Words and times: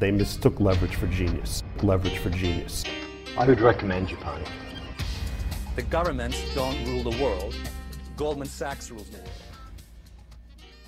They 0.00 0.10
mistook 0.10 0.60
leverage 0.60 0.96
for 0.96 1.06
genius. 1.08 1.62
Leverage 1.82 2.18
for 2.18 2.30
genius. 2.30 2.84
I 3.38 3.44
would 3.46 3.60
recommend 3.60 4.08
Japan. 4.08 4.40
The 5.76 5.82
governments 5.82 6.38
don't 6.54 6.78
rule 6.86 7.12
the 7.12 7.22
world. 7.22 7.54
Goldman 8.16 8.48
Sachs 8.48 8.90
rules 8.90 9.10
the 9.10 9.18
world. 9.18 9.42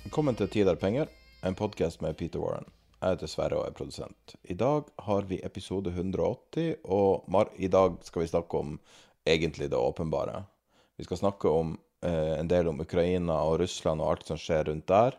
Velkommen 0.03 0.35
til 0.35 0.49
Tid 0.49 0.67
er 0.67 0.79
penger, 0.81 1.05
en 1.45 1.53
podkast 1.55 2.01
med 2.01 2.17
Peter 2.17 2.41
Warren. 2.41 2.65
Jeg 3.01 3.09
heter 3.09 3.29
Sverre 3.29 3.59
og 3.59 3.67
er 3.67 3.75
produsent. 3.77 4.33
I 4.43 4.57
dag 4.57 4.89
har 5.05 5.29
vi 5.29 5.39
episode 5.45 5.93
180, 5.93 6.81
og 6.83 7.29
mar 7.29 7.53
i 7.55 7.69
dag 7.69 8.01
skal 8.01 8.25
vi 8.25 8.31
snakke 8.33 8.57
om 8.57 8.79
egentlig 9.27 9.69
det 9.69 9.77
åpenbare. 9.77 10.41
Vi 10.97 11.05
skal 11.05 11.21
snakke 11.21 11.53
om 11.53 11.77
eh, 12.01 12.39
en 12.39 12.49
del 12.49 12.67
om 12.67 12.81
Ukraina 12.81 13.37
og 13.45 13.59
Russland 13.61 14.01
og 14.01 14.09
alt 14.15 14.33
som 14.33 14.41
skjer 14.41 14.71
rundt 14.71 14.89
der. 14.89 15.13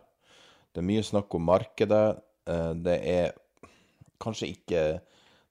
Det 0.75 0.83
er 0.83 0.91
mye 0.91 1.07
snakk 1.07 1.39
om 1.39 1.47
markedet. 1.47 2.19
Eh, 2.51 2.75
det 2.75 2.99
er 3.15 3.33
kanskje 4.25 4.51
ikke 4.55 4.85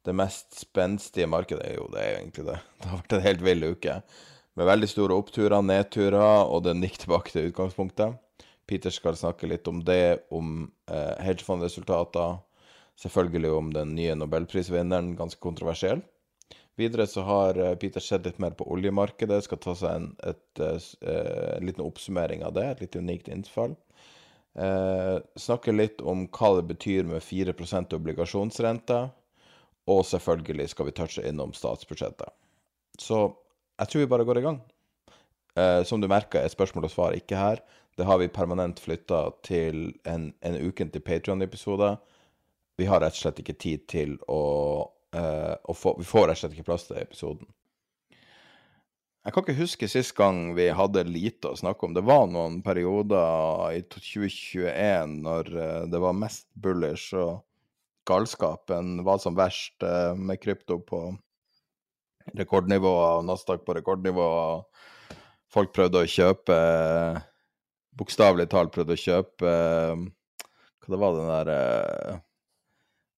det 0.03 0.15
mest 0.15 0.57
spenstige 0.59 1.29
markedet. 1.31 1.73
Jo, 1.77 1.87
det 1.93 2.01
er 2.01 2.11
jo 2.11 2.19
egentlig 2.21 2.47
det. 2.49 2.59
Det 2.81 2.89
har 2.89 3.01
vært 3.01 3.17
en 3.17 3.27
helt 3.27 3.43
vill 3.45 3.67
uke. 3.71 3.97
Med 4.59 4.69
veldig 4.69 4.89
store 4.91 5.17
oppturer, 5.17 5.61
nedturer, 5.65 6.43
og 6.45 6.65
den 6.67 6.83
gikk 6.85 6.99
tilbake 7.03 7.33
til 7.33 7.49
utgangspunktet. 7.49 8.19
Peter 8.69 8.93
skal 8.93 9.17
snakke 9.19 9.49
litt 9.49 9.67
om 9.67 9.81
det, 9.83 10.25
om 10.31 10.67
eh, 10.91 11.15
hedgefondresultater. 11.25 12.37
Selvfølgelig 12.99 13.51
om 13.51 13.71
den 13.73 13.95
nye 13.97 14.13
nobelprisvinneren, 14.15 15.15
ganske 15.17 15.41
kontroversiell. 15.41 16.03
Videre 16.79 17.07
så 17.09 17.25
har 17.25 17.59
eh, 17.59 17.73
Peter 17.81 18.03
sett 18.03 18.27
litt 18.27 18.39
mer 18.43 18.53
på 18.57 18.67
oljemarkedet, 18.75 19.41
skal 19.47 19.61
ta 19.63 19.75
seg 19.77 19.97
en, 19.97 20.07
et, 20.29 20.45
et, 20.61 20.91
en 21.01 21.65
liten 21.65 21.85
oppsummering 21.85 22.45
av 22.45 22.53
det. 22.59 22.67
Et 22.69 22.85
litt 22.85 22.99
unikt 22.99 23.31
innfall. 23.33 23.75
Eh, 24.53 25.17
snakke 25.35 25.73
litt 25.73 26.01
om 26.01 26.27
hva 26.29 26.51
det 26.59 26.67
betyr 26.69 27.07
med 27.09 27.23
4% 27.25 27.95
obligasjonsrente. 27.97 28.99
Og 29.91 30.05
selvfølgelig 30.07 30.69
skal 30.71 30.87
vi 30.87 30.95
touche 30.95 31.23
innom 31.27 31.51
statsbudsjettet. 31.57 32.29
Så 32.99 33.25
jeg 33.79 33.89
tror 33.89 34.03
vi 34.03 34.11
bare 34.13 34.27
går 34.27 34.39
i 34.39 34.45
gang. 34.45 34.61
Eh, 35.55 35.83
som 35.83 36.01
du 36.01 36.07
merker, 36.07 36.41
er 36.41 36.53
spørsmål 36.53 36.87
og 36.87 36.93
svar 36.93 37.17
ikke 37.17 37.37
her. 37.37 37.63
Det 37.97 38.05
har 38.05 38.17
vi 38.17 38.31
permanent 38.31 38.79
flytta 38.81 39.27
til 39.45 39.91
en, 40.09 40.31
en 40.41 40.55
ukentlig 40.57 41.03
Patrion-episode. 41.03 41.91
Vi 42.77 42.87
har 42.89 43.03
rett 43.03 43.13
og 43.13 43.21
slett 43.21 43.41
ikke 43.43 43.57
tid 43.59 43.83
til 43.91 44.15
å, 44.31 44.41
eh, 45.13 45.53
å 45.53 45.75
få 45.77 45.97
Vi 45.99 46.07
får 46.09 46.27
rett 46.27 46.39
og 46.39 46.41
slett 46.41 46.55
ikke 46.57 46.71
plass 46.71 46.87
til 46.87 47.01
episoden. 47.01 47.51
Jeg 49.23 49.31
kan 49.31 49.45
ikke 49.45 49.61
huske 49.61 49.87
sist 49.87 50.11
gang 50.17 50.49
vi 50.57 50.65
hadde 50.75 51.05
lite 51.07 51.53
å 51.53 51.55
snakke 51.55 51.87
om. 51.87 51.93
Det 51.95 52.03
var 52.03 52.25
noen 52.27 52.57
perioder 52.63 53.71
i 53.71 53.79
2021 53.87 55.13
når 55.23 55.51
eh, 55.55 55.85
det 55.87 56.01
var 56.03 56.17
mest 56.17 56.49
bullish 56.59 57.15
og 57.15 57.45
galskapen 58.03 58.97
var 59.07 59.21
som 59.23 59.37
verst, 59.39 59.77
eh, 59.79 60.11
med 60.19 60.41
krypto 60.43 60.81
på 60.83 61.05
rekordnivå 62.35 62.91
og 62.91 63.23
Nasdaq 63.29 63.63
på 63.63 63.77
rekordnivå. 63.79 64.27
Folk 65.53 65.71
prøvde 65.75 66.03
å 66.03 66.09
kjøpe 66.09 66.59
Bokstavelig 67.93 68.47
talt 68.49 68.73
prøvde 68.73 68.95
å 68.95 68.99
kjøpe 68.99 69.49
Hva 69.53 70.89
det 70.89 70.99
var 70.99 71.15
den 71.15 71.29
der 71.29 71.51
eh, 71.53 72.21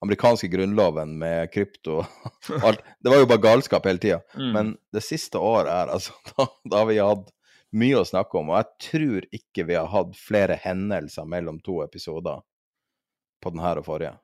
amerikanske 0.06 0.50
grunnloven 0.54 1.18
med 1.22 1.52
krypto 1.54 2.04
alt. 2.64 2.84
Det 3.00 3.12
var 3.12 3.24
jo 3.24 3.30
bare 3.30 3.44
galskap 3.44 3.88
hele 3.90 4.02
tida. 4.02 4.22
Mm. 4.38 4.52
Men 4.56 4.76
det 4.94 5.04
siste 5.06 5.42
året 5.42 5.72
er 5.74 5.94
altså 5.98 6.16
da, 6.36 6.50
da 6.64 6.84
har 6.84 6.92
vi 6.92 7.00
hatt 7.02 7.32
mye 7.76 8.02
å 8.02 8.08
snakke 8.08 8.40
om. 8.40 8.52
Og 8.54 8.62
jeg 8.62 8.90
tror 8.90 9.32
ikke 9.40 9.66
vi 9.70 9.80
har 9.80 9.90
hatt 9.92 10.14
flere 10.20 10.60
hendelser 10.62 11.28
mellom 11.30 11.60
to 11.66 11.82
episoder 11.86 12.44
på 13.44 13.52
den 13.54 13.64
her 13.66 13.82
og 13.82 13.90
forrige. 13.90 14.16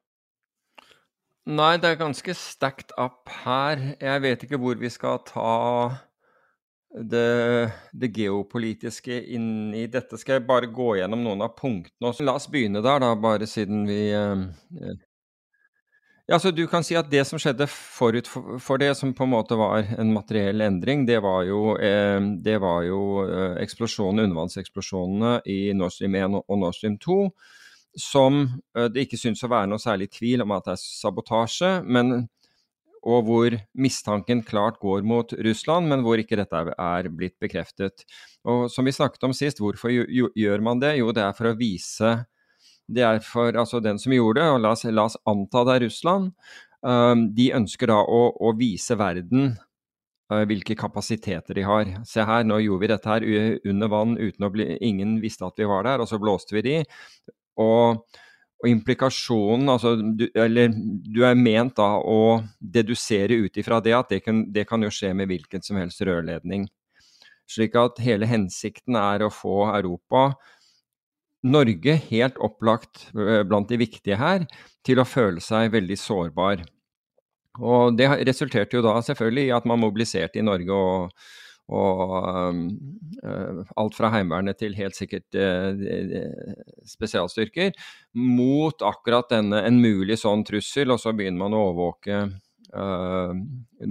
Nei, 1.52 1.74
det 1.82 1.90
er 1.90 2.00
ganske 2.00 2.34
stacked 2.38 2.94
up 3.02 3.30
her. 3.42 3.82
Jeg 3.98 4.24
vet 4.24 4.44
ikke 4.46 4.60
hvor 4.62 4.78
vi 4.78 4.92
skal 4.94 5.24
ta 5.26 5.52
det, 6.92 7.72
det 7.98 8.12
geopolitiske 8.14 9.18
inn 9.34 9.74
i 9.74 9.88
dette. 9.90 10.20
Skal 10.22 10.38
jeg 10.38 10.48
bare 10.50 10.70
gå 10.70 10.96
gjennom 11.00 11.24
noen 11.26 11.42
av 11.46 11.56
punktene? 11.58 12.14
La 12.22 12.36
oss 12.38 12.50
begynne 12.52 12.84
der, 12.86 13.02
da, 13.02 13.16
bare 13.18 13.50
siden 13.50 13.88
vi 13.90 14.04
eh. 14.14 14.46
Ja, 16.32 16.40
så 16.40 16.52
Du 16.56 16.64
kan 16.68 16.84
si 16.84 16.96
at 16.96 17.10
det 17.12 17.26
som 17.28 17.40
skjedde 17.42 17.66
forut 17.68 18.28
for, 18.32 18.80
det, 18.80 18.94
som 18.96 19.12
på 19.12 19.26
en 19.26 19.34
måte 19.34 19.58
var 19.60 19.84
en 20.00 20.14
materiell 20.16 20.64
endring, 20.64 21.04
det 21.06 21.18
var 21.20 21.44
jo, 21.44 21.74
eh, 21.76 22.22
det 22.40 22.56
var 22.64 22.86
jo 22.88 23.02
eh, 23.26 23.58
eksplosjonen, 23.60 24.30
undervannseksplosjonene 24.30 25.42
i 25.52 25.74
Nord 25.76 25.92
Stream 25.92 26.16
1 26.16 26.38
og 26.40 26.62
Nord 26.62 26.78
Stream 26.78 26.96
2 27.04 27.18
som 28.00 28.46
eh, 28.78 28.88
det 28.88 29.10
ikke 29.10 29.20
syns 29.20 29.44
å 29.44 29.52
være 29.52 29.74
noe 29.74 29.84
særlig 29.84 30.08
tvil 30.16 30.46
om 30.46 30.56
at 30.56 30.70
det 30.70 30.78
er 30.78 30.82
sabotasje, 30.86 31.74
men, 31.84 32.30
og 33.04 33.28
hvor 33.28 33.60
mistanken 33.76 34.48
klart 34.48 34.80
går 34.80 35.04
mot 35.04 35.36
Russland, 35.36 35.92
men 35.92 36.06
hvor 36.06 36.22
ikke 36.22 36.40
dette 36.40 36.64
er 36.72 37.12
blitt 37.12 37.36
bekreftet. 37.44 38.06
Og 38.48 38.70
Som 38.72 38.88
vi 38.88 38.96
snakket 38.96 39.28
om 39.28 39.36
sist, 39.36 39.60
hvorfor 39.60 39.92
gjør 39.92 40.64
man 40.64 40.80
det? 40.80 40.96
Jo, 41.02 41.12
det 41.12 41.28
er 41.28 41.36
for 41.36 41.52
å 41.52 41.58
vise 41.60 42.22
Det 42.92 43.04
er 43.08 43.22
for 43.24 43.56
altså 43.56 43.80
den 43.84 44.00
som 44.02 44.14
gjorde 44.16 44.42
det, 44.42 44.50
og 44.52 44.62
la 44.64 44.74
oss, 44.76 44.86
la 44.90 45.08
oss 45.08 45.20
anta 45.30 45.64
det 45.68 45.76
er 45.76 45.86
Russland, 45.88 46.32
um, 46.84 47.28
de 47.36 47.52
ønsker 47.56 47.92
da 47.92 48.00
å, 48.04 48.24
å 48.36 48.54
vise 48.60 48.98
verden 49.00 49.54
uh, 50.32 50.42
hvilke 50.50 50.76
kapasiteter 50.80 51.58
de 51.58 51.68
har. 51.68 51.94
Se 52.08 52.26
her, 52.28 52.44
nå 52.48 52.60
gjorde 52.64 52.84
vi 52.84 52.92
dette 52.92 53.14
her 53.14 53.28
under 53.72 53.94
vann 53.94 54.18
uten 54.20 54.48
å 54.48 54.52
bli 54.54 54.68
Ingen 54.92 55.20
visste 55.24 55.48
at 55.48 55.62
vi 55.62 55.70
var 55.70 55.88
der, 55.88 56.04
og 56.04 56.12
så 56.12 56.20
blåste 56.22 56.58
vi 56.58 56.66
de. 56.68 56.76
Og, 57.62 58.04
og 58.62 58.70
implikasjonen, 58.70 59.72
altså 59.72 59.96
du, 60.00 60.28
Eller 60.36 60.72
du 60.72 61.24
er 61.28 61.40
ment 61.40 61.76
da 61.80 61.94
å 62.00 62.42
dedusere 62.60 63.40
ut 63.46 63.58
ifra 63.60 63.82
det 63.84 63.96
at 63.98 64.12
det 64.12 64.24
kan, 64.26 64.46
det 64.52 64.68
kan 64.70 64.84
jo 64.84 64.92
skje 64.94 65.14
med 65.18 65.32
hvilken 65.32 65.64
som 65.64 65.80
helst 65.80 66.04
rørledning. 66.08 66.68
Slik 67.52 67.76
at 67.80 68.00
hele 68.04 68.28
hensikten 68.30 68.96
er 68.96 69.26
å 69.26 69.34
få 69.34 69.66
Europa, 69.74 70.32
Norge 71.42 71.96
helt 72.10 72.38
opplagt 72.38 73.08
blant 73.14 73.70
de 73.72 73.80
viktige 73.82 74.20
her, 74.20 74.46
til 74.86 75.02
å 75.02 75.08
føle 75.08 75.42
seg 75.42 75.72
veldig 75.74 75.98
sårbar. 75.98 76.62
Og 77.60 77.98
det 78.00 78.08
resulterte 78.28 78.78
jo 78.78 78.84
da 78.86 78.96
selvfølgelig 79.04 79.48
i 79.50 79.56
at 79.56 79.66
man 79.68 79.82
mobiliserte 79.82 80.40
i 80.40 80.46
Norge 80.46 80.76
og, 80.76 81.24
og 81.76 82.62
uh, 83.26 83.74
alt 83.80 83.98
fra 83.98 84.12
Heimevernet 84.14 84.60
til 84.62 84.78
helt 84.78 84.96
sikkert 84.96 85.36
uh, 85.36 85.76
spesialstyrker, 86.88 87.76
mot 88.16 88.88
akkurat 88.88 89.30
denne 89.34 89.66
en 89.68 89.82
mulig 89.84 90.20
sånn 90.22 90.46
trussel, 90.48 90.96
og 90.96 91.04
så 91.04 91.16
begynner 91.16 91.44
man 91.44 91.58
å 91.58 91.66
overvåke 91.70 92.24
uh, 92.72 93.36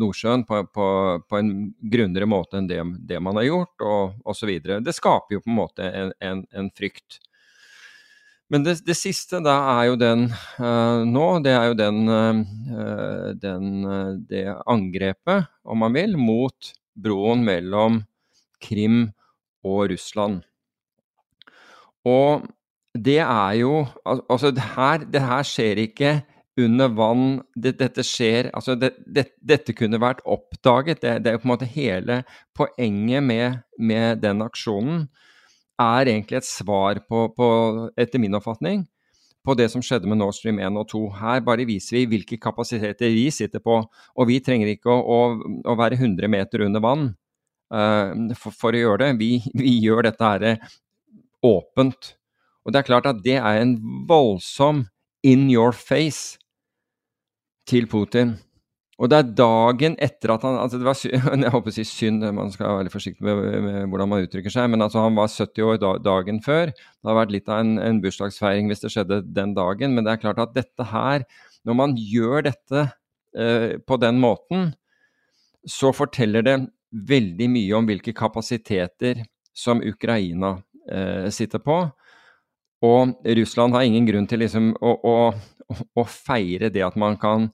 Nordsjøen 0.01 0.47
på, 0.49 0.65
på, 0.73 0.91
på, 1.29 1.41
en 1.41 1.55
grundigere 1.81 2.31
måte 2.33 2.61
enn 2.61 2.71
det, 2.71 2.81
det, 3.13 3.21
man 3.21 3.41
har 3.43 3.51
gjort, 3.51 3.77
og 3.85 4.31
osv. 4.33 4.57
Det 4.81 4.97
skaper 4.97 5.37
jo 5.37 5.45
på 5.45 5.53
en 5.53 5.61
måte 5.61 5.91
en, 5.91 6.15
en, 6.25 6.47
en 6.57 6.73
frykt. 6.77 7.21
Men 8.51 8.65
det, 8.67 8.81
det, 8.83 8.97
siste 8.99 9.39
da 9.45 9.55
er 9.77 9.85
jo 9.93 9.97
den 10.01 10.27
uh, 10.59 11.07
nå, 11.07 11.27
det 11.45 11.53
er 11.55 11.69
jo 11.71 11.77
den, 11.79 12.01
uh, 12.11 13.31
den 13.39 13.69
uh, 13.87 14.15
det 14.27 14.47
angrepet, 14.67 15.47
om 15.63 15.85
man 15.85 15.95
vil, 15.95 16.17
mot 16.19 16.73
broen 16.99 17.45
mellom 17.47 18.03
Krim 18.61 19.05
og 19.63 19.93
Russland. 19.93 20.43
Og 22.09 22.49
det 22.97 23.21
er 23.21 23.53
jo 23.61 23.87
Altså, 24.05 24.51
det 24.51 24.67
her, 24.75 25.05
det 25.07 25.21
her 25.23 25.47
skjer 25.47 25.79
ikke 25.85 26.13
under 26.59 26.91
vann. 26.91 27.41
Det, 27.55 27.77
dette 27.79 28.03
skjer 28.03 28.51
Altså, 28.51 28.75
det, 28.75 29.29
dette 29.39 29.77
kunne 29.77 30.01
vært 30.01 30.25
oppdaget. 30.27 31.03
Det, 31.03 31.23
er 31.23 31.37
jo 31.37 31.43
på 31.45 31.49
en 31.49 31.55
måte 31.55 31.71
hele 31.71 32.23
poenget 32.57 33.23
med, 33.23 33.61
med 33.79 34.25
den 34.25 34.43
aksjonen 34.43 35.07
er 35.81 36.11
egentlig 36.13 36.41
et 36.41 36.49
svar 36.49 37.01
på, 37.09 37.27
på, 37.37 37.47
etter 37.99 38.23
min 38.23 38.37
oppfatning, 38.37 38.85
på 39.47 39.57
det 39.57 39.71
som 39.73 39.83
skjedde 39.85 40.09
med 40.11 40.21
Nord 40.21 40.37
Stream 40.37 40.61
1 40.61 40.77
og 40.77 40.89
2. 40.93 41.03
Her 41.21 41.41
bare 41.45 41.67
viser 41.69 41.97
vi 41.99 42.07
hvilke 42.13 42.39
kapasiteter 42.43 43.13
vi 43.15 43.27
sitter 43.33 43.63
på, 43.65 43.81
og 43.81 44.29
vi 44.29 44.39
trenger 44.45 44.75
ikke 44.75 44.93
å, 44.93 45.01
å, 45.01 45.55
å 45.73 45.77
være 45.81 45.99
100 45.99 46.29
meter 46.33 46.67
under 46.67 46.85
vann 46.85 47.07
uh, 47.73 48.35
for, 48.37 48.53
for, 48.53 48.77
å 48.77 48.85
gjøre 48.85 49.07
det. 49.07 49.11
Vi, 49.23 49.33
vi 49.63 49.79
gjør 49.81 50.11
dette 50.11 50.33
her 50.35 50.71
åpent. 51.47 52.15
Og 52.67 52.75
det 52.75 52.83
er 52.83 52.91
klart 52.91 53.09
at 53.09 53.25
det 53.25 53.39
er 53.41 53.63
en 53.63 53.79
voldsom 54.09 54.85
in 55.25 55.49
your 55.51 55.73
face 55.73 56.37
til 57.69 57.89
Putin. 57.89 58.37
Og 59.01 59.09
det 59.09 59.17
er 59.17 59.31
dagen 59.33 59.95
etter 60.03 60.35
at 60.35 60.43
han 60.45 60.59
altså 60.61 60.77
det 60.77 60.85
var 60.85 60.99
Jeg 61.47 61.53
håper 61.55 61.73
å 61.73 61.75
si 61.75 61.85
synd, 61.89 62.25
man 62.37 62.53
skal 62.53 62.67
være 62.67 62.81
veldig 62.83 62.93
forsiktig 62.93 63.25
med, 63.25 63.39
med, 63.65 63.79
hvordan 63.89 64.11
man 64.13 64.27
uttrykker 64.27 64.53
seg, 64.53 64.69
men 64.73 64.85
altså 64.85 65.07
han 65.07 65.17
var 65.17 65.31
70 65.33 65.65
år 65.65 65.79
da, 65.81 65.95
dagen 66.05 66.43
før. 66.45 66.73
Det 66.75 67.09
har 67.09 67.17
vært 67.17 67.33
litt 67.33 67.49
av 67.49 67.63
en, 67.65 67.79
en, 67.81 68.03
bursdagsfeiring 68.05 68.69
hvis 68.69 68.85
det 68.85 68.93
skjedde 68.93 69.23
den 69.37 69.55
dagen. 69.57 69.97
Men 69.97 70.05
det 70.05 70.13
er 70.13 70.25
klart 70.27 70.43
at 70.45 70.53
dette 70.57 70.89
her, 70.93 71.25
når 71.65 71.79
man 71.81 71.97
gjør 71.97 72.45
dette 72.51 72.85
eh, 73.37 73.81
på 73.81 74.01
den 74.05 74.21
måten, 74.21 74.69
så 75.65 75.95
forteller 75.97 76.45
det 76.45 76.59
veldig 76.91 77.49
mye 77.53 77.79
om 77.79 77.89
hvilke 77.89 78.13
kapasiteter 78.17 79.25
som 79.57 79.81
Ukraina 79.81 80.59
eh, 80.93 81.33
sitter 81.33 81.65
på. 81.65 81.81
Og 82.85 83.17
Russland 83.41 83.77
har 83.77 83.89
ingen 83.89 84.09
grunn 84.09 84.29
til 84.29 84.45
liksom 84.45 84.73
å, 84.77 84.93
å, 84.93 85.77
å 85.97 86.09
feire 86.09 86.69
det 86.73 86.85
at 86.85 87.01
man 87.01 87.17
kan 87.21 87.49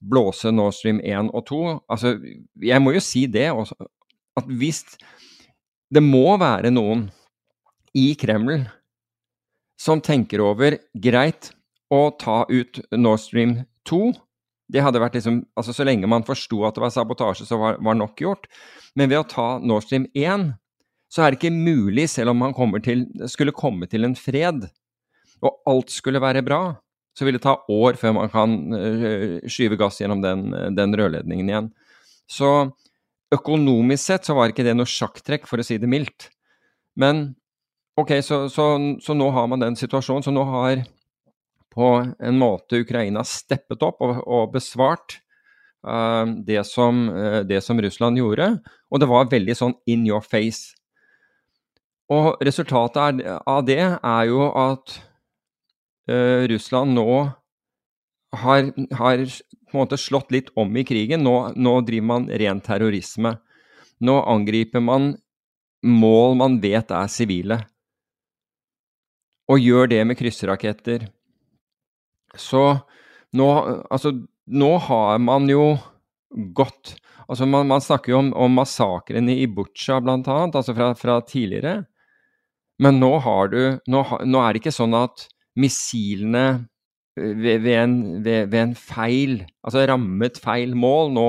blåse 0.00 0.52
Nord 0.54 0.74
Stream 0.76 1.00
1 1.04 1.30
og 1.36 1.46
2. 1.50 1.60
Altså, 1.92 2.14
jeg 2.62 2.82
må 2.82 2.94
jo 2.96 3.02
si 3.04 3.26
det 3.30 3.50
også, 3.52 3.76
at 4.40 4.48
hvis 4.48 4.84
det 5.90 6.02
må 6.02 6.36
være 6.40 6.72
noen 6.72 7.08
i 7.98 8.12
Kreml 8.18 8.62
som 9.80 10.02
tenker 10.04 10.42
over 10.44 10.76
greit 10.94 11.50
å 11.90 12.10
ta 12.20 12.44
ut 12.48 12.82
Nord 12.94 13.22
Stream 13.22 13.56
2 13.88 14.12
det 14.70 14.82
hadde 14.84 15.00
vært 15.02 15.16
liksom, 15.18 15.42
altså 15.58 15.74
Så 15.74 15.86
lenge 15.86 16.08
man 16.10 16.26
forsto 16.26 16.62
at 16.66 16.76
det 16.76 16.84
var 16.84 16.92
sabotasje, 16.94 17.46
så 17.48 17.58
var, 17.60 17.78
var 17.82 17.96
nok 17.98 18.20
gjort. 18.22 18.46
Men 18.94 19.10
ved 19.10 19.22
å 19.22 19.28
ta 19.28 19.48
Nord 19.58 19.86
Stream 19.86 20.06
1, 20.14 20.52
så 21.10 21.24
er 21.24 21.32
det 21.32 21.40
ikke 21.40 21.54
mulig, 21.54 22.06
selv 22.12 22.32
om 22.32 22.44
man 22.44 22.54
til, 22.84 23.06
skulle 23.30 23.56
komme 23.56 23.88
til 23.90 24.06
en 24.06 24.14
fred, 24.14 24.68
og 25.42 25.56
alt 25.66 25.90
skulle 25.90 26.22
være 26.22 26.44
bra, 26.46 26.76
så 27.16 27.26
vil 27.26 27.36
det 27.36 27.42
ta 27.44 27.56
år 27.70 27.98
før 28.00 28.14
man 28.16 28.30
kan 28.32 28.56
eh, 28.76 29.40
skyve 29.50 29.78
gass 29.80 30.00
gjennom 30.00 30.22
den, 30.24 30.50
den 30.76 30.94
rørledningen 30.96 31.50
igjen. 31.50 31.70
Så 32.30 32.70
økonomisk 33.34 34.04
sett 34.04 34.28
så 34.28 34.36
var 34.36 34.50
ikke 34.50 34.66
det 34.66 34.76
noe 34.76 34.88
sjakktrekk, 34.88 35.48
for 35.50 35.60
å 35.60 35.66
si 35.66 35.78
det 35.80 35.90
mildt. 35.90 36.30
Men 36.98 37.30
ok, 38.00 38.16
så, 38.24 38.44
så, 38.52 38.72
så, 39.02 39.16
nå 39.16 39.30
har 39.34 39.48
man 39.50 39.62
den 39.62 39.78
situasjonen. 39.78 40.24
Så 40.26 40.34
nå 40.34 40.44
har 40.48 40.84
på 41.70 41.90
en 42.02 42.38
måte 42.38 42.82
Ukraina 42.82 43.22
steppet 43.26 43.82
opp 43.86 44.02
og, 44.02 44.22
og 44.26 44.54
besvart 44.56 45.20
uh, 45.86 46.26
det, 46.46 46.64
som, 46.66 47.06
uh, 47.14 47.40
det, 47.46 47.62
som, 47.66 47.78
Russland 47.82 48.18
gjorde. 48.18 48.52
Og 48.90 49.02
det 49.02 49.10
var 49.10 49.30
veldig 49.30 49.56
sånn 49.58 49.76
in 49.90 50.06
your 50.08 50.24
face. 50.24 50.74
Og 52.10 52.40
resultatet 52.42 53.22
er, 53.22 53.38
av 53.46 53.62
det 53.68 53.82
er 53.86 54.24
jo 54.26 54.48
at 54.50 54.98
uh, 56.08 56.46
Russland 56.48 56.96
nå 56.96 57.10
har, 58.36 58.70
har, 58.94 59.24
på 59.70 59.76
en 59.76 59.80
måte 59.82 59.98
slått 59.98 60.30
litt 60.30 60.50
om 60.58 60.76
i 60.76 60.84
krigen. 60.86 61.24
Nå, 61.26 61.52
nå, 61.56 61.80
driver 61.86 62.06
man 62.12 62.28
ren 62.30 62.62
terrorisme. 62.64 63.34
Nå 64.00 64.16
angriper 64.22 64.80
man 64.80 65.12
mål 65.82 66.36
man 66.36 66.58
vet 66.60 66.92
er 66.92 67.08
sivile, 67.08 67.56
og 69.50 69.62
gjør 69.64 69.88
det 69.90 70.00
med 70.06 70.18
krysseraketter. 70.18 71.06
Så 72.38 72.62
nå, 73.34 73.48
altså, 73.90 74.12
nå 74.46 74.74
har 74.86 75.22
man 75.22 75.48
jo 75.50 75.72
gått 76.54 76.96
Altså, 77.30 77.46
man, 77.46 77.68
man 77.70 77.78
snakker 77.78 78.10
jo 78.10 78.16
om, 78.18 78.28
om 78.34 78.56
massakrene 78.58 79.36
i 79.38 79.44
Butsja, 79.46 80.00
blant 80.02 80.26
annet, 80.26 80.56
altså 80.58 80.72
fra, 80.74 80.88
fra 80.98 81.20
tidligere. 81.22 81.84
Men 82.82 82.98
nå 82.98 83.10
har 83.22 83.52
du 83.52 83.60
nå, 83.86 84.00
nå 84.26 84.40
er 84.42 84.50
det 84.50 84.64
ikke 84.64 84.72
sånn 84.74 84.96
at 84.98 85.28
missilene 85.58 86.66
ved, 87.16 87.58
ved, 87.58 87.74
en, 87.74 88.24
ved, 88.24 88.46
ved, 88.46 88.60
en, 88.60 88.74
feil, 88.78 89.40
altså 89.64 89.82
rammet 89.88 90.38
feil 90.42 90.76
mål. 90.78 91.10
Nå, 91.14 91.26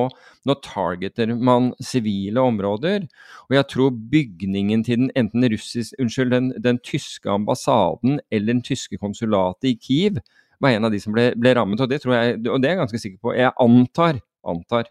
nå 0.48 0.56
targeter 0.64 1.34
man 1.36 1.72
sivile 1.84 2.44
områder. 2.44 3.08
Og 3.50 3.58
jeg 3.58 3.68
tror 3.74 3.98
bygningen 4.12 4.86
til 4.88 5.04
den, 5.04 5.12
enten 5.18 5.48
russisk, 5.54 5.96
unnskyld, 6.00 6.32
den, 6.36 6.52
den, 6.64 6.80
tyske 6.86 7.30
ambassaden 7.30 8.20
eller 8.32 8.54
den 8.54 8.64
tyske 8.66 8.98
konsulatet 9.02 9.74
i 9.74 9.78
Kiev 9.82 10.22
var 10.62 10.76
en 10.76 10.86
av 10.86 10.94
de 10.94 11.02
som 11.02 11.14
ble, 11.16 11.32
ble 11.40 11.56
rammet. 11.58 11.82
Og 11.82 11.90
det, 11.90 12.02
tror 12.04 12.16
jeg, 12.16 12.40
og 12.46 12.62
det 12.62 12.70
er 12.70 12.76
jeg 12.76 12.84
ganske 12.84 13.02
sikker 13.02 13.22
på. 13.22 13.36
Jeg 13.38 13.54
antar, 13.60 14.22
antar 14.46 14.86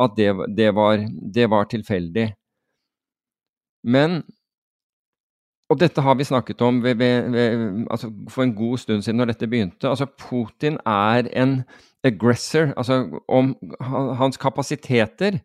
at 0.00 0.16
det, 0.18 0.30
det, 0.56 0.70
var, 0.74 1.02
det 1.34 1.50
var 1.50 1.68
tilfeldig. 1.70 2.28
Men 3.84 4.22
og 5.72 5.80
dette 5.80 6.02
har 6.04 6.16
vi 6.18 6.26
snakket 6.28 6.60
om 6.62 6.82
ved, 6.84 6.98
ved, 7.00 7.30
ved, 7.32 7.86
altså 7.90 8.10
for 8.28 8.44
en 8.44 8.54
god 8.54 8.78
stund 8.78 9.02
siden 9.02 9.16
når 9.20 9.32
dette 9.32 9.48
begynte. 9.48 9.88
Altså 9.88 10.06
Putin 10.06 10.76
er 10.86 11.28
en 11.32 11.62
aggressor. 12.04 12.74
Altså 12.76 13.20
om, 13.28 13.54
hans 14.20 14.36
kapasiteter 14.36 15.40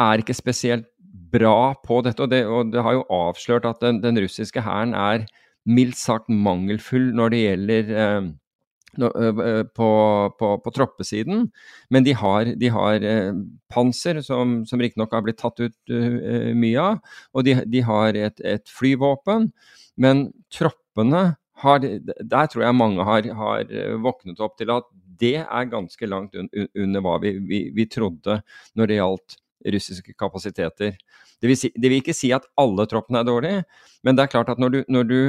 er 0.00 0.20
ikke 0.20 0.36
spesielt 0.36 0.86
bra 1.32 1.72
på 1.86 2.02
dette. 2.04 2.20
Og 2.20 2.30
det, 2.30 2.44
og 2.46 2.72
det 2.72 2.84
har 2.84 2.98
jo 2.98 3.06
avslørt 3.10 3.64
at 3.64 3.80
den, 3.80 4.02
den 4.02 4.20
russiske 4.20 4.60
hæren 4.60 4.92
er 4.94 5.24
mildt 5.64 5.96
sagt 5.96 6.28
mangelfull 6.28 7.12
når 7.14 7.32
det 7.32 7.42
gjelder 7.42 7.92
eh, 8.02 8.30
på, 8.96 9.88
på, 10.38 10.48
på, 10.64 10.72
troppesiden. 10.74 11.46
Men 11.90 12.04
de 12.04 12.12
har, 12.18 12.52
de 12.58 12.70
har 12.72 13.06
panser, 13.72 14.20
som, 14.22 14.60
som 14.68 14.82
riktignok 14.82 15.14
har 15.14 15.24
blitt 15.26 15.40
tatt 15.40 15.60
ut 15.62 15.94
mye 16.56 16.80
av. 16.80 16.98
Og 17.32 17.46
de, 17.46 17.56
de 17.66 17.84
har 17.86 18.18
et, 18.18 18.42
et, 18.44 18.74
flyvåpen. 18.80 19.50
Men 19.96 20.26
troppene 20.52 21.32
har 21.62 21.78
Der 21.78 22.48
tror 22.50 22.64
jeg 22.64 22.74
mange 22.74 23.04
har, 23.06 23.26
har 23.38 23.68
våknet 24.02 24.40
opp 24.42 24.56
til 24.58 24.72
at 24.74 24.88
det 25.22 25.38
er 25.42 25.70
ganske 25.70 26.08
langt 26.08 26.34
un, 26.34 26.48
under 26.74 27.04
hva 27.04 27.18
vi, 27.22 27.36
vi, 27.46 27.60
vi, 27.74 27.86
trodde 27.90 28.40
når 28.78 28.90
det 28.90 28.98
gjaldt 28.98 29.36
russiske 29.72 30.14
kapasiteter. 30.18 30.96
Det 31.38 31.50
vil, 31.50 31.58
si, 31.58 31.70
det 31.76 31.90
vil, 31.90 32.02
ikke 32.02 32.16
si 32.16 32.32
at 32.34 32.48
alle 32.58 32.86
troppene 32.90 33.22
er 33.22 33.28
dårlige, 33.28 33.62
men 34.02 34.18
det 34.18 34.24
er 34.24 34.32
klart 34.32 34.50
at 34.50 34.62
når 34.62 34.74
du, 34.74 34.78
når 34.90 35.06
du 35.06 35.20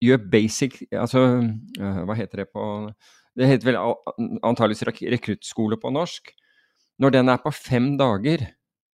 gjør 0.00 0.22
basic 0.32 0.78
Altså, 0.90 1.24
uh, 1.80 2.00
hva 2.08 2.16
heter 2.18 2.44
det 2.44 2.50
på 2.54 2.62
Det 3.38 3.48
heter 3.48 3.70
vel 3.70 3.78
antakeligvis 4.42 4.86
rekruttskole 5.14 5.78
på 5.80 5.92
norsk. 5.94 6.32
Når 7.00 7.14
den 7.14 7.30
er 7.32 7.38
på 7.40 7.52
fem 7.54 7.94
dager, 7.96 8.42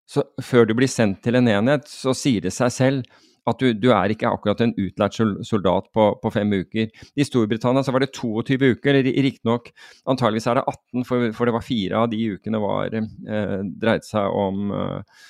så 0.06 0.22
før 0.44 0.68
du 0.68 0.74
blir 0.78 0.90
sendt 0.90 1.22
til 1.24 1.38
en 1.38 1.48
enhet, 1.50 1.88
så 1.90 2.14
sier 2.14 2.44
det 2.44 2.52
seg 2.54 2.74
selv 2.74 3.22
at 3.46 3.62
du, 3.62 3.70
du 3.78 3.88
er 3.94 4.10
ikke 4.10 4.28
akkurat 4.28 4.60
en 4.62 4.74
utlært 4.74 5.16
soldat 5.46 5.88
på, 5.94 6.06
på, 6.22 6.32
fem 6.34 6.50
uker. 6.52 6.90
I 7.14 7.26
Storbritannia 7.26 7.84
så 7.86 7.94
var 7.94 8.02
det 8.02 8.12
22 8.14 8.72
uker, 8.74 9.00
riktignok 9.06 9.70
antageligvis 10.10 10.48
er 10.50 10.60
det 10.60 10.66
18, 10.66 11.06
for, 11.06 11.26
for, 11.36 11.46
det 11.46 11.54
var 11.54 11.66
fire 11.66 12.02
av 12.02 12.10
de 12.10 12.22
ukene 12.34 12.62
var, 12.62 12.94
eh, 12.96 13.58
dreide 13.78 14.06
seg 14.06 14.38
om 14.44 14.72
eh, 14.74 15.26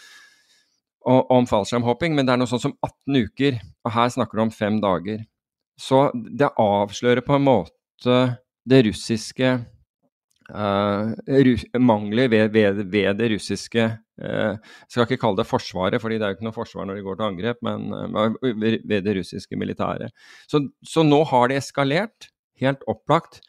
om 1.06 1.46
fallskjermhopping, 1.46 2.16
men 2.16 2.26
det 2.26 2.32
er 2.34 2.40
noe 2.40 2.50
sånn 2.50 2.64
som 2.64 2.72
18 2.82 3.18
uker, 3.28 3.60
og 3.86 3.92
her 3.94 4.08
snakker 4.10 4.38
du 4.38 4.42
om 4.42 4.50
fem 4.50 4.80
dager. 4.82 5.20
Så 5.76 6.08
det 6.14 6.54
avslører 6.60 7.24
på 7.24 7.36
en 7.36 7.46
måte 7.46 8.20
det 8.66 8.82
russiske 8.88 9.52
uh, 10.50 11.12
Mangler 11.78 12.30
ved, 12.32 12.48
ved, 12.54 12.82
ved, 12.90 13.10
det 13.18 13.30
russiske 13.34 13.84
uh, 13.84 14.54
Jeg 14.56 14.88
skal 14.88 15.06
ikke 15.06 15.20
kalle 15.22 15.40
det 15.40 15.48
forsvaret, 15.48 16.00
fordi 16.02 16.18
det 16.18 16.26
er 16.26 16.32
jo 16.32 16.38
ikke 16.38 16.48
noe 16.48 16.56
forsvar 16.56 16.88
når 16.88 16.98
de 16.98 17.04
går 17.06 17.20
til 17.20 17.28
angrep, 17.28 17.62
men 17.66 17.92
uh, 17.92 18.32
ved 18.42 19.06
det 19.06 19.18
russiske 19.20 19.60
militæret. 19.60 20.14
Så, 20.48 20.64
så, 20.82 21.04
nå 21.06 21.22
har 21.28 21.52
det 21.52 21.60
eskalert, 21.60 22.30
helt 22.60 22.84
opplagt. 22.88 23.42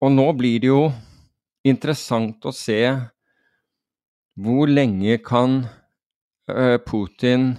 Og 0.00 0.12
nå 0.14 0.30
blir 0.38 0.62
det 0.62 0.70
jo 0.70 0.84
interessant 1.68 2.46
å 2.48 2.54
se 2.56 2.80
hvor 4.40 4.70
lenge 4.70 5.18
kan 5.20 5.60
Putin 6.88 7.50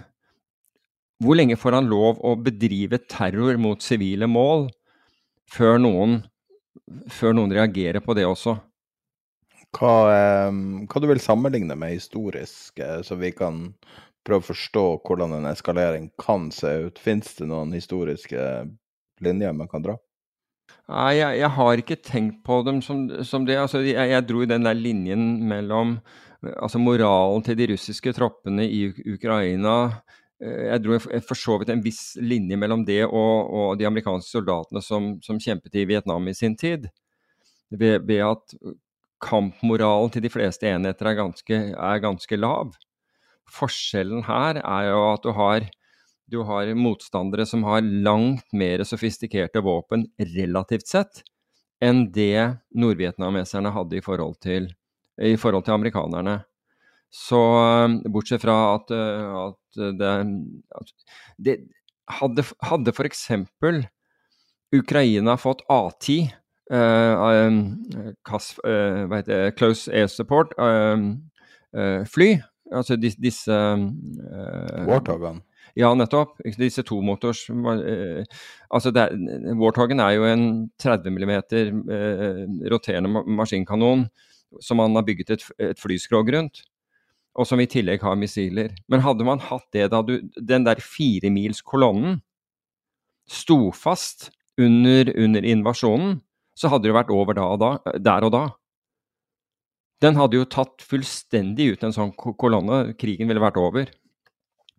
hvor 1.21 1.37
lenge 1.37 1.57
får 1.59 1.77
han 1.77 1.89
lov 1.91 2.19
å 2.25 2.35
bedrive 2.39 3.01
terror 3.09 3.59
mot 3.61 3.81
sivile 3.83 4.29
mål 4.29 4.69
før 5.51 5.79
noen, 5.81 6.21
før 7.11 7.35
noen 7.37 7.53
reagerer 7.53 8.03
på 8.03 8.15
det 8.17 8.25
også? 8.27 8.57
Hva, 9.71 9.95
hva 10.51 10.99
du 10.99 11.07
vil 11.07 11.21
sammenligne 11.23 11.77
med 11.79 11.95
historisk, 11.95 12.79
eh, 12.83 12.99
så 13.07 13.15
vi 13.19 13.31
kan 13.35 13.69
prøve 14.27 14.43
å 14.43 14.49
forstå 14.51 14.85
hvordan 15.05 15.37
en 15.37 15.49
eskalering 15.51 16.09
kan 16.19 16.49
se 16.53 16.73
ut? 16.87 16.99
Fins 16.99 17.35
det 17.37 17.47
noen 17.49 17.71
historiske 17.75 18.41
linjer 19.23 19.55
man 19.55 19.71
kan 19.71 19.85
dra? 19.85 19.95
Nei, 20.91 21.13
jeg, 21.19 21.39
jeg, 21.39 21.51
har 21.55 21.81
ikke 21.81 22.01
tenkt 22.03 22.41
på 22.47 22.59
dem 22.67 22.81
som, 22.83 23.05
som 23.27 23.45
det. 23.47 23.57
Altså, 23.61 23.79
jeg, 23.85 23.95
jeg, 24.11 24.27
dro 24.27 24.43
i 24.43 24.49
den 24.49 24.67
der 24.67 24.75
linjen 24.75 25.45
mellom 25.47 25.99
altså 26.57 26.81
moralen 26.81 27.43
til 27.45 27.57
de 27.59 27.69
russiske 27.71 28.11
troppene 28.17 28.65
i 28.65 28.87
Ukraina 29.13 29.75
jeg 30.41 30.81
dro 30.81 30.97
for 30.99 31.37
så 31.37 31.57
vidt 31.61 31.69
en 31.69 31.83
viss 31.85 32.15
linje 32.17 32.57
mellom 32.57 32.85
det 32.87 33.03
og, 33.05 33.51
og 33.51 33.75
de 33.77 33.85
amerikanske 33.85 34.33
soldatene 34.33 34.81
som, 34.81 35.13
som, 35.21 35.39
kjempet 35.41 35.75
i 35.77 35.85
Vietnam 35.89 36.27
i 36.27 36.33
sin 36.37 36.55
tid. 36.57 36.87
Ved, 37.69 38.07
ved 38.07 38.23
at 38.25 38.55
kampmoralen 39.21 40.11
til 40.11 40.25
de 40.25 40.31
fleste 40.33 40.67
enheter 40.67 41.11
er 41.11 41.19
ganske, 41.19 41.59
er 41.71 42.01
ganske, 42.03 42.39
lav. 42.39 42.73
Forskjellen 43.51 44.25
her 44.25 44.59
er 44.63 44.89
jo 44.89 45.03
at 45.11 45.23
du 45.27 45.31
har, 45.37 45.67
du 46.31 46.41
har 46.47 46.73
motstandere 46.75 47.45
som 47.45 47.63
har 47.67 47.85
langt 47.85 48.47
mer 48.53 48.83
sofistikerte 48.87 49.63
våpen 49.63 50.09
relativt 50.33 50.89
sett 50.89 51.23
enn 51.81 52.05
det 52.13 52.61
nordvietnameserne 52.77 53.71
hadde 53.73 53.97
i 53.97 54.05
forhold 54.05 54.37
til, 54.43 54.67
i 55.17 55.33
forhold 55.37 55.65
til 55.65 55.77
amerikanerne. 55.77 56.41
Så 57.11 57.41
bortsett 58.07 58.45
fra 58.45 58.55
at, 58.77 58.93
at 58.95 59.81
det, 59.99 60.11
at 60.79 60.93
det 61.37 61.59
Hadde, 62.11 62.43
hadde 62.65 62.91
f.eks. 62.91 63.29
Ukraina 64.75 65.37
fått 65.39 65.61
A10 65.71 66.31
uh, 66.71 67.47
um, 67.47 67.83
kass, 68.27 68.59
uh, 68.65 69.05
hva 69.07 69.15
heter 69.19 69.33
det, 69.33 69.55
Close 69.59 69.91
Air 69.91 70.07
Support-fly. 70.11 72.29
Uh, 72.31 72.39
altså 72.71 72.95
dis, 72.99 73.15
disse 73.19 73.51
Warthogene? 74.87 75.41
Ja, 75.77 75.93
nettopp. 75.95 76.41
Disse 76.57 76.83
tomotors 76.83 77.49
uh, 77.51 78.23
altså 78.71 78.91
Warthogen 79.59 79.99
er 80.03 80.11
jo 80.17 80.23
en 80.27 80.69
30 80.81 81.11
mm 81.15 81.33
roterende 82.71 83.09
maskinkanon 83.39 84.01
som 84.59 84.77
man 84.81 84.95
har 84.97 85.05
bygget 85.07 85.29
et, 85.37 85.43
et 85.71 85.79
flyskrog 85.79 86.27
rundt. 86.35 86.55
Og 87.39 87.47
som 87.47 87.61
i 87.63 87.69
tillegg 87.69 88.03
har 88.03 88.17
missiler. 88.19 88.73
Men 88.91 89.03
hadde 89.05 89.27
man 89.27 89.39
hatt 89.39 89.67
det 89.71 89.87
da 89.93 90.01
du 90.03 90.17
Den 90.35 90.65
der 90.67 90.81
firemilskolonnen 90.83 92.19
sto 93.31 93.71
fast 93.71 94.31
under, 94.59 95.07
under 95.15 95.45
invasjonen, 95.47 96.17
så 96.57 96.67
hadde 96.73 96.89
det 96.89 96.97
vært 96.97 97.13
over 97.13 97.37
da 97.37 97.45
og 97.53 97.61
da, 97.61 97.69
der 97.95 98.25
og 98.27 98.33
da. 98.33 98.43
Den 100.01 100.17
hadde 100.17 100.39
jo 100.39 100.49
tatt 100.49 100.81
fullstendig 100.83 101.75
ut 101.75 101.83
en 101.85 101.95
sånn 101.95 102.11
kolonne. 102.17 102.83
Krigen 102.99 103.29
ville 103.29 103.43
vært 103.43 103.59
over. 103.61 103.91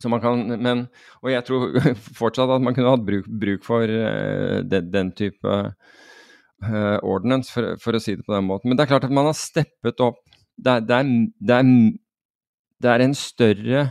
Så 0.03 0.11
man 0.11 0.23
kan, 0.23 0.41
men, 0.59 0.87
og 1.23 1.31
jeg 1.31 1.47
tror 1.47 1.77
fortsatt 2.21 2.51
at 2.51 2.63
man 2.65 2.75
kunne 2.75 2.91
hatt 2.91 3.05
bruk, 3.07 3.29
bruk 3.29 3.67
for 3.67 3.87
uh, 3.87 4.59
den, 4.67 4.91
den, 4.91 5.13
type 5.19 5.47
uh, 5.47 6.99
ordinance, 7.07 7.53
for, 7.55 7.77
for, 7.83 7.95
å 7.95 8.03
si 8.03 8.17
det 8.19 8.27
på 8.27 8.35
den 8.35 8.49
måten. 8.49 8.71
Men 8.71 8.79
det 8.79 8.87
er 8.87 8.95
klart 8.97 9.07
at 9.07 9.15
man 9.15 9.31
har 9.31 9.39
steppet 9.39 10.03
opp. 10.03 10.25
Det 10.59 10.75
er, 10.75 10.89
det 10.89 10.99
er, 10.99 11.13
det 11.39 11.61
er, 11.61 11.71
det 12.83 12.91
er 12.91 13.05
en 13.05 13.15
større 13.17 13.85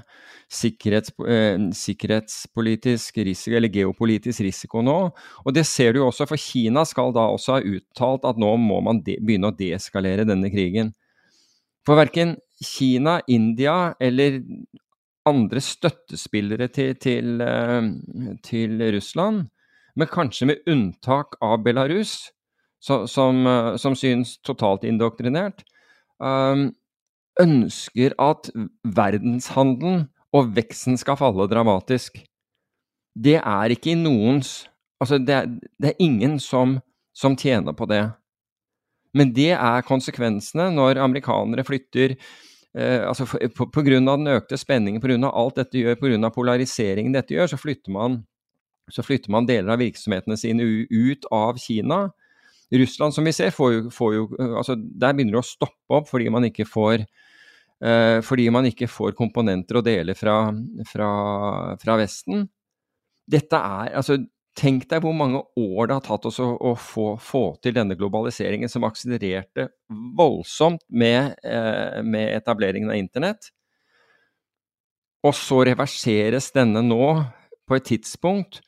sikkerhets, 0.51 1.13
eh, 1.27 1.57
sikkerhetspolitisk 1.71 3.21
risiko, 3.23 3.55
eller 3.55 3.71
geopolitisk 3.71 4.43
risiko 4.43 4.83
nå. 4.83 4.97
Og 5.45 5.55
det 5.55 5.65
ser 5.67 5.93
du 5.93 6.01
jo 6.01 6.09
også, 6.09 6.27
for 6.27 6.39
Kina 6.39 6.83
skal 6.85 7.13
da 7.15 7.29
også 7.31 7.57
ha 7.57 7.61
uttalt 7.77 8.27
at 8.27 8.41
nå 8.41 8.51
må 8.59 8.81
man 8.83 9.01
de, 9.05 9.17
begynne 9.21 9.51
å 9.51 9.55
deeskalere 9.55 10.27
denne 10.27 10.51
krigen. 10.51 10.93
For 11.87 11.97
verken 11.97 12.35
Kina, 12.61 13.21
India 13.31 13.95
eller 13.99 14.41
andre 15.25 15.61
støttespillere 15.61 16.67
til, 16.73 16.93
til, 16.99 17.41
eh, 17.41 18.37
til 18.43 18.85
Russland, 18.93 19.47
men 19.95 20.07
kanskje 20.07 20.47
med 20.51 20.69
unntak 20.71 21.35
av 21.43 21.63
Belarus, 21.63 22.31
så, 22.81 23.05
som, 23.07 23.45
eh, 23.47 23.75
som 23.77 23.95
synes 23.95 24.37
totalt 24.43 24.83
indoktrinert, 24.87 25.63
um, 26.19 26.71
ønsker 27.39 28.15
at 28.19 28.49
verdenshandelen 28.83 30.07
og 30.35 30.51
veksten 30.55 30.99
skal 30.99 31.19
falle 31.19 31.47
dramatisk. 31.51 32.21
Det 33.15 33.37
er 33.39 33.75
ikke 33.75 33.97
noens 33.99 34.61
Altså, 35.01 35.17
det 35.17 35.33
er, 35.33 35.47
det 35.81 35.87
er 35.89 36.03
ingen 36.05 36.35
som, 36.37 36.75
som, 37.17 37.33
tjener 37.33 37.73
på 37.73 37.87
det. 37.89 38.03
Men 39.17 39.31
det 39.33 39.55
er 39.55 39.87
konsekvensene 39.87 40.67
når 40.75 40.99
amerikanere 41.01 41.63
flytter 41.65 42.13
eh, 42.13 43.01
altså 43.07 43.25
av 43.25 43.71
den 43.73 44.29
økte 44.29 44.59
spenningen, 44.61 45.25
av 45.25 45.33
alt 45.33 45.57
dette 45.57 45.81
gjør, 45.81 45.97
av 46.21 46.35
polariseringen 46.35 47.17
dette 47.17 47.33
gjør, 47.33 47.49
så 47.49 47.57
flytter 47.57 47.89
man, 47.91 48.19
så 48.93 49.01
flytter 49.01 49.33
man 49.33 49.49
deler 49.49 49.73
av 49.73 49.81
virksomhetene 49.81 50.37
sine 50.37 50.61
ut 50.61 51.25
av 51.33 51.57
Kina. 51.57 52.11
Russland, 52.69 53.17
som 53.17 53.25
vi 53.25 53.33
ser, 53.33 53.49
får 53.49 53.73
jo, 53.73 53.81
får 53.89 54.13
jo 54.13 54.27
altså 54.37 54.77
Der 54.77 55.17
begynner 55.17 55.39
det 55.39 55.41
å 55.41 55.49
stoppe 55.49 55.97
opp 55.97 56.13
fordi 56.13 56.29
man 56.29 56.45
ikke 56.45 56.69
får 56.69 57.01
Eh, 57.01 57.20
fordi 57.81 58.43
man 58.53 58.67
ikke 58.69 58.85
får 58.85 59.15
komponenter 59.17 59.79
og 59.79 59.85
deler 59.87 60.13
fra, 60.13 60.35
fra, 60.85 61.07
fra 61.81 61.95
Vesten. 61.97 62.43
Dette 63.25 63.57
er 63.57 63.95
altså 63.97 64.19
Tenk 64.57 64.83
deg 64.91 64.99
hvor 65.05 65.13
mange 65.15 65.39
år 65.55 65.87
det 65.87 65.95
har 65.95 66.03
tatt 66.03 66.25
oss 66.27 66.41
å, 66.43 66.49
å 66.59 66.73
få, 66.75 67.13
få, 67.23 67.43
til 67.63 67.75
denne 67.77 67.95
globaliseringen 67.95 68.69
som 68.69 68.83
akselererte 68.83 69.69
voldsomt 70.17 70.83
med, 70.91 71.37
eh, 71.47 72.01
med, 72.03 72.33
etableringen 72.35 72.91
av 72.91 72.99
internett. 72.99 73.47
Og 75.23 75.31
så 75.37 75.61
reverseres 75.69 76.49
denne 76.51 76.83
nå 76.83 77.07
på 77.63 77.77
et 77.77 77.87
tidspunkt 77.93 78.59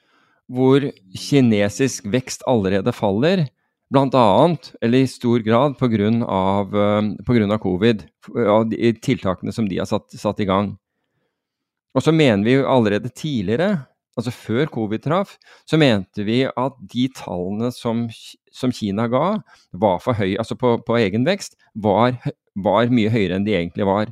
hvor 0.48 0.86
kinesisk 1.18 2.08
vekst 2.14 2.48
allerede 2.48 2.96
faller, 2.96 3.50
Annet, 3.94 4.72
eller 4.82 4.98
i 4.98 5.08
stor 5.08 5.40
grad, 5.40 5.78
pga. 5.78 6.08
Eh, 6.10 7.58
covid, 7.58 8.04
av 8.48 8.70
de 8.70 8.94
tiltakene 8.94 9.54
som 9.54 9.70
de 9.70 9.78
har 9.78 9.86
satt, 9.86 10.10
satt, 10.12 10.40
i 10.40 10.46
gang. 10.46 10.78
Og 11.94 12.02
så 12.02 12.12
mener 12.12 12.44
vi 12.44 12.56
jo 12.56 12.68
allerede 12.68 13.10
tidligere, 13.14 13.86
altså 14.18 14.32
før 14.34 14.66
covid 14.66 15.04
traff, 15.04 15.38
så 15.70 15.78
mente 15.78 16.26
vi 16.26 16.44
at 16.46 16.80
de 16.90 17.08
tallene 17.14 17.70
som, 17.72 18.08
som 18.52 18.72
Kina 18.74 19.08
ga, 19.08 19.38
var 19.72 20.02
for 20.02 20.18
høye, 20.18 20.40
altså 20.42 20.58
på, 20.58 20.80
på 20.86 20.98
egen 20.98 21.26
vekst, 21.26 21.58
var, 21.76 22.18
var, 22.56 22.90
mye 22.90 23.14
høyere 23.14 23.38
enn 23.38 23.46
de 23.46 23.54
egentlig 23.58 23.86
var. 23.86 24.10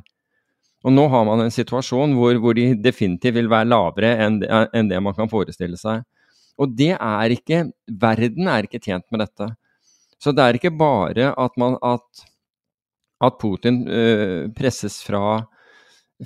Og 0.82 0.94
nå 0.94 1.08
har 1.10 1.26
man 1.26 1.42
en 1.42 1.54
situasjon 1.54 2.14
hvor, 2.18 2.38
hvor 2.42 2.54
de 2.58 2.72
definitivt 2.78 3.34
vil 3.34 3.50
være 3.50 3.70
lavere 3.70 4.14
enn, 4.22 4.40
enn 4.46 4.90
det 4.90 5.02
man 5.02 5.14
kan 5.14 5.30
forestille 5.30 5.78
seg. 5.78 6.02
Og 6.60 6.74
det 6.76 6.92
er 6.94 7.34
ikke 7.34 7.64
Verden 8.02 8.48
er 8.50 8.66
ikke 8.66 8.82
tjent 8.82 9.06
med 9.10 9.22
dette. 9.22 9.52
Så 10.22 10.30
det 10.34 10.44
er 10.44 10.58
ikke 10.58 10.74
bare 10.78 11.32
at, 11.34 11.56
man, 11.58 11.74
at, 11.82 12.24
at 13.26 13.38
Putin 13.42 13.82
uh, 13.88 14.50
presses 14.54 15.00
fra, 15.02 15.40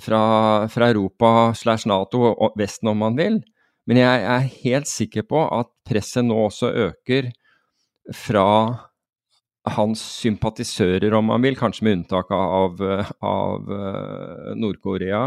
fra, 0.01 0.21
fra 0.69 0.89
Europa 0.93 1.53
slash 1.57 1.89
Nato 1.89 2.21
og 2.29 2.57
Vesten 2.59 2.93
om 2.93 3.01
man 3.01 3.17
vil, 3.17 3.41
men 3.87 4.01
jeg 4.01 4.27
er 4.27 4.51
helt 4.65 4.89
sikker 4.91 5.25
på 5.25 5.41
at 5.55 5.71
presset 5.87 6.27
nå 6.27 6.35
også 6.49 6.69
øker 6.89 7.31
fra 8.15 8.47
hans 9.67 10.01
sympatisører, 10.21 11.11
om 11.15 11.27
man 11.31 11.43
vil, 11.43 11.57
kanskje 11.59 11.87
med 11.87 11.97
unntak 11.97 12.29
av, 12.31 12.77
av 13.23 13.71
uh, 13.71 14.51
Nord-Korea 14.59 15.23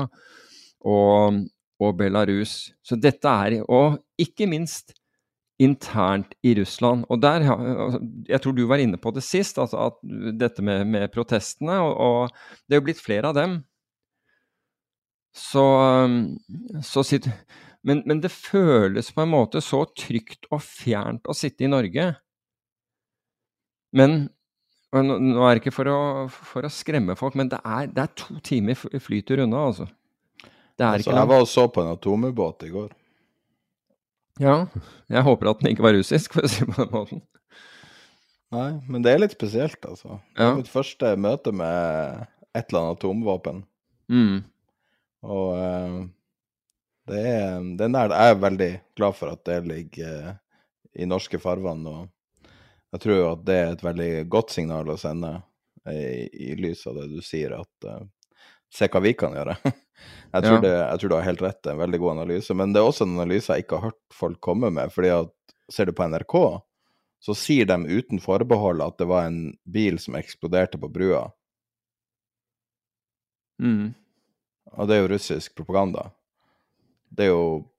og, 0.81 1.43
og, 1.81 1.91
Belarus. 1.99 2.71
Så 2.81 2.97
dette 2.97 3.29
er 3.29 3.61
Og 3.67 3.99
ikke 4.21 4.49
minst 4.49 4.95
internt 5.61 6.33
i 6.43 6.55
Russland. 6.57 7.05
Og 7.09 7.21
der, 7.23 7.45
altså, 7.53 8.01
Jeg 8.29 8.41
tror 8.41 8.57
du 8.57 8.67
var 8.67 8.81
inne 8.81 8.97
på 9.01 9.13
det 9.15 9.23
sist, 9.25 9.59
altså 9.59 9.91
dette 10.03 10.63
med, 10.63 10.87
med 10.87 11.11
protestene. 11.13 11.81
Og, 11.85 11.97
og, 11.97 12.31
det 12.67 12.77
er 12.77 12.81
jo 12.81 12.87
blitt 12.89 13.03
flere 13.03 13.31
av 13.31 13.37
dem. 13.37 13.61
Så, 15.37 15.63
så 16.83 17.05
sitt, 17.07 17.29
men, 17.87 18.03
men, 18.07 18.19
det 18.21 18.33
føles 18.35 19.13
på 19.15 19.23
en 19.23 19.31
måte 19.31 19.63
så 19.63 19.85
trygt 19.95 20.49
og 20.51 20.63
fjernt 20.65 21.29
å 21.31 21.37
sitte 21.37 21.65
i 21.65 21.71
Norge. 21.71 22.09
Men 23.95 24.25
nå 24.91 25.45
er 25.47 25.55
det 25.55 25.63
ikke 25.63 25.75
for 25.75 25.87
å, 25.87 26.01
for 26.29 26.67
å 26.67 26.73
skremme 26.73 27.15
folk, 27.19 27.37
men 27.39 27.51
det 27.53 27.61
er, 27.63 27.93
det 27.95 28.03
er 28.03 28.15
to 28.19 28.41
timer 28.43 28.75
flytur 28.75 29.45
unna, 29.45 29.69
altså. 29.71 29.87
Det 30.75 30.87
altså, 30.87 31.13
Jeg 31.13 31.29
var 31.29 31.45
og 31.45 31.49
så 31.51 31.67
på 31.71 31.85
en 31.85 31.93
atomubåt 31.93 32.65
i 32.67 32.73
går. 32.73 32.91
Ja, 34.41 34.55
jeg 35.13 35.27
håper 35.27 35.51
at 35.51 35.61
den 35.61 35.75
ikke 35.75 35.85
var 35.85 35.97
russisk, 35.97 36.33
for 36.37 36.47
å 36.47 36.51
si 36.51 36.65
det 36.65 36.73
på 36.73 36.85
den 36.87 36.95
måten. 36.95 37.23
Nei, 38.51 38.71
men 38.91 39.05
det 39.05 39.13
er 39.13 39.21
litt 39.23 39.35
spesielt, 39.37 39.79
altså. 39.87 40.17
Det 40.35 40.47
er 40.47 40.57
mitt 40.59 40.71
første 40.71 41.13
møte 41.21 41.53
med 41.55 42.25
et 42.57 42.65
eller 42.65 42.81
annet 42.81 42.97
atomvåpen. 42.99 43.61
Mm. 44.11 44.41
Og 45.31 45.53
uh, 45.55 46.01
det 47.11 47.21
er 47.21 47.61
den 47.79 47.95
der 47.95 48.15
Jeg 48.17 48.33
er 48.33 48.41
veldig 48.43 48.71
glad 48.99 49.19
for 49.19 49.35
at 49.37 49.45
det 49.47 49.61
ligger 49.69 50.33
uh, 50.33 50.33
i 50.99 51.07
norske 51.07 51.39
farvann. 51.39 51.85
Og 51.87 52.51
jeg 52.97 53.05
tror 53.05 53.23
at 53.35 53.45
det 53.47 53.59
er 53.61 53.75
et 53.75 53.87
veldig 53.87 54.11
godt 54.33 54.57
signal 54.57 54.91
å 54.91 54.99
sende 54.99 55.37
i, 55.87 56.27
i 56.51 56.57
lys 56.59 56.83
av 56.91 56.99
det 56.99 57.07
du 57.13 57.21
sier, 57.23 57.55
at 57.61 57.87
uh, 57.87 58.03
se 58.73 58.91
hva 58.91 59.05
vi 59.05 59.15
kan 59.19 59.37
gjøre. 59.37 59.61
Jeg 60.31 60.45
tror, 60.45 60.57
ja. 60.57 60.63
det, 60.65 60.73
jeg 60.79 61.01
tror, 61.01 61.11
du 61.11 61.15
har 61.17 61.27
helt 61.27 61.43
rett, 61.43 61.59
det 61.63 61.71
er 61.71 61.77
en 61.77 61.85
veldig 61.85 62.01
god 62.03 62.13
analyse. 62.17 62.55
Men 62.55 62.75
det 62.75 62.81
er 62.81 62.89
også 62.89 63.07
en 63.07 63.17
analyse 63.19 63.53
jeg 63.53 63.65
ikke 63.65 63.81
har 63.81 63.91
hørt 63.91 64.01
folk 64.15 64.41
komme 64.45 64.73
med. 64.75 64.93
fordi 64.95 65.13
at 65.19 65.37
Ser 65.71 65.87
du 65.87 65.93
på 65.95 66.03
NRK, 66.03 66.35
så 67.23 67.35
sier 67.39 67.69
de 67.69 67.77
uten 67.87 68.19
forbehold 68.19 68.81
at 68.83 68.97
det 68.99 69.07
var 69.07 69.29
en 69.29 69.53
bil 69.63 70.01
som 70.03 70.17
eksploderte 70.19 70.81
på 70.83 70.89
brua. 70.91 71.29
Mm. 73.63 73.93
Og 74.75 74.89
det 74.89 74.97
er 74.97 75.05
jo 75.05 75.13
russisk 75.13 75.55
propaganda. 75.55 76.11
det 77.11 77.27
er 77.27 77.31
jo 77.31 77.71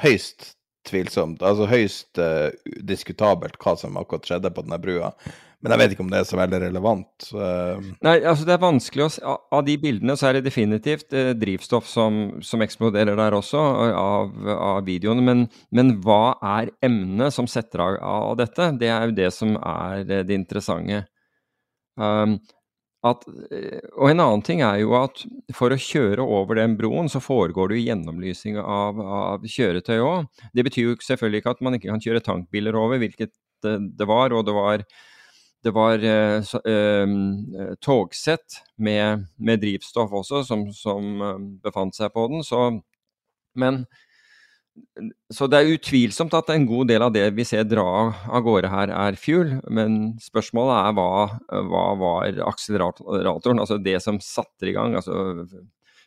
høyst 0.00 0.54
tvilsomt, 0.88 1.42
altså 1.42 1.66
høyst 1.68 2.20
uh, 2.20 2.48
diskutabelt 2.88 3.58
hva 3.60 3.76
som 3.76 3.98
akkurat 4.00 4.28
skjedde 4.28 4.52
på 4.54 4.64
denne 4.64 4.80
brua. 4.80 5.12
Men 5.60 5.74
jeg 5.74 5.80
vet 5.82 5.94
ikke 5.94 6.04
om 6.06 6.12
det 6.12 6.20
er 6.22 6.28
så 6.28 6.38
veldig 6.40 6.58
relevant. 6.62 7.26
Uh... 7.36 7.80
Nei, 8.06 8.14
altså 8.24 8.46
det 8.48 8.54
er 8.54 8.62
vanskelig 8.62 9.04
å 9.04 9.08
se. 9.12 9.34
Av 9.56 9.64
de 9.66 9.74
bildene 9.82 10.16
så 10.16 10.30
er 10.30 10.38
det 10.38 10.46
definitivt 10.46 11.12
eh, 11.16 11.32
drivstoff 11.36 11.88
som, 11.88 12.20
som, 12.44 12.64
eksploderer 12.64 13.18
der 13.18 13.36
også, 13.36 13.60
av, 14.00 14.30
av 14.54 14.80
videoene. 14.88 15.24
Men, 15.26 15.42
men, 15.76 15.98
hva 16.04 16.38
er 16.56 16.72
emnet 16.86 17.36
som 17.36 17.48
setter 17.50 17.84
av, 17.84 17.98
av, 18.00 18.38
dette? 18.40 18.70
Det 18.80 18.88
er 18.88 19.10
jo 19.10 19.18
det 19.18 19.28
som 19.36 19.52
er 19.60 20.06
det 20.08 20.38
interessante. 20.38 21.04
Um, 22.00 22.38
at, 23.06 23.22
eh, 23.52 23.80
og 23.96 24.10
en 24.10 24.20
annen 24.20 24.42
ting 24.44 24.60
er 24.64 24.82
jo 24.82 24.92
at 24.98 25.22
for 25.56 25.72
å 25.72 25.80
kjøre 25.80 26.24
over 26.24 26.58
den 26.60 26.74
broen, 26.76 27.08
så 27.08 27.22
foregår 27.24 27.70
det 27.70 27.78
jo 27.78 27.86
gjennomlysing 27.88 28.58
av, 28.60 29.00
av 29.00 29.46
kjøretøy 29.48 29.96
òg. 30.04 30.42
Det 30.56 30.64
betyr 30.66 30.90
jo 30.90 30.98
selvfølgelig 31.06 31.40
ikke 31.40 31.54
at 31.56 31.62
man 31.64 31.78
ikke 31.78 31.88
kan 31.88 32.04
kjøre 32.04 32.24
tankbiler 32.26 32.76
over, 32.76 33.00
hvilket 33.00 33.32
det, 33.64 33.78
det 33.96 34.08
var. 34.08 34.36
Og 34.36 34.44
det 34.48 34.56
var, 34.56 34.84
det 35.64 35.72
var 35.76 36.04
uh, 36.04 36.52
uh, 36.64 37.72
togsett 37.84 38.60
med, 38.80 39.26
med, 39.36 39.60
drivstoff 39.60 40.12
også 40.22 40.44
som, 40.48 40.68
som 40.72 41.10
uh, 41.20 41.34
befant 41.64 41.96
seg 41.96 42.12
på 42.14 42.26
den. 42.32 42.44
Så, 42.46 42.62
men 43.60 43.84
så 45.34 45.48
det 45.50 45.58
er 45.60 45.74
utvilsomt 45.74 46.34
at 46.38 46.48
en 46.54 46.64
god 46.68 46.88
del 46.88 47.04
av 47.04 47.12
det 47.12 47.26
vi 47.36 47.44
ser 47.44 47.66
dra 47.68 47.84
av 48.08 48.44
gårde 48.46 48.70
her, 48.72 48.92
er 48.94 49.18
fuel. 49.20 49.58
Men 49.68 50.14
spørsmålet 50.22 50.76
er 50.78 50.96
hva, 50.96 51.10
hva 51.68 51.84
var 52.00 52.40
akseleratoren, 52.48 53.60
altså 53.60 53.80
det 53.82 53.98
som 54.04 54.22
satte 54.24 54.70
i 54.70 54.74
gang, 54.76 54.96
altså 54.96 55.44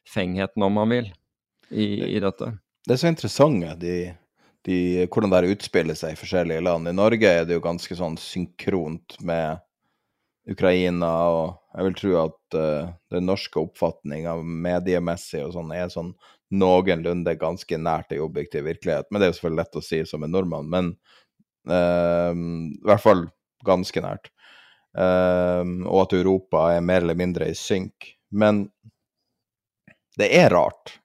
fengheten, 0.10 0.66
om 0.66 0.80
man 0.80 0.90
vil, 0.96 1.12
i, 1.70 2.16
i 2.16 2.24
dette. 2.24 2.56
Det 2.84 2.96
er 2.96 3.04
så 3.04 3.12
interessant, 3.14 3.68
de, 3.80 3.98
de, 4.68 5.06
hvordan 5.12 5.34
det 5.34 5.52
utspiller 5.58 5.98
seg 5.98 6.14
i 6.14 6.20
forskjellige 6.20 6.64
land. 6.64 6.88
I 6.88 6.96
Norge 6.96 7.30
er 7.30 7.48
det 7.48 7.58
jo 7.58 7.64
ganske 7.64 7.96
sånn 8.00 8.16
synkront 8.22 9.18
med 9.26 9.60
Ukraina, 10.50 11.10
og 11.32 11.76
jeg 11.76 11.88
vil 11.88 11.98
tro 12.00 12.14
at 12.22 12.58
uh, 12.60 12.94
den 13.14 13.28
norske 13.28 13.60
oppfatninga 13.60 14.36
mediemessig 14.44 15.44
og 15.46 15.54
sånn 15.56 15.72
er 15.76 15.92
sånn 15.92 16.14
noenlunde 16.54 17.34
ganske 17.42 17.80
nært 17.80 18.14
ei 18.14 18.22
objektiv 18.24 18.68
virkelighet. 18.68 19.10
Men 19.10 19.20
det 19.20 19.28
er 19.28 19.32
jo 19.34 19.38
selvfølgelig 19.40 19.64
lett 19.64 19.80
å 19.80 19.86
si 19.86 20.02
som 20.08 20.26
en 20.26 20.36
nordmann, 20.36 20.70
men 20.72 20.92
uh, 21.72 22.32
i 22.32 22.88
hvert 22.88 23.04
fall 23.04 23.28
ganske 23.66 24.04
nært. 24.04 24.30
Uh, 24.94 25.64
og 25.90 26.04
at 26.06 26.18
Europa 26.20 26.68
er 26.76 26.86
mer 26.86 27.02
eller 27.02 27.18
mindre 27.18 27.50
i 27.50 27.58
synk. 27.58 28.14
Men 28.30 28.68
det 30.20 30.30
er 30.38 30.52
rart 30.54 31.00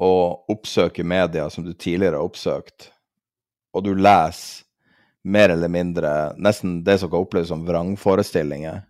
å 0.00 0.12
oppsøke 0.48 1.04
media 1.04 1.50
som 1.52 1.64
du 1.66 1.74
tidligere 1.74 2.16
har 2.16 2.24
oppsøkt, 2.24 2.88
og 3.76 3.84
du 3.84 3.92
leser 3.94 4.64
mer 5.22 5.52
eller 5.52 5.68
mindre 5.68 6.10
nesten 6.40 6.78
det 6.84 6.96
som 7.02 7.10
kan 7.12 7.20
oppleves 7.20 7.50
som 7.52 7.66
vrangforestillinger, 7.68 8.80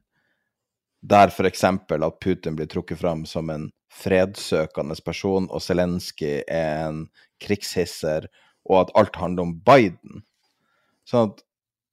der 1.00 1.33
f.eks. 1.33 1.64
at 1.64 2.21
Putin 2.23 2.57
blir 2.57 2.69
trukket 2.71 3.00
fram 3.00 3.25
som 3.26 3.50
en 3.50 3.71
fredssøkende 3.90 4.95
person, 5.05 5.49
og 5.50 5.62
Zelenskyj 5.64 6.45
er 6.47 6.85
en 6.87 7.05
krigshisser, 7.43 8.29
og 8.69 8.85
at 8.85 8.93
alt 9.00 9.17
handler 9.19 9.49
om 9.49 9.57
Biden. 9.67 10.23
Sånn 11.09 11.33
at 11.33 11.40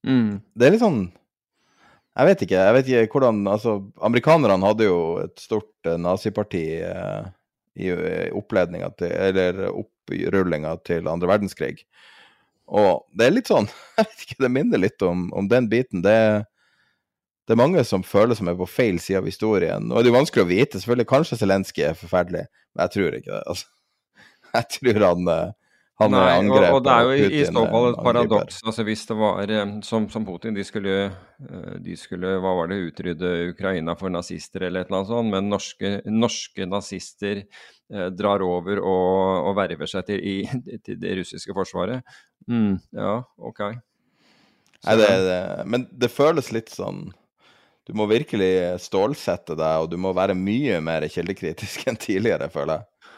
mm. 0.06 0.34
Det 0.54 0.68
er 0.68 0.76
litt 0.76 0.84
sånn 0.84 1.00
Jeg 2.20 2.28
vet 2.28 2.42
ikke. 2.44 2.60
jeg 2.68 2.76
vet 2.76 2.90
ikke 2.92 3.16
hvordan, 3.16 3.40
altså 3.50 3.78
Amerikanerne 4.04 4.68
hadde 4.68 4.86
jo 4.90 5.00
et 5.24 5.42
stort 5.42 5.90
uh, 5.90 5.96
naziparti 6.02 6.66
uh, 6.86 7.32
i 7.78 7.94
uh, 7.94 8.28
oppledninga 8.38 8.92
til 8.98 9.14
Eller 9.14 9.68
opprullinga 9.70 10.76
til 10.88 11.08
andre 11.10 11.30
verdenskrig. 11.30 11.84
Og 12.68 13.06
det 13.16 13.28
er 13.28 13.36
litt 13.36 13.50
sånn 13.52 13.70
Jeg 13.98 14.04
vet 14.10 14.24
ikke, 14.26 14.42
det 14.44 14.54
minner 14.54 14.82
litt 14.82 15.04
om, 15.06 15.28
om 15.38 15.50
den 15.52 15.70
biten. 15.72 16.04
Det 16.06 16.18
det 17.48 17.56
er 17.56 17.62
mange 17.62 17.80
som 17.88 18.04
føler 18.04 18.36
som 18.36 18.50
er 18.52 18.58
på 18.60 18.66
feil 18.68 18.98
side 19.00 19.22
av 19.22 19.28
historien. 19.30 19.86
Og 19.88 20.04
det 20.04 20.10
er 20.12 20.18
vanskelig 20.18 20.44
å 20.44 20.50
vite. 20.50 20.82
Selvfølgelig, 20.82 21.08
kanskje 21.08 21.38
Zelenskyj 21.40 21.86
er 21.88 21.94
forferdelig, 21.96 22.42
men 22.76 22.82
jeg 22.84 22.94
tror 22.96 23.16
ikke 23.16 23.32
det. 23.32 23.44
Altså. 23.54 23.70
Jeg 24.58 24.68
tror 24.74 25.04
han, 25.04 25.30
eh, 25.32 25.54
han 25.98 26.14
Nei, 26.14 26.26
angrep 26.30 26.68
og, 26.68 26.76
og 26.76 26.84
det 26.86 26.94
er 26.94 27.08
jo 27.08 27.14
i, 27.16 27.30
i 27.40 27.46
så 27.48 27.64
fall 27.72 27.88
et 27.90 28.00
paradoks. 28.06 28.60
Altså, 28.70 28.84
hvis 28.86 29.04
det 29.10 29.16
var 29.18 29.54
eh, 29.54 29.72
som, 29.88 30.06
som, 30.14 30.28
Putin, 30.28 30.54
de 30.54 30.66
skulle, 30.66 30.98
eh, 31.10 31.72
de 31.82 31.98
skulle 31.98 32.36
hva 32.44 32.54
var 32.60 32.70
det, 32.70 32.78
utrydde 32.92 33.32
Ukraina 33.56 33.96
for 33.98 34.14
nazister 34.14 34.68
eller 34.68 34.86
et 34.86 34.92
eller 34.92 35.00
annet 35.00 35.10
sånt, 35.10 35.34
men 35.34 35.50
norske, 35.50 35.94
norske 36.06 36.70
nazister 36.70 37.42
eh, 37.42 38.08
drar 38.14 38.46
over 38.46 38.84
og, 38.84 39.50
og, 39.50 39.52
verver 39.58 39.90
seg 39.90 40.06
til, 40.12 40.22
i, 40.22 40.38
til 40.86 41.02
det 41.02 41.18
russiske 41.24 41.58
forsvaret. 41.58 42.18
Mm, 42.46 42.78
ja, 42.94 43.18
OK. 43.50 43.66
Nei, 44.86 44.98
det, 45.02 45.14
det, 45.26 45.40
men 45.66 45.90
det 45.98 46.14
føles 46.14 46.54
litt 46.54 46.70
sånn 46.70 47.08
du 47.88 47.94
må 47.96 48.04
virkelig 48.12 48.82
stålsette 48.84 49.56
deg, 49.56 49.86
og 49.86 49.90
du 49.90 49.96
må 49.96 50.12
være 50.14 50.36
mye 50.36 50.82
mer 50.84 51.06
kildekritisk 51.10 51.86
enn 51.90 51.98
tidligere, 51.98 52.52
føler 52.54 52.82
jeg. 52.84 53.16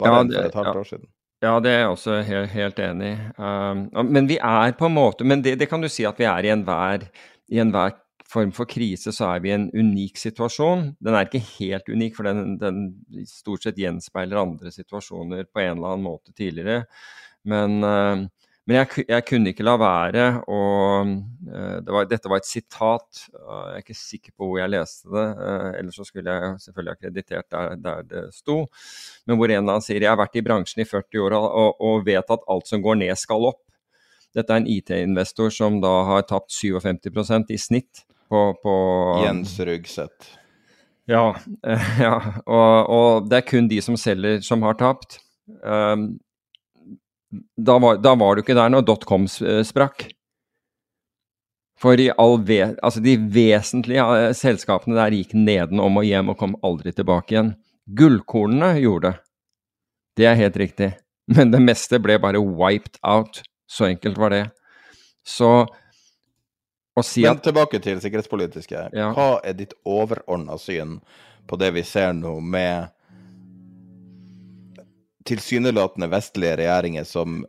Bare 0.00 0.16
ja, 0.18 0.24
det, 0.24 0.40
for 0.40 0.48
et 0.48 0.58
halvt 0.58 0.72
ja. 0.72 0.80
år 0.80 0.90
siden. 0.90 1.10
Ja, 1.44 1.58
det 1.60 1.68
er 1.68 1.82
jeg 1.82 1.92
også 1.92 2.14
helt, 2.24 2.50
helt 2.54 2.78
enig 2.80 3.10
i. 3.12 3.16
Um, 3.36 3.82
men 4.08 4.28
vi 4.28 4.38
er 4.40 4.72
på 4.78 4.88
en 4.88 4.94
måte 4.96 5.24
Men 5.24 5.42
det, 5.44 5.58
det 5.60 5.68
kan 5.68 5.82
du 5.84 5.88
si 5.92 6.06
at 6.08 6.16
vi 6.16 6.24
er 6.24 6.48
i 6.48 6.52
enhver, 6.54 7.04
i 7.52 7.60
enhver 7.60 7.98
form 8.26 8.50
for 8.56 8.66
krise, 8.66 9.12
så 9.14 9.28
er 9.34 9.42
vi 9.44 9.52
i 9.52 9.54
en 9.54 9.68
unik 9.70 10.16
situasjon. 10.18 10.88
Den 10.98 11.14
er 11.14 11.28
ikke 11.28 11.44
helt 11.58 11.92
unik, 11.92 12.16
for 12.16 12.26
den, 12.26 12.56
den 12.58 12.80
stort 13.28 13.66
sett 13.66 13.78
gjenspeiler 13.78 14.40
andre 14.40 14.72
situasjoner 14.74 15.44
på 15.52 15.62
en 15.62 15.76
eller 15.76 15.92
annen 15.92 16.08
måte 16.08 16.34
tidligere. 16.34 16.86
Men 17.46 17.78
uh, 17.84 18.24
men 18.66 18.80
jeg, 18.80 19.04
jeg, 19.06 19.22
kunne 19.28 19.52
ikke 19.52 19.64
la 19.66 19.76
være 19.78 20.22
å 20.50 20.60
uh, 21.06 21.76
det 21.86 21.92
var, 21.94 22.08
Dette 22.10 22.30
var 22.30 22.40
et 22.42 22.48
sitat. 22.48 23.20
Jeg 23.30 23.76
er 23.76 23.84
ikke 23.84 23.94
sikker 23.94 24.32
på 24.34 24.48
hvor 24.48 24.58
jeg 24.58 24.72
leste 24.72 25.12
det. 25.12 25.26
Uh, 25.38 25.68
ellers 25.78 25.98
så 26.00 26.06
skulle 26.08 26.34
jeg 26.34 26.56
selvfølgelig 26.64 26.94
ha 26.96 27.00
kreditert 27.04 27.46
der, 27.54 27.76
der, 27.84 28.08
det 28.10 28.24
sto. 28.34 28.64
Men 29.26 29.38
hvor 29.38 29.54
en 29.54 29.62
av 29.62 29.76
dem 29.76 29.86
sier 29.86 30.02
jeg 30.02 30.10
har 30.10 30.18
vært 30.18 30.40
i 30.40 30.42
bransjen 30.48 30.82
i 30.82 30.88
40 30.88 31.22
år 31.28 31.38
og, 31.38 31.78
og, 31.78 32.02
vet 32.08 32.34
at 32.34 32.50
alt 32.50 32.66
som 32.66 32.82
går 32.82 32.98
ned, 33.04 33.14
skal 33.20 33.46
opp. 33.52 33.62
Dette 34.34 34.52
er 34.52 34.64
en 34.64 34.68
IT-investor 34.68 35.54
som 35.54 35.78
da 35.80 35.94
har 36.10 36.26
tapt 36.26 36.50
57% 36.52 37.54
i 37.54 37.60
snitt 37.62 38.02
på, 38.28 38.42
på 38.66 38.74
Jens 39.22 39.54
Ruggseth. 39.62 40.34
Ja, 41.06 41.36
ja 42.02 42.16
og, 42.42 42.90
og, 42.90 43.30
det 43.30 43.40
er 43.40 43.46
kun 43.46 43.70
de 43.70 43.78
som 43.84 43.94
selger, 43.94 44.42
som 44.42 44.66
har 44.66 44.74
tapt. 44.82 45.20
Um, 45.62 46.16
da 47.56 47.78
var, 47.82 47.98
da 48.02 48.14
var, 48.14 48.36
du 48.36 48.44
ikke 48.44 48.56
der 48.56 48.70
når 48.72 48.86
dotcom 48.86 49.26
eh, 49.26 49.62
sprakk. 49.66 50.08
For 51.76 51.98
ve 52.00 52.60
altså 52.80 53.02
de 53.04 53.16
vesentlige 53.18 54.00
uh, 54.00 54.32
selskapene 54.32 54.96
der 54.96 55.12
gikk 55.12 55.34
nedenom 55.36 55.98
og 56.00 56.06
hjem 56.08 56.32
og 56.32 56.38
kom 56.40 56.54
aldri 56.64 56.92
tilbake 56.96 57.34
igjen. 57.34 57.50
Gullkornene 57.86 58.78
gjorde 58.80 59.10
det. 59.10 59.18
Det 60.16 60.26
er 60.30 60.38
helt 60.40 60.56
riktig. 60.56 60.94
Men 61.36 61.50
det 61.52 61.60
meste 61.60 62.00
ble 62.00 62.16
bare 62.22 62.40
wiped 62.40 62.96
out. 63.04 63.42
Så 63.68 63.90
enkelt 63.90 64.16
var 64.16 64.32
det. 64.32 64.46
Så 65.26 65.66
å 66.96 67.04
si 67.04 67.26
Men 67.26 67.42
tilbake 67.44 67.80
til 67.84 68.00
sikkerhetspolitiske. 68.00 68.88
Ja. 68.96 69.10
Hva 69.12 69.42
er 69.44 69.58
ditt 69.58 69.74
overordna 69.84 70.56
syn 70.56 71.00
på 71.46 71.58
det 71.60 71.74
vi 71.76 71.84
ser 71.84 72.14
nå 72.16 72.38
med 72.40 72.88
tilsynelatende 75.28 76.08
vestlige 76.12 76.56
regjeringer 76.62 77.06
som 77.08 77.42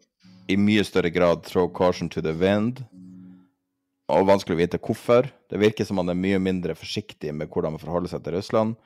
i 0.47 0.55
mye 0.59 0.83
større 0.87 1.11
grad 1.11 1.43
throw 1.47 1.67
caution 1.67 2.09
to 2.09 2.23
the 2.23 2.33
wind, 2.35 2.83
og 4.07 4.29
vanskelig 4.29 4.55
å 4.55 4.61
vite 4.61 4.79
hvorfor. 4.79 5.27
Det 5.51 5.59
virker 5.59 5.87
som 5.87 5.99
man 5.99 6.11
er 6.11 6.19
mye 6.19 6.39
mindre 6.39 6.75
forsiktig 6.79 7.33
med 7.35 7.51
hvordan 7.51 7.75
man 7.75 7.83
forholder 7.83 8.13
seg 8.13 8.23
til 8.23 8.37
Russland. 8.37 8.77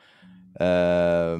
Uh, 0.58 1.38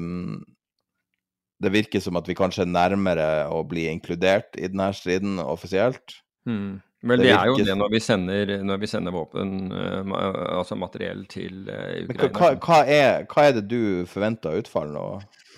det 1.62 1.74
virker 1.74 2.02
som 2.02 2.18
at 2.18 2.30
vi 2.30 2.38
kanskje 2.38 2.64
er 2.64 2.70
nærmere 2.70 3.28
å 3.50 3.62
bli 3.66 3.88
inkludert 3.90 4.54
i 4.58 4.70
denne 4.70 4.90
striden 4.94 5.42
offisielt. 5.42 6.20
Mm. 6.46 6.80
Vel, 7.02 7.18
det, 7.18 7.26
det 7.26 7.34
er 7.34 7.48
jo 7.50 7.66
det 7.66 7.74
når 7.74 7.90
vi 7.90 8.00
sender, 8.02 8.50
når 8.62 8.78
vi 8.78 8.88
sender 8.90 9.14
våpen, 9.14 9.56
uh, 9.74 10.14
altså 10.60 10.78
materiell, 10.78 11.26
til 11.30 11.64
Ukraina. 11.66 12.06
Ukraina. 12.06 12.38
Hva, 12.38 12.50
hva, 12.62 12.82
er, 12.86 13.26
hva, 13.26 13.48
er, 13.48 13.56
det 13.58 13.66
du 13.70 13.82
forventer 14.10 14.62
utfall 14.62 14.94
nå? 14.94 15.06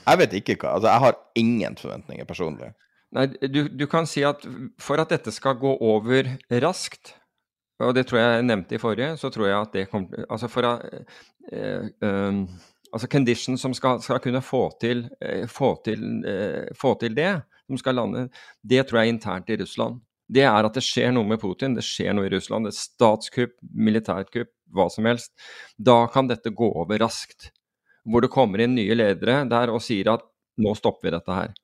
Jeg 0.05 0.21
vet 0.21 0.37
ikke 0.39 0.57
hva 0.61 0.77
Altså, 0.77 0.91
jeg 0.91 1.05
har 1.07 1.21
ingen 1.41 1.77
forventninger 1.81 2.29
personlig. 2.29 2.73
Nei, 3.15 3.29
du, 3.47 3.69
du, 3.71 3.85
kan 3.91 4.09
si 4.11 4.25
at 4.27 4.43
for 4.83 4.99
at 4.99 5.13
dette 5.15 5.33
skal 5.35 5.59
gå 5.61 5.77
over 5.87 6.29
raskt, 6.65 7.15
og 7.83 7.95
det 7.95 8.09
tror 8.09 8.21
jeg 8.21 8.33
jeg 8.33 8.47
nevnte 8.49 8.77
i 8.77 8.83
forrige, 8.83 9.15
så 9.21 9.31
tror 9.35 9.49
jeg 9.49 9.59
at 9.59 9.75
det 9.75 9.89
kommer 9.91 10.27
Altså 10.31 10.51
for 10.51 10.67
å 10.67 10.73
eh, 11.51 11.91
um, 12.03 12.45
Altså 12.95 13.09
conditions 13.11 13.63
som 13.63 13.73
skal, 13.75 13.99
skal 14.03 14.21
kunne 14.23 14.43
få 14.45 14.69
til, 14.79 15.09
eh, 15.19 15.49
få, 15.51 15.73
til, 15.83 16.03
eh, 16.31 16.69
få 16.79 16.93
til, 17.01 17.17
det, 17.17 17.33
som 17.67 17.81
skal 17.81 17.99
lande, 17.99 18.29
det 18.63 18.85
tror 18.87 19.01
jeg 19.01 19.09
er 19.09 19.15
internt 19.17 19.51
i 19.51 19.57
Russland. 19.59 19.99
Det 20.31 20.45
er 20.47 20.69
at 20.69 20.79
det 20.79 20.85
skjer 20.87 21.11
noe 21.11 21.27
med 21.27 21.41
Putin, 21.43 21.75
det 21.75 21.83
skjer 21.83 22.15
noe 22.15 22.29
i 22.29 22.31
Russland. 22.31 22.69
Det 22.69 22.71
er 22.71 22.79
statskupp, 22.79 23.57
militærkupp, 23.75 24.53
hva 24.79 24.87
som 24.95 25.11
helst. 25.11 25.35
Da 25.75 26.05
kan 26.15 26.31
dette 26.31 26.55
gå 26.55 26.71
over 26.71 27.03
raskt 27.03 27.51
hvor 28.05 28.25
det 28.25 28.33
kommer 28.33 28.63
inn 28.65 28.77
nye 28.77 28.97
ledere 28.97 29.43
der 29.49 29.73
og 29.73 29.83
sier 29.85 30.13
at 30.15 30.25
nå 30.61 30.75
stopper 30.79 31.09
vi 31.09 31.15
dette 31.17 31.37
her. 31.37 31.55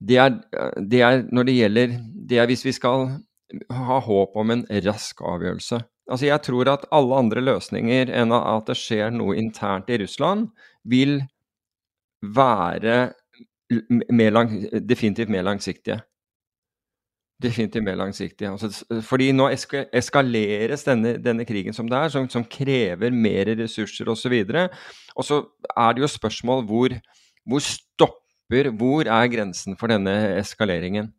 det 0.00 0.16
er, 0.22 0.34
det 0.78 1.00
er 1.02 1.22
når 1.32 1.44
det 1.48 1.54
gjelder 1.54 1.94
Det 2.28 2.38
er 2.38 2.46
hvis 2.46 2.64
vi 2.66 2.72
skal 2.72 3.08
ha 3.72 3.98
håp 4.04 4.36
om 4.36 4.50
en 4.52 4.66
rask 4.84 5.22
avgjørelse. 5.24 5.80
Altså 6.08 6.26
Jeg 6.26 6.42
tror 6.44 6.68
at 6.68 6.86
alle 6.92 7.16
andre 7.16 7.40
løsninger 7.40 8.10
enn 8.12 8.32
at 8.32 8.68
det 8.68 8.76
skjer 8.76 9.10
noe 9.12 9.36
internt 9.36 9.88
i 9.88 9.98
Russland, 10.02 10.50
vil 10.84 11.22
være 12.22 13.12
mer 14.12 14.32
lang, 14.32 14.52
definitivt 14.88 15.32
mer 15.32 15.44
langsiktige. 15.44 16.00
Definitivt 17.38 17.84
mer 17.86 17.94
langsiktig. 17.94 18.48
Altså, 18.50 19.00
fordi 19.06 19.28
nå 19.30 19.46
eskaleres 19.52 20.82
denne, 20.86 21.14
denne, 21.22 21.44
krigen 21.46 21.76
som 21.76 21.86
det 21.86 21.98
er, 21.98 22.10
som, 22.10 22.26
som 22.30 22.42
krever 22.42 23.14
mer 23.14 23.52
ressurser 23.60 24.10
osv. 24.10 24.34
Og 25.14 25.26
så 25.26 25.44
er 25.70 25.94
det 25.94 26.02
jo 26.02 26.10
spørsmål 26.10 26.64
hvor, 26.66 26.96
hvor 27.46 27.62
stopper 27.62 28.16
Hvor 28.48 29.04
er 29.04 29.28
grensen 29.28 29.76
for 29.76 29.92
denne 29.92 30.38
eskaleringen? 30.38 31.10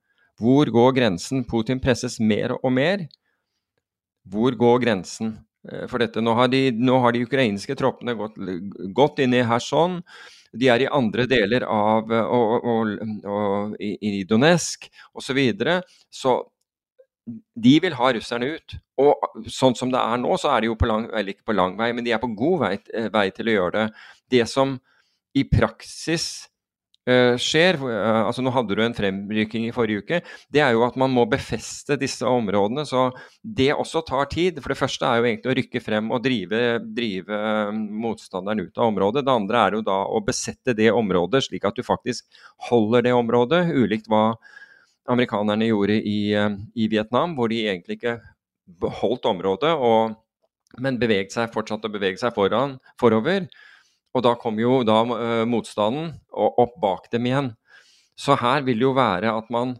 Hvor 0.41 0.65
går 0.65 0.95
grensen? 0.97 1.43
Putin 1.45 1.79
presses 1.79 2.19
mer 2.19 2.55
og 2.57 2.71
mer. 2.73 3.03
Hvor 4.25 4.55
går 4.57 4.79
grensen 4.81 5.35
eh, 5.69 5.85
for 5.87 6.01
dette? 6.01 6.23
Nå 6.25 6.33
har 6.33 6.49
de, 6.49 6.71
nå 6.71 6.97
har 7.03 7.13
de 7.13 7.21
ukrainske 7.27 7.75
troppene 7.77 8.15
gått, 8.17 8.33
gått 8.97 9.21
inn 9.21 9.37
i 9.37 9.43
Kherson. 9.45 9.99
De 10.51 10.69
er 10.71 10.85
i 10.85 10.89
andre 10.89 11.27
deler 11.29 11.65
av 11.69 12.09
og, 12.09 12.53
og, 12.65 12.93
og, 13.25 13.75
i, 13.81 13.91
i 14.01 14.23
Donetsk 14.29 14.87
osv. 15.13 15.27
Så, 15.29 15.35
videre. 15.37 15.81
så 16.09 16.39
de 17.55 17.75
vil 17.83 17.95
ha 17.97 18.11
russerne 18.15 18.53
ut. 18.55 18.77
Og 18.99 19.47
sånn 19.51 19.77
som 19.77 19.91
det 19.93 20.01
er 20.01 20.21
nå, 20.21 20.35
så 20.41 20.53
er 20.53 20.63
de 20.63 20.71
jo 20.71 20.77
på 20.79 20.89
lang, 20.89 21.07
eller 21.11 21.35
ikke 21.35 21.51
på 21.51 21.57
lang 21.57 21.77
vei, 21.79 21.91
men 21.95 22.05
de 22.05 22.13
er 22.15 22.21
på 22.21 22.31
god 22.37 22.63
vei, 22.63 22.73
eh, 22.93 23.09
vei 23.13 23.27
til 23.35 23.51
å 23.51 23.57
gjøre 23.57 23.75
det. 23.77 24.05
Det 24.35 24.45
som 24.49 24.77
i 25.37 25.45
praksis 25.47 26.49
skjer, 27.39 27.79
uh, 27.81 28.27
altså 28.27 28.43
Nå 28.45 28.51
hadde 28.53 28.75
du 28.77 28.81
en 28.83 28.95
fremrykking 28.95 29.67
i 29.67 29.73
forrige 29.73 30.03
uke. 30.03 30.19
Det 30.51 30.61
er 30.63 30.75
jo 30.75 30.83
at 30.85 30.97
man 30.99 31.13
må 31.13 31.25
befeste 31.29 31.97
disse 31.99 32.27
områdene. 32.27 32.85
Så 32.85 33.07
det 33.41 33.71
også 33.73 34.03
tar 34.07 34.29
tid. 34.31 34.59
For 34.61 34.73
det 34.73 34.79
første 34.79 35.07
er 35.07 35.19
jo 35.19 35.29
egentlig 35.29 35.51
å 35.51 35.57
rykke 35.59 35.83
frem 35.83 36.11
og 36.13 36.23
drive, 36.25 36.61
drive 36.85 37.41
motstanderen 37.75 38.65
ut 38.67 38.77
av 38.77 38.91
området. 38.91 39.25
Det 39.25 39.35
andre 39.35 39.63
er 39.65 39.77
jo 39.79 39.83
da 39.87 39.99
å 40.05 40.23
besette 40.25 40.75
det 40.77 40.91
området, 40.93 41.45
slik 41.47 41.67
at 41.69 41.77
du 41.79 41.85
faktisk 41.85 42.27
holder 42.69 43.07
det 43.07 43.15
området, 43.17 43.65
ulikt 43.73 44.09
hva 44.11 44.33
amerikanerne 45.09 45.69
gjorde 45.69 45.95
i, 46.05 46.19
i 46.77 46.89
Vietnam, 46.91 47.33
hvor 47.37 47.49
de 47.49 47.63
egentlig 47.65 47.97
ikke 47.97 48.19
beholdt 48.79 49.25
området, 49.25 49.71
og, 49.73 50.13
men 50.81 50.99
beveget 51.01 51.33
seg, 51.33 51.49
fortsatt 51.53 51.87
å 51.87 51.91
bevege 51.91 52.21
seg 52.21 52.35
foran, 52.35 52.77
forover. 53.01 53.47
Og 54.15 54.25
da 54.25 54.33
kom 54.39 54.57
jo 54.61 54.81
da 54.87 55.01
uh, 55.05 55.45
motstanden 55.49 56.13
opp 56.33 56.79
bak 56.81 57.11
dem 57.13 57.27
igjen. 57.29 57.51
Så 58.19 58.35
her 58.39 58.65
vil 58.67 58.81
jo 58.87 58.95
være 58.97 59.31
at 59.31 59.51
man 59.53 59.77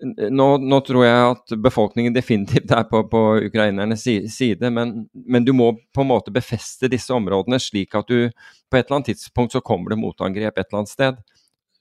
nå, 0.00 0.46
nå, 0.64 0.78
tror 0.84 1.04
jeg 1.04 1.24
at 1.34 1.54
befolkningen 1.60 2.14
definitivt 2.16 2.72
er 2.72 2.86
på, 2.88 3.02
på 3.12 3.20
ukrainernes 3.46 4.06
side, 4.32 4.70
men, 4.72 4.94
men, 5.12 5.44
du 5.44 5.52
må 5.56 5.74
på 5.94 6.04
en 6.04 6.10
måte 6.10 6.32
befeste 6.32 6.88
disse 6.92 7.12
områdene 7.14 7.60
slik 7.60 7.96
at 7.98 8.08
du 8.08 8.30
på 8.30 8.78
et 8.78 8.86
eller 8.86 9.00
annet 9.00 9.12
tidspunkt 9.12 9.56
så 9.56 9.62
kommer 9.64 9.92
det 9.92 10.00
motangrep 10.00 10.56
et 10.56 10.66
eller 10.66 10.82
annet 10.82 10.92
sted. 10.94 11.20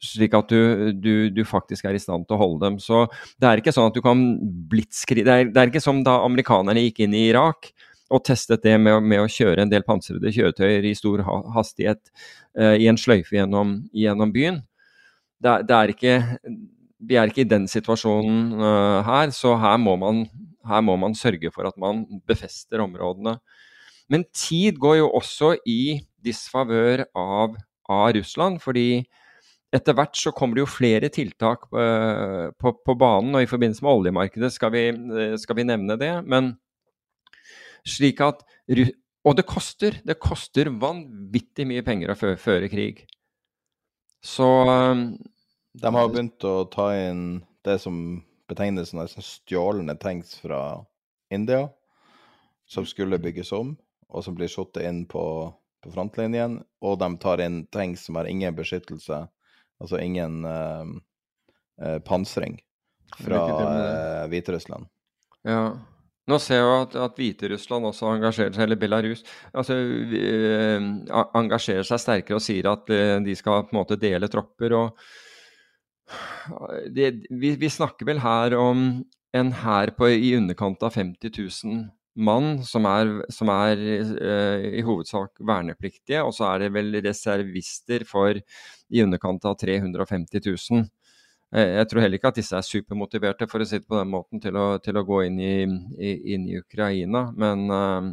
Slik 0.04 0.36
at 0.36 0.52
du, 0.52 0.92
du, 0.96 1.14
du 1.36 1.42
faktisk 1.48 1.88
er 1.88 1.96
i 1.96 2.02
stand 2.02 2.28
til 2.28 2.38
å 2.38 2.40
holde 2.40 2.64
dem. 2.64 2.78
Så 2.80 3.06
det 3.40 3.50
er 3.50 3.60
ikke 3.60 3.74
sånn 3.76 3.90
at 3.92 3.98
du 3.98 4.04
kan 4.04 4.22
blitskri... 4.72 5.26
Det 5.28 5.40
det 5.52 5.60
er 5.60 5.72
ikke 5.72 5.84
som 5.84 6.00
da 6.06 6.22
amerikanerne 6.24 6.86
gikk 6.86 7.04
inn 7.04 7.18
i 7.18 7.26
Irak 7.28 7.72
og 8.10 8.24
testet 8.26 8.64
det 8.66 8.76
med, 8.82 9.04
med, 9.06 9.22
å 9.22 9.30
kjøre 9.30 9.64
en 9.64 9.72
del 9.72 9.86
pansrede 9.86 10.34
kjøretøyer 10.34 10.88
i 10.90 10.96
stor 10.98 11.22
hastighet 11.56 12.02
uh, 12.58 12.74
i 12.74 12.90
en 12.90 12.98
sløyfe 13.00 13.38
gjennom, 13.38 13.78
gjennom 13.94 14.34
byen. 14.34 14.64
Det, 15.40 15.56
det, 15.70 15.78
er 15.78 15.94
ikke, 15.94 16.16
vi 17.06 17.20
er 17.20 17.30
ikke 17.30 17.46
i 17.46 17.50
den 17.50 17.70
situasjonen 17.70 18.58
uh, 18.60 19.00
her, 19.06 19.34
så 19.36 19.54
her 19.62 19.78
må, 19.82 19.96
man, 20.02 20.26
her 20.68 20.84
må, 20.86 20.98
man, 21.00 21.18
sørge 21.18 21.54
for 21.54 21.70
at 21.70 21.78
man 21.82 22.04
befester 22.30 22.82
områdene. 22.84 23.38
Men 24.10 24.26
tid 24.34 24.82
går 24.82 25.04
jo 25.04 25.12
også 25.20 25.54
i 25.70 26.00
disfavør 26.26 27.06
av, 27.18 27.54
av 27.90 28.14
Russland, 28.18 28.58
fordi 28.64 29.04
etter 29.70 29.94
hvert 29.94 30.18
så 30.18 30.34
kommer 30.34 30.58
det 30.58 30.64
jo 30.64 30.72
flere 30.72 31.12
tiltak 31.14 31.70
uh, 31.78 32.50
på, 32.58 32.74
på, 32.74 32.98
banen, 32.98 33.38
og 33.38 33.46
i 33.46 33.52
forbindelse 33.52 33.86
med 33.86 34.02
oljemarkedet 34.02 34.50
skal 34.56 34.74
vi, 34.74 34.88
skal 35.38 35.62
vi 35.62 35.70
nevne 35.70 36.00
det. 36.02 36.16
men 36.26 36.56
slik 37.90 38.22
at 38.26 38.46
Og 39.28 39.36
det 39.36 39.44
koster. 39.44 39.98
Det 40.08 40.16
koster 40.22 40.70
vanvittig 40.72 41.66
mye 41.68 41.84
penger 41.84 42.14
å 42.14 42.18
føre 42.40 42.70
krig. 42.72 43.04
Så 44.24 44.48
um, 44.68 45.18
De 45.74 45.92
har 45.96 46.10
begynt 46.10 46.44
å 46.48 46.64
ta 46.72 46.92
inn 46.96 47.42
det 47.68 47.78
som 47.84 48.22
betegnes 48.50 48.92
som 48.92 49.24
stjålne 49.24 49.96
tanks 50.00 50.38
fra 50.42 50.86
India, 51.30 51.68
som 52.66 52.86
skulle 52.86 53.20
bygges 53.22 53.52
om, 53.52 53.76
og 54.10 54.24
som 54.26 54.36
blir 54.36 54.50
satt 54.50 54.80
inn 54.82 55.04
på, 55.10 55.24
på 55.84 55.92
frontlinjen. 55.94 56.60
Og 56.82 56.98
de 57.02 57.12
tar 57.22 57.44
inn 57.44 57.62
tanks 57.72 58.08
som 58.08 58.18
har 58.18 58.30
ingen 58.30 58.56
beskyttelse, 58.58 59.22
altså 59.80 60.02
ingen 60.02 60.42
uh, 60.48 60.88
uh, 61.84 62.00
pansring, 62.08 62.58
fra 63.20 63.44
uh, 63.46 64.26
Hviterussland. 64.32 64.90
Ja. 65.48 65.78
Nå 66.30 66.38
ser 66.44 66.62
jeg 66.62 66.84
at, 66.84 66.98
at 67.08 67.18
Hviterussland 67.18 67.90
også 67.90 68.14
engasjerer 68.16 68.54
seg, 68.56 68.66
eller 68.66 68.80
Belarus 68.80 69.24
altså, 69.54 69.78
eh, 70.20 70.78
engasjerer 71.40 71.88
seg 71.88 72.04
sterkere 72.04 72.38
og 72.38 72.46
sier 72.46 72.70
at 72.72 72.92
eh, 72.94 73.18
de 73.26 73.36
skal 73.38 73.66
på 73.66 73.74
en 73.74 73.82
måte 73.82 74.00
dele 74.00 74.30
tropper. 74.32 74.76
og 74.78 75.00
det, 76.90 77.14
vi, 77.30 77.54
vi, 77.62 77.70
snakker 77.70 78.08
vel 78.10 78.22
her 78.24 78.56
om 78.58 79.04
en 79.38 79.52
hær 79.62 79.92
i 80.10 80.34
underkant 80.38 80.84
av 80.86 80.96
50 80.98 81.34
000 81.38 81.84
mann, 82.20 82.64
som 82.66 82.86
er, 82.90 83.12
som 83.32 83.52
er 83.54 83.80
eh, 83.80 84.66
i 84.80 84.84
hovedsak 84.86 85.40
vernepliktige. 85.46 86.24
Og 86.26 86.34
så 86.36 86.50
er 86.52 86.66
det 86.66 86.72
vel 86.76 86.98
reservister 87.06 88.06
for 88.10 88.40
i 88.40 89.04
underkant 89.04 89.46
av 89.46 89.58
350 89.62 90.44
000. 90.46 90.88
Eh, 91.50 91.72
jeg 91.80 91.90
tror 91.90 92.04
heller 92.04 92.20
ikke 92.20 92.30
at 92.30 92.38
disse 92.38 92.58
er 92.58 92.66
supermotiverte 92.66 93.48
for 93.50 93.64
å 93.64 93.68
si 93.68 93.80
på 93.82 93.98
den 93.98 94.12
måten, 94.14 94.42
til 94.42 94.58
å, 94.60 94.68
til 94.84 95.00
å 95.00 95.06
gå 95.06 95.24
inn 95.26 95.40
i, 95.42 95.56
i, 95.98 96.12
inn 96.36 96.46
i 96.50 96.60
Ukraina. 96.60 97.30
Men, 97.34 97.66
uh, 97.74 98.12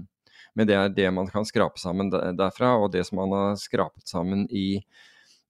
men, 0.56 0.68
det 0.68 0.78
er 0.78 0.94
det 0.96 1.10
man 1.12 1.28
kan 1.32 1.44
skrape 1.48 1.80
sammen 1.80 2.10
derfra, 2.12 2.76
og 2.80 2.94
det 2.94 3.04
som 3.08 3.20
man 3.20 3.34
har 3.36 3.60
skrapet 3.60 4.08
sammen 4.08 4.46
i, 4.48 4.80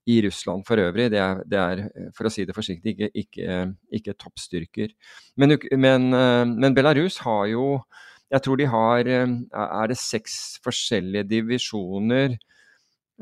i 0.07 0.19
Russland 0.25 0.67
for 0.67 0.83
øvrig, 0.83 1.07
det 1.15 1.23
er, 1.23 1.41
det 1.47 1.63
er, 1.63 1.85
for 2.17 2.27
å 2.27 2.33
si 2.33 2.43
det 2.47 2.57
forsiktig, 2.57 2.97
ikke, 2.97 3.11
ikke, 3.23 3.61
ikke 4.01 4.17
toppstyrker. 4.19 4.91
Men, 5.39 5.55
men, 5.79 6.11
uh, 6.11 6.43
men, 6.43 6.75
Belarus 6.75 7.21
har 7.23 7.47
jo 7.53 7.79
Jeg 8.27 8.43
tror 8.43 8.57
de 8.59 8.65
har 8.67 9.07
Er 9.07 9.87
det 9.87 9.95
seks 9.95 10.57
forskjellige 10.59 11.23
divisjoner? 11.29 12.33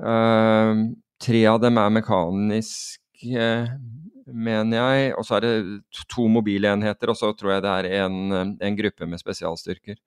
Uh, 0.01 0.89
tre 1.21 1.45
av 1.45 1.60
dem 1.62 1.78
er 1.78 1.93
mekanisk 1.93 3.04
mener 3.23 4.80
jeg. 4.80 5.13
Og 5.15 5.25
så 5.28 5.38
er 5.38 5.45
det 5.45 6.06
to 6.12 6.28
mobilenheter, 6.32 7.12
og 7.12 7.19
så 7.19 7.32
tror 7.38 7.56
jeg 7.56 7.65
det 7.65 7.73
er 7.73 7.89
en, 8.06 8.56
en 8.60 8.78
gruppe 8.80 9.08
med 9.10 9.21
spesialstyrker. 9.21 9.99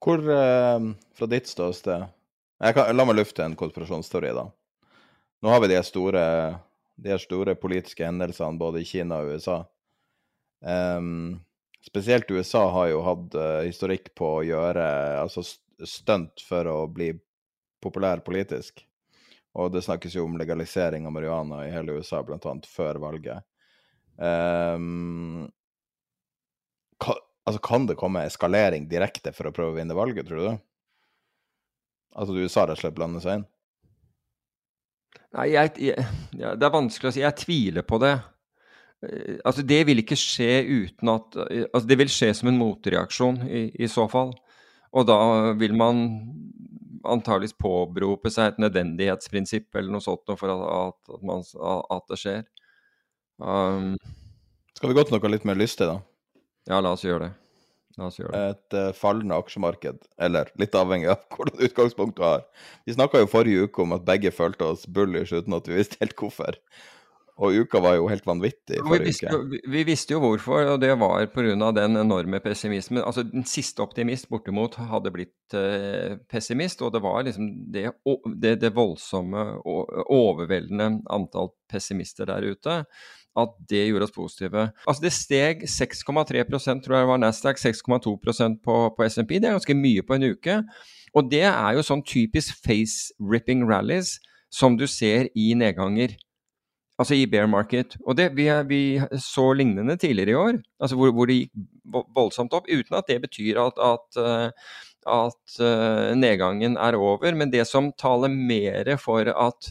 Hvor, 0.00 0.22
eh, 0.32 0.88
fra 1.16 1.28
ditt 1.28 1.50
ståsted 1.50 2.08
La 2.60 3.04
meg 3.08 3.16
lufte 3.16 3.44
en 3.44 3.56
konspirasjonsteori, 3.56 4.34
da. 4.36 4.42
Nå 5.40 5.48
har 5.48 5.62
vi 5.62 5.70
de 5.72 5.78
store, 5.80 6.24
de 7.00 7.16
store 7.16 7.54
politiske 7.56 8.04
hendelsene 8.04 8.60
både 8.60 8.82
i 8.82 8.88
Kina 8.88 9.22
og 9.22 9.32
USA. 9.32 9.62
Um, 10.60 11.40
spesielt 11.80 12.28
USA 12.28 12.66
har 12.74 12.90
jo 12.90 13.00
hatt 13.06 13.36
uh, 13.38 13.62
historikk 13.64 14.12
på 14.12 14.28
å 14.34 14.44
gjøre 14.44 14.84
altså 15.22 15.40
stunt 15.88 16.44
for 16.44 16.68
å 16.68 16.84
bli 16.92 17.14
populær 17.80 18.20
politisk. 18.26 18.84
Og 19.58 19.72
det 19.74 19.82
snakkes 19.82 20.14
jo 20.14 20.26
om 20.28 20.36
legalisering 20.38 21.06
av 21.08 21.14
marihuana 21.14 21.64
i 21.66 21.72
hele 21.74 21.98
USA, 21.98 22.22
blant 22.22 22.46
annet 22.46 22.68
før 22.70 23.00
valget. 23.02 23.42
Um, 24.20 25.48
ka, 27.02 27.16
altså, 27.48 27.62
kan 27.64 27.88
det 27.88 27.98
komme 27.98 28.26
eskalering 28.28 28.86
direkte 28.90 29.32
for 29.34 29.48
å 29.48 29.54
prøve 29.54 29.74
å 29.74 29.78
vinne 29.80 29.96
valget, 29.96 30.28
tror 30.28 30.44
du? 30.44 30.66
Altså 32.20 32.36
USA 32.36 32.66
rett 32.66 32.78
og 32.78 32.82
slett 32.84 32.98
blander 32.98 33.22
seg 33.22 33.40
inn? 33.40 33.48
Nei, 35.38 35.46
jeg, 35.54 35.72
jeg, 35.78 36.06
ja, 36.38 36.54
det 36.58 36.66
er 36.66 36.74
vanskelig 36.74 37.10
å 37.10 37.14
si. 37.14 37.22
Jeg 37.22 37.38
tviler 37.38 37.86
på 37.86 38.00
det. 38.02 38.16
Eh, 39.06 39.38
altså, 39.46 39.62
det 39.66 39.80
vil 39.88 40.02
ikke 40.02 40.18
skje 40.18 40.52
uten 40.66 41.12
at 41.12 41.38
altså, 41.40 41.84
Det 41.86 41.98
vil 42.02 42.10
skje 42.10 42.32
som 42.38 42.50
en 42.50 42.58
motreaksjon 42.58 43.42
i, 43.46 43.64
i 43.78 43.90
så 43.90 44.06
fall. 44.10 44.34
Og 44.90 45.06
da 45.06 45.18
vil 45.58 45.76
man 45.78 46.02
antageligvis 47.06 47.56
påberope 47.60 48.30
seg 48.32 48.52
et 48.52 48.62
nødvendighetsprinsipp 48.64 49.76
eller 49.76 49.94
noe 49.94 50.04
sånt 50.04 50.32
for 50.36 50.52
at, 50.52 50.64
at, 51.16 51.22
man, 51.26 51.44
at 51.44 52.06
det 52.10 52.18
skjer. 52.20 52.42
Um, 53.40 53.94
Skal 54.76 54.92
vi 54.92 54.96
gå 54.98 55.04
til 55.06 55.16
noe 55.16 55.32
litt 55.32 55.46
mer 55.48 55.58
lystig, 55.58 55.88
da? 55.88 56.00
Ja, 56.68 56.80
la 56.84 56.92
oss 56.94 57.04
gjøre 57.06 57.28
det. 57.28 57.32
Oss 58.00 58.20
gjøre 58.20 58.32
det. 58.32 58.44
Et 58.52 58.78
uh, 58.78 58.92
fallende 58.96 59.36
aksjemarked, 59.40 60.06
eller 60.22 60.52
litt 60.60 60.76
avhengig 60.78 61.10
av 61.12 61.24
hvordan 61.34 61.66
utgangspunkt 61.66 62.18
du 62.20 62.24
har. 62.26 62.46
Vi 62.86 62.96
snakka 62.96 63.24
jo 63.24 63.30
forrige 63.32 63.66
uke 63.66 63.84
om 63.84 63.96
at 63.96 64.06
begge 64.08 64.32
følte 64.34 64.72
oss 64.74 64.86
bullish 64.86 65.34
uten 65.34 65.56
at 65.56 65.68
vi 65.68 65.80
visste 65.80 66.00
helt 66.02 66.16
hvorfor. 66.20 66.58
Og 67.40 67.54
uka 67.62 67.80
var 67.80 67.94
jo 67.96 68.08
helt 68.10 68.26
vanvittig 68.28 68.76
Vi 68.76 68.82
forrige 68.84 69.06
visste, 69.08 69.30
uke. 69.32 69.48
vi- 69.54 69.60
vi 69.72 69.82
visste 69.88 70.12
jo 70.12 70.20
hvorfor, 70.20 70.74
og 70.74 70.80
det 70.82 70.90
var 71.00 71.24
pga. 71.32 71.72
den 71.72 71.96
enorme 71.96 72.40
pessimismen. 72.44 73.02
Altså, 73.02 73.22
den 73.24 73.44
siste 73.48 73.80
optimist 73.80 74.28
bortimot 74.28 74.74
hadde 74.76 75.10
blitt 75.14 75.54
eh, 75.56 76.16
pessimist, 76.28 76.82
og 76.82 76.92
det 76.92 77.00
var 77.02 77.22
liksom 77.24 77.72
det, 77.72 77.86
det, 78.38 78.60
det 78.60 78.74
voldsomme, 78.76 79.46
overveldende 80.10 81.02
antall 81.10 81.50
pessimister 81.70 82.26
der 82.28 82.44
ute, 82.52 82.84
at 83.38 83.52
det 83.70 83.86
gjorde 83.88 84.02
oss 84.08 84.14
positive. 84.14 84.66
Altså, 84.86 85.00
det 85.06 85.12
steg 85.14 85.62
6,3 85.70 86.82
tror 86.84 86.96
jeg 86.98 87.06
var 87.08 87.18
Nasdaq, 87.22 87.56
6,2% 87.62 88.58
på, 88.64 88.78
på 88.96 89.06
SMP. 89.08 89.38
Det 89.40 89.48
er 89.48 89.56
ganske 89.58 89.76
mye 89.78 90.02
på 90.02 90.14
en 90.18 90.28
uke. 90.34 90.60
Og 91.14 91.30
det 91.30 91.44
er 91.48 91.72
jo 91.78 91.82
sånn 91.86 92.02
typisk 92.06 92.58
face-ripping 92.66 93.64
rallies 93.70 94.18
som 94.52 94.76
du 94.76 94.86
ser 94.90 95.28
i 95.38 95.52
nedganger. 95.54 96.16
Altså 97.00 97.16
i 97.16 97.26
bear 97.30 97.48
market. 97.48 97.96
Og 98.04 98.16
det, 98.18 98.28
vi, 98.36 98.46
vi 98.68 98.82
så 99.24 99.50
lignende 99.56 99.96
tidligere 99.96 100.34
i 100.34 100.40
år, 100.40 100.58
altså 100.80 100.98
hvor, 101.00 101.14
hvor 101.16 101.30
det 101.30 101.38
gikk 101.38 102.02
voldsomt 102.16 102.52
opp, 102.56 102.68
uten 102.68 102.98
at 102.98 103.08
det 103.08 103.22
betyr 103.22 103.60
at, 103.62 103.80
at, 103.80 104.18
eh, 104.20 104.74
at 105.08 105.62
eh, 105.64 106.10
nedgangen 106.18 106.76
er 106.76 106.98
over. 106.98 107.32
Men 107.34 107.52
det 107.54 107.64
som 107.70 107.88
taler 107.98 108.28
mer 108.28 108.92
for 109.00 109.32
at 109.32 109.70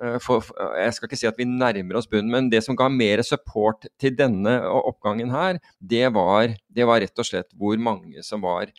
eh, 0.00 0.16
for, 0.24 0.48
jeg 0.80 0.96
skal 0.96 1.10
ikke 1.10 1.20
si 1.20 1.28
at 1.28 1.36
vi 1.36 1.48
nærmer 1.50 2.00
oss 2.00 2.08
bunnen, 2.08 2.32
men 2.32 2.48
det 2.52 2.62
som 2.64 2.78
ga 2.78 2.88
mer 2.88 3.20
support 3.26 3.84
til 4.00 4.16
denne 4.16 4.56
oppgangen 4.80 5.34
her, 5.36 5.60
det 5.80 6.08
var, 6.16 6.56
det 6.72 6.88
var 6.88 7.04
rett 7.04 7.20
og 7.20 7.28
slett 7.28 7.52
hvor 7.56 7.76
mange 7.76 8.24
som 8.24 8.44
var 8.46 8.72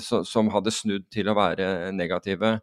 som 0.00 0.46
hadde 0.48 0.72
snudd 0.72 1.02
til 1.12 1.28
å 1.28 1.34
være 1.36 1.90
negative. 1.92 2.54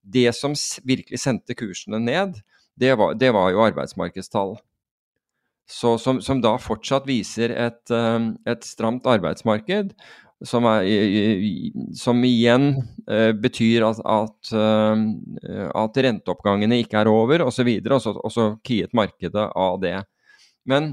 Det 0.00 0.30
som 0.32 0.54
virkelig 0.88 1.18
sendte 1.20 1.52
kursene 1.52 1.98
ned, 2.00 2.38
det 2.80 2.94
var, 3.00 3.14
det 3.18 3.32
var 3.34 3.50
jo 3.54 3.64
arbeidsmarkedstall. 3.66 4.56
Så, 5.66 5.96
som, 5.98 6.20
som 6.22 6.38
da 6.44 6.54
fortsatt 6.62 7.08
viser 7.08 7.50
et, 7.50 7.82
eh, 7.90 8.28
et 8.52 8.66
stramt 8.66 9.06
arbeidsmarked, 9.10 9.94
som, 10.46 10.66
er, 10.68 10.84
som 11.96 12.20
igjen 12.28 12.68
eh, 13.08 13.32
betyr 13.40 13.86
at, 13.88 14.02
at, 14.04 14.52
eh, 14.52 15.64
at 15.72 15.98
renteoppgangene 16.06 16.78
ikke 16.84 17.00
er 17.00 17.10
over, 17.10 17.42
osv. 17.48 17.70
Og, 17.88 17.98
så- 18.04 18.14
og 18.20 18.32
så 18.34 18.46
kiet 18.66 18.94
markedet 18.94 19.48
av 19.56 19.80
det. 19.82 19.96
Men 20.68 20.92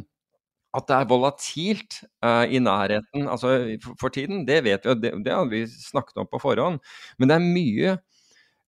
at 0.73 0.87
det 0.89 0.95
er 0.97 1.09
volatilt 1.11 1.99
eh, 2.25 2.55
i 2.57 2.61
nærheten 2.63 3.27
altså 3.29 3.51
for, 3.83 3.99
for 3.99 4.15
tiden, 4.15 4.41
det 4.47 4.63
vet 4.65 4.87
vi, 4.87 4.89
og 4.95 5.03
det, 5.03 5.11
det 5.27 5.35
har 5.35 5.45
vi 5.51 5.65
snakket 5.69 6.23
om 6.23 6.29
på 6.31 6.41
forhånd. 6.41 6.79
Men 7.19 7.29
det 7.29 7.37
er 7.37 7.45
mye 7.59 7.93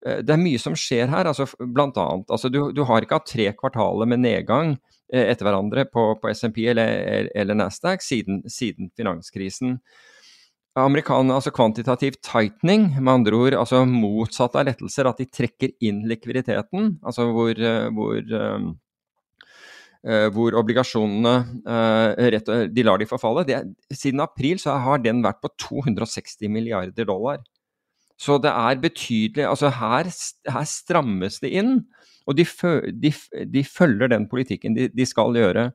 det 0.05 0.33
er 0.35 0.41
mye 0.41 0.61
som 0.61 0.75
skjer 0.77 1.09
her. 1.09 1.25
altså 1.25 1.47
Blant 1.59 1.97
annet, 1.97 2.29
altså 2.29 2.51
du, 2.53 2.59
du 2.75 2.83
har 2.85 3.05
ikke 3.05 3.17
hatt 3.19 3.31
tre 3.31 3.47
kvartaler 3.57 4.09
med 4.09 4.21
nedgang 4.21 4.75
eh, 5.11 5.31
etter 5.31 5.47
hverandre 5.47 5.87
på, 5.89 6.11
på 6.21 6.33
SMP 6.33 6.67
eller, 6.69 7.31
eller 7.33 7.57
Nasdaq 7.57 8.05
siden, 8.05 8.43
siden 8.51 8.91
finanskrisen. 8.97 9.79
Amerikan, 10.75 11.31
altså 11.31 11.53
Kvantitativ 11.55 12.17
tightening, 12.19 12.89
med 12.99 13.13
andre 13.13 13.37
ord 13.39 13.55
altså 13.61 13.85
motsatt 13.87 14.57
av 14.59 14.67
lettelser, 14.67 15.07
at 15.07 15.21
de 15.21 15.29
trekker 15.31 15.71
inn 15.87 16.03
likviditeten. 16.09 16.97
altså 17.01 17.29
hvor, 17.31 17.55
eh, 17.55 17.87
hvor 17.95 18.19
eh, 18.19 18.67
eh, 20.05 20.27
hvor 20.35 20.59
obligasjonene 20.59 21.35
eh, 21.63 22.29
rett, 22.35 22.53
de 22.75 22.85
lar 22.85 22.99
de 23.01 23.09
forfalle. 23.09 23.47
Det, 23.47 23.63
siden 23.95 24.21
april 24.21 24.59
så 24.61 24.75
har 24.83 25.01
den 25.01 25.23
vært 25.25 25.41
på 25.41 25.53
260 25.69 26.51
milliarder 26.51 27.07
dollar. 27.07 27.41
Så 28.21 28.37
det 28.39 28.51
er 28.51 28.79
betydelig 28.79 29.43
altså 29.47 29.71
her, 29.75 30.09
her 30.47 30.67
strammes 30.69 31.41
det 31.43 31.51
inn, 31.59 31.79
og 32.25 32.37
de, 32.39 32.45
de, 32.95 33.11
de 33.51 33.63
følger 33.67 34.09
den 34.13 34.29
politikken 34.31 34.77
de, 34.77 34.87
de 34.89 35.05
skal 35.07 35.35
gjøre. 35.35 35.69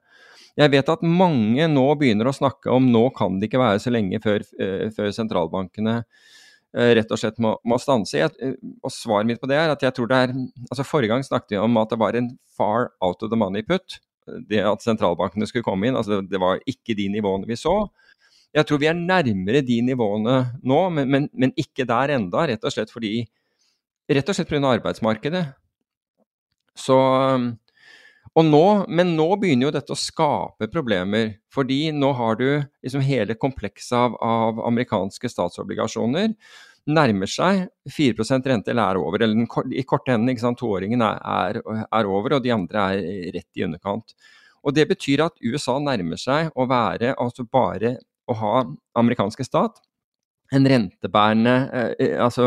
Jeg 0.59 0.73
vet 0.73 0.91
at 0.93 1.05
mange 1.07 1.67
nå 1.71 1.87
begynner 2.01 2.29
å 2.29 2.35
snakke 2.35 2.73
om 2.75 2.89
nå 2.91 3.07
kan 3.17 3.39
det 3.39 3.49
ikke 3.49 3.63
være 3.63 3.83
så 3.83 3.93
lenge 3.93 4.19
før, 4.25 4.43
eh, 4.61 4.89
før 4.95 5.13
sentralbankene 5.15 6.01
eh, 6.01 6.91
rett 6.99 7.13
og 7.13 7.21
slett 7.21 7.39
må, 7.43 7.55
må 7.65 7.79
stanse. 7.81 8.19
Jeg, 8.19 8.35
eh, 8.43 8.57
og 8.83 8.93
svaret 8.95 9.29
mitt 9.31 9.41
på 9.43 9.49
det 9.51 9.61
er 9.61 9.73
at 9.73 9.85
jeg 9.85 9.95
tror 9.97 10.11
det 10.11 10.21
er 10.25 10.35
altså 10.67 10.87
Forrige 10.87 11.15
gang 11.15 11.27
snakket 11.27 11.55
vi 11.55 11.63
om 11.63 11.79
at 11.81 11.93
det 11.93 12.01
var 12.03 12.19
en 12.19 12.33
far 12.57 12.91
out 13.05 13.23
of 13.23 13.31
the 13.31 13.39
money 13.39 13.63
put. 13.67 14.01
Det 14.51 14.61
at 14.67 14.85
sentralbankene 14.85 15.47
skulle 15.49 15.67
komme 15.67 15.89
inn. 15.89 15.99
altså 15.99 16.21
Det 16.27 16.41
var 16.43 16.61
ikke 16.69 16.99
de 16.99 17.09
nivåene 17.15 17.49
vi 17.49 17.59
så. 17.59 17.85
Jeg 18.57 18.67
tror 18.67 18.81
vi 18.83 18.89
er 18.91 18.99
nærmere 18.99 19.63
de 19.63 19.77
nivåene 19.87 20.37
nå, 20.67 20.79
men, 20.91 21.11
men, 21.11 21.29
men 21.33 21.53
ikke 21.61 21.87
der 21.87 22.17
enda, 22.17 22.49
rett 22.51 22.65
og 22.67 22.75
slett 22.75 22.93
fordi 22.93 23.25
Rett 24.11 24.27
og 24.27 24.35
slett 24.35 24.49
pga. 24.51 24.59
arbeidsmarkedet. 24.67 25.45
Så 26.75 26.97
og 28.39 28.47
nå, 28.47 28.65
Men 28.89 29.15
nå 29.17 29.27
begynner 29.39 29.69
jo 29.69 29.75
dette 29.75 29.95
å 29.95 29.99
skape 29.99 30.67
problemer. 30.71 31.37
Fordi 31.51 31.93
nå 31.95 32.11
har 32.19 32.39
du 32.39 32.49
liksom 32.83 33.03
hele 33.07 33.35
komplekset 33.35 33.97
av, 33.99 34.17
av 34.23 34.61
amerikanske 34.67 35.31
statsobligasjoner 35.31 36.35
nærmer 36.91 37.29
seg 37.29 37.67
4 37.93 38.41
rente 38.49 38.71
eller 38.73 38.83
er 38.83 39.01
over. 39.01 39.23
Eller 39.23 39.35
den, 39.35 39.49
i 39.75 39.83
korte 39.87 40.15
enden, 40.15 40.31
ikke 40.33 40.47
sant, 40.47 40.59
toåringen 40.59 41.03
er, 41.05 41.19
er, 41.21 41.61
er 41.87 42.09
over, 42.09 42.37
og 42.37 42.45
de 42.45 42.55
andre 42.55 42.87
er 42.95 43.33
rett 43.37 43.59
i 43.59 43.67
underkant. 43.67 44.15
Og 44.65 44.75
Det 44.75 44.87
betyr 44.89 45.25
at 45.25 45.39
USA 45.43 45.79
nærmer 45.81 46.21
seg 46.21 46.51
å 46.55 46.67
være 46.69 47.15
altså 47.19 47.45
bare 47.45 47.99
å 48.31 48.37
ha 48.39 48.55
amerikanske 48.99 49.45
stat 49.47 49.81
en 50.55 50.67
rentebærende 50.67 51.55
eh, 51.73 51.93
eh, 52.07 52.17
altså 52.23 52.47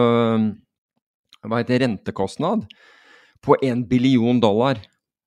hva 1.43 1.60
heter 1.60 1.76
det, 1.76 1.84
rentekostnad 1.84 2.65
på 3.43 3.58
en 3.62 3.84
billion 3.88 4.39
dollar. 4.39 4.80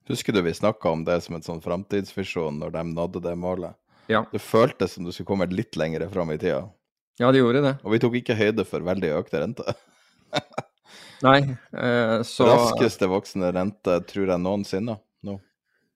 Husker 0.08 0.32
du 0.32 0.40
vi 0.44 0.54
snakka 0.54 0.90
om 0.90 1.04
det 1.04 1.18
som 1.24 1.36
en 1.36 1.44
sånn 1.44 1.60
framtidsvisjon 1.64 2.60
når 2.62 2.72
de 2.78 2.84
nådde 2.92 3.22
det 3.26 3.34
målet? 3.36 3.76
Ja. 4.08 4.22
Det 4.30 4.40
føltes 4.40 4.94
som 4.96 5.04
du 5.04 5.12
skulle 5.12 5.28
komme 5.28 5.48
litt 5.50 5.76
lenger 5.76 6.06
fram 6.12 6.30
i 6.32 6.38
tida. 6.38 6.62
Ja, 7.18 7.32
det 7.32 7.40
gjorde 7.40 7.64
det. 7.64 7.74
Og 7.82 7.96
vi 7.96 8.00
tok 8.00 8.16
ikke 8.20 8.36
høyde 8.38 8.64
for 8.68 8.84
veldig 8.86 9.10
økte 9.18 9.42
renter. 9.42 9.76
Nei, 11.26 11.40
eh, 11.72 12.18
så 12.28 12.48
Raskeste 12.48 13.08
voksende 13.08 13.50
rente 13.56 13.98
tror 14.08 14.30
jeg 14.30 14.42
noensinne 14.42 14.98
nå. 15.24 15.36
I 15.36 15.42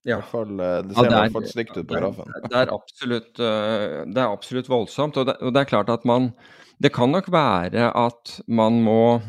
ja. 0.09 0.21
fall, 0.23 0.55
eh, 0.61 0.81
det 0.87 0.97
ser 0.97 1.05
ja, 1.05 1.11
det 1.11 1.17
er- 1.17 1.27
hvert 1.27 1.33
fall 1.33 1.51
stygt 1.51 1.77
ut 1.77 1.87
på 1.89 1.99
grafen. 1.99 2.33
Det 2.49 2.63
absolutt, 2.73 3.41
eh, 3.41 4.05
det 4.07 4.17
er 4.23 4.31
absolutt 4.31 4.69
voldsomt. 4.69 5.17
Og 5.21 5.27
det, 5.27 5.37
og 5.41 5.53
det 5.55 5.61
er 5.61 5.71
klart 5.71 5.93
at 5.93 6.05
man 6.05 6.33
Det 6.81 6.95
kan 6.95 7.11
nok 7.13 7.27
være 7.29 7.91
at 7.95 8.41
man 8.49 8.81
må 8.81 9.21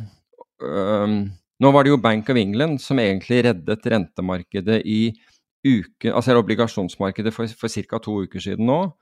øhm, 0.64 1.32
Nå 1.60 1.72
var 1.72 1.84
det 1.84 1.90
jo 1.92 1.98
Bank 1.98 2.30
of 2.30 2.38
England 2.38 2.80
som 2.82 2.98
egentlig 2.98 3.44
reddet 3.44 3.86
rentemarkedet 3.86 4.82
i 4.86 5.12
uke, 5.68 6.10
altså 6.10 6.34
obligasjonsmarkedet 6.40 7.34
for, 7.34 7.46
for 7.48 7.68
ca. 7.68 8.00
to 8.00 8.24
uker 8.24 8.40
siden 8.40 8.66
nå. 8.66 8.94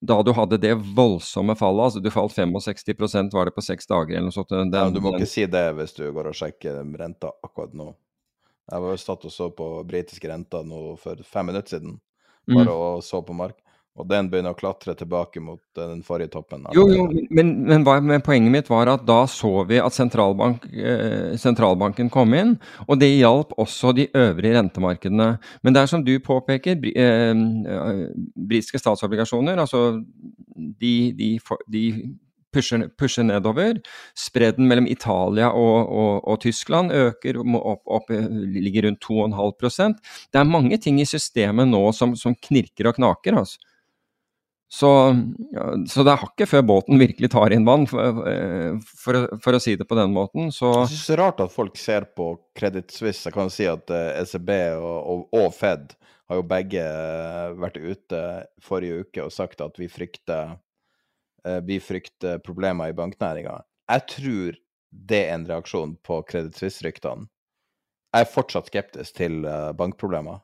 Da 0.00 0.22
du 0.22 0.30
hadde 0.32 0.60
det 0.60 0.76
voldsomme 0.76 1.56
fallet. 1.58 1.82
altså 1.84 2.02
Du 2.02 2.10
falt 2.10 2.32
65% 2.32 3.32
var 3.32 3.44
det 3.48 3.54
på 3.56 3.64
seks 3.64 3.86
dager 3.86 4.14
eller 4.14 4.28
noe 4.28 4.36
sånt. 4.36 4.48
Den, 4.48 4.70
Ja, 4.72 4.88
du 4.88 5.00
må 5.00 5.16
ikke 5.16 5.26
si 5.28 5.44
det 5.46 5.74
hvis 5.76 5.96
du 5.96 6.06
går 6.12 6.30
og 6.30 6.34
sjekker 6.38 6.78
renta 7.00 7.32
akkurat 7.42 7.74
nå. 7.74 7.94
Jeg 8.70 8.80
var 8.84 8.94
jo 8.94 9.00
satt 9.02 9.24
og 9.26 9.32
så 9.34 9.50
på 9.56 9.70
britiske 9.88 10.28
renter 10.30 10.62
nå 10.66 10.96
for 11.00 11.16
fem 11.26 11.46
minutter 11.52 11.78
siden, 11.78 11.98
Mm. 12.48 12.56
bare 12.56 12.72
og 12.72 13.02
så 13.04 13.20
på 13.22 13.34
mark. 13.36 13.58
Og 13.98 14.06
den 14.08 14.28
begynner 14.30 14.54
å 14.54 14.56
klatre 14.56 14.94
tilbake 14.96 15.40
mot 15.42 15.60
eh, 15.76 15.88
den 15.90 16.00
forrige 16.02 16.30
toppen. 16.32 16.62
Jo, 16.72 16.86
jo, 16.88 17.04
men, 17.30 17.50
men, 17.66 17.82
men 18.06 18.22
poenget 18.24 18.50
mitt 18.54 18.70
var 18.70 18.88
at 18.88 19.02
da 19.04 19.24
så 19.28 19.66
vi 19.68 19.80
at 19.82 19.92
sentralbank, 19.92 20.64
eh, 20.72 21.34
sentralbanken 21.36 22.08
kom 22.10 22.32
inn, 22.38 22.54
og 22.88 22.98
det 23.02 23.10
hjalp 23.18 23.52
også 23.60 23.92
de 23.98 24.06
øvrige 24.14 24.54
rentemarkedene. 24.56 25.28
Men 25.62 25.74
det 25.76 25.82
er 25.82 25.86
som 25.90 26.04
du 26.06 26.14
påpeker, 26.22 26.78
bri, 26.80 26.94
eh, 26.96 27.34
eh, 27.34 28.06
britiske 28.38 28.78
statsobligasjoner, 28.80 29.58
altså 29.58 30.00
de, 30.56 30.94
de, 31.12 31.38
for- 31.44 31.60
de 31.68 31.84
pusher, 32.52 32.86
pusher 32.98 33.26
nedover. 33.26 33.80
Spredden 34.18 34.68
mellom 34.70 34.88
Italia 34.90 35.50
og, 35.50 35.78
og, 35.88 36.12
og 36.28 36.40
Tyskland 36.44 36.92
øker, 36.92 37.40
opp, 37.40 37.82
opp, 37.86 38.10
ligger 38.10 38.88
rundt 38.88 39.04
2,5 39.06 39.98
Det 40.32 40.40
er 40.40 40.48
mange 40.48 40.78
ting 40.78 41.00
i 41.00 41.08
systemet 41.08 41.68
nå 41.68 41.82
som, 41.96 42.16
som 42.16 42.34
knirker 42.34 42.90
og 42.90 43.00
knaker. 43.00 43.42
altså. 43.42 43.60
Så, 44.72 44.88
så 45.90 46.04
det 46.06 46.12
er 46.12 46.20
hakket 46.20 46.46
før 46.46 46.60
båten 46.62 47.00
virkelig 47.00 47.32
tar 47.32 47.50
inn 47.50 47.64
vann, 47.66 47.88
for, 47.90 48.20
for, 48.86 49.24
for 49.42 49.58
å 49.58 49.60
si 49.62 49.74
det 49.74 49.86
på 49.90 49.98
den 49.98 50.12
måten. 50.14 50.52
Så 50.54 50.70
Jeg 50.84 50.92
synes 50.92 51.08
det 51.08 51.16
er 51.16 51.22
rart 51.24 51.42
at 51.42 51.54
folk 51.54 51.80
ser 51.80 52.06
på 52.14 52.28
Credit 52.54 52.94
Suisse. 52.94 53.24
Jeg 53.26 53.34
kan 53.34 53.50
si 53.50 53.66
at 53.66 53.90
eh, 53.90 54.20
ECB 54.22 54.52
og, 54.78 55.00
og, 55.00 55.24
og 55.40 55.48
Fed 55.58 55.90
har 56.30 56.38
jo 56.38 56.46
begge 56.46 56.84
eh, 56.86 57.50
vært 57.58 57.80
ute 57.82 58.22
forrige 58.62 59.02
uke 59.02 59.26
og 59.26 59.34
sagt 59.34 59.64
at 59.66 59.80
vi 59.82 59.90
frykter, 59.90 60.54
vi 61.66 61.78
frykter 61.80 62.38
problemer 62.44 62.90
i 62.90 62.96
banknæringa. 62.96 63.60
Jeg 63.90 64.06
tror 64.12 64.58
det 64.90 65.20
er 65.26 65.34
en 65.34 65.46
reaksjon 65.48 65.94
på 66.06 66.20
Credit 66.28 66.58
Jeg 66.62 68.24
er 68.24 68.32
fortsatt 68.32 68.70
skeptisk 68.70 69.16
til 69.16 69.44
eh, 69.44 69.72
bankproblemer. 69.72 70.40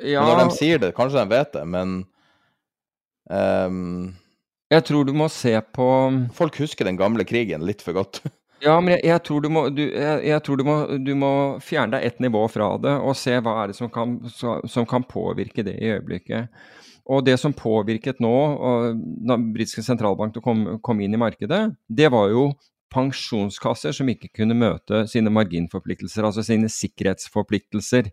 ja, 0.00 0.22
Men 0.22 0.38
når 0.38 0.44
de 0.44 0.56
sier 0.58 0.78
det, 0.78 0.94
kanskje 0.94 1.24
de 1.24 1.34
vet 1.34 1.52
det, 1.52 1.64
men 1.66 2.04
um, 3.30 4.14
jeg 4.70 4.84
tror 4.84 5.04
du 5.06 5.12
må 5.14 5.28
se 5.30 5.54
på 5.60 5.86
folk 6.34 6.58
husker 6.58 6.84
den 6.84 6.98
gamle 6.98 7.24
krigen 7.24 7.66
litt 7.66 7.82
for 7.82 7.92
godt. 7.92 8.22
Ja, 8.64 8.78
men 8.80 8.94
jeg, 8.94 9.02
jeg 9.04 9.20
tror, 9.26 9.42
du 9.44 9.50
må, 9.52 9.66
du, 9.68 9.82
jeg, 9.84 10.20
jeg 10.24 10.42
tror 10.42 10.56
du, 10.56 10.62
må, 10.64 10.76
du 11.04 11.10
må 11.12 11.30
fjerne 11.60 11.92
deg 11.92 12.06
ett 12.08 12.22
nivå 12.24 12.40
fra 12.48 12.70
det 12.80 12.94
og 13.04 13.12
se 13.20 13.34
hva 13.44 13.52
er 13.60 13.68
det 13.68 13.76
som 13.76 13.90
kan, 13.92 14.14
som 14.32 14.86
kan 14.88 15.04
påvirke 15.04 15.60
det 15.66 15.74
i 15.76 15.90
øyeblikket. 15.92 16.48
Og 17.06 17.22
det 17.26 17.36
som 17.38 17.54
påvirket 17.54 18.18
nå, 18.22 18.34
da 19.28 19.36
britiske 19.38 19.84
sentralbank 19.86 20.40
kom, 20.42 20.64
kom 20.82 21.02
inn 21.04 21.14
i 21.14 21.20
markedet, 21.20 21.68
det 21.86 22.10
var 22.10 22.32
jo 22.32 22.48
pensjonskasser 22.92 23.94
som 23.94 24.10
ikke 24.10 24.32
kunne 24.40 24.56
møte 24.58 25.04
sine 25.10 25.30
marginforpliktelser, 25.34 26.26
altså 26.26 26.44
sine 26.46 26.70
sikkerhetsforpliktelser. 26.72 28.10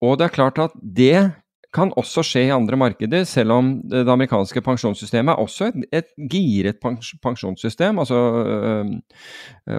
Og 0.00 0.16
det 0.16 0.26
er 0.26 0.36
klart 0.36 0.60
at 0.62 0.76
det 0.80 1.30
kan 1.74 1.92
også 1.98 2.22
skje 2.26 2.42
i 2.48 2.52
andre 2.54 2.74
markeder, 2.78 3.22
selv 3.28 3.54
om 3.54 3.68
det 3.90 4.02
amerikanske 4.10 4.62
pensjonssystemet 4.64 5.32
er 5.32 5.42
også 5.42 5.68
et, 5.70 5.84
et 6.00 6.28
giret 6.32 6.80
pensjonssystem. 7.22 8.00
Altså 8.02 8.18
øh, 8.18 8.90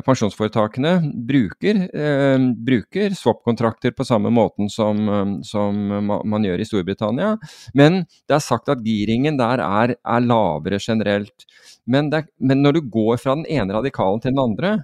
pensjonsforetakene 0.06 0.93
bruker, 1.27 1.82
øh, 1.91 2.45
bruker 2.67 3.17
swap-kontrakter 3.17 3.91
på 3.97 4.08
samme 4.08 4.32
måten 4.32 4.71
som, 4.71 5.01
øh, 5.10 5.34
som, 5.47 5.82
man 6.23 6.47
gjør 6.47 6.63
i 6.63 6.69
Storbritannia. 6.69 7.36
Men 7.75 8.06
det 8.08 8.38
er 8.39 8.45
sagt 8.45 8.71
at 8.71 8.86
giringen 8.86 9.39
der 9.39 9.60
er, 9.67 9.95
er 9.99 10.23
lavere 10.23 10.80
generelt. 10.80 11.47
Men, 11.88 12.12
det, 12.12 12.30
men, 12.39 12.63
når 12.63 12.80
du 12.80 12.88
går 12.88 13.19
fra 13.19 13.36
den 13.36 13.45
ene 13.49 13.75
radikalen 13.75 14.23
til 14.23 14.32
den 14.32 14.39
andre, 14.39 14.77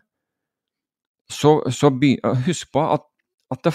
så, 1.31 1.59
så 1.71 1.91
by, 1.91 2.17
husk 2.47 2.71
på 2.73 2.83
at 2.91 3.06
at 3.53 3.63
det, 3.63 3.73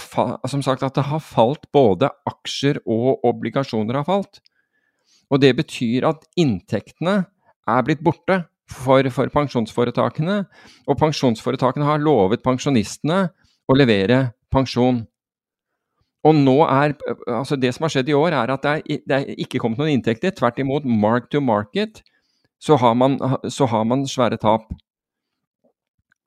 som 0.53 0.63
sagt, 0.65 0.83
at 0.85 0.97
det 0.97 1.07
har 1.09 1.23
falt 1.25 1.65
både 1.73 2.11
aksjer 2.29 2.83
og 2.85 3.25
obligasjoner 3.29 4.01
har 4.01 4.09
falt. 4.09 4.43
Og 5.33 5.41
det 5.41 5.55
betyr 5.57 6.05
at 6.11 6.27
inntektene 6.37 7.23
er 7.69 7.87
blitt 7.87 8.03
borte 8.05 8.43
for, 8.69 9.07
for 9.15 9.33
pensjonsforetakene. 9.33 10.43
Og 10.89 10.99
pensjonsforetakene 11.01 11.89
har 11.89 12.03
lovet 12.03 12.45
pensjonistene 12.45 13.25
å 13.69 13.79
levere 13.79 14.27
pensjon. 14.53 15.03
Og 16.23 16.37
nå 16.39 16.59
er, 16.69 16.95
altså 17.27 17.57
Det 17.59 17.73
som 17.75 17.87
har 17.87 17.95
skjedd 17.97 18.13
i 18.13 18.17
år, 18.17 18.37
er 18.37 18.53
at 18.55 18.63
det 18.63 18.73
er, 18.77 19.01
det 19.09 19.17
er 19.17 19.43
ikke 19.43 19.59
kommet 19.63 19.81
noen 19.81 19.97
inntekter. 19.97 20.35
Tvert 20.37 20.61
imot, 20.63 20.85
mark 20.87 21.31
to 21.33 21.41
market, 21.43 22.05
så 22.63 22.77
har 22.79 22.95
man, 22.95 23.19
så 23.51 23.67
har 23.67 23.89
man 23.89 24.05
svære 24.07 24.39
tap. 24.43 24.69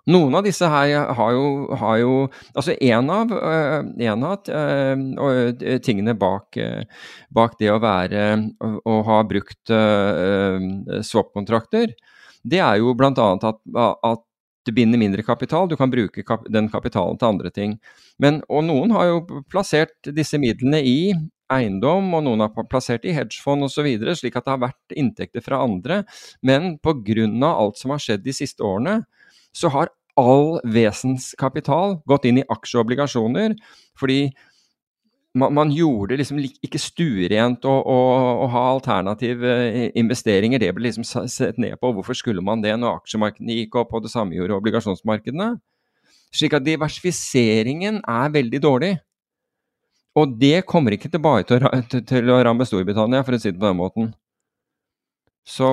Noen 0.05 0.35
av 0.37 0.45
disse 0.45 0.67
her 0.69 1.13
har 1.17 1.31
jo, 1.33 1.45
har 1.81 1.97
jo 1.97 2.11
Altså 2.53 2.75
en 2.77 3.09
av, 3.09 3.31
uh, 3.33 3.81
en 4.05 4.25
av 4.27 4.49
uh, 4.49 5.79
tingene 5.81 6.13
bak, 6.17 6.59
bak, 7.33 7.57
det 7.59 7.71
å 7.73 7.79
være 7.81 8.27
Å 8.61 8.99
ha 9.09 9.17
brukt 9.25 9.73
swap-kontrakter, 11.09 11.95
det 12.45 12.61
er 12.61 12.79
jo 12.83 12.93
bl.a. 12.97 13.11
At, 13.41 13.61
at 14.05 14.25
du 14.65 14.71
binder 14.73 14.97
mindre 14.97 15.23
kapital, 15.23 15.67
du 15.69 15.75
kan 15.77 15.91
bruke 15.93 16.23
kap 16.25 16.45
den 16.49 16.69
kapitalen 16.73 17.19
til 17.21 17.29
andre 17.29 17.51
ting. 17.53 17.77
Men, 18.21 18.41
og 18.49 18.65
noen 18.65 18.93
har 18.95 19.09
jo 19.11 19.41
plassert 19.51 20.09
disse 20.15 20.39
midlene 20.41 20.81
i 20.81 20.99
eiendom, 21.53 22.07
og 22.17 22.23
noen 22.25 22.41
har 22.45 22.69
plassert 22.69 23.05
i 23.05 23.13
hedgefond 23.13 23.67
osv., 23.67 23.85
slik 24.17 24.37
at 24.37 24.47
det 24.47 24.55
har 24.55 24.63
vært 24.63 24.97
inntekter 24.97 25.45
fra 25.45 25.61
andre. 25.61 26.01
Men 26.41 26.79
pga. 26.81 27.27
alt 27.51 27.77
som 27.77 27.93
har 27.93 28.01
skjedd 28.01 28.25
de 28.25 28.33
siste 28.33 28.65
årene, 28.65 29.03
så 29.55 29.71
har 29.71 29.93
all 30.19 30.59
vesenskapital 30.63 31.99
gått 32.07 32.27
inn 32.27 32.41
i 32.41 32.47
aksjeobligasjoner. 32.55 33.55
Fordi 33.99 34.19
man, 35.35 35.53
man 35.55 35.71
gjorde 35.75 36.17
liksom 36.19 36.39
ikke 36.43 36.79
stuerent 36.79 37.67
å, 37.67 37.73
å, 37.75 37.97
å, 38.45 38.49
ha 38.51 38.65
alternative 38.73 39.55
eh, 39.67 39.87
investeringer. 39.99 40.61
Det 40.61 40.71
ble 40.75 40.89
liksom 40.89 41.07
sett 41.07 41.59
ned 41.61 41.77
på. 41.81 41.91
Hvorfor 41.95 42.17
skulle 42.17 42.43
man 42.45 42.63
det 42.63 42.75
når 42.79 43.01
aksjemarkedene 43.01 43.59
gikk 43.61 43.79
opp, 43.81 43.95
og 43.95 44.05
det 44.05 44.13
samme 44.13 44.37
gjorde 44.37 44.59
obligasjonsmarkedene? 44.59 45.55
Slik 46.35 46.55
at 46.57 46.65
diversifiseringen 46.65 48.01
er 48.11 48.31
veldig 48.33 48.61
dårlig. 48.63 48.93
Og 50.15 50.37
det 50.39 50.63
kommer 50.67 50.95
ikke 50.95 51.11
tilbake 51.11 51.47
til, 51.49 51.65
til, 51.91 52.05
til 52.07 52.31
å 52.31 52.39
ramme 52.47 52.67
Storbritannia, 52.67 53.23
for 53.27 53.35
å 53.35 53.39
si 53.39 53.51
det 53.51 53.59
på 53.59 53.67
den 53.67 53.79
måten. 53.79 54.13
Så 55.45 55.67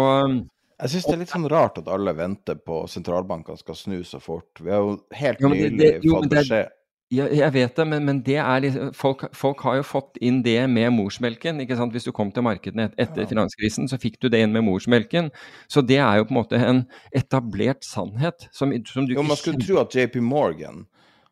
jeg 0.83 0.95
syns 0.95 1.09
det 1.09 1.15
er 1.15 1.21
litt 1.23 1.33
sånn 1.33 1.49
rart 1.51 1.81
at 1.81 1.91
alle 1.93 2.15
venter 2.19 2.59
på 2.59 2.83
sentralbankene 2.91 3.61
skal 3.61 3.79
snu 3.79 3.99
så 4.07 4.19
fort. 4.23 4.51
Vi 4.61 4.73
har 4.73 4.83
jo 4.83 4.97
helt 5.17 5.43
jo, 5.43 5.51
nylig 5.53 5.69
det, 5.79 5.83
det, 5.83 5.91
jo, 6.07 6.19
fått 6.19 6.33
beskjed 6.37 6.79
ja, 7.13 7.27
jeg 7.29 7.53
vet 7.53 7.77
det, 7.77 7.85
men, 7.85 8.07
men 8.09 8.21
det 8.25 8.39
liksom, 8.65 8.93
folk, 8.97 9.27
folk, 9.37 9.61
har 9.67 9.77
jo 9.77 9.85
fått 9.85 10.17
inn 10.25 10.39
det 10.45 10.57
med 10.73 10.95
morsmelken. 10.97 11.61
ikke 11.61 11.77
sant? 11.77 11.93
Hvis 11.93 12.07
du 12.09 12.13
kom 12.17 12.31
til 12.33 12.45
markedene 12.47 12.87
et, 12.89 12.95
etter 13.05 13.29
finanskrisen, 13.29 13.89
så 13.91 13.99
fikk 14.01 14.17
du 14.23 14.31
det 14.33 14.41
inn 14.41 14.55
med 14.55 14.65
morsmelken. 14.65 15.29
Så 15.69 15.85
det 15.85 15.99
er 16.01 16.21
jo 16.21 16.29
på 16.29 16.33
en 16.33 16.39
måte 16.41 16.61
en 16.61 16.81
etablert 17.13 17.85
sannhet. 17.85 18.49
Som, 18.57 18.73
som 18.89 19.05
du 19.05 19.13
jo, 19.13 19.27
Man 19.29 19.37
skulle 19.37 19.61
tro 19.61 19.83
at 19.83 19.93
JP 19.93 20.23
Morgan 20.25 20.87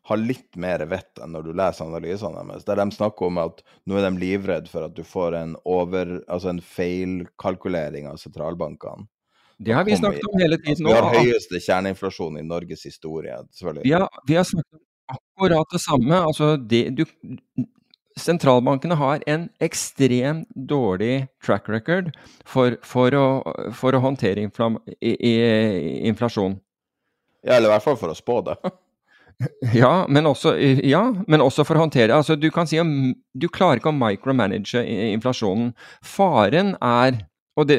har 0.09 0.21
litt 0.21 0.57
mer 0.59 0.83
vett 0.89 1.21
enn 1.21 1.33
når 1.33 1.49
du 1.49 1.51
leser 1.57 1.87
analysene 1.87 2.45
deres, 2.45 2.65
der 2.67 2.77
de 2.77 2.87
snakker 2.93 3.29
om 3.29 3.41
at 3.41 3.65
nå 3.89 3.97
er 3.97 4.05
de 4.05 4.21
livredd 4.21 4.69
for 4.69 4.85
at 4.85 4.93
du 4.97 5.01
får 5.05 5.37
en, 5.39 5.57
over, 5.65 6.19
altså 6.27 6.53
en 6.53 6.61
feilkalkulering 6.61 8.09
av 8.09 8.21
sentralbankene. 8.21 9.09
Det 9.61 9.75
har 9.77 9.85
vi 9.85 9.97
snakket 9.97 10.25
om 10.25 10.39
hele 10.41 10.57
tiden. 10.57 10.87
Altså, 10.87 11.09
vi 11.11 11.17
har 11.17 11.25
høyeste 11.25 11.59
kjerneinflasjon 11.61 12.39
i 12.39 12.45
Norges 12.45 12.85
historie, 12.87 13.35
selvfølgelig. 13.53 13.83
Vi 13.85 13.93
har, 13.93 14.07
vi 14.27 14.39
har 14.39 14.47
snakket 14.49 14.79
om 14.79 15.17
akkurat 15.17 15.75
det 15.75 15.81
samme. 15.83 16.21
Altså, 16.29 16.55
det, 16.57 16.81
du, 16.97 17.05
sentralbankene 18.19 18.97
har 18.97 19.23
en 19.29 19.47
ekstremt 19.63 20.49
dårlig 20.55 21.27
track 21.45 21.69
record 21.69 22.11
for, 22.45 22.77
for, 22.81 23.13
å, 23.13 23.25
for 23.77 23.95
å, 23.95 24.03
håndtere 24.03 24.47
infla, 24.47 24.71
i, 24.99 25.13
i, 25.13 25.33
inflasjon. 26.09 26.57
Ja, 27.45 27.57
eller 27.57 27.69
i 27.69 27.75
hvert 27.75 27.85
fall 27.85 27.99
for 28.01 28.13
å 28.13 28.17
spå 28.17 28.41
det. 28.49 28.57
ja, 29.81 29.93
men 30.09 30.29
også, 30.29 30.55
ja, 30.85 31.03
men 31.27 31.41
også 31.41 31.65
for 31.65 31.77
å 31.77 31.85
håndtere 31.87 32.13
altså, 32.13 32.35
Du 32.37 32.51
kan 32.53 32.67
si 32.69 32.77
om 32.81 32.91
du 33.33 33.47
klarer 33.49 33.81
ikke 33.81 33.93
å 33.93 33.97
micromanage 33.97 34.83
inflasjonen. 35.13 35.71
Faren 36.05 36.75
er 36.81 37.23
og 37.61 37.69
det, 37.69 37.77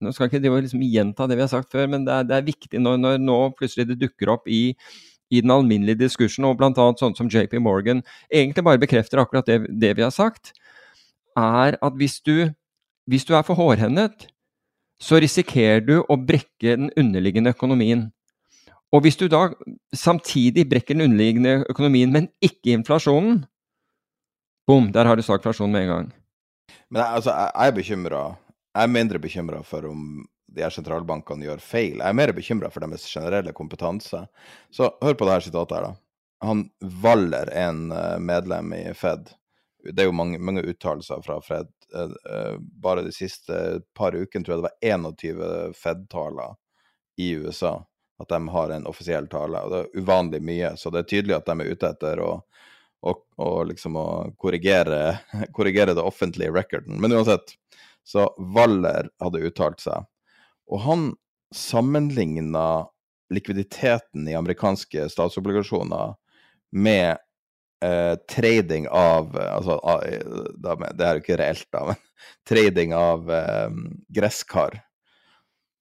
Nå 0.00 0.12
skal 0.14 0.30
ikke 0.30 0.40
det 0.42 0.52
liksom 0.54 0.82
gjenta 0.86 1.26
det 1.28 1.36
vi 1.38 1.44
har 1.44 1.52
sagt 1.52 1.72
før, 1.72 1.88
men 1.92 2.06
det 2.06 2.14
er, 2.14 2.26
det 2.28 2.36
er 2.38 2.46
viktig 2.46 2.80
når, 2.80 3.00
når, 3.02 3.18
nå 3.22 3.38
plutselig 3.58 3.88
det 3.90 3.98
dukker 4.00 4.32
opp 4.32 4.48
i, 4.48 4.76
i 5.30 5.42
den 5.44 5.52
alminnelige 5.54 6.00
diskursen, 6.04 6.46
og 6.48 6.56
bl.a. 6.60 6.72
sånn 6.98 7.16
som 7.18 7.28
JP 7.30 7.58
Morgan 7.62 8.04
egentlig 8.32 8.64
bare 8.66 8.80
bekrefter 8.82 9.22
akkurat 9.22 9.50
det, 9.50 9.62
det 9.82 9.92
vi 9.98 10.06
har 10.06 10.14
sagt, 10.14 10.54
er 11.38 11.76
at 11.76 11.98
hvis 12.00 12.18
du, 12.24 12.50
hvis 13.10 13.26
du 13.28 13.34
er 13.36 13.44
for 13.46 13.58
hårhennet, 13.58 14.28
så 15.00 15.20
risikerer 15.22 15.84
du 15.84 15.94
å 16.00 16.16
brekke 16.16 16.76
den 16.76 16.90
underliggende 16.98 17.54
økonomien. 17.54 18.08
Og 18.92 19.04
hvis 19.04 19.16
du 19.16 19.28
da 19.30 19.46
samtidig 19.96 20.66
brekker 20.68 20.96
den 20.96 21.06
underliggende 21.06 21.64
økonomien, 21.70 22.10
men 22.12 22.28
ikke 22.42 22.74
inflasjonen, 22.74 23.44
bom, 24.68 24.90
der 24.92 25.08
har 25.08 25.16
du 25.16 25.22
stagflasjon 25.24 25.72
med 25.72 25.86
en 25.86 25.92
gang. 25.94 26.08
Men 26.90 27.04
altså, 27.06 27.30
jeg 27.30 27.70
er 27.70 27.76
bekymra 27.76 28.22
jeg 28.74 28.86
er 28.86 28.92
mindre 28.92 29.18
bekymra 29.22 29.62
for 29.66 29.86
om 29.90 30.22
de 30.50 30.62
her 30.64 30.72
sentralbankene 30.74 31.46
gjør 31.46 31.62
feil. 31.62 31.98
Jeg 31.98 32.06
er 32.06 32.16
mer 32.16 32.32
bekymra 32.34 32.70
for 32.72 32.82
deres 32.82 33.06
generelle 33.06 33.52
kompetanse. 33.56 34.24
Så 34.74 34.88
hør 35.02 35.18
på 35.18 35.26
det 35.26 35.36
her 35.36 35.44
sitatet 35.46 35.76
her, 35.76 35.90
da. 35.90 35.92
Han 36.46 36.64
Waller, 37.02 37.50
en 37.52 37.92
eh, 37.92 38.16
medlem 38.18 38.72
i 38.72 38.94
Fed 38.96 39.28
Det 39.84 40.02
er 40.02 40.08
jo 40.08 40.16
mange, 40.16 40.38
mange 40.40 40.64
uttalelser 40.64 41.20
fra 41.24 41.36
Fred. 41.44 41.68
Eh, 41.94 42.14
eh, 42.32 42.56
bare 42.58 43.04
de 43.04 43.12
siste 43.12 43.80
par 43.96 44.16
ukene 44.16 44.46
tror 44.46 44.56
jeg 44.56 44.62
det 44.62 44.68
var 44.68 45.12
21 45.12 45.76
Fed-taler 45.76 46.56
i 47.20 47.34
USA. 47.36 47.76
At 48.20 48.32
de 48.32 48.40
har 48.48 48.74
en 48.74 48.88
offisiell 48.88 49.28
tale. 49.32 49.60
Og 49.60 49.72
det 49.72 49.82
er 49.82 50.02
uvanlig 50.02 50.42
mye, 50.44 50.74
så 50.76 50.92
det 50.92 51.04
er 51.04 51.10
tydelig 51.12 51.38
at 51.38 51.48
de 51.48 51.56
er 51.60 51.74
ute 51.74 51.92
etter 51.94 52.24
å, 52.24 52.32
og, 53.08 53.22
og, 53.40 53.60
liksom 53.70 53.96
å 53.96 54.08
korrigere, 54.40 55.20
korrigere 55.56 55.96
det 55.96 56.04
offentlige 56.04 56.52
recorden. 56.56 57.00
Men 57.00 57.16
uansett, 57.16 57.56
så 58.06 58.28
Waller 58.54 59.10
hadde 59.22 59.42
uttalt 59.46 59.82
seg. 59.82 60.06
Og 60.70 60.82
han 60.86 61.10
sammenligna 61.54 62.86
likviditeten 63.30 64.28
i 64.28 64.36
amerikanske 64.38 65.08
statsobligasjoner 65.10 66.14
med 66.70 67.18
eh, 67.84 68.14
trading 68.30 68.86
av 68.90 69.36
altså, 69.36 69.78
Det 70.58 71.06
er 71.06 71.18
jo 71.18 71.22
ikke 71.22 71.38
reelt, 71.40 71.66
da, 71.72 71.84
men 71.90 72.00
trading 72.50 72.94
av 72.96 73.30
eh, 73.34 73.80
gresskar. 74.14 74.80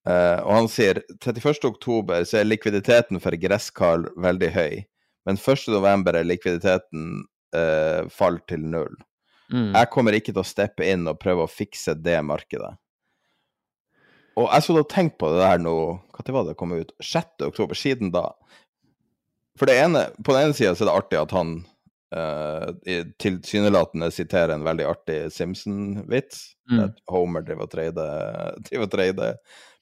Eh, 0.10 0.39
og 0.46 0.54
han 0.56 0.70
sier 0.72 1.02
31.10 1.20 2.24
så 2.26 2.39
er 2.39 2.48
likviditeten 2.48 3.22
for 3.22 3.36
gresskar 3.41 4.08
veldig 4.18 4.52
høy, 4.56 4.80
men 5.28 5.38
1.11 5.38 6.16
er 6.16 6.26
likviditeten 6.28 7.10
eh, 7.56 8.08
falt 8.14 8.46
til 8.50 8.66
null. 8.66 8.96
Mm. 9.50 9.72
Jeg 9.74 9.89
kommer 9.93 10.16
ikke 10.18 10.34
til 10.34 10.43
å 10.43 10.47
steppe 10.47 10.86
inn 10.86 11.08
og 11.10 11.20
prøve 11.22 11.45
å 11.45 11.52
fikse 11.52 11.95
det 11.97 12.20
markedet. 12.26 12.76
Og 14.39 14.47
jeg 14.47 14.64
skulle 14.66 14.84
ha 14.86 14.91
tenkt 14.91 15.18
på 15.20 15.32
det 15.34 15.41
der 15.41 15.60
nå 15.60 15.74
Når 15.97 16.32
var 16.36 16.45
det 16.47 16.56
kom 16.60 16.76
ut? 16.76 16.93
6. 17.02 17.41
oktober, 17.47 17.76
siden 17.76 18.12
da. 18.14 18.28
For 19.60 19.68
det 19.68 19.80
ene, 19.82 20.06
på 20.24 20.36
den 20.36 20.50
ene 20.50 20.56
sida 20.56 20.72
er 20.72 20.88
det 20.88 20.93
artig 20.93 21.20
at 21.20 21.34
han 21.36 21.54
uh, 22.16 22.70
tilsynelatende 23.24 24.12
siterer 24.14 24.54
en 24.56 24.68
veldig 24.68 24.86
artig 24.88 25.20
Simpson-vits. 25.36 26.43
Mm. 26.70 26.84
At 26.86 27.00
Homer 27.12 27.43
driver 27.47 27.66
og 27.66 28.91
treide 28.93 29.32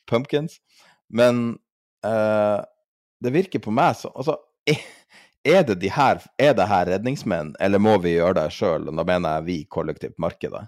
pumpkins. 0.10 0.60
Men 1.10 1.58
uh, 2.06 2.62
det 3.24 3.34
virker 3.34 3.64
på 3.64 3.74
meg 3.74 3.98
som 4.00 4.14
Altså, 4.16 4.38
er, 5.48 5.64
det 5.68 5.80
de 5.82 5.92
her 5.94 6.22
Er 6.40 6.54
det 6.58 6.68
her 6.70 6.90
redningsmenn, 6.92 7.56
eller 7.60 7.80
må 7.80 7.98
vi 8.04 8.18
gjøre 8.18 8.42
det 8.42 8.52
sjøl? 8.56 8.90
Da 8.92 9.04
mener 9.04 9.38
jeg 9.38 9.48
vi 9.48 9.58
kollektivt 9.70 10.18
markedet. 10.20 10.68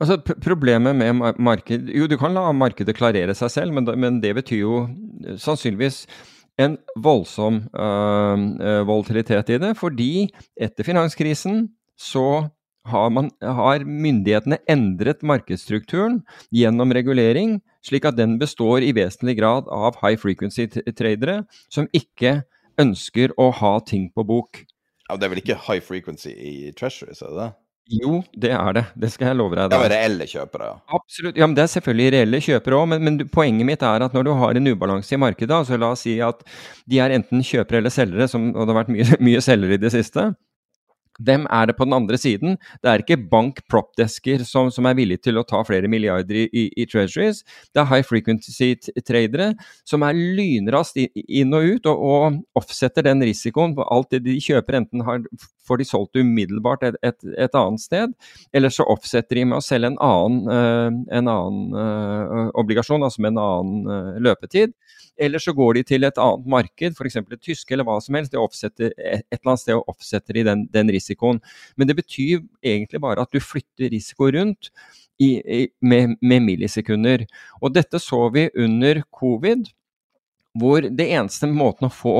Altså, 0.00 0.18
Problemet 0.42 0.96
med 0.96 1.38
marked 1.38 1.90
Jo, 1.94 2.08
du 2.10 2.16
kan 2.18 2.34
la 2.34 2.50
markedet 2.52 2.96
klarere 2.96 3.34
seg 3.34 3.52
selv, 3.52 3.74
men, 3.74 3.86
men 4.00 4.20
det 4.20 4.34
betyr 4.36 4.62
jo 4.64 4.78
sannsynligvis 5.38 6.04
en 6.60 6.76
voldsom 7.02 7.64
øh, 7.74 8.82
volatilitet 8.86 9.54
i 9.54 9.58
det. 9.62 9.72
Fordi 9.78 10.28
etter 10.54 10.86
finanskrisen 10.86 11.68
så 11.98 12.48
har, 12.84 13.10
man, 13.10 13.30
har, 13.40 13.84
myndighetene 13.84 14.58
endret 14.70 15.22
markedsstrukturen 15.24 16.20
gjennom 16.54 16.92
regulering, 16.92 17.58
slik 17.84 18.04
at 18.08 18.18
den 18.18 18.36
består 18.40 18.84
i 18.84 18.92
vesentlig 18.96 19.38
grad 19.40 19.70
av 19.72 19.96
high 20.02 20.20
frequency-tradere 20.20 21.42
som 21.72 21.88
ikke 21.96 22.42
ønsker 22.80 23.34
å 23.40 23.50
ha 23.60 23.74
ting 23.86 24.08
på 24.14 24.24
bok. 24.26 24.64
Ja, 25.08 25.16
Det 25.16 25.26
er 25.26 25.34
vel 25.34 25.42
ikke 25.42 25.60
high 25.66 25.84
frequency 25.84 26.32
i 26.32 26.72
treasuries, 26.76 27.22
er 27.22 27.30
det 27.32 27.42
det? 27.42 27.50
Jo, 27.92 28.22
det 28.32 28.48
er 28.56 28.72
det. 28.72 28.84
Det 28.96 29.10
skal 29.12 29.28
jeg 29.28 29.36
love 29.36 29.58
deg. 29.58 29.68
Det 29.68 29.76
er 29.76 29.92
reelle 29.92 30.24
kjøpere, 30.28 30.68
ja. 30.70 30.76
Absolutt. 30.96 31.36
Ja, 31.36 31.46
men 31.46 31.56
Det 31.56 31.66
er 31.66 31.72
selvfølgelig 31.74 32.12
reelle 32.14 32.40
kjøpere 32.40 32.78
òg, 32.78 32.86
men, 32.94 33.04
men, 33.04 33.18
poenget 33.28 33.68
mitt 33.68 33.84
er 33.84 34.06
at 34.06 34.16
når 34.16 34.24
du 34.24 34.32
har 34.40 34.56
en 34.56 34.70
ubalanse 34.72 35.12
i 35.12 35.20
markedet, 35.20 35.52
altså 35.52 35.76
la 35.76 35.90
oss 35.92 36.06
si 36.06 36.16
at 36.24 36.40
de 36.88 37.00
er 37.04 37.12
enten 37.12 37.44
kjøpere 37.44 37.82
eller 37.82 37.92
selgere, 37.92 38.28
som, 38.30 38.48
og 38.54 38.64
det 38.64 38.72
har 38.72 38.80
vært 38.80 38.94
mye, 38.94 39.18
mye 39.28 39.44
selgere 39.44 39.76
i 39.76 39.82
det 39.82 39.92
siste, 39.92 40.30
hvem 41.22 41.46
er 41.52 41.68
det 41.68 41.76
på 41.78 41.86
den 41.86 41.96
andre 41.96 42.18
siden? 42.18 42.56
Det 42.82 42.90
er 42.90 43.02
ikke 43.02 43.20
bank-propdesker 43.30 44.44
som, 44.48 44.70
som, 44.74 44.86
er 44.88 44.96
villige 44.98 45.26
til 45.28 45.38
å 45.38 45.46
ta 45.46 45.62
flere 45.66 45.90
milliarder 45.90 46.44
i, 46.44 46.46
i, 46.50 46.64
i 46.82 46.86
treasuries. 46.90 47.42
Det 47.74 47.82
er 47.82 47.90
high 47.90 48.06
frequency-tradere 48.06 49.52
som 49.86 50.04
er 50.06 50.18
lynraskt 50.18 50.98
inn 51.04 51.54
og 51.54 51.74
ut 51.74 51.90
og, 51.90 52.04
og 52.04 52.40
offsetter 52.58 53.06
den 53.06 53.22
risikoen. 53.24 53.76
Alt 53.84 54.14
det 54.14 54.24
de 54.26 54.38
kjøper, 54.42 54.80
enten 54.80 55.04
har, 55.06 55.22
får 55.66 55.80
de 55.80 55.88
solgt 55.88 56.18
umiddelbart 56.18 56.84
et, 56.88 56.98
et, 57.06 57.18
et, 57.38 57.54
annet 57.54 57.82
sted, 57.82 58.14
eller 58.52 58.72
så 58.74 58.86
offsetter 58.90 59.40
de 59.40 59.46
med 59.48 59.60
å 59.60 59.64
selge 59.64 59.92
en 59.92 60.00
annen, 60.02 60.42
uh, 60.50 61.18
en 61.18 61.30
annen 61.30 61.78
uh, 61.78 62.50
obligasjon, 62.60 63.04
altså 63.04 63.24
med 63.24 63.34
en 63.34 63.42
annen 63.44 63.88
uh, 63.88 64.20
løpetid. 64.24 64.74
Eller 65.20 65.38
så 65.38 65.52
går 65.54 65.78
de 65.78 65.82
til 65.86 66.06
et 66.06 66.18
annet 66.18 66.46
marked, 66.50 66.96
f.eks. 66.98 67.16
et 67.20 67.42
tysk 67.42 67.70
eller 67.70 67.86
hva 67.86 68.00
som 68.02 68.16
helst. 68.18 68.34
Offsetter, 68.38 68.90
et 68.98 69.24
eller 69.30 69.52
annet 69.52 69.62
sted 69.62 69.78
og 69.78 69.92
offsetter 69.92 70.38
de 70.38 70.44
den, 70.48 70.66
den 70.74 70.90
risikoen. 70.90 71.40
Men 71.78 71.90
det 71.90 71.98
betyr 72.00 72.42
egentlig 72.64 73.00
bare 73.02 73.22
at 73.22 73.34
du 73.34 73.42
flytter 73.42 73.92
risiko 73.94 74.30
rundt 74.34 74.72
i, 75.22 75.30
i, 75.38 75.60
med, 75.80 76.16
med, 76.20 76.42
millisekunder. 76.42 77.26
Og 77.62 77.74
dette 77.74 78.00
så 78.02 78.26
vi 78.34 78.48
under 78.58 79.02
covid, 79.14 79.68
hvor 80.58 80.86
det 80.86 81.06
eneste 81.06 81.50
måten 81.50 81.88
å 81.88 81.94
få, 81.94 82.16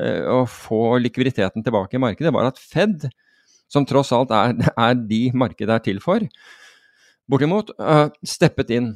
uh, 0.00 0.22
å 0.32 0.42
få 0.50 0.98
likviditeten 1.00 1.64
tilbake 1.64 1.96
i 1.96 2.02
markedet, 2.02 2.34
var 2.34 2.50
at 2.50 2.60
Fed, 2.60 3.08
som 3.72 3.88
tross 3.88 4.12
alt 4.16 4.32
er, 4.34 4.54
er 4.88 4.94
de 5.08 5.22
markedet 5.36 5.78
er 5.78 5.84
til 5.88 6.04
for, 6.04 6.24
bortimot, 7.30 7.72
uh, 7.80 8.08
steppet 8.26 8.72
inn. 8.76 8.94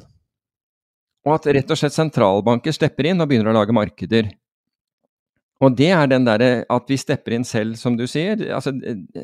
Og 1.27 1.35
at 1.35 1.49
rett 1.53 1.73
og 1.73 1.77
slett 1.77 1.95
sentralbanker 1.95 2.73
stepper 2.73 3.11
inn 3.11 3.21
og 3.21 3.29
begynner 3.29 3.51
å 3.51 3.59
lage 3.59 3.75
markeder. 3.75 4.31
Og 5.61 5.75
det 5.77 5.91
er 5.93 6.07
den 6.09 6.25
derre 6.25 6.63
at 6.73 6.89
vi 6.89 6.97
stepper 6.97 7.35
inn 7.35 7.45
selv, 7.45 7.75
som 7.77 7.93
du 7.97 8.07
sier. 8.09 8.39
Altså 8.49 8.73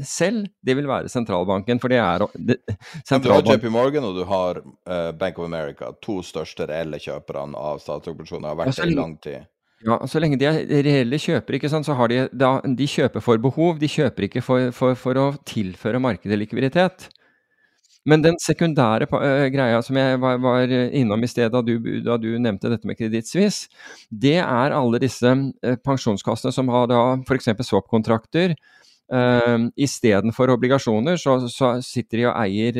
selv, 0.05 0.45
det 0.61 0.75
vil 0.77 0.89
være 0.89 1.09
sentralbanken, 1.09 1.81
for 1.81 1.89
det 1.89 1.97
er 2.03 2.25
det, 2.37 2.59
sentralbank... 3.01 3.47
Du 3.47 3.53
har 3.55 3.57
JP 3.57 3.73
Morgan 3.73 4.05
og 4.05 4.19
du 4.19 4.23
har 4.29 4.61
uh, 4.61 5.11
Bank 5.17 5.39
of 5.41 5.47
America, 5.49 5.89
to 6.05 6.19
største 6.25 6.69
reelle 6.69 7.01
kjøperne 7.01 7.57
av 7.57 7.81
statsobligasjoner, 7.81 8.51
har 8.51 8.59
vært 8.61 8.77
det 8.77 8.91
i 8.91 8.97
lang 8.97 9.17
tid. 9.23 9.47
Ja, 9.85 9.97
Så 10.09 10.21
lenge 10.21 10.37
de 10.41 10.45
er 10.49 10.61
reelle 10.85 11.17
kjøpere, 11.21 11.57
ikke 11.57 11.73
sant, 11.73 11.89
så 11.89 11.97
har 11.97 12.13
de, 12.13 12.23
da, 12.33 12.59
de 12.61 12.89
kjøper 12.89 13.21
for 13.25 13.41
behov, 13.41 13.81
de 13.81 13.89
kjøper 13.89 14.29
ikke 14.29 14.45
for, 14.45 14.69
for, 14.77 14.97
for 14.97 15.21
å 15.21 15.27
tilføre 15.49 16.01
markedet 16.01 16.37
likviditet. 16.37 17.09
Men 18.07 18.23
den 18.23 18.39
sekundære 18.41 19.09
uh, 19.11 19.47
greia 19.53 19.81
som 19.85 19.99
jeg 19.99 20.21
var, 20.23 20.39
var 20.43 20.71
innom 20.71 21.23
i 21.23 21.29
sted 21.29 21.51
da 21.53 21.61
du, 21.65 21.75
da 22.05 22.17
du, 22.21 22.29
nevnte 22.39 22.71
dette 22.71 22.87
med 22.87 22.99
kredittsvis, 22.99 23.65
det 24.09 24.39
er 24.39 24.75
alle 24.75 25.01
disse 25.03 25.27
uh, 25.27 25.77
pensjonskassene 25.83 26.55
som 26.55 26.71
har 26.73 26.89
da 26.91 27.01
f.eks. 27.27 27.51
swap-kontrakter. 27.67 28.55
Uh, 29.07 29.69
Istedenfor 29.79 30.51
obligasjoner, 30.51 31.15
så, 31.15 31.37
så, 31.47 31.77
sitter 31.79 32.19
de 32.19 32.25
og 32.27 32.33
eier 32.41 32.79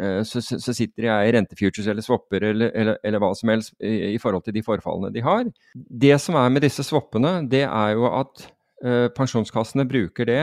uh, 0.00 0.22
så, 0.24 0.40
så, 0.40 0.72
sitter 0.72 1.04
de 1.04 1.10
og 1.10 1.16
eier 1.18 1.36
rentefutures 1.36 1.90
eller 1.92 2.04
swapper 2.04 2.46
eller, 2.48 2.72
eller, 2.72 3.00
eller, 3.04 3.20
hva 3.20 3.34
som 3.36 3.52
helst 3.52 3.74
i, 3.76 4.14
i, 4.14 4.18
forhold 4.22 4.46
til 4.46 4.56
de 4.56 4.64
forfallene 4.64 5.12
de 5.12 5.24
har. 5.24 5.44
Det 5.76 6.16
som 6.24 6.40
er 6.40 6.48
med 6.54 6.64
disse 6.64 6.84
swappene, 6.88 7.42
det 7.52 7.66
er 7.66 7.92
jo 7.98 8.08
at 8.08 8.46
uh, 8.84 9.08
pensjonskassene 9.12 9.84
bruker 9.88 10.28
det 10.30 10.42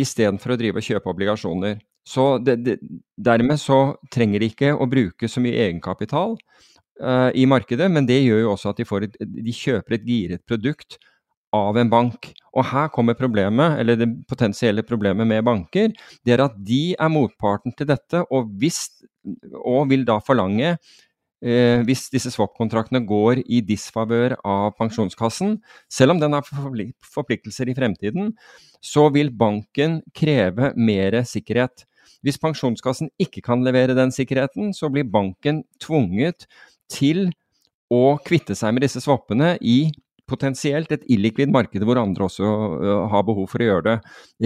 istedenfor 0.00 0.54
å 0.54 0.60
drive 0.60 0.80
og 0.80 0.88
kjøpe 0.88 1.12
obligasjoner. 1.12 1.76
Så 2.08 2.38
det, 2.42 2.56
det, 2.66 2.78
dermed 3.16 3.60
så 3.62 3.94
trenger 4.12 4.42
de 4.42 4.50
ikke 4.50 4.72
å 4.74 4.88
bruke 4.90 5.30
så 5.30 5.42
mye 5.42 5.68
egenkapital 5.68 6.34
uh, 6.34 7.30
i 7.38 7.46
markedet, 7.46 7.86
men 7.92 8.08
det 8.08 8.22
gjør 8.24 8.42
jo 8.42 8.52
også 8.56 8.72
at 8.72 8.82
de, 8.82 8.88
et, 9.06 9.18
de, 9.22 9.54
kjøper 9.54 9.98
et 9.98 10.08
giret 10.08 10.44
produkt 10.48 10.98
av 11.54 11.78
en 11.78 11.92
bank. 11.92 12.32
Og 12.56 12.66
her 12.72 12.90
kommer 12.92 13.16
problemet, 13.16 13.78
eller 13.80 14.00
det 14.00 14.10
potensielle 14.28 14.84
problemet 14.88 15.28
med 15.28 15.46
banker. 15.46 15.94
Det 16.24 16.34
er 16.34 16.44
at 16.48 16.58
de 16.58 16.82
er 16.98 17.12
motparten 17.12 17.76
til 17.76 17.88
dette, 17.92 18.24
og, 18.32 18.50
hvis, 18.58 18.86
og 19.62 19.86
vil 19.92 20.06
da 20.08 20.18
forlange 20.24 20.74
Eh, 21.42 21.80
hvis 21.82 22.04
disse 22.12 22.30
swap-kontraktene 22.30 23.00
går 23.02 23.40
i 23.50 23.58
disfavør 23.66 24.36
av 24.46 24.76
pensjonskassen, 24.78 25.56
selv 25.90 26.14
om 26.14 26.20
den 26.22 26.36
har 26.36 26.46
forpliktelser 26.46 27.72
i 27.72 27.74
fremtiden, 27.74 28.30
så 28.78 29.08
vil 29.10 29.32
banken 29.34 30.00
kreve 30.14 30.70
mer 30.78 31.18
sikkerhet. 31.26 31.82
Hvis 32.22 32.38
pensjonskassen 32.42 33.10
ikke 33.22 33.42
kan 33.44 33.64
levere 33.66 33.96
den 33.98 34.14
sikkerheten, 34.14 34.70
så 34.76 34.90
blir 34.92 35.08
banken 35.10 35.62
tvunget 35.82 36.46
til 36.92 37.30
å 37.92 38.16
kvitte 38.24 38.56
seg 38.56 38.74
med 38.74 38.86
disse 38.86 39.02
swappene 39.04 39.56
i 39.60 39.90
potensielt 40.30 40.92
et 40.94 41.04
illikvid 41.12 41.50
marked 41.52 41.82
hvor 41.84 41.98
andre 42.00 42.26
også 42.28 42.48
har 43.12 43.24
behov 43.26 43.50
for 43.50 43.62
å 43.62 43.68
gjøre 43.68 43.84
det. 43.88 43.96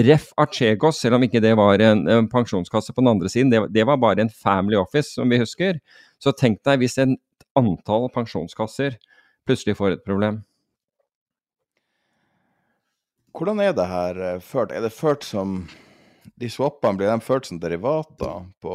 Ref 0.09 0.31
Archegos, 0.41 1.01
selv 1.03 1.18
om 1.18 1.27
ikke 1.27 1.43
det 1.45 1.53
var 1.59 1.83
en, 1.85 2.07
en 2.11 2.31
pensjonskasse 2.33 2.95
på 2.95 3.05
den 3.05 3.12
andre 3.12 3.31
siden, 3.33 3.53
det, 3.53 3.62
det, 3.74 3.87
var 3.87 4.01
bare 4.03 4.24
en 4.24 4.33
family 4.33 4.79
office, 4.81 5.12
som 5.14 5.31
vi 5.31 5.41
husker. 5.43 5.79
Så 6.22 6.35
tenk 6.35 6.62
deg 6.66 6.83
hvis 6.83 6.99
et 7.03 7.14
antall 7.57 8.09
pensjonskasser 8.14 8.99
plutselig 9.47 9.77
får 9.79 9.97
et 9.97 10.07
problem. 10.07 10.43
Hvordan 13.37 13.61
er 13.61 13.74
det 13.77 13.85
her 13.91 14.22
eh, 14.24 14.39
ført? 14.41 14.72
Er 14.72 14.81
det 14.87 14.95
ført 14.97 15.27
som 15.29 15.66
de 16.35 16.51
swappene, 16.51 16.99
blir 16.99 17.11
de 17.11 17.20
ført 17.24 17.49
som 17.49 17.61
derivater 17.62 18.49
på, 18.62 18.74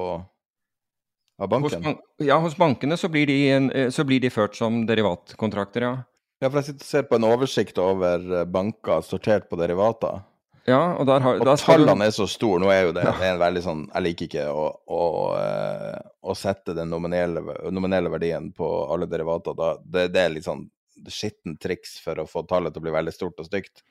av 1.42 1.52
banken? 1.52 1.86
Hos, 1.92 2.26
ja, 2.26 2.40
hos 2.42 2.58
bankene 2.58 2.98
så 2.98 3.10
blir, 3.12 3.28
de, 3.28 3.38
eh, 3.52 3.90
så 3.94 4.06
blir, 4.08 4.22
de, 4.24 4.32
ført 4.34 4.58
som 4.60 4.84
derivatkontrakter, 4.90 5.88
ja. 5.88 5.94
Ja, 6.42 6.50
for 6.50 6.58
jeg 6.58 6.72
sitter 6.72 6.86
og 6.86 6.90
ser 6.90 7.08
på 7.10 7.18
en 7.20 7.30
oversikt 7.30 7.80
over 7.82 8.24
eh, 8.42 8.48
banker 8.50 9.04
sortert 9.06 9.50
på 9.50 9.60
derivater. 9.62 10.24
Ja, 10.70 10.94
og 10.94 11.08
der 11.10 11.24
har, 11.26 11.40
og 11.42 11.58
tallene 11.58 12.06
er 12.06 12.14
så 12.14 12.28
store. 12.30 12.62
Nå 12.62 12.70
er 12.70 12.84
jo 12.86 12.94
det, 12.94 13.06
det 13.18 13.26
er 13.26 13.34
en 13.34 13.42
veldig 13.42 13.62
sånn 13.66 13.80
Jeg 13.88 14.06
liker 14.06 14.28
ikke 14.28 14.44
å, 14.54 14.68
å, 14.94 15.06
eh, 15.40 15.98
å 16.22 16.36
sette 16.38 16.76
den 16.78 16.92
nominelle, 16.94 17.42
nominelle, 17.74 18.12
verdien 18.14 18.52
på 18.54 18.70
alle 18.94 19.10
derivater. 19.10 19.58
Da, 19.58 19.74
det, 19.82 20.12
det, 20.14 20.22
er 20.22 20.36
litt 20.36 20.46
sånn 20.46 20.68
skittent 21.10 21.58
triks 21.64 21.98
for 22.04 22.22
å 22.22 22.28
få 22.30 22.46
tallet 22.50 22.76
til 22.76 22.84
å 22.84 22.86
bli 22.86 22.94
veldig 22.94 23.16
stort 23.16 23.42
og 23.42 23.50
stygt. 23.50 23.82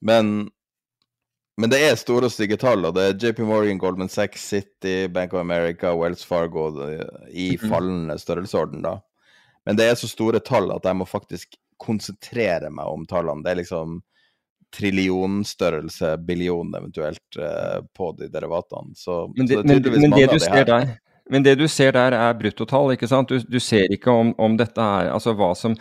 Men 0.00 0.48
men 1.62 1.70
det 1.70 1.78
er 1.86 1.98
store 2.00 2.26
og 2.26 2.34
stygge 2.34 2.58
tall, 2.58 2.82
og 2.88 2.96
det 2.96 3.04
er 3.06 3.16
JP 3.20 3.44
Morgan, 3.46 3.78
Goldman 3.78 4.10
Sachs, 4.10 4.44
City, 4.50 5.06
Bank 5.12 5.34
of 5.36 5.42
America, 5.44 5.92
Wells 5.94 6.24
Fargo 6.26 6.68
i 7.30 7.52
mhm. 7.54 7.68
fallende 7.70 8.18
størrelsesorden, 8.18 8.82
da. 8.82 8.98
Men 9.66 9.78
det 9.78 9.86
er 9.86 9.98
så 9.98 10.10
store 10.10 10.40
tall 10.42 10.72
at 10.74 10.88
jeg 10.88 10.98
må 10.98 11.06
faktisk 11.06 11.54
konsentrere 11.82 12.70
meg 12.74 12.90
om 12.90 13.04
tallene. 13.06 13.44
Det 13.44 13.52
er 13.52 13.60
liksom 13.62 14.00
trillionstørrelse, 14.72 16.16
billion 16.26 16.74
eventuelt, 16.74 17.38
eh, 17.38 17.78
på 17.94 18.10
de 18.18 18.28
derivatene. 18.32 18.96
Så, 18.96 19.26
men 19.36 19.46
det, 19.46 19.60
så 19.60 19.62
det 19.62 19.74
er 19.76 19.82
tydeligvis 19.82 20.08
mange 20.08 20.26
av 20.26 20.34
de 20.34 20.50
her. 20.56 20.68
Der, 20.70 20.92
men 21.32 21.44
det 21.44 21.54
du 21.58 21.64
ser 21.70 21.94
der 21.96 22.14
er 22.16 22.36
bruttotall, 22.36 22.92
ikke 22.94 23.08
sant? 23.08 23.30
Du, 23.32 23.40
du 23.40 23.58
ser 23.62 23.88
ikke 23.92 24.12
om, 24.12 24.34
om, 24.38 24.56
dette 24.60 24.80
er 24.80 25.08
Altså 25.12 25.32
hva 25.38 25.52
som 25.58 25.74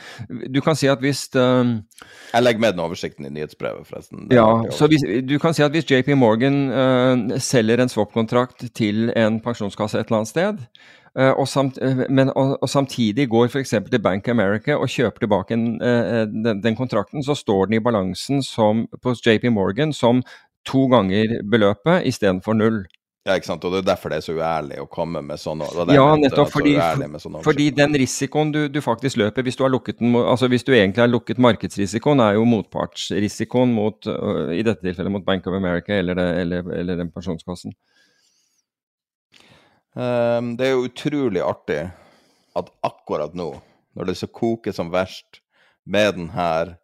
Du 0.53 0.61
kan 0.63 0.77
si 0.79 0.87
at 0.91 1.03
hvis 1.03 1.25
um, 1.35 1.81
Jeg 2.31 2.45
legger 2.45 2.63
med 2.63 2.77
den 2.77 2.83
oversikten 2.83 3.27
i 3.27 3.33
nyhetsbrevet, 3.35 3.87
forresten. 3.87 4.29
ja, 4.31 4.47
så 4.71 4.87
hvis, 4.87 5.03
du 5.27 5.37
kan 5.39 5.53
si 5.53 5.63
at 5.65 5.75
hvis 5.75 5.89
JP 5.89 6.15
Morgan 6.17 6.57
uh, 6.71 7.37
selger 7.39 7.81
en 7.81 7.91
swap-kontrakt 7.91 8.69
til 8.75 9.11
en 9.17 9.41
pensjonskasse 9.43 9.99
et 9.99 10.07
eller 10.07 10.21
annet 10.21 10.31
sted, 10.31 10.61
uh, 11.19 11.33
og, 11.33 11.47
samt, 11.47 11.79
uh, 11.83 12.05
men, 12.09 12.31
og, 12.35 12.55
og, 12.61 12.69
samtidig 12.69 13.27
går 13.29 13.51
f.eks. 13.51 13.75
til 13.91 14.01
Bank 14.03 14.27
America 14.31 14.77
og 14.77 14.89
kjøper 14.89 15.25
tilbake 15.25 15.57
en, 15.57 15.67
den, 15.79 16.63
den, 16.63 16.75
kontrakten, 16.75 17.23
så 17.23 17.35
står 17.35 17.65
den 17.65 17.79
i 17.79 17.83
balansen 17.83 18.43
som, 18.43 18.87
på 19.01 19.15
JP 19.25 19.51
Morgan 19.51 19.93
som 19.93 20.23
to 20.65 20.87
ganger 20.87 21.41
beløpet 21.51 22.07
istedenfor 22.07 22.53
null. 22.53 22.83
Ja, 23.21 23.35
ikke 23.37 23.51
sant. 23.51 23.65
Og 23.67 23.75
det 23.75 23.83
er 23.83 23.89
derfor 23.91 24.09
det 24.09 24.17
er 24.17 24.23
så 24.25 24.33
uærlig 24.33 24.79
å 24.81 24.87
komme 24.89 25.21
med 25.21 25.37
sånne 25.37 25.67
Ja, 25.93 26.07
nettopp 26.17 26.49
fordi, 26.55 26.73
fordi 27.45 27.67
den 27.77 27.93
risikoen 28.01 28.49
du, 28.53 28.63
du 28.73 28.79
faktisk 28.81 29.19
løper 29.21 29.45
hvis 29.45 29.59
du, 29.59 29.61
har 29.67 29.73
lukket 29.73 29.99
den, 29.99 30.15
altså 30.17 30.49
hvis 30.49 30.65
du 30.65 30.71
egentlig 30.73 31.03
har 31.03 31.11
lukket 31.11 31.41
markedsrisikoen, 31.41 32.23
er 32.25 32.39
jo 32.39 32.47
motpartsrisikoen 32.49 33.75
mot, 33.77 34.09
øh, 34.09 34.49
i 34.57 34.65
dette 34.65 34.81
tilfellet 34.81 35.13
mot 35.13 35.25
Bank 35.27 35.45
of 35.45 35.57
America 35.59 35.93
eller, 35.93 36.17
det, 36.17 36.27
eller, 36.41 36.73
eller 36.81 36.97
den 37.03 37.13
pensjonskassen. 37.13 37.77
Um, 39.93 40.55
det 40.57 40.69
er 40.69 40.73
jo 40.73 40.87
utrolig 40.87 41.45
artig 41.45 41.81
at 42.57 42.73
akkurat 42.81 43.37
nå, 43.37 43.51
når 43.93 44.09
det 44.09 44.17
så 44.17 44.33
koker 44.33 44.73
som 44.73 44.89
verst 44.89 45.43
med 45.85 46.15
den 46.17 46.31
her, 46.33 46.77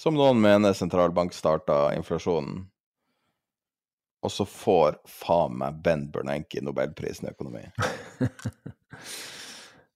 som 0.00 0.16
noen 0.16 0.40
mener 0.40 0.72
sentralbank 0.72 1.34
starta 1.36 1.90
inflasjonen, 1.92 2.70
og 4.22 4.30
så 4.32 4.46
får 4.46 5.00
faen 5.08 5.58
meg 5.58 5.82
Ben 5.82 6.06
Bernanke 6.14 6.62
nobelprisen 6.64 7.28
i 7.28 7.34
økonomi. 7.34 7.66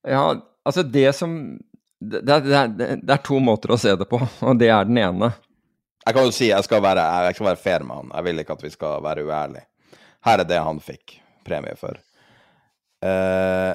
Ja, 0.07 0.37
altså 0.63 0.83
det 0.83 1.13
som 1.19 1.59
det, 1.99 2.21
det, 2.21 2.43
det, 2.79 2.87
det 3.03 3.15
er 3.15 3.23
to 3.27 3.41
måter 3.43 3.73
å 3.75 3.79
se 3.81 3.95
det 3.99 4.07
på, 4.07 4.21
og 4.47 4.61
det 4.61 4.69
er 4.71 4.87
den 4.89 5.01
ene. 5.03 5.33
Jeg 6.07 6.15
kan 6.15 6.29
jo 6.29 6.35
si 6.35 6.51
jeg 6.53 6.67
skal 6.67 6.85
være, 6.85 7.03
jeg 7.27 7.39
skal 7.39 7.49
være 7.49 7.59
fair 7.63 7.87
med 7.87 7.99
han. 7.99 8.13
Jeg 8.15 8.27
vil 8.29 8.43
ikke 8.43 8.55
at 8.55 8.63
vi 8.63 8.71
skal 8.71 9.03
være 9.03 9.25
uærlige. 9.27 9.67
Her 10.27 10.43
er 10.43 10.47
det 10.47 10.61
han 10.63 10.79
fikk 10.83 11.17
premie 11.47 11.75
for. 11.79 11.99
Uh, 13.03 13.75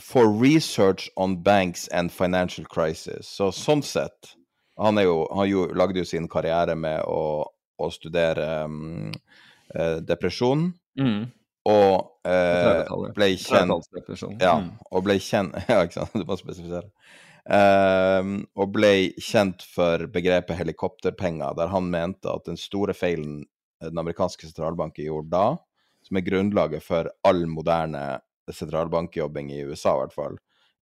for 0.00 0.28
research 0.28 1.08
on 1.16 1.38
banks 1.42 1.88
and 1.88 2.12
financial 2.12 2.68
crisis. 2.68 3.28
Så 3.28 3.50
sånn 3.56 3.84
sett 3.84 4.36
Han, 4.80 4.96
jo, 5.04 5.26
han 5.36 5.46
jo, 5.46 5.66
lagde 5.76 6.00
jo 6.00 6.08
sin 6.08 6.24
karriere 6.32 6.72
med 6.74 7.04
å, 7.04 7.44
å 7.76 7.88
studere 7.92 8.64
mm, 8.66 9.10
eh, 9.74 9.98
depresjon, 10.04 10.72
og 11.68 12.26
eh, 12.26 12.82
ble 13.14 13.28
kjent 13.38 13.70
ja, 14.42 14.56
Mm. 14.58 14.70
og 14.90 15.04
ble 15.06 15.18
kjent 15.22 15.54
Ja, 15.70 15.82
ikke 15.86 16.00
sant, 16.00 16.12
du 16.18 16.24
må 16.26 16.36
spesifisere. 16.40 16.88
Ehm, 17.50 18.44
og 18.54 18.70
ble 18.74 19.12
kjent 19.18 19.62
for 19.66 20.06
begrepet 20.14 20.58
helikopterpenger, 20.58 21.54
der 21.58 21.70
han 21.72 21.88
mente 21.90 22.30
at 22.30 22.44
den 22.46 22.56
store 22.58 22.94
feilen 22.94 23.44
den 23.82 23.98
amerikanske 23.98 24.46
sentralbanken 24.46 25.04
gjorde 25.08 25.30
da, 25.32 25.46
som 26.06 26.16
er 26.18 26.26
grunnlaget 26.26 26.82
for 26.86 27.10
all 27.26 27.46
moderne 27.50 28.20
sentralbankjobbing 28.50 29.50
i 29.50 29.64
USA, 29.66 29.96
i 29.96 30.02
hvert 30.04 30.14
fall, 30.14 30.36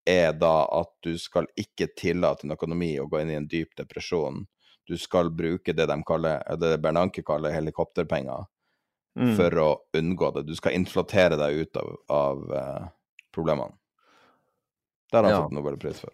er 0.07 0.31
da 0.33 0.65
at 0.73 0.89
du 1.05 1.17
skal 1.19 1.45
ikke 1.57 1.89
tillate 1.97 2.45
en 2.47 2.55
økonomi 2.55 2.95
å 3.01 3.05
gå 3.09 3.21
inn 3.21 3.33
i 3.33 3.38
en 3.38 3.47
dyp 3.49 3.75
depresjon. 3.77 4.45
Du 4.88 4.95
skal 4.97 5.29
bruke 5.35 5.73
det 5.75 5.85
de 5.89 5.97
kaller, 6.07 6.41
det 6.57 6.77
Bernanke 6.81 7.21
kaller 7.27 7.53
helikopterpenger 7.53 8.45
Mm. 9.18 9.36
for 9.36 9.61
å 9.63 9.70
unngå 9.97 10.34
det. 10.36 10.45
Du 10.47 10.55
skal 10.55 10.76
inflatere 10.78 11.38
deg 11.39 11.63
ut 11.63 11.78
av, 11.82 11.95
av 12.13 12.43
uh, 12.53 12.89
problemene. 13.34 13.74
Det 15.09 15.18
har 15.18 15.24
han 15.26 15.34
Ja. 15.34 15.41
fått 15.43 15.55
Nobelpris 15.55 15.99
for. 16.03 16.13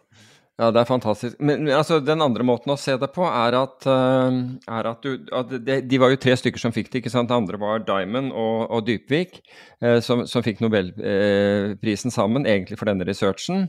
Ja, 0.61 0.67
det 0.69 0.83
er 0.83 0.85
fantastisk. 0.85 1.39
Men, 1.41 1.63
men 1.65 1.73
altså, 1.73 1.97
den 1.99 2.21
andre 2.21 2.43
måten 2.45 2.69
å 2.71 2.77
se 2.77 2.93
det 3.01 3.07
på 3.15 3.25
er 3.25 3.55
at, 3.57 3.87
uh, 3.89 4.29
er 4.69 4.89
at, 4.91 5.01
du, 5.01 5.25
at 5.33 5.49
det, 5.65 5.79
De 5.89 5.97
var 5.97 6.13
jo 6.13 6.19
tre 6.21 6.35
stykker 6.37 6.61
som 6.61 6.71
fikk 6.71 6.91
det. 6.93 7.01
ikke 7.01 7.09
sant? 7.11 7.27
Det 7.31 7.35
andre 7.35 7.57
var 7.57 7.81
Diamond 7.87 8.31
og, 8.31 8.69
og 8.69 8.85
Dybvik, 8.85 9.39
uh, 9.83 9.97
som, 9.99 10.27
som 10.29 10.45
fikk 10.45 10.61
Nobelprisen 10.61 12.13
sammen, 12.13 12.45
egentlig 12.45 12.77
for 12.77 12.85
denne 12.91 13.07
researchen. 13.09 13.67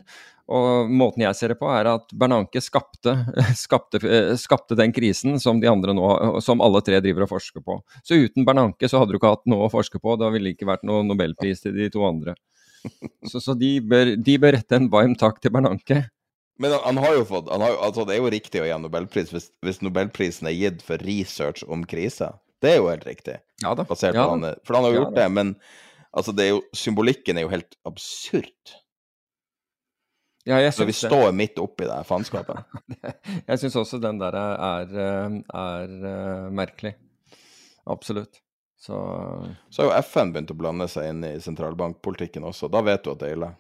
Og 0.52 0.90
måten 0.92 1.22
jeg 1.24 1.36
ser 1.38 1.54
det 1.54 1.56
på, 1.60 1.68
er 1.72 1.88
at 1.88 2.10
Bernanke 2.20 2.60
skapte, 2.60 3.14
skapte, 3.64 4.00
eh, 4.04 4.34
skapte 4.40 4.76
den 4.76 4.92
krisen 4.92 5.38
som 5.40 5.60
nå, 5.60 6.08
som 6.44 6.64
alle 6.64 6.82
tre 6.84 7.00
driver 7.00 7.24
og 7.24 7.32
forsker 7.32 7.64
på. 7.64 7.78
Så 8.04 8.18
uten 8.20 8.44
Bernanke 8.44 8.88
så 8.90 9.00
hadde 9.00 9.14
du 9.14 9.20
ikke 9.20 9.32
hatt 9.32 9.46
noe 9.48 9.68
å 9.68 9.72
forske 9.72 10.00
på, 10.02 10.18
da 10.20 10.28
ville 10.34 10.50
det 10.50 10.58
ikke 10.58 10.68
vært 10.68 10.84
noen 10.84 11.08
nobelpris 11.08 11.64
til 11.64 11.76
de 11.76 11.88
to 11.92 12.04
andre. 12.04 12.36
Så, 13.30 13.40
så 13.40 13.54
de, 13.56 13.78
bør, 13.80 14.10
de 14.20 14.34
bør 14.36 14.52
rette 14.58 14.76
en 14.76 14.90
varm 14.92 15.14
takk 15.16 15.38
til 15.40 15.54
Bernanke. 15.54 16.02
Men 16.60 16.74
han, 16.74 16.82
han 16.84 16.98
har 17.00 17.14
jo 17.16 17.22
fått 17.24 17.48
han 17.48 17.62
har, 17.64 17.78
altså 17.82 18.04
Det 18.04 18.12
er 18.14 18.20
jo 18.20 18.32
riktig 18.34 18.60
å 18.60 18.66
gi 18.68 18.74
nobelpris 18.78 19.32
hvis, 19.32 19.46
hvis 19.64 19.80
nobelprisen 19.80 20.50
er 20.50 20.52
gitt 20.54 20.84
for 20.84 21.00
research 21.00 21.64
om 21.64 21.86
kriser. 21.88 22.36
Det 22.60 22.74
er 22.74 22.82
jo 22.82 22.90
helt 22.90 23.08
riktig, 23.08 23.38
Ja 23.64 23.72
da. 23.76 23.86
basert 23.88 24.16
Ja 24.16 24.28
på 24.28 24.36
han, 24.36 24.44
For 24.68 24.76
han 24.76 24.84
har 24.84 24.92
jo 24.92 25.00
gjort 25.00 25.16
ja, 25.16 25.22
det, 25.22 25.26
men 25.32 25.54
altså 26.12 26.36
det 26.36 26.44
er 26.44 26.52
jo, 26.52 26.60
symbolikken 26.76 27.40
er 27.40 27.46
jo 27.48 27.54
helt 27.56 27.76
absurd. 27.88 28.76
Ja, 30.44 30.58
Så 30.72 30.84
vi 30.84 30.92
det. 30.92 30.98
står 31.00 31.32
midt 31.32 31.58
oppi 31.58 31.86
det 31.88 32.02
faenskapet. 32.04 32.64
Jeg 33.48 33.58
syns 33.62 33.76
også 33.80 34.00
den 34.02 34.18
der 34.20 34.36
er, 34.36 34.90
er, 34.92 35.38
er 35.56 35.94
eh, 36.10 36.50
merkelig. 36.52 36.94
Absolutt. 37.88 38.40
Så 38.76 38.96
Så 39.72 39.82
har 39.82 39.88
jo 39.88 40.02
FN 40.04 40.34
begynt 40.34 40.52
å 40.52 40.56
blande 40.58 40.88
seg 40.92 41.08
inn 41.08 41.24
i 41.24 41.38
sentralbankpolitikken 41.40 42.44
også. 42.44 42.68
Da 42.68 42.82
vet 42.84 43.04
du 43.04 43.14
at 43.14 43.22
det 43.22 43.30
er 43.30 43.38
ille. 43.38 43.50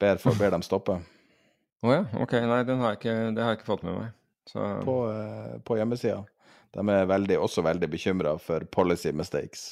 Ber, 0.00 0.18
for, 0.18 0.34
ber 0.34 0.50
dem 0.56 0.64
stoppe. 0.66 0.96
Å 1.86 1.92
ja, 1.94 2.02
ok. 2.18 2.34
Nei, 2.50 2.62
den 2.66 2.82
har 2.82 2.98
ikke, 2.98 3.14
det 3.36 3.44
har 3.44 3.54
jeg 3.54 3.60
ikke 3.60 3.70
fått 3.70 3.86
med 3.86 3.98
meg. 4.00 4.10
Så 4.50 4.64
på, 4.82 4.96
eh, 5.12 5.54
på 5.62 5.78
hjemmesida. 5.78 6.24
De 6.74 6.82
er 6.90 7.06
veldig, 7.06 7.38
også 7.38 7.62
veldig 7.66 7.88
bekymra 7.90 8.34
for 8.42 8.66
policy 8.74 9.12
mistakes. 9.14 9.68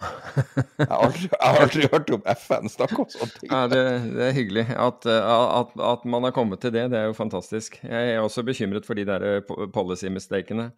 Jeg 0.00 0.86
har 0.88 1.02
aldri, 1.04 1.26
jeg 1.28 1.40
har 1.50 1.58
aldri 1.64 1.88
hørt 1.92 2.10
om 2.16 2.22
FN 2.36 2.70
snakke 2.72 2.98
om 3.02 3.08
sånne 3.12 3.34
ting. 3.40 3.50
ja, 3.52 3.60
det, 3.68 3.80
det 4.14 4.24
er 4.28 4.36
hyggelig 4.36 4.64
at, 4.72 5.06
at, 5.10 5.74
at 5.90 6.06
man 6.08 6.24
har 6.24 6.32
kommet 6.36 6.62
til 6.62 6.72
det. 6.72 6.86
Det 6.92 6.98
er 7.02 7.10
jo 7.10 7.16
fantastisk. 7.18 7.76
Jeg 7.84 8.14
er 8.14 8.22
også 8.24 8.44
bekymret 8.46 8.86
for 8.88 8.96
de 8.96 9.04
der 9.08 9.26
eh, 9.28 9.66
policy-mistakene. 9.74 10.70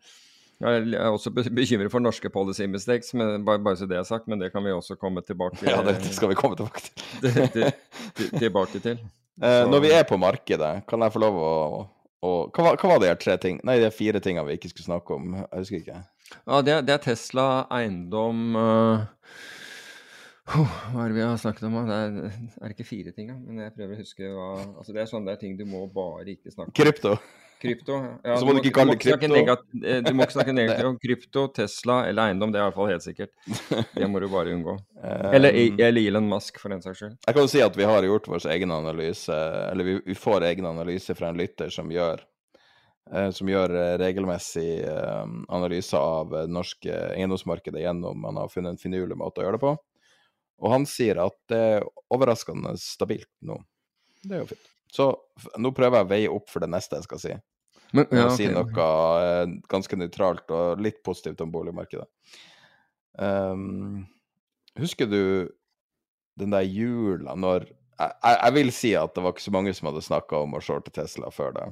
Jeg 0.63 0.93
er 0.95 1.09
også 1.11 1.33
bekymret 1.35 1.91
for 1.91 1.99
norske 2.03 2.31
policy 2.31 2.67
mistakes, 2.71 3.15
men 3.19 3.45
bare, 3.47 3.59
bare 3.63 3.79
så 3.81 3.87
det 3.91 3.97
er 3.99 4.05
sagt. 4.07 4.29
Men 4.31 4.39
det 4.43 4.53
kan 4.55 4.63
vi 4.67 4.71
også 4.75 4.95
komme 5.01 5.23
tilbake, 5.27 5.57
til. 5.63 5.71
Ja, 5.73 5.81
det, 5.87 5.97
det 6.05 6.13
skal 6.15 6.31
vi 6.31 6.37
komme 6.39 6.59
tilbake 6.59 6.83
til. 6.87 6.93
til, 7.23 7.49
til, 7.55 7.73
til, 8.19 8.31
tilbake 8.39 8.79
til. 8.85 9.03
Eh, 9.43 9.49
Så- 9.65 9.71
når 9.73 9.81
vi 9.81 9.89
er 9.97 10.03
på 10.05 10.19
markedet, 10.21 10.83
kan 10.87 11.01
jeg 11.03 11.13
få 11.15 11.19
lov 11.23 11.37
å, 11.41 11.53
å 12.23 12.33
hva, 12.53 12.75
hva 12.77 12.89
var 12.91 12.99
de 13.01 13.09
her 13.09 13.17
tre 13.17 13.33
ting? 13.41 13.57
Nei, 13.65 13.79
de 13.81 13.87
er 13.89 13.95
fire 13.97 14.21
tingene 14.23 14.45
vi 14.45 14.59
ikke 14.59 14.69
skulle 14.75 14.85
snakke 14.91 15.17
om. 15.17 15.33
Jeg 15.41 15.63
husker 15.63 15.79
ikke. 15.81 16.01
Ja, 16.47 16.63
det, 16.67 16.79
det 16.89 16.95
er 16.97 17.03
Tesla, 17.05 17.47
eiendom 17.73 18.57
uh, 18.57 19.05
Hva 20.53 21.05
er 21.05 21.13
det 21.13 21.17
vi 21.17 21.23
har 21.23 21.39
snakket 21.41 21.69
om? 21.69 21.77
Det 21.89 21.99
er, 22.01 22.17
er 22.59 22.73
det 22.73 22.75
ikke 22.77 22.89
fire 22.89 23.13
ting, 23.15 23.31
da? 23.31 23.37
Men 23.39 23.63
jeg 23.69 23.75
prøver 23.77 23.95
å 23.95 24.01
huske 24.03 24.33
hva 24.35 24.49
Altså, 24.65 24.91
det 24.97 25.05
er 25.05 25.13
sånn 25.13 25.29
det 25.29 25.37
er 25.37 25.41
ting 25.45 25.55
du 25.61 25.65
må 25.69 25.85
bare 25.95 26.27
ikke 26.35 26.51
snakke 26.53 26.73
om. 26.73 26.77
Krypto. 26.77 27.15
Krypto. 27.63 27.97
Ja, 28.27 28.35
Så 28.41 28.47
må 28.49 28.57
du 28.57 28.59
ikke 28.59 28.73
kalle 28.81 28.97
det 28.97 29.05
krypto. 29.05 29.37
eh, 29.87 30.01
Du 30.03 30.11
må 30.19 30.25
ikke 30.27 30.35
snakke 30.35 30.55
negativt 30.59 30.89
om 30.89 30.97
krypto, 30.99 31.45
Tesla 31.55 32.01
eller 32.11 32.33
eiendom. 32.33 32.51
Det 32.51 32.59
er 32.59 32.65
i 32.65 32.67
hvert 32.67 32.79
fall 32.81 32.91
helt 32.91 33.05
sikkert. 33.07 33.31
Det 33.95 34.09
må 34.11 34.19
du 34.19 34.27
bare 34.33 34.51
unngå. 34.57 34.75
Eller, 35.37 35.55
Um, 35.55 35.79
eller 35.83 36.09
Elon 36.11 36.27
Musk, 36.31 36.59
for 36.63 36.71
den 36.75 36.83
saks 36.83 36.99
skyld. 37.01 37.15
Jeg 37.27 37.35
kan 37.37 37.43
jo 37.47 37.51
si 37.51 37.63
at 37.63 37.75
vi 37.79 37.87
har 37.87 38.05
gjort 38.07 38.27
vår 38.31 38.45
egen 38.57 38.71
analyse, 38.75 39.35
eller 39.71 39.87
vi, 39.87 39.95
vi 40.11 40.15
får 40.19 40.45
egen 40.51 40.67
analyse 40.69 41.15
fra 41.19 41.31
en 41.33 41.39
lytter 41.39 41.71
som 41.75 41.91
gjør, 41.91 42.23
som 43.35 43.49
gjør 43.51 43.75
eh, 43.77 43.95
regelmessig 44.01 44.69
analyser 45.53 45.99
av 45.99 46.31
det 46.33 46.45
norske 46.53 46.93
eiendomsmarkedet 47.17 47.83
gjennom 47.83 48.21
Man 48.23 48.39
har 48.41 48.53
funnet 48.53 48.77
en 48.77 48.81
finurlig 48.81 49.19
måte 49.19 49.43
å 49.43 49.47
gjøre 49.47 49.59
det 49.59 49.65
på. 49.65 49.73
Og 50.63 50.71
han 50.71 50.87
sier 50.87 51.19
at 51.25 51.39
det 51.51 51.63
er 51.77 51.89
overraskende 52.15 52.77
stabilt 52.79 53.31
nå. 53.43 53.59
Det 54.23 54.37
er 54.37 54.45
jo 54.45 54.53
fint. 54.53 54.69
Så 54.93 55.09
nå 55.57 55.73
prøver 55.73 55.99
jeg 55.99 56.07
å 56.07 56.11
veie 56.11 56.31
opp 56.33 56.51
for 56.53 56.63
det 56.63 56.69
neste 56.71 56.99
jeg 56.99 57.09
skal 57.09 57.21
si. 57.23 57.35
Men, 57.93 58.07
ja, 58.09 58.27
okay. 58.27 58.37
si 58.39 58.49
noe 58.53 58.89
eh, 59.25 59.55
ganske 59.73 59.99
nøytralt 59.99 60.53
og 60.55 60.81
litt 60.85 61.03
positivt 61.05 61.43
om 61.45 61.53
boligmarkedet. 61.53 62.07
Um, 63.19 64.07
husker 64.81 65.09
du 65.09 65.51
den 66.41 66.55
der 66.55 66.65
jula 66.65 67.35
når 67.37 67.67
jeg 67.69 68.37
jeg 68.41 68.55
vil 68.57 68.71
si 68.73 68.95
at 68.97 69.13
det 69.15 69.23
var 69.23 69.35
ikke 69.35 69.45
så 69.45 69.53
mange 69.53 69.75
som 69.77 69.91
hadde 69.91 70.01
snakka 70.03 70.39
om 70.47 70.57
å 70.57 70.63
shorte 70.65 70.91
Tesla 70.95 71.29
før 71.31 71.53
det. 71.59 71.67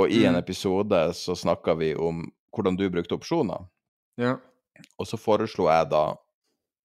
Og 0.00 0.08
i 0.12 0.22
en 0.24 0.32
Mm. 0.34 0.40
episode 0.40 1.00
så 1.14 1.34
snakka 1.36 1.74
vi 1.76 1.92
om 1.94 2.22
hvordan 2.54 2.76
du 2.78 2.86
brukte 2.90 3.14
opsjoner. 3.18 3.66
Ja. 4.16 4.38
Og 4.98 5.06
så 5.06 5.18
foreslo 5.20 5.66
jeg 5.68 5.90
da 5.90 6.16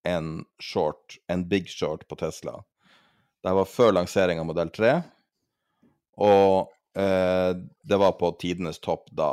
en 0.05 0.45
short, 0.61 1.18
en 1.30 1.45
big 1.49 1.70
short 1.72 2.03
på 2.07 2.18
Tesla. 2.20 2.59
Det 3.43 3.53
var 3.55 3.66
før 3.70 3.93
lansering 3.93 4.39
av 4.41 4.45
modell 4.49 4.70
3, 4.74 4.91
og 6.18 6.72
eh, 6.97 7.53
det 7.84 7.99
var 8.01 8.11
på 8.20 8.32
tidenes 8.41 8.80
topp 8.80 9.09
da. 9.16 9.32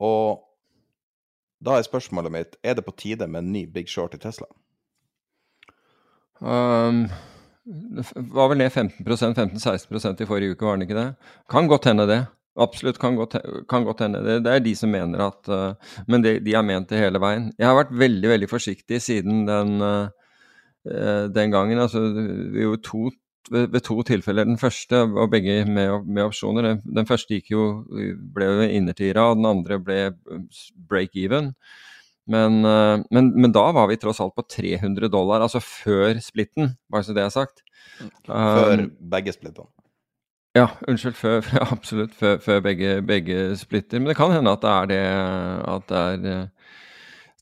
Og 0.00 0.42
da 1.64 1.78
er 1.78 1.86
spørsmålet 1.86 2.32
mitt 2.34 2.56
er 2.62 2.74
det 2.74 2.84
på 2.84 2.96
tide 2.96 3.26
med 3.26 3.42
en 3.44 3.52
ny 3.52 3.64
big 3.66 3.88
short 3.88 4.14
i 4.14 4.18
Tesla. 4.20 4.46
Um, 6.40 7.08
var 7.64 8.50
vel 8.52 8.60
ned 8.60 8.72
15% 8.72 9.36
15-16% 9.38 10.20
i 10.20 10.28
forrige 10.28 10.54
uke, 10.54 10.66
var 10.66 10.76
den 10.76 10.86
ikke 10.86 10.98
det? 10.98 11.10
Kan 11.50 11.68
godt 11.70 11.88
hende 11.88 12.06
det. 12.10 12.24
Absolutt 12.60 13.00
kan 13.02 13.16
godt, 13.18 13.34
kan 13.70 13.86
godt 13.86 14.04
hende. 14.04 14.20
Det, 14.22 14.36
det 14.44 14.52
er 14.52 14.62
de 14.62 14.74
som 14.78 14.92
mener 14.92 15.24
at 15.24 15.48
uh, 15.50 15.96
Men 16.06 16.22
det, 16.22 16.36
de 16.46 16.54
har 16.54 16.62
ment 16.62 16.90
det 16.90 17.00
hele 17.02 17.18
veien. 17.22 17.48
Jeg 17.58 17.66
har 17.66 17.78
vært 17.80 17.94
veldig, 18.04 18.28
veldig 18.30 18.50
forsiktig 18.50 19.00
siden 19.02 19.42
den, 19.48 19.80
uh, 19.82 20.06
eh, 20.86 21.26
den 21.34 21.50
gangen. 21.50 21.80
Altså, 21.82 22.04
vi 22.54 22.62
gjorde 22.62 22.84
to, 22.86 23.08
ved, 23.50 23.80
to 23.82 24.02
tilfeller. 24.06 24.46
Den 24.46 24.60
første, 24.60 25.02
og 25.02 25.32
begge 25.32 25.64
med, 25.66 26.06
med 26.06 26.28
opsjoner. 26.28 26.68
Den, 26.68 26.84
den 27.00 27.10
første 27.10 27.40
jo, 27.50 27.82
ble 28.36 28.50
jo 28.52 28.68
innertiere, 28.68 29.24
og 29.24 29.40
den 29.40 29.50
andre 29.50 29.80
ble 29.82 29.98
break 30.88 31.16
even. 31.16 31.54
Men, 32.26 32.64
eh, 32.64 33.04
men, 33.10 33.40
men, 33.40 33.52
da 33.52 33.72
var 33.72 33.88
vi 33.88 33.96
tross 34.00 34.20
alt 34.20 34.34
på 34.34 34.42
300 34.42 35.08
dollar, 35.12 35.44
altså 35.44 35.60
før 35.60 36.16
splitten, 36.24 36.72
bare 36.92 37.04
så 37.04 37.16
det 37.16 37.24
er 37.24 37.34
sagt. 37.34 37.60
Før 38.24 38.80
um, 38.80 38.86
begge 39.12 39.34
splittene? 39.34 39.68
Ja, 40.56 40.70
unnskyld. 40.88 41.18
Før, 41.18 41.44
absolutt 41.74 42.16
før, 42.16 42.38
før 42.40 42.64
begge, 42.64 42.96
begge, 43.04 43.52
splitter. 43.60 44.00
Men 44.00 44.12
det 44.12 44.18
kan 44.18 44.32
hende 44.32 44.54
at 44.54 44.64
det 44.64 44.72
er 44.72 44.90
det 44.94 45.04
at 45.74 45.86
det 45.92 46.00
er 46.00 46.44
uh, 46.48 46.72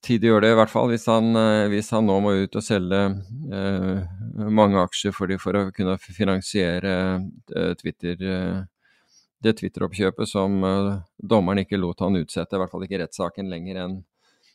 tid 0.03 0.27
å 0.27 0.33
gjøre 0.33 0.47
det, 0.49 0.53
i 0.57 0.61
hvert 0.63 0.75
fall. 0.75 0.91
Hvis 0.91 1.07
han, 1.13 1.31
uh, 1.39 1.71
hvis 1.71 1.95
han 1.95 2.09
nå 2.11 2.19
må 2.25 2.35
ut 2.43 2.59
og 2.59 2.67
selge 2.67 3.03
uh, 3.55 4.23
mange 4.51 4.83
aksjer 4.83 5.15
for, 5.15 5.31
de, 5.31 5.39
for, 5.39 5.61
å 5.61 5.71
kunne 5.77 5.99
finansiere 6.03 6.97
Twitter, 7.79 8.17
det 9.43 9.53
Twitter-oppkjøpet 9.59 10.31
som 10.31 10.57
dommeren 11.19 11.63
ikke 11.63 11.79
lot 11.79 12.03
han 12.03 12.19
utsette, 12.19 12.57
i 12.57 12.63
hvert 12.63 12.73
fall 12.73 12.87
ikke 12.87 13.05
rettssaken 13.05 13.51
lenger 13.51 13.79
enn 13.85 14.01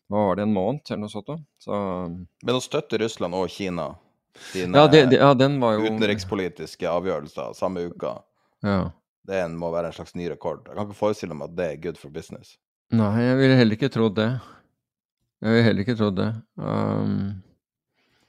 hva 0.07 0.25
var 0.29 0.39
det, 0.39 0.47
en 0.47 0.55
måned 0.55 0.89
eller 0.89 1.03
noe 1.03 1.11
sånt. 1.11 1.33
Så, 1.61 1.77
Men 2.43 2.57
å 2.57 2.63
støtte 2.63 2.99
Russland 3.01 3.35
og 3.35 3.49
Kina 3.51 3.89
sine 4.51 4.77
ja, 4.77 4.87
det, 4.87 5.05
det, 5.11 5.17
ja, 5.17 5.31
jo... 5.33 5.87
utenrikspolitiske 5.87 6.85
avgjørelser 6.89 7.55
samme 7.57 7.87
uka 7.89 8.19
ja. 8.65 8.91
Det 9.27 9.41
må 9.51 9.69
være 9.73 9.89
en 9.91 9.95
slags 9.97 10.13
ny 10.15 10.29
rekord. 10.31 10.63
Jeg 10.69 10.77
kan 10.77 10.87
ikke 10.87 10.97
forestille 10.97 11.35
meg 11.35 11.49
at 11.49 11.57
det 11.57 11.65
er 11.67 11.81
good 11.83 11.97
for 11.99 12.13
business. 12.13 12.55
Nei, 12.95 13.11
jeg 13.25 13.35
ville 13.41 13.57
heller 13.59 13.75
ikke 13.75 13.89
trodd 13.91 14.15
det. 14.15 14.29
Jeg 15.43 15.51
ville 15.51 15.65
heller 15.65 15.83
ikke 15.83 15.97
trodd 15.99 16.15
det. 16.17 16.29
Um... 16.55 17.17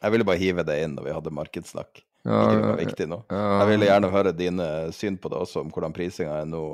Jeg 0.02 0.14
ville 0.14 0.26
bare 0.26 0.40
hive 0.42 0.64
det 0.66 0.80
inn 0.82 0.96
når 0.98 1.06
vi 1.06 1.14
hadde 1.14 1.34
markedssnakk. 1.38 2.02
Ja, 2.26 2.40
ikke 2.42 2.56
det 2.56 2.64
var 2.66 2.80
viktig 2.82 3.06
nå. 3.12 3.18
Jeg 3.30 3.68
ville 3.70 3.88
gjerne 3.88 4.10
høre 4.12 4.32
dine 4.34 4.68
syn 4.94 5.16
på 5.22 5.30
det 5.30 5.38
også, 5.38 5.62
om 5.62 5.70
hvordan 5.74 5.94
prisinga 5.94 6.40
er 6.42 6.50
nå. 6.50 6.64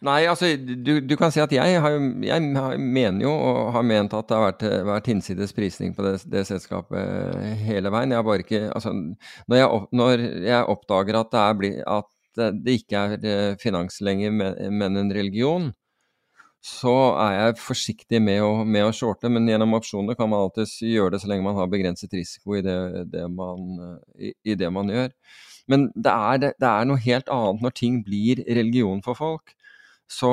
Nei, 0.00 0.22
altså, 0.30 0.48
du, 0.56 0.94
du, 1.04 1.12
kan 1.20 1.32
si 1.32 1.42
at 1.42 1.52
jeg, 1.52 1.80
har, 1.84 1.96
jeg 2.24 2.78
mener 2.80 3.24
jo, 3.26 3.32
og 3.34 3.72
har 3.74 3.84
ment 3.84 4.14
at 4.16 4.30
det 4.30 4.38
har 4.38 4.46
vært, 4.46 4.62
vært 4.88 5.10
hinsides 5.12 5.52
prisning 5.52 5.92
på 5.96 6.06
det, 6.06 6.14
det, 6.32 6.46
selskapet 6.48 7.36
hele 7.66 7.92
veien. 7.92 8.14
Jeg 8.16 8.24
bare 8.24 8.46
ikke 8.46 8.62
Altså, 8.70 8.94
når 9.50 9.60
jeg, 9.60 9.82
når 10.00 10.24
jeg 10.46 10.70
oppdager 10.72 11.20
at 11.20 11.34
det, 11.34 11.44
er, 11.44 11.84
at 11.98 12.56
det 12.64 12.78
ikke 12.80 13.04
er 13.04 13.28
eh, 13.28 13.58
finans 13.60 14.00
lenger, 14.00 14.32
men 14.72 14.96
en 14.96 15.12
religion, 15.12 15.68
så 16.60 16.94
er 17.16 17.36
jeg 17.36 17.60
forsiktig 17.60 18.20
med 18.22 18.42
å, 18.44 18.50
med 18.68 18.84
å 18.84 18.92
shorte. 18.94 19.30
Men 19.32 19.48
gjennom 19.48 19.76
opsjoner 19.78 20.16
kan 20.16 20.28
man 20.30 20.44
alltid 20.44 20.68
gjøre 20.84 21.14
det 21.14 21.22
så 21.22 21.30
lenge 21.30 21.46
man 21.46 21.56
har 21.56 21.70
begrenset 21.72 22.12
risiko 22.16 22.58
i 22.58 22.64
det, 22.64 22.76
det, 23.12 23.24
man, 23.32 23.96
i, 24.20 24.34
i 24.44 24.56
det 24.60 24.68
man, 24.72 24.92
gjør. 24.92 25.14
Men 25.70 25.88
det 25.94 26.12
er, 26.12 26.44
det 26.60 26.68
er, 26.68 26.88
noe 26.88 27.00
helt 27.00 27.30
annet 27.32 27.64
når 27.64 27.76
ting 27.80 28.00
blir 28.04 28.44
religion 28.48 29.00
for 29.04 29.16
folk. 29.16 29.54
Så 30.10 30.30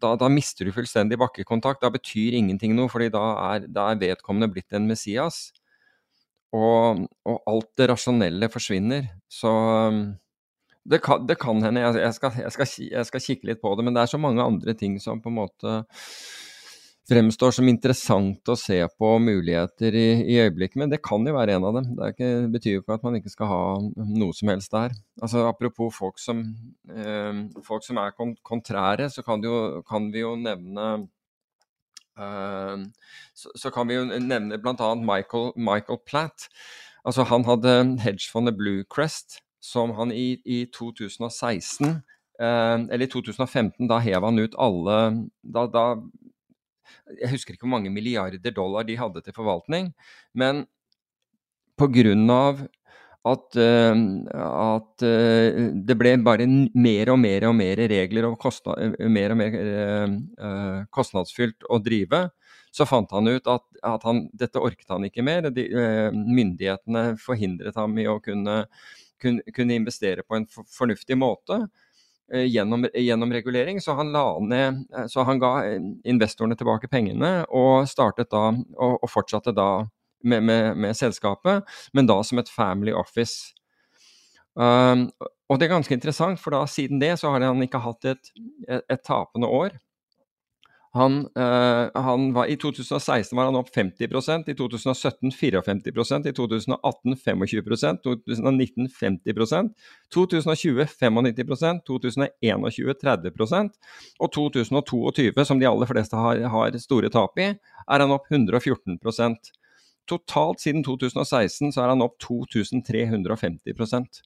da, 0.00 0.14
da 0.16 0.28
mister 0.32 0.64
du 0.64 0.72
fullstendig 0.72 1.18
bakkekontakt. 1.20 1.82
Da 1.84 1.90
betyr 1.92 2.38
ingenting 2.38 2.72
noe, 2.76 2.88
fordi 2.92 3.10
da 3.12 3.24
er, 3.50 3.66
da 3.68 3.90
er 3.92 4.00
vedkommende 4.00 4.48
blitt 4.54 4.72
en 4.72 4.88
Messias. 4.88 5.50
Og, 6.52 7.04
og, 7.28 7.38
alt 7.48 7.70
det 7.80 7.88
rasjonelle 7.92 8.48
forsvinner. 8.52 9.10
Så 9.28 9.52
det 10.88 11.02
kan, 11.04 11.26
det 11.28 11.36
kan 11.40 11.60
hende. 11.64 11.84
Jeg, 11.84 12.00
jeg, 12.00 12.16
skal, 12.16 12.40
jeg, 12.40 12.54
skal, 12.56 12.72
jeg, 12.88 13.10
skal, 13.10 13.24
kikke 13.26 13.50
litt 13.50 13.62
på 13.62 13.74
det. 13.76 13.84
Men 13.86 13.96
det 13.96 14.04
er 14.04 14.14
så 14.14 14.20
mange 14.20 14.44
andre 14.44 14.76
ting 14.78 14.96
som 15.00 15.20
på 15.22 15.32
en 15.32 15.38
måte 15.42 15.76
fremstår 17.10 17.54
som 17.56 17.68
interessant 17.70 18.48
å 18.48 18.56
se 18.58 18.78
på 18.98 19.08
muligheter 19.22 19.94
i, 19.98 20.06
i 20.34 20.36
øyeblikket. 20.42 20.78
Men 20.80 20.92
det 20.92 21.02
kan 21.04 21.26
jo 21.26 21.34
være 21.34 21.56
en 21.56 21.66
av 21.68 21.78
dem. 21.78 21.88
Det 21.98 22.12
ikke, 22.14 22.30
betyr 22.54 22.76
jo 22.76 22.82
ikke 22.84 22.98
at 22.98 23.06
man 23.06 23.18
ikke 23.18 23.32
skal 23.32 23.50
ha 23.50 23.62
noe 23.82 24.36
som 24.38 24.52
helst 24.52 24.74
der. 24.74 24.94
Altså 25.22 25.46
Apropos 25.48 25.94
folk 25.96 26.22
som, 26.22 26.44
eh, 26.92 27.42
folk 27.66 27.86
som 27.86 27.98
er 28.02 28.14
kon 28.16 28.36
kontrære, 28.46 29.10
så 29.10 29.24
kan, 29.26 29.42
jo, 29.44 29.82
kan, 29.88 30.12
vi 30.14 30.22
jo 30.22 30.36
nevne 30.38 30.88
eh, 32.18 32.86
så, 33.34 33.50
så, 33.56 33.74
kan 33.74 33.90
vi 33.90 33.98
jo 33.98 34.06
nevne 34.06 34.60
bl.a. 34.62 34.94
Michael, 34.94 35.52
Michael 35.56 36.02
Platt. 36.06 36.48
Altså 37.04 37.26
Han 37.26 37.44
hadde 37.48 37.98
hedgefondet 38.04 38.54
Bluecrest 38.58 39.40
som 39.62 39.94
han 39.94 40.10
i, 40.14 40.40
i 40.46 40.64
2016 40.74 41.86
eh, 41.88 42.78
eller 42.90 43.06
i 43.06 43.10
2015, 43.10 43.86
da 43.90 43.98
hev 44.02 44.26
han 44.26 44.38
ut 44.42 44.54
alle 44.58 44.98
da, 45.42 45.66
da, 45.70 45.84
Jeg 47.20 47.32
husker 47.34 47.54
ikke 47.54 47.66
hvor 47.66 47.76
mange 47.76 47.92
milliarder 47.92 48.54
dollar 48.54 48.86
de 48.88 48.98
hadde 48.98 49.22
til 49.24 49.36
forvaltning, 49.36 49.92
men 50.34 50.64
pga. 51.80 52.68
At, 53.22 53.54
uh, 53.54 53.94
at 54.34 55.02
uh, 55.06 55.58
det 55.86 55.94
ble 55.94 56.16
bare 56.26 56.46
mer 56.74 57.12
og 57.12 57.20
mer 57.22 57.44
og 57.46 57.52
mer 57.54 57.78
regler 57.92 58.26
og 58.26 58.34
kostnad, 58.42 58.96
uh, 58.98 59.06
mer 59.06 59.30
og 59.30 59.38
mer 59.38 60.86
kostnadsfylt 60.90 61.68
å 61.70 61.78
drive, 61.78 62.24
så 62.74 62.86
fant 62.88 63.14
han 63.14 63.30
ut 63.30 63.46
at, 63.46 63.62
at 63.86 64.08
han, 64.08 64.24
dette 64.34 64.58
orket 64.58 64.90
han 64.90 65.06
ikke 65.06 65.22
mer. 65.22 65.52
De, 65.54 65.68
myndighetene 66.10 67.12
forhindret 67.22 67.78
ham 67.78 67.94
i 68.02 68.08
å 68.10 68.18
kunne 68.24 68.64
kunne, 69.22 69.74
investere 69.74 70.24
på 70.26 70.36
en 70.36 70.46
fornuftig 70.50 71.16
måte 71.18 71.58
eh, 71.62 71.68
gjennom, 72.48 72.86
gjennom, 72.94 73.32
regulering. 73.32 73.80
Så 73.80 73.94
han, 73.98 74.12
ned, 74.48 74.84
eh, 74.96 75.06
så 75.06 75.24
han 75.28 75.40
ga 75.42 75.52
eh, 75.66 75.80
investorene 76.04 76.56
tilbake 76.58 76.90
pengene 76.92 77.42
og 77.48 77.88
da, 78.32 78.44
og, 78.76 78.98
og 79.02 79.10
fortsatte 79.10 79.54
da 79.56 79.84
med, 80.24 80.42
med, 80.42 80.76
med, 80.76 80.96
selskapet, 80.96 81.66
men 81.92 82.06
da 82.06 82.20
som 82.22 82.38
et 82.38 82.50
family 82.50 82.92
office. 82.94 83.54
Um, 84.54 85.08
og 85.50 85.58
det 85.58 85.66
er 85.66 85.72
ganske 85.72 85.96
interessant, 85.96 86.40
for 86.40 86.54
da 86.54 86.62
siden 86.68 87.00
det 87.00 87.16
så 87.20 87.32
har 87.32 87.42
han 87.44 87.62
ikke 87.64 87.80
hatt 87.82 88.04
et, 88.12 88.30
et, 88.68 88.84
et 88.86 89.02
tapende 89.02 89.48
år. 89.48 89.74
Han, 90.92 91.22
øh, 91.38 92.02
han 92.04 92.26
var, 92.36 92.50
I 92.52 92.58
2016 92.60 93.36
var 93.36 93.46
han 93.48 93.56
opp 93.56 93.70
50% 93.72 94.50
i 94.52 94.54
2017 94.58 95.32
54% 95.32 96.28
i 96.28 96.34
2018 96.36 97.16
25% 97.16 98.02
2019 98.04 98.90
50% 99.00 99.70
2020 100.12 100.84
95% 100.84 101.80
2021 101.88 102.96
30% 103.04 103.72
og 104.20 104.32
2022, 104.36 105.46
som 105.48 105.62
de 105.62 105.70
aller 105.70 105.88
fleste 105.88 106.20
har, 106.20 106.44
har 106.52 106.76
store 106.84 107.08
tap 107.08 107.40
i, 107.40 107.54
er 107.88 108.04
han 108.04 108.12
opp 108.12 108.28
114% 108.28 109.52
Totalt 110.10 110.60
siden 110.60 110.82
2016 110.84 111.72
så 111.72 111.84
er 111.84 111.92
han 111.92 112.02
opp 112.02 112.18
2350 112.20 114.22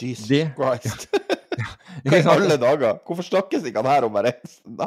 Jesus 0.00 0.28
det, 0.28 0.50
Christ. 0.56 1.08
I 2.06 2.20
alle 2.30 2.56
dager! 2.60 3.00
Hvorfor 3.06 3.26
snakkes 3.26 3.64
ikke 3.66 3.82
han 3.82 3.90
her 3.90 4.06
om 4.06 4.14
bare 4.14 4.32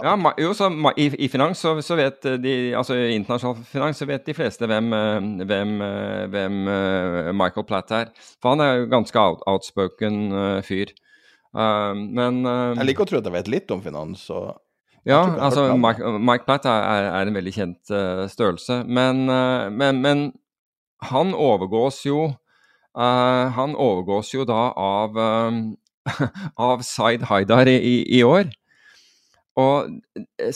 ja, 0.04 0.14
jo, 0.40 0.54
så, 0.58 0.70
i, 0.98 1.10
i, 1.26 1.28
finans 1.32 1.60
så, 1.60 1.76
så, 1.84 1.98
vet 2.00 2.26
de, 2.42 2.54
altså 2.78 2.96
i 2.98 3.14
internasjonal 3.18 3.64
finans 3.68 4.00
så 4.00 4.08
vet 4.10 4.26
de 4.26 4.36
fleste 4.38 4.68
hvem, 4.70 4.94
eh, 4.96 5.46
hvem, 5.50 5.74
eh, 5.84 6.26
hvem 6.34 6.60
eh, 6.72 7.32
Michael 7.36 7.68
Platt 7.68 7.92
er. 7.96 8.14
For 8.42 8.54
han 8.54 8.64
er 8.64 8.78
jo 8.82 8.92
ganske 8.94 9.20
out, 9.20 9.44
outspoken 9.50 10.62
fyr. 10.66 10.94
Uh, 11.54 11.94
men 11.94 12.42
uh, 12.48 12.74
Jeg 12.80 12.88
liker 12.90 13.06
å 13.06 13.10
tro 13.12 13.20
at 13.22 13.28
jeg 13.30 13.36
vet 13.36 13.52
litt 13.54 13.74
om 13.74 13.82
finans. 13.84 14.26
og 14.34 14.56
ja, 15.06 15.20
altså 15.22 15.68
Mike, 15.76 16.14
Mike, 16.18 16.48
Platt 16.48 16.66
er, 16.66 16.86
er, 16.88 17.10
er, 17.12 17.28
en 17.28 17.38
veldig 17.38 17.54
kjent 17.54 17.92
uh, 17.94 18.24
størrelse. 18.32 18.82
Men, 18.88 19.26
men, 19.76 20.00
men, 20.02 20.24
han 21.04 21.34
overgås 21.36 22.06
jo 22.08 22.30
Han 22.96 23.74
overgås 23.76 24.30
jo 24.32 24.46
da 24.48 24.70
av 24.80 25.18
av 26.70 26.84
Zaid 26.86 27.24
Haidar 27.30 27.70
i, 27.70 28.04
i, 28.04 28.22
år. 28.28 28.50
Og 29.60 29.94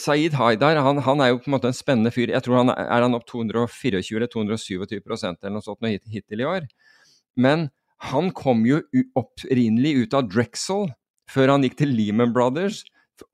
Zaid 0.00 0.32
eh, 0.32 0.38
Haidar 0.38 0.80
han, 0.82 1.00
han, 1.06 1.22
er 1.22 1.32
jo 1.32 1.40
på 1.42 1.50
en 1.50 1.56
måte 1.56 1.70
en 1.70 1.76
spennende 1.76 2.12
fyr. 2.14 2.32
Jeg 2.34 2.44
tror 2.44 2.62
han 2.62 2.72
er, 2.74 3.04
han 3.04 3.16
opp 3.16 3.26
224 3.30 4.02
eller 4.18 4.30
227% 4.32 5.38
eller 5.42 5.56
noe 5.56 5.64
sånt 5.64 5.88
hit, 5.88 6.04
hittil 6.10 6.44
i 6.44 6.48
år. 6.48 6.68
Men 7.38 7.68
han 8.10 8.30
kom 8.34 8.64
jo 8.66 8.82
opprinnelig 9.18 10.04
ut 10.04 10.16
av 10.18 10.28
Drexel 10.30 10.88
før 11.28 11.54
han 11.54 11.66
gikk 11.66 11.76
til 11.80 11.92
Lehman 11.92 12.32
Brothers, 12.32 12.84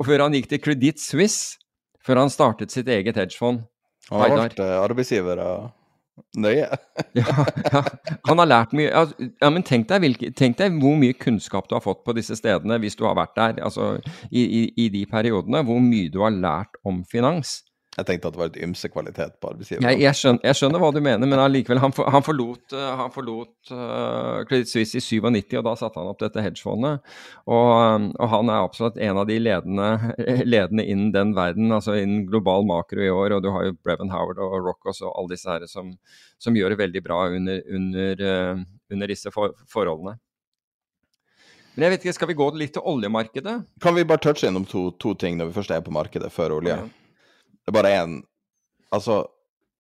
og 0.01 0.09
før 0.09 0.25
han 0.25 0.35
gikk 0.35 0.49
til 0.51 0.61
Credit 0.65 1.01
Suisse, 1.01 1.61
før 2.05 2.25
han 2.25 2.33
startet 2.33 2.73
sitt 2.75 2.89
eget 2.91 3.17
hedgefond. 3.21 3.63
Han 4.11 4.25
har 4.25 4.41
vært 4.49 4.61
eh, 4.61 4.77
arbeidsgiver 4.81 5.41
av 5.41 5.69
Nøye. 6.39 6.69
ja, 7.19 7.45
ja, 7.73 7.83
han 8.29 8.41
har 8.43 8.49
lært 8.49 8.75
mye. 8.77 8.91
Ja, 8.91 9.51
men 9.51 9.65
tenk 9.67 9.89
deg, 9.91 10.03
hvilke, 10.05 10.31
tenk 10.39 10.59
deg, 10.61 10.77
hvor 10.83 10.97
mye 10.99 11.17
kunnskap 11.19 11.69
du 11.71 11.77
har 11.77 11.83
fått 11.85 12.05
på 12.07 12.15
disse 12.17 12.37
stedene 12.39 12.79
hvis 12.83 12.99
du 12.99 13.05
har 13.09 13.17
vært 13.19 13.35
der. 13.39 13.61
Altså, 13.67 13.95
i, 14.31 14.45
i, 14.45 14.63
i 14.87 14.89
de 14.95 15.05
periodene. 15.11 15.65
Hvor 15.67 15.83
mye 15.83 16.13
du 16.15 16.21
har 16.23 16.35
lært 16.35 16.79
om 16.87 17.03
finans. 17.11 17.61
Jeg 17.95 18.07
tenkte 18.09 18.27
at 18.27 18.35
det 18.35 18.41
var 18.41 18.49
et 18.51 18.63
ymse 18.67 18.89
kvalitet 18.91 19.37
på 19.39 19.51
arbeidsgiver. 19.53 19.85
Jeg, 19.87 20.01
jeg, 20.03 20.19
skjønner, 20.19 20.43
jeg, 20.49 20.59
skjønner, 20.59 20.83
hva 20.83 20.89
du 20.91 20.99
mener, 21.05 21.29
men 21.31 21.39
allikevel. 21.39 21.79
Han, 21.85 21.93
for, 21.95 22.11
han, 22.11 22.25
forlot, 22.27 22.75
eh, 22.75 22.89
han 22.99 23.13
forlot 23.15 23.71
uh, 23.71 24.41
Credit 24.49 24.71
Suisse 24.71 24.99
i 24.99 25.05
97, 25.05 25.55
og 25.61 25.67
da 25.69 25.75
satte 25.79 26.03
han 26.03 26.11
opp 26.11 26.19
dette 26.25 26.43
hedgefondet. 26.43 27.15
Og, 27.47 28.09
og, 28.19 28.27
han 28.33 28.51
er 28.51 28.65
absolutt 28.65 28.99
en 28.99 29.21
av 29.23 29.29
de 29.31 29.39
ledende, 29.39 29.93
ledende 30.57 30.87
innen 30.91 31.13
den 31.15 31.37
verden, 31.39 31.71
altså 31.77 31.95
innen 32.01 32.27
global 32.31 32.67
makro 32.67 32.99
i 33.05 33.13
år. 33.13 33.37
Og 33.37 33.47
du 33.47 33.53
har 33.55 33.69
jo 33.69 33.79
Brevin 33.79 34.11
Howard 34.15 34.43
og 34.43 34.59
Rockos 34.67 35.05
og 35.05 35.15
alle 35.15 35.37
disse 35.37 35.51
her 35.51 35.69
som, 35.71 35.95
som 36.43 36.59
gjør 36.59 36.75
det 36.75 36.81
veldig 36.83 37.05
bra 37.07 37.21
under, 37.31 37.63
under, 37.79 38.27
uh, 38.27 38.67
under 38.91 39.15
disse 39.15 39.31
for, 39.35 39.55
forholdene. 39.71 40.19
Men 41.75 41.87
jeg 41.87 41.95
vet 41.95 42.05
ikke, 42.05 42.19
Skal 42.19 42.31
vi 42.31 42.39
gå 42.43 42.51
litt 42.59 42.75
til 42.75 42.91
oljemarkedet? 42.91 43.55
Kan 43.83 43.95
vi 43.95 44.07
bare 44.07 44.23
touche 44.23 44.51
innom 44.51 44.67
to, 44.67 44.89
to 44.99 45.15
ting 45.19 45.39
når 45.39 45.51
vi 45.53 45.59
først 45.61 45.79
er 45.79 45.87
på 45.87 45.95
markedet, 45.95 46.35
før 46.35 46.59
olje? 46.59 46.75
Ja. 46.83 47.04
Det 47.65 47.73
er 47.73 47.77
bare 47.83 47.93
én 48.05 48.23
Altså, 48.95 49.25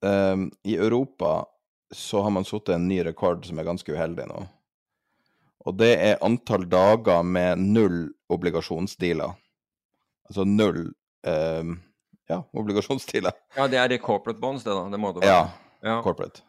um, 0.02 0.48
i 0.66 0.74
Europa 0.74 1.44
så 1.94 2.22
har 2.24 2.32
man 2.34 2.44
satt 2.48 2.72
en 2.74 2.88
ny 2.88 2.96
rekord 3.06 3.44
som 3.46 3.58
er 3.60 3.66
ganske 3.68 3.92
uheldig 3.94 4.24
nå. 4.26 4.40
Og 5.64 5.76
det 5.78 5.92
er 6.02 6.22
antall 6.24 6.64
dager 6.68 7.22
med 7.22 7.60
null 7.62 8.08
obligasjonsdealer. 8.32 9.36
Altså 10.26 10.44
null 10.48 10.88
um, 11.22 11.76
ja, 12.28 12.40
obligasjonsdealer. 12.56 13.36
Ja, 13.54 13.68
det 13.70 13.78
er 13.78 13.92
det 13.92 14.00
corporate 14.02 14.40
bonds, 14.42 14.64
det 14.66 14.74
da. 14.74 14.82
Det 14.90 15.00
må 15.00 15.12
det 15.14 15.22
være. 15.22 15.30
Ja, 15.30 15.46
Ja. 15.84 16.00
corporate. 16.02 16.42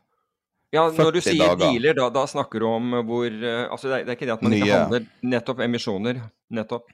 Ja, 0.74 0.90
når 0.90 1.12
du 1.12 1.22
sier 1.22 1.38
dager. 1.46 1.70
dealer, 1.70 1.94
da, 1.94 2.10
da 2.10 2.26
snakker 2.28 2.60
du 2.60 2.66
om 2.68 2.92
hvor 3.08 3.28
eh, 3.28 3.68
Altså, 3.70 3.88
det 3.92 4.00
er, 4.00 4.04
det 4.08 4.12
er 4.12 4.18
ikke 4.18 4.26
det 4.28 4.34
at 4.34 4.42
man 4.44 4.54
ikke 4.58 4.74
handler 4.74 5.06
nettopp 5.24 5.60
emisjoner. 5.64 6.22
Nettopp. 6.52 6.90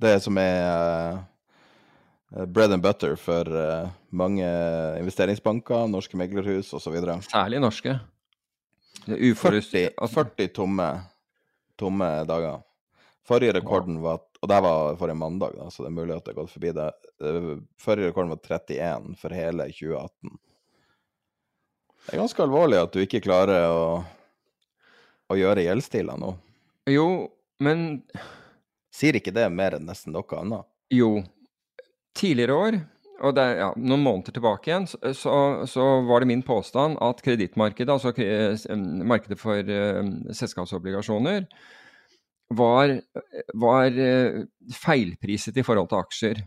Det 0.00 0.16
som 0.22 0.38
er 0.38 0.58
eh, 0.66 1.20
bread 2.30 2.72
and 2.72 2.82
butter 2.82 3.16
for 3.18 3.48
eh, 3.56 3.88
mange 4.10 4.46
investeringsbanker, 5.00 5.86
norske 5.90 6.18
meglerhus 6.18 6.72
osv. 6.76 6.96
Særlig 7.26 7.60
norske. 7.62 7.96
Det 9.04 9.16
er 9.16 9.30
uforutst... 9.30 9.72
40, 9.74 9.94
altså, 9.96 10.24
40 10.24 10.52
tomme, 10.54 10.88
tomme 11.80 12.10
dager. 12.28 12.60
Forrige 13.26 13.54
rekorden 13.60 14.00
var 14.02 14.26
Og 14.40 14.48
det 14.48 14.56
var 14.64 14.94
forrige 14.96 15.18
mandag, 15.20 15.52
da, 15.52 15.66
så 15.68 15.82
det 15.84 15.90
er 15.90 15.96
mulig 15.98 16.14
at 16.14 16.24
det 16.24 16.32
har 16.32 16.38
gått 16.38 16.52
forbi 16.54 16.70
det. 16.72 16.86
Eh, 17.20 17.50
Forrige 17.76 18.08
rekorden 18.08 18.30
var 18.32 18.40
31 18.40 19.10
for 19.20 19.36
hele 19.36 19.66
2018. 19.68 20.38
Det 22.06 22.14
er 22.14 22.22
ganske 22.22 22.42
alvorlig 22.46 22.78
at 22.80 22.94
du 22.94 23.02
ikke 23.02 23.20
klarer 23.20 23.66
å, 23.68 23.82
å 25.28 25.36
gjøre 25.36 25.66
gjeldstiler 25.66 26.16
nå. 26.16 26.32
Jo, 26.88 27.04
men 27.60 28.00
Sier 28.90 29.16
ikke 29.20 29.32
det 29.32 29.44
mer 29.52 29.76
enn 29.76 29.86
nesten 29.86 30.16
noe 30.16 30.40
annet? 30.40 30.66
Jo. 30.92 31.20
Tidligere 32.16 32.56
år, 32.56 32.78
og 33.20 33.34
det 33.36 33.42
er 33.44 33.58
ja, 33.60 33.68
noen 33.76 34.02
måneder 34.02 34.34
tilbake 34.34 34.70
igjen, 34.70 34.86
så, 34.88 35.34
så, 35.68 35.88
var 36.08 36.22
det 36.22 36.30
min 36.30 36.42
påstand 36.46 36.98
at 37.04 37.20
kredittmarkedet, 37.22 37.92
altså 37.92 38.14
markedet 39.06 39.38
for 39.38 39.60
uh, 39.60 40.00
selskapsobligasjoner, 40.34 41.46
var, 42.56 42.96
var 43.54 44.00
uh, 44.00 44.40
feilpriset 44.74 45.60
i 45.60 45.66
forhold 45.66 45.92
til 45.92 46.00
aksjer. 46.00 46.42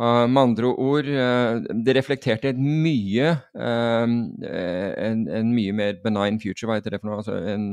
Uh, 0.00 0.24
med 0.30 0.42
andre 0.42 0.68
ord, 0.70 1.08
uh, 1.08 1.60
det 1.84 1.96
reflekterte 1.96 2.52
et 2.54 2.60
mye 2.60 3.34
uh, 3.36 4.06
en, 4.08 5.26
en 5.28 5.50
mye 5.52 5.74
mer 5.76 5.98
benign 6.04 6.40
future, 6.40 6.68
hva 6.70 6.78
heter 6.78 6.96
det 6.96 7.02
for 7.02 7.10
noe? 7.10 7.20
Altså 7.20 7.36
en, 7.52 7.66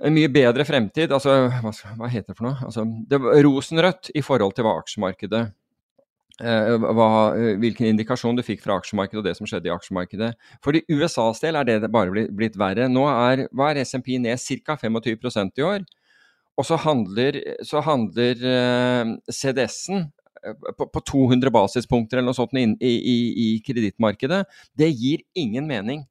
en 0.00 0.16
mye 0.16 0.30
bedre 0.32 0.64
fremtid. 0.68 1.12
Altså, 1.12 1.36
hva, 1.60 1.72
hva 1.98 2.10
heter 2.10 2.32
det 2.32 2.38
for 2.38 2.48
noe? 2.48 2.58
Altså, 2.66 2.84
det 3.08 3.20
var 3.22 3.40
rosenrødt 3.46 4.12
i 4.16 4.22
forhold 4.24 4.56
til 4.56 4.66
hva 4.66 4.76
aksjemarkedet 4.80 5.42
eh, 6.40 6.76
hva, 6.80 7.08
Hvilken 7.60 7.90
indikasjon 7.92 8.38
du 8.38 8.44
fikk 8.46 8.64
fra 8.64 8.78
aksjemarkedet 8.80 9.22
og 9.22 9.28
det 9.28 9.36
som 9.38 9.48
skjedde 9.48 9.70
i 9.70 9.74
aksjemarkedet. 9.74 10.30
For 10.64 10.76
i 10.76 10.84
USAs 10.88 11.42
del 11.44 11.60
er 11.60 11.68
det 11.68 11.92
bare 11.92 12.26
blitt, 12.28 12.58
verre. 12.60 12.88
Nå 12.92 13.06
er, 13.10 13.46
er 13.48 13.82
SMP 13.84 14.16
ned 14.22 14.40
ca. 14.64 14.78
25% 14.80 15.60
i 15.60 15.66
år. 15.66 15.84
Og 16.58 16.66
så 16.66 16.76
handler, 16.80 17.38
så 17.64 17.80
handler 17.84 18.40
eh, 18.54 19.12
CDS-en 19.32 20.06
eh, 20.44 20.56
på, 20.76 20.88
på 20.92 21.04
200 21.12 21.52
basispunkter 21.54 22.20
eller 22.20 22.32
noe 22.32 22.40
sånt 22.40 22.56
i, 22.56 22.66
i, 22.80 23.18
i 23.44 23.50
kredittmarkedet. 23.64 24.42
Det 24.76 24.90
gir 24.92 25.24
ingen 25.38 25.68
mening. 25.68 26.04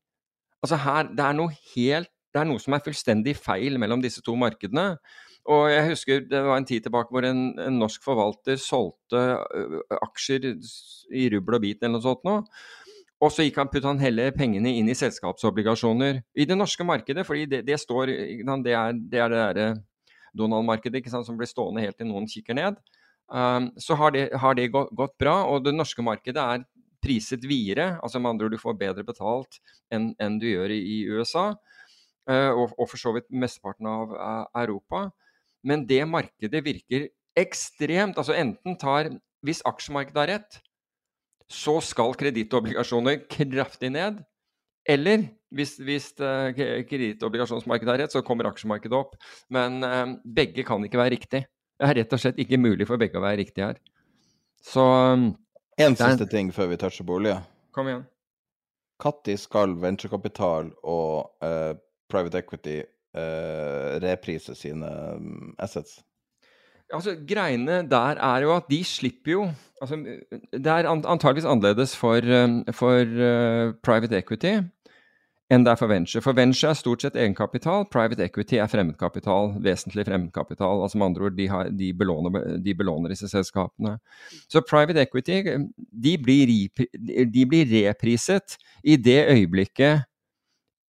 Altså 0.59 0.79
her, 0.83 1.09
det 1.15 1.23
er 1.23 1.37
noe 1.37 1.53
helt 1.73 2.09
det 2.34 2.41
er 2.41 2.47
noe 2.49 2.61
som 2.61 2.75
er 2.75 2.84
fullstendig 2.86 3.36
feil 3.39 3.80
mellom 3.82 4.03
disse 4.03 4.21
to 4.25 4.36
markedene. 4.38 4.93
Og 5.49 5.63
jeg 5.71 5.88
husker 5.88 6.25
det 6.30 6.41
var 6.45 6.59
en 6.59 6.67
tid 6.67 6.86
tilbake 6.86 7.13
hvor 7.13 7.25
en, 7.25 7.47
en 7.63 7.80
norsk 7.82 8.03
forvalter 8.05 8.59
solgte 8.61 9.23
aksjer 9.97 10.51
i 11.15 11.30
rubbel 11.34 11.57
og 11.57 11.63
bit 11.63 11.82
eller 11.82 11.97
noe 11.97 12.05
sånt 12.05 12.27
nå. 12.27 12.36
Og 13.19 13.34
så 13.36 13.43
gikk 13.43 13.57
han, 13.59 13.67
puttet 13.67 13.89
han 13.89 13.99
heller 13.99 14.32
pengene 14.36 14.71
inn 14.80 14.88
i 14.91 14.95
selskapsobligasjoner 14.95 16.21
i 16.39 16.45
det 16.47 16.55
norske 16.55 16.86
markedet, 16.88 17.25
fordi 17.27 17.49
det, 17.51 17.65
det 17.67 17.80
står 17.82 18.13
Det 18.63 18.75
er 18.75 18.93
det, 18.95 19.25
det 19.57 19.69
Donald-markedet 20.38 21.09
som 21.11 21.38
blir 21.38 21.49
stående 21.49 21.84
helt 21.84 21.97
til 21.97 22.07
noen 22.07 22.30
kikker 22.30 22.55
ned. 22.55 22.77
Um, 23.30 23.69
så 23.77 23.97
har 23.99 24.13
det, 24.13 24.30
har 24.34 24.55
det 24.55 24.71
gått, 24.73 24.93
gått 24.95 25.17
bra, 25.19 25.43
og 25.49 25.65
det 25.65 25.75
norske 25.75 26.01
markedet 26.01 26.41
er 26.41 26.63
priset 27.03 27.43
videre. 27.45 27.99
altså 28.01 28.19
med 28.19 28.30
andre 28.30 28.45
ord 28.45 28.51
Du 28.51 28.57
får 28.57 28.80
bedre 28.80 29.03
betalt 29.03 29.59
enn 29.91 30.13
enn 30.19 30.39
du 30.39 30.47
gjør 30.49 30.71
i, 30.71 30.80
i 30.80 30.97
USA, 31.07 31.53
og, 32.53 32.73
og 32.77 32.89
for 32.91 33.01
så 33.01 33.13
vidt 33.15 33.30
mesteparten 33.32 33.88
av 33.89 34.13
eh, 34.15 34.63
Europa. 34.63 35.07
Men 35.67 35.86
det 35.89 36.03
markedet 36.07 36.61
virker 36.63 37.09
ekstremt 37.39 38.17
altså 38.19 38.36
Enten 38.38 38.77
tar 38.80 39.09
Hvis 39.45 39.61
aksjemarkedet 39.67 40.19
har 40.19 40.27
rett, 40.34 40.57
så 41.49 41.77
skal 41.82 42.11
kredittobligasjoner 42.19 43.21
kraftig 43.32 43.89
ned. 43.95 44.17
Eller 44.89 45.23
hvis, 45.55 45.77
hvis 45.80 46.09
eh, 46.19 46.51
kredittobligasjonsmarkedet 46.89 47.93
har 47.93 48.01
rett, 48.03 48.11
så 48.13 48.21
kommer 48.25 48.49
aksjemarkedet 48.49 48.97
opp. 48.97 49.15
Men 49.49 49.80
eh, 49.84 50.11
begge 50.25 50.65
kan 50.67 50.84
ikke 50.86 50.99
være 50.99 51.15
riktig. 51.15 51.45
Det 51.80 51.88
er 51.88 51.95
rett 52.01 52.13
og 52.15 52.19
slett 52.19 52.39
ikke 52.43 52.59
mulig 52.59 52.88
for 52.89 52.99
begge 52.99 53.15
å 53.15 53.23
være 53.23 53.39
riktig 53.39 53.63
her. 53.63 53.80
Så 54.59 54.84
um, 54.84 55.30
En 55.80 55.95
siste 55.95 56.03
er- 56.03 56.17
siste 56.17 56.27
ting 56.34 56.51
før 56.51 56.67
vi 56.73 56.77
toucher 56.82 57.07
bolig. 57.07 57.38
kom 57.71 57.88
igjen. 57.88 58.03
Når 58.99 59.38
skal 59.39 59.77
venturekapital 59.80 60.73
og 60.84 61.32
eh, 61.47 61.77
private 62.10 62.41
equity 62.43 62.82
uh, 63.16 63.99
reprise 64.03 64.55
sine 64.55 64.89
mm, 65.20 65.55
assets? 65.60 65.99
Altså, 66.93 67.16
Greiene 67.30 67.84
der 67.89 68.18
er 68.18 68.41
jo 68.41 68.55
at 68.55 68.70
de 68.70 68.84
slipper 68.84 69.32
jo 69.32 69.43
altså, 69.82 69.95
Det 70.51 70.68
er 70.68 70.89
antageligvis 70.89 71.45
annerledes 71.45 71.95
for, 71.95 72.18
um, 72.43 72.64
for 72.74 73.05
uh, 73.05 73.74
private 73.86 74.18
equity 74.18 74.57
enn 75.49 75.66
det 75.66 75.72
er 75.72 75.80
for 75.80 75.89
venture. 75.89 76.22
For 76.22 76.38
venture 76.38 76.70
er 76.72 76.78
stort 76.78 77.03
sett 77.03 77.16
egenkapital, 77.18 77.88
private 77.89 78.22
equity 78.28 78.60
er 78.62 78.70
fremmedkapital, 78.70 79.55
vesentlig 79.66 80.05
fremmedkapital. 80.05 80.84
altså 80.84 80.97
med 80.97 81.07
andre 81.07 81.26
ord, 81.26 81.38
De, 81.38 81.47
har, 81.49 81.70
de, 81.70 81.93
belåner, 81.93 82.57
de 82.66 82.76
belåner 82.76 83.10
disse 83.10 83.30
selskapene. 83.30 83.97
Så 84.49 84.62
private 84.62 85.01
equity 85.01 85.41
de 86.03 86.18
blir, 86.18 86.70
de 87.34 87.45
blir 87.49 87.66
repriset 87.74 88.57
i 88.84 88.95
det 88.95 89.26
øyeblikket 89.26 90.05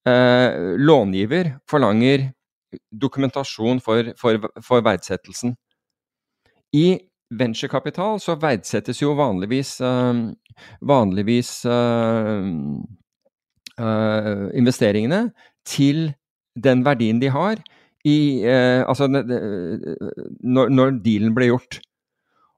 eh, 0.09 0.77
långiver 0.79 1.57
forlanger 1.71 2.31
dokumentasjon 2.93 3.81
for, 3.83 4.13
for, 4.19 4.39
for 4.63 4.85
verdsettelsen. 4.87 5.57
I 6.77 7.01
venturekapital 7.31 8.21
så 8.23 8.37
verdsettes 8.41 9.03
jo 9.03 9.15
vanligvis, 9.19 9.81
eh, 9.81 10.23
vanligvis 10.87 11.53
eh, 11.67 12.49
eh, 13.79 14.47
investeringene 14.63 15.27
til 15.67 16.11
den 16.55 16.85
verdien 16.87 17.21
de 17.23 17.31
har 17.31 17.61
i, 18.05 18.43
eh, 18.47 18.83
altså, 18.89 19.07
når, 19.11 20.69
når 20.73 20.99
dealen 21.05 21.35
ble 21.37 21.51
gjort. 21.53 21.81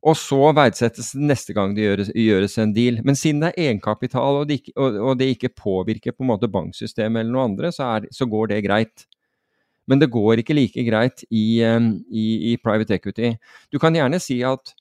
Og 0.02 0.16
så 0.18 0.50
verdsettes 0.56 1.12
det 1.14 1.28
neste 1.30 1.54
gang 1.54 1.76
det 1.76 1.84
gjøres, 1.84 2.10
gjøres 2.18 2.58
en 2.58 2.72
deal. 2.74 2.98
Men 3.06 3.18
siden 3.18 3.44
det 3.44 3.52
er 3.52 3.68
egenkapital 3.68 4.40
og 4.40 4.48
det 4.50 4.58
ikke, 4.58 4.74
og, 4.74 4.98
og 4.98 5.18
det 5.20 5.28
ikke 5.36 5.52
påvirker 5.54 6.16
på 6.16 6.24
en 6.24 6.32
måte 6.32 6.50
banksystemet 6.50 7.22
eller 7.22 7.34
noe 7.36 7.46
andre, 7.52 7.70
så, 7.74 7.92
er, 7.96 8.08
så 8.10 8.26
går 8.26 8.50
det 8.50 8.64
greit. 8.66 9.06
Men 9.90 10.02
det 10.02 10.10
går 10.14 10.42
ikke 10.42 10.56
like 10.58 10.84
greit 10.86 11.22
i, 11.30 11.62
eh, 11.62 11.88
i, 12.10 12.26
i 12.50 12.56
private 12.62 12.98
equity. 12.98 13.34
Du 13.70 13.78
kan 13.82 13.94
gjerne 13.94 14.18
si 14.22 14.40
at 14.46 14.74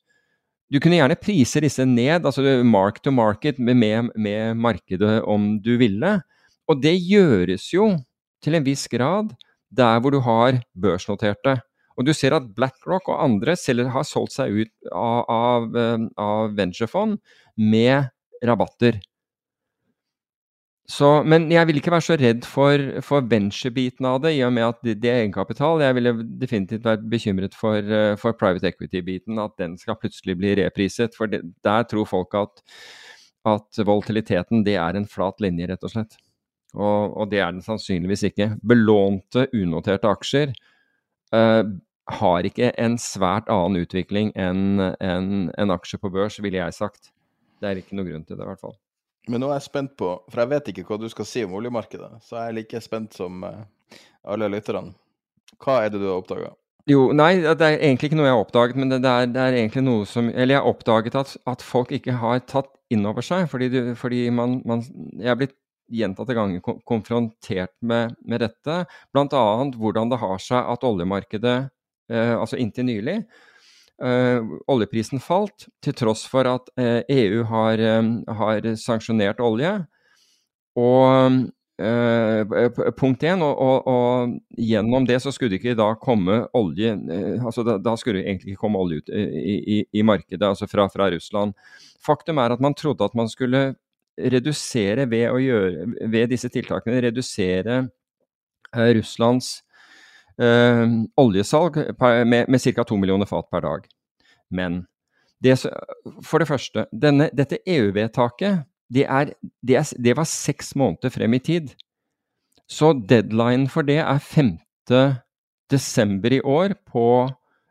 du 0.72 0.80
kunne 0.80 0.96
gjerne 0.96 1.20
prise 1.20 1.60
disse 1.60 1.84
ned, 1.86 2.24
altså 2.24 2.62
mark 2.64 3.02
to 3.04 3.12
market, 3.12 3.58
med, 3.60 3.76
med, 3.76 4.10
med 4.16 4.56
markedet 4.56 5.20
om 5.28 5.58
du 5.62 5.76
ville. 5.78 6.16
Og 6.66 6.82
det 6.82 6.96
gjøres 6.98 7.66
jo 7.74 7.92
til 8.42 8.56
en 8.56 8.64
viss 8.66 8.88
grad 8.90 9.34
der 9.70 10.00
hvor 10.00 10.14
du 10.14 10.22
har 10.24 10.62
børsnoterte. 10.72 11.60
Og 12.02 12.08
du 12.08 12.12
ser 12.16 12.34
at 12.34 12.50
BlackRock 12.56 13.06
og 13.12 13.22
andre 13.22 13.54
selv 13.58 13.92
har 13.94 14.06
solgt 14.08 14.34
seg 14.34 14.64
ut 14.64 14.90
av, 14.90 15.22
av, 15.30 15.70
eh, 15.78 16.04
av 16.18 16.56
venturefond 16.58 17.20
med 17.62 18.10
rabatter. 18.42 18.98
Så, 20.90 21.06
men 21.22 21.46
jeg 21.52 21.68
vil 21.68 21.78
ikke 21.78 21.92
være 21.94 22.04
så 22.04 22.16
redd 22.18 22.46
for, 22.48 22.82
for 23.06 23.24
venture-biten 23.30 24.08
av 24.08 24.18
det, 24.24 24.32
i 24.34 24.42
og 24.44 24.50
med 24.56 24.66
at 24.66 24.80
det, 24.82 24.96
det 25.00 25.12
er 25.12 25.20
egenkapital. 25.20 25.84
Jeg 25.86 25.96
ville 25.96 26.12
definitivt 26.42 26.88
vært 26.88 27.06
bekymret 27.12 27.54
for, 27.56 27.78
eh, 27.78 28.16
for 28.18 28.34
private 28.36 28.72
equity-biten, 28.72 29.38
at 29.40 29.54
den 29.62 29.78
skal 29.80 30.00
plutselig 30.02 30.36
bli 30.40 30.56
repriset. 30.58 31.14
For 31.16 31.30
det, 31.30 31.44
der 31.64 31.86
tror 31.88 32.10
folk 32.10 32.34
at, 32.36 32.64
at 33.54 33.80
volatiliteten 33.86 34.66
det 34.66 34.74
er 34.82 34.98
en 34.98 35.08
flat 35.08 35.38
linje, 35.44 35.70
rett 35.70 35.86
og 35.86 35.94
slett. 35.94 36.18
Og, 36.74 37.14
og 37.14 37.30
det 37.30 37.40
er 37.44 37.54
den 37.54 37.64
sannsynligvis 37.64 38.26
ikke. 38.32 38.50
Belånte, 38.66 39.46
unoterte 39.54 40.10
aksjer 40.10 40.50
eh, 40.50 41.62
har 42.10 42.46
ikke 42.46 42.72
en 42.80 42.96
svært 42.98 43.50
annen 43.52 43.84
utvikling 43.84 44.32
enn 44.38 44.80
en, 44.98 45.50
en 45.54 45.74
aksjer 45.74 46.02
på 46.02 46.10
børs, 46.12 46.40
ville 46.42 46.58
jeg 46.58 46.74
sagt. 46.74 47.12
Det 47.62 47.70
er 47.70 47.82
ikke 47.82 47.98
noe 47.98 48.08
grunn 48.08 48.24
til 48.26 48.36
det, 48.36 48.42
i 48.42 48.48
hvert 48.50 48.62
fall. 48.62 48.74
Men 49.30 49.44
nå 49.44 49.52
er 49.52 49.60
jeg 49.60 49.68
spent 49.68 49.94
på, 49.98 50.08
for 50.26 50.42
jeg 50.42 50.50
vet 50.50 50.72
ikke 50.72 50.86
hva 50.88 50.98
du 50.98 51.06
skal 51.12 51.28
si 51.28 51.44
om 51.46 51.54
oljemarkedet, 51.54 52.10
så 52.26 52.40
jeg 52.40 52.50
er 52.50 52.56
like 52.58 52.82
spent 52.82 53.14
som 53.14 53.44
eh, 53.46 53.62
alle 54.26 54.50
lytterne. 54.50 54.96
Hva 55.62 55.84
er 55.84 55.92
det 55.92 56.00
du 56.02 56.08
har 56.08 56.18
oppdaga? 56.18 56.50
Jo, 56.90 57.12
nei, 57.14 57.36
det 57.38 57.62
er 57.62 57.76
egentlig 57.76 58.08
ikke 58.10 58.18
noe 58.18 58.26
jeg 58.26 58.34
har 58.34 58.42
oppdaget, 58.42 58.78
men 58.80 58.90
det, 58.90 58.98
det, 59.04 59.10
er, 59.10 59.28
det 59.30 59.42
er, 59.42 59.56
egentlig 59.60 59.84
noe 59.86 60.06
som 60.08 60.32
Eller 60.32 60.56
jeg 60.56 60.62
har 60.64 60.70
oppdaget 60.72 61.18
at, 61.20 61.36
at 61.46 61.62
folk 61.62 61.92
ikke 61.94 62.16
har 62.18 62.40
tatt 62.50 62.72
inn 62.90 63.06
over 63.06 63.22
seg, 63.22 63.46
fordi, 63.52 63.68
du, 63.70 63.92
fordi 63.98 64.24
man, 64.34 64.58
man, 64.66 64.82
Jeg 65.14 65.30
er 65.30 65.38
blitt 65.38 65.54
gjentatte 65.92 66.34
ganger 66.34 66.64
konfrontert 66.88 67.74
med, 67.84 68.16
med 68.26 68.42
dette, 68.42 68.78
bl.a. 69.12 69.44
hvordan 69.76 70.10
det 70.10 70.18
har 70.22 70.40
seg 70.40 70.70
at 70.72 70.86
oljemarkedet, 70.88 71.56
altså 72.12 72.58
inntil 72.60 72.84
nylig, 72.84 73.16
eh, 74.02 74.52
oljeprisen 74.70 75.22
falt, 75.22 75.68
til 75.84 75.96
tross 75.96 76.24
for 76.30 76.48
at 76.48 76.70
eh, 76.80 77.00
EU 77.12 77.42
har, 77.48 77.80
eh, 77.80 78.12
har 78.40 78.70
sanksjonert 78.80 79.42
olje. 79.42 79.80
Og 80.80 81.42
punkt 82.94 83.24
én, 83.26 83.40
og, 83.42 83.58
og, 83.58 83.86
og, 83.90 84.34
gjennom 84.54 85.06
det 85.08 85.16
så 85.24 85.32
skulle 85.34 85.50
det 85.50 85.58
ikke 85.58 85.74
da 85.74 85.88
komme 85.98 86.36
olje 86.54 86.92
altså 87.42 87.64
da, 87.66 87.74
da, 87.80 87.96
skulle 87.98 88.20
det 88.20 88.28
egentlig 88.28 88.52
ikke 88.52 88.60
komme 88.60 88.78
olje 88.78 89.00
ut 89.00 89.10
i, 89.10 89.56
i, 89.58 89.78
i 89.98 90.04
markedet, 90.06 90.44
altså 90.46 90.68
fra, 90.70 90.86
fra, 90.92 91.08
Russland. 91.10 91.56
Faktum 91.98 92.38
er 92.38 92.54
at 92.54 92.62
man 92.62 92.76
trodde 92.78 93.08
at 93.08 93.16
man 93.18 93.26
skulle 93.32 93.64
redusere 94.14 95.08
ved, 95.10 95.26
gjøre, 95.42 95.88
ved 96.12 96.30
disse 96.30 96.52
tiltakene 96.52 97.02
redusere 97.08 97.80
Russlands 98.70 99.56
oljesalg 100.40 101.76
per, 101.98 102.24
med, 102.24 102.48
med 102.48 102.62
ca. 102.62 102.84
2 102.88 102.96
millioner 102.96 103.28
fat 103.28 103.50
per 103.52 103.64
dag. 103.64 103.86
Men 104.50 104.84
det, 105.42 105.58
for 106.24 106.42
det 106.42 106.48
første, 106.48 106.86
denne, 106.92 107.28
dette 107.34 107.60
EU-vedtaket 107.66 108.62
det, 108.92 109.06
det, 109.64 109.80
det, 109.98 110.14
var 110.16 110.28
seks 110.28 110.74
måneder 110.78 111.12
frem 111.12 111.34
i 111.34 111.40
tid. 111.42 111.72
Så 112.68 112.92
deadline 113.08 113.68
for 113.72 113.86
det 113.88 114.00
er 114.02 114.20
5. 114.20 114.56
desember 115.72 116.32
i 116.32 116.42
år 116.44 116.76
på 116.88 117.06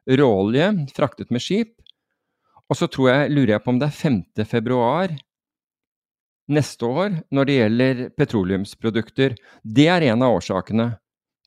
råolje 0.10 0.72
fraktet 0.96 1.32
med 1.32 1.44
skip. 1.44 1.76
Og 2.72 2.80
så 2.80 2.88
tror 2.90 3.12
jeg, 3.12 3.36
lurer 3.36 3.56
jeg 3.56 3.64
på 3.64 3.74
om 3.74 3.82
det 3.82 3.90
er 3.92 4.00
5. 4.00 4.22
februar 4.50 5.14
neste 6.52 6.88
år 6.88 7.20
når 7.32 7.48
det 7.48 7.58
gjelder 7.58 8.02
petroleumsprodukter. 8.18 9.36
Det 9.62 9.88
er 9.92 10.08
en 10.10 10.26
av 10.26 10.40
årsakene 10.40 10.88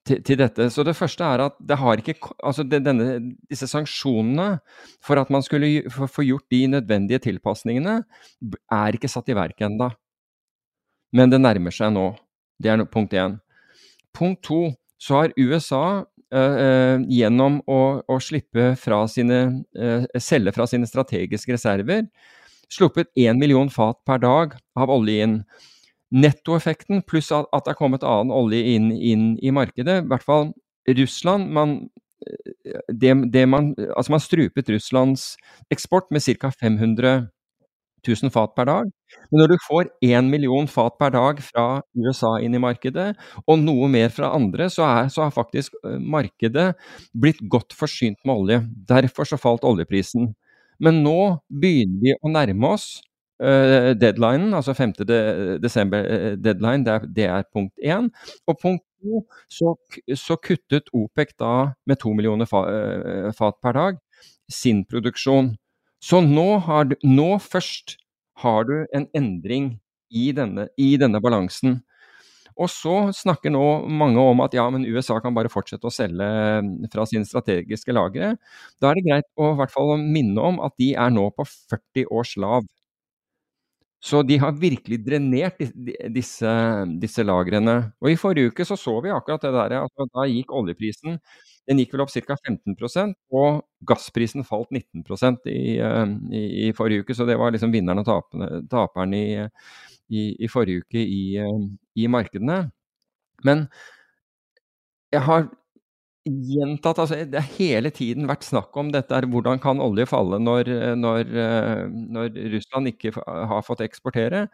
til, 0.07 0.21
til, 0.25 0.39
dette. 0.41 0.69
Så 0.73 0.85
det 0.87 0.97
første 0.97 1.25
er 1.27 1.43
at 1.47 1.57
det 1.61 1.79
har 1.81 2.01
ikke 2.01 2.17
Altså 2.45 2.65
denne, 2.69 3.35
disse 3.51 3.69
sanksjonene 3.71 4.59
for 5.05 5.21
at 5.21 5.31
man 5.33 5.45
skulle 5.45 5.89
få 5.91 6.27
gjort 6.27 6.47
de 6.53 6.67
nødvendige 6.77 7.23
tilpasningene, 7.29 8.03
er 8.73 8.97
ikke 8.97 9.11
satt 9.11 9.31
i 9.33 9.37
verk 9.37 9.61
enda. 9.65 9.91
Men 11.15 11.31
det 11.31 11.41
nærmer 11.41 11.75
seg 11.75 11.95
nå. 11.95 12.11
Det 12.61 12.71
er 12.71 12.85
punkt 12.91 13.15
én. 13.15 13.39
Punkt 14.15 14.43
to, 14.47 14.75
så 14.99 15.23
har 15.23 15.39
USA 15.39 16.05
Uh, 16.35 16.99
gjennom 17.13 17.61
å, 17.71 18.01
å, 18.11 18.15
slippe 18.19 18.73
fra 18.81 18.97
sine, 19.07 19.37
uh, 19.79 20.07
selge 20.19 20.51
fra 20.57 20.65
sine 20.67 20.89
strategiske 20.89 21.53
reserver, 21.55 22.09
sluppet 22.73 23.13
én 23.15 23.39
million 23.39 23.71
fat 23.71 24.01
per 24.09 24.19
dag 24.25 24.57
av 24.75 24.91
olje 24.91 25.29
inn 25.29 25.37
nettoeffekten, 26.13 27.03
pluss 27.09 27.31
at, 27.35 27.49
det 27.53 27.73
er 27.73 27.79
kommet 27.79 28.05
annen 28.07 28.33
olje 28.35 28.61
inn, 28.75 28.91
inn, 28.93 29.35
i 29.43 29.53
markedet, 29.55 30.03
i 30.03 30.09
hvert 30.11 30.27
fall 30.27 30.51
Russland 30.85 31.49
man, 31.55 31.79
det, 32.93 33.15
det 33.33 33.47
man, 33.49 33.73
altså 33.97 34.15
man 34.15 34.23
strupet 34.23 34.69
Russlands 34.71 35.35
eksport 35.73 36.11
med 36.13 36.25
ca. 36.25 36.51
500 36.53 37.15
000 38.05 38.33
fat 38.33 38.53
per 38.57 38.69
dag. 38.69 38.91
Men 39.31 39.41
når 39.41 39.55
du 39.55 39.57
får 39.65 39.89
1 40.05 40.29
million 40.29 40.69
fat 40.69 40.99
per 41.01 41.15
dag 41.15 41.41
fra 41.45 41.67
USA 41.97 42.35
inn 42.45 42.57
i 42.57 42.63
markedet, 42.63 43.15
og 43.47 43.63
noe 43.63 43.89
mer 43.89 44.13
fra 44.13 44.33
andre, 44.37 44.69
så, 44.73 44.85
er, 44.85 45.09
så 45.13 45.25
har 45.25 45.35
faktisk 45.35 45.77
markedet 46.01 46.73
blitt 47.17 47.41
godt 47.49 47.73
forsynt 47.77 48.21
med 48.25 48.35
olje. 48.35 48.61
Derfor 48.89 49.29
så 49.29 49.41
falt 49.41 49.65
oljeprisen. 49.65 50.35
Men 50.83 51.03
nå 51.05 51.19
begynner 51.49 52.03
vi 52.03 52.17
å 52.19 52.33
nærme 52.35 52.75
oss 52.77 52.99
deadlinen, 53.41 54.55
altså 54.55 54.75
5. 54.79 54.93
De 55.09 55.17
desember-deadline, 55.63 56.85
det, 56.87 57.15
det, 57.17 57.25
er 57.27 57.47
punkt 57.53 57.75
én. 57.83 58.11
Og 58.47 58.59
punkt 58.63 58.85
to, 59.05 59.23
så, 59.51 59.75
så, 60.17 60.37
kuttet 60.41 60.91
OPEC 60.95 61.35
da 61.41 61.75
med 61.87 62.01
to 62.03 62.13
millioner 62.17 62.49
uh, 62.49 63.31
fat 63.37 63.61
per 63.63 63.77
dag 63.77 64.01
sin 64.51 64.85
produksjon. 64.89 65.55
Så 66.05 66.21
nå, 66.25 66.49
har, 66.67 66.91
du, 66.91 66.97
nå, 67.07 67.39
først 67.41 67.97
har 68.45 68.69
du 68.69 68.77
en 68.93 69.09
endring 69.17 69.75
i 70.13 70.31
denne, 70.37 70.69
i 70.77 70.95
denne 71.01 71.21
balansen. 71.25 71.81
Og 72.55 72.69
så 72.71 73.09
snakker 73.17 73.51
nå 73.51 73.65
mange 73.91 74.23
om 74.23 74.43
at 74.45 74.53
ja, 74.55 74.69
men 74.71 74.85
USA 74.87 75.17
kan 75.23 75.35
bare 75.35 75.51
fortsette 75.51 75.89
å 75.89 75.95
selge 75.95 76.27
fra 76.93 77.07
sine 77.11 77.27
strategiske 77.27 77.95
lagre. 77.97 78.35
Da 78.79 78.93
er 78.93 79.01
det 79.01 79.07
greit 79.09 79.27
å 79.35 79.55
i 79.55 79.59
hvert 79.59 79.75
fall 79.75 79.97
minne 79.99 80.45
om 80.53 80.61
at 80.63 80.77
de 80.79 80.93
er 80.95 81.11
nå 81.15 81.27
på 81.35 81.47
40 81.49 82.13
års 82.15 82.37
lav. 82.39 82.69
Så 84.05 84.21
de 84.29 84.37
har 84.37 84.53
virkelig 84.61 84.99
drenert 85.07 85.63
disse, 86.13 86.51
disse 87.01 87.25
lagrene. 87.25 87.79
Og 88.05 88.11
i 88.13 88.19
forrige 88.21 88.53
uke 88.53 88.67
så, 88.69 88.77
så 88.77 88.99
vi 89.01 89.13
akkurat 89.15 89.47
det 89.47 89.55
der. 89.57 89.79
Altså, 89.81 90.09
da 90.13 90.27
gikk 90.29 90.53
oljeprisen 90.53 91.17
den 91.69 91.81
gikk 91.81 91.95
vel 91.95 92.05
opp 92.05 92.13
ca. 92.13 92.37
15% 92.37 93.15
og 93.35 93.63
gassprisen 93.89 94.45
falt 94.45 94.73
19 94.75 95.05
i, 95.49 95.79
eh, 95.81 96.05
i, 96.31 96.45
i, 96.69 96.73
forrige 96.77 97.05
uke. 97.05 97.17
Så 97.17 97.27
det 97.29 97.39
var 97.41 97.55
liksom 97.55 97.73
vinneren 97.73 98.03
og 98.03 98.69
taperen 98.71 99.15
i, 99.17 99.27
i, 100.13 100.25
i 100.45 100.51
forrige 100.53 100.85
uke 100.85 101.01
eh, 101.01 101.55
i, 101.97 102.07
markedene. 102.07 102.67
Men 103.45 103.67
jeg 105.13 105.25
har 105.25 105.49
gjentatt 106.25 107.03
altså 107.03 107.19
Det 107.29 107.41
har 107.41 107.57
hele 107.59 107.91
tiden 107.93 108.29
vært 108.29 108.47
snakk 108.47 108.77
om 108.81 108.91
dette 108.95 109.13
er 109.13 109.27
hvordan 109.29 109.61
kan 109.61 109.83
olje 109.83 110.07
falle 110.09 110.39
når, 110.41 110.71
når, 110.97 111.35
når 112.17 112.39
Russland 112.55 112.89
ikke 112.95 113.13
har 113.21 113.65
fått 113.67 113.85
eksportere. 113.85 114.47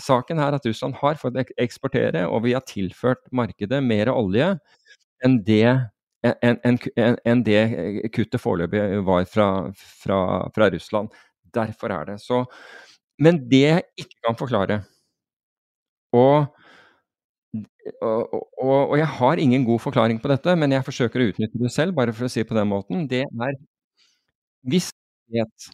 Saken 0.00 0.38
er 0.38 0.54
at 0.54 0.66
Russland 0.68 0.98
har 1.00 1.18
fått 1.18 1.40
eksportere, 1.58 2.26
og 2.28 2.44
vi 2.44 2.54
har 2.54 2.64
tilført 2.68 3.24
markedet 3.34 3.80
mer 3.82 4.12
olje 4.12 4.52
enn 5.24 5.38
det, 5.46 5.66
en, 6.24 6.58
en, 6.64 6.78
en, 7.24 7.42
det 7.44 7.62
kuttet 8.12 8.40
foreløpig 8.40 9.00
var 9.06 9.24
fra, 9.28 9.48
fra, 9.74 10.18
fra, 10.54 10.68
Russland. 10.72 11.12
Derfor 11.54 11.92
er 11.94 12.12
det 12.12 12.18
så. 12.20 12.42
Men 13.22 13.40
det 13.48 13.64
jeg 13.64 13.86
ikke 14.04 14.20
kan 14.26 14.36
forklare, 14.38 14.82
og 16.14 16.46
og, 18.00 18.34
og, 18.34 18.90
og, 18.90 18.94
jeg 18.98 19.08
har 19.18 19.40
ingen 19.40 19.64
god 19.66 19.82
forklaring 19.82 20.20
på 20.22 20.30
dette, 20.32 20.54
men 20.56 20.72
jeg 20.72 20.86
forsøker 20.86 21.20
å 21.20 21.28
utnytte 21.32 21.60
det 21.60 21.72
selv, 21.72 21.96
bare 21.96 22.14
for 22.16 22.26
å 22.26 22.32
si 22.32 22.42
det 22.42 22.48
på 22.48 22.56
den 22.56 22.70
måten. 22.70 23.06
Det 23.10 23.24
er 23.24 23.58
Hvis 24.64 24.90
vi 25.28 25.40
vet 25.40 25.68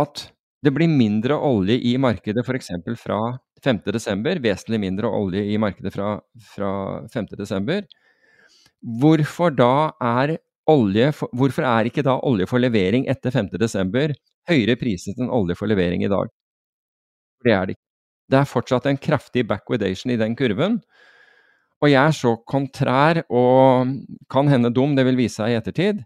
at 0.00 0.26
det 0.60 0.72
blir 0.76 0.90
mindre 0.92 1.38
olje 1.40 1.78
i 1.88 1.94
markedet 1.96 2.44
f.eks. 2.44 2.68
fra 3.00 3.20
5.12., 3.64 4.42
vesentlig 4.44 4.80
mindre 4.82 5.08
olje 5.08 5.44
i 5.52 5.56
markedet 5.60 5.92
fra, 5.94 6.18
fra 6.52 6.72
5.12., 7.12 7.88
hvorfor 9.00 9.52
da 9.56 9.92
er 10.00 10.36
olje 10.70 11.10
for, 11.16 11.32
Hvorfor 11.36 11.66
er 11.66 11.88
ikke 11.88 12.04
da 12.06 12.18
olje 12.26 12.46
for 12.48 12.62
levering 12.62 13.08
etter 13.10 13.32
5.12. 13.34 14.14
høyere 14.48 14.76
priset 14.80 15.18
enn 15.20 15.32
olje 15.32 15.56
for 15.56 15.68
levering 15.68 16.04
i 16.04 16.12
dag? 16.12 16.28
Det 17.44 17.52
er 17.56 17.66
det 17.66 17.76
ikke. 17.76 17.86
Det 18.30 18.38
er 18.38 18.46
fortsatt 18.46 18.86
en 18.86 19.00
kraftig 19.00 19.42
backwardation 19.48 20.12
i 20.14 20.18
den 20.20 20.36
kurven. 20.38 20.78
Og 21.80 21.88
jeg 21.88 22.00
er 22.00 22.16
så 22.16 22.34
kontrær, 22.48 23.22
og 23.32 23.94
kan 24.32 24.50
hende 24.52 24.72
dum, 24.74 24.92
det 24.96 25.06
vil 25.08 25.18
vise 25.20 25.40
seg 25.40 25.54
i 25.54 25.60
ettertid, 25.60 26.02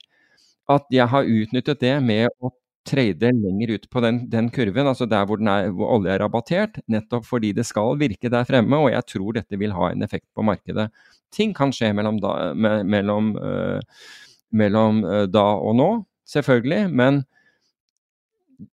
at 0.70 0.86
jeg 0.94 1.08
har 1.10 1.26
utnyttet 1.28 1.80
det 1.82 1.96
med 2.04 2.30
å 2.40 2.52
trade 2.84 3.30
lenger 3.32 3.74
ut 3.74 3.86
på 3.90 4.00
den, 4.04 4.20
den 4.30 4.50
kurven, 4.52 4.86
altså 4.86 5.06
der 5.08 5.24
hvor, 5.28 5.40
er, 5.40 5.70
hvor, 5.72 5.90
olje 5.96 6.12
er 6.12 6.20
rabattert, 6.20 6.78
nettopp 6.92 7.26
fordi 7.26 7.54
det 7.56 7.64
skal 7.66 7.96
virke 8.00 8.30
der 8.32 8.46
fremme, 8.48 8.76
og 8.76 8.92
jeg 8.92 9.08
tror 9.08 9.38
dette 9.38 9.58
vil 9.60 9.72
ha 9.76 9.90
en 9.90 10.04
effekt 10.04 10.28
på 10.36 10.44
markedet. 10.44 10.90
Ting 11.34 11.54
kan 11.56 11.72
skje 11.74 11.94
mellom 11.96 12.20
da, 12.22 12.52
me, 12.54 12.76
mellom, 12.86 13.32
uh, 13.40 14.10
mellom 14.54 15.00
uh, 15.06 15.22
da 15.32 15.46
og 15.56 15.78
nå, 15.80 15.88
selvfølgelig, 16.28 16.90
men 16.92 17.24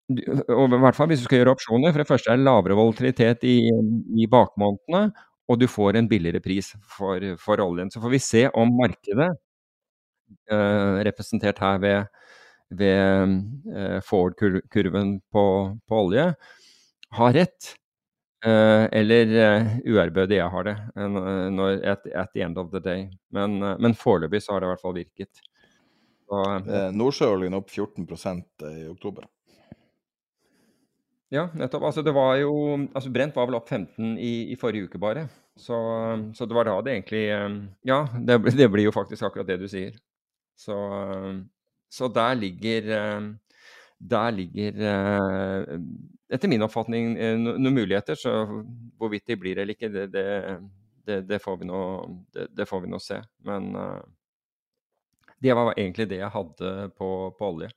og 0.07 0.70
i 0.70 0.78
hvert 0.78 0.94
fall 0.94 1.09
hvis 1.11 1.24
du 1.24 1.26
skal 1.26 1.40
gjøre 1.40 1.57
opsjoner. 1.57 1.90
For 1.90 1.99
det 1.99 2.07
første 2.07 2.30
er 2.30 2.38
det 2.38 2.47
lavere 2.47 2.76
volatilitet 2.78 3.42
i, 3.42 3.57
i 4.22 4.28
bakmånedene, 4.30 5.09
og 5.47 5.61
du 5.61 5.66
får 5.70 5.99
en 5.99 6.09
billigere 6.11 6.42
pris 6.42 6.72
for, 6.97 7.22
for 7.40 7.62
oljen. 7.62 7.90
Så 7.90 8.03
får 8.03 8.12
vi 8.12 8.22
se 8.22 8.44
om 8.51 8.72
markedet, 8.80 9.30
eh, 10.51 11.01
representert 11.07 11.61
her 11.62 11.80
ved, 11.82 12.22
ved 12.82 13.34
eh, 13.70 13.99
forward-kurven 14.07 15.18
på, 15.32 15.44
på, 15.86 16.01
olje, 16.07 16.32
har 17.18 17.36
rett. 17.38 17.74
Eh, 18.47 18.86
eller 19.01 19.36
uærbødig 19.86 20.40
jeg 20.40 20.51
har 20.53 20.66
det, 20.66 20.76
når, 20.97 21.78
at, 21.94 22.11
at, 22.11 22.32
the 22.34 22.42
end 22.47 22.59
of 22.59 22.72
the 22.74 22.82
day. 22.82 23.07
Men, 23.34 23.61
uh, 23.62 23.76
men 23.80 23.94
foreløpig 23.94 24.42
så 24.42 24.55
har 24.55 24.62
det 24.62 24.68
i 24.68 24.74
hvert 24.74 24.82
fall 24.82 24.99
virket. 24.99 25.47
Uh, 26.26 26.59
Nordsjøoljen 26.94 27.55
opp 27.55 27.70
14% 27.70 28.66
i 28.66 28.86
oktober. 28.90 29.30
Ja, 31.35 31.49
nettopp. 31.59 31.89
Altså, 31.89 32.03
det 32.07 32.14
var 32.14 32.37
jo 32.39 32.53
altså 32.95 33.11
Brent 33.11 33.35
var 33.35 33.49
vel 33.49 33.59
opp 33.59 33.68
15 33.68 34.14
i, 34.22 34.53
i 34.55 34.59
forrige 34.59 34.87
uke, 34.87 35.01
bare. 35.03 35.27
Så, 35.59 35.77
så, 36.37 36.47
det 36.47 36.55
var 36.55 36.68
da 36.68 36.77
det 36.85 36.93
egentlig 36.93 37.24
Ja, 37.89 38.05
det, 38.14 38.39
det, 38.61 38.68
blir 38.70 38.87
jo 38.87 38.95
faktisk 38.95 39.27
akkurat 39.27 39.49
det 39.49 39.59
du 39.62 39.66
sier. 39.70 39.97
Så, 40.57 40.77
eh, 40.77 41.41
så 41.93 42.09
der 42.09 42.35
ligger 42.39 42.91
eh, 42.99 43.27
der 43.99 44.31
ligger, 44.31 44.81
eh, 44.93 45.79
etter 46.37 46.51
min 46.53 46.62
oppfatning, 46.62 47.14
noen 47.43 47.74
muligheter. 47.74 48.14
Så 48.14 48.33
hvorvidt 49.01 49.27
de 49.27 49.39
blir 49.41 49.59
eller 49.59 49.74
ikke, 49.74 49.89
det, 49.89 50.11
det, 51.07 51.22
det 51.27 51.41
får, 51.43 51.57
vi 51.62 51.70
nå, 51.70 51.81
det, 52.35 52.68
får 52.68 52.85
vi 52.85 52.93
nå 52.93 53.01
se. 53.01 53.18
Men 53.49 53.72
det 55.41 55.57
var 55.57 55.72
egentlig 55.72 56.09
det 56.12 56.20
jeg 56.20 56.35
hadde 56.35 56.74
på, 56.99 57.11
på 57.39 57.51
olje. 57.55 57.72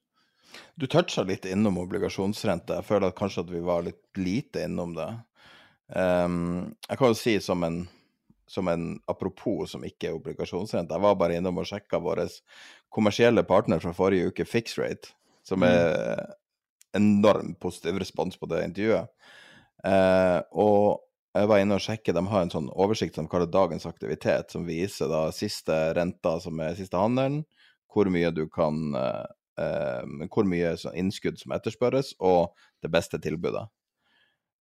Du 0.80 0.88
toucha 0.88 1.26
litt 1.28 1.46
innom 1.50 1.78
obligasjonsrente. 1.82 2.80
Jeg 2.80 2.88
føler 2.88 3.10
at 3.10 3.18
kanskje 3.18 3.44
at 3.46 3.54
vi 3.54 3.62
var 3.66 3.84
litt 3.86 4.02
lite 4.20 4.64
innom 4.68 4.96
det. 4.98 5.10
Um, 5.90 6.76
jeg 6.86 7.00
kan 7.00 7.12
jo 7.12 7.18
si 7.18 7.36
som 7.42 7.66
en, 7.66 7.82
som 8.48 8.70
en 8.72 8.92
apropos 9.10 9.74
som 9.74 9.84
ikke 9.86 10.12
er 10.12 10.18
obligasjonsrente. 10.18 10.96
Jeg 10.96 11.06
var 11.06 11.18
bare 11.20 11.40
innom 11.40 11.62
og 11.62 11.68
sjekka 11.70 12.02
vår 12.04 12.26
kommersielle 12.94 13.44
partner 13.48 13.82
fra 13.84 13.94
forrige 13.98 14.32
uke, 14.32 14.48
Fixrate, 14.48 15.14
som 15.46 15.62
mm. 15.62 15.68
er 15.70 16.24
enorm 16.98 17.54
positiv 17.62 18.00
respons 18.02 18.40
på 18.40 18.50
det 18.50 18.64
intervjuet. 18.70 19.12
Uh, 19.86 20.42
og 20.60 21.00
jeg 21.38 21.50
var 21.50 21.62
inne 21.62 21.78
og 21.78 21.84
sjekket, 21.84 22.16
De 22.18 22.24
har 22.26 22.44
en 22.44 22.52
sånn 22.52 22.72
oversikt 22.74 23.20
som 23.20 23.28
kaller 23.30 23.50
dagens 23.52 23.86
aktivitet, 23.86 24.50
som 24.52 24.66
viser 24.68 25.12
da 25.12 25.28
siste 25.36 25.76
renta, 25.96 26.40
som 26.42 26.58
er 26.64 26.78
siste 26.78 26.98
handelen, 26.98 27.44
hvor 27.90 28.10
mye 28.12 28.32
du 28.34 28.48
kan 28.52 28.94
um, 29.60 30.24
hvor 30.32 30.48
mye 30.48 30.76
innskudd 30.98 31.40
som 31.42 31.54
etterspørres, 31.56 32.14
og 32.20 32.56
det 32.84 32.92
beste 32.94 33.20
tilbudet. 33.22 33.66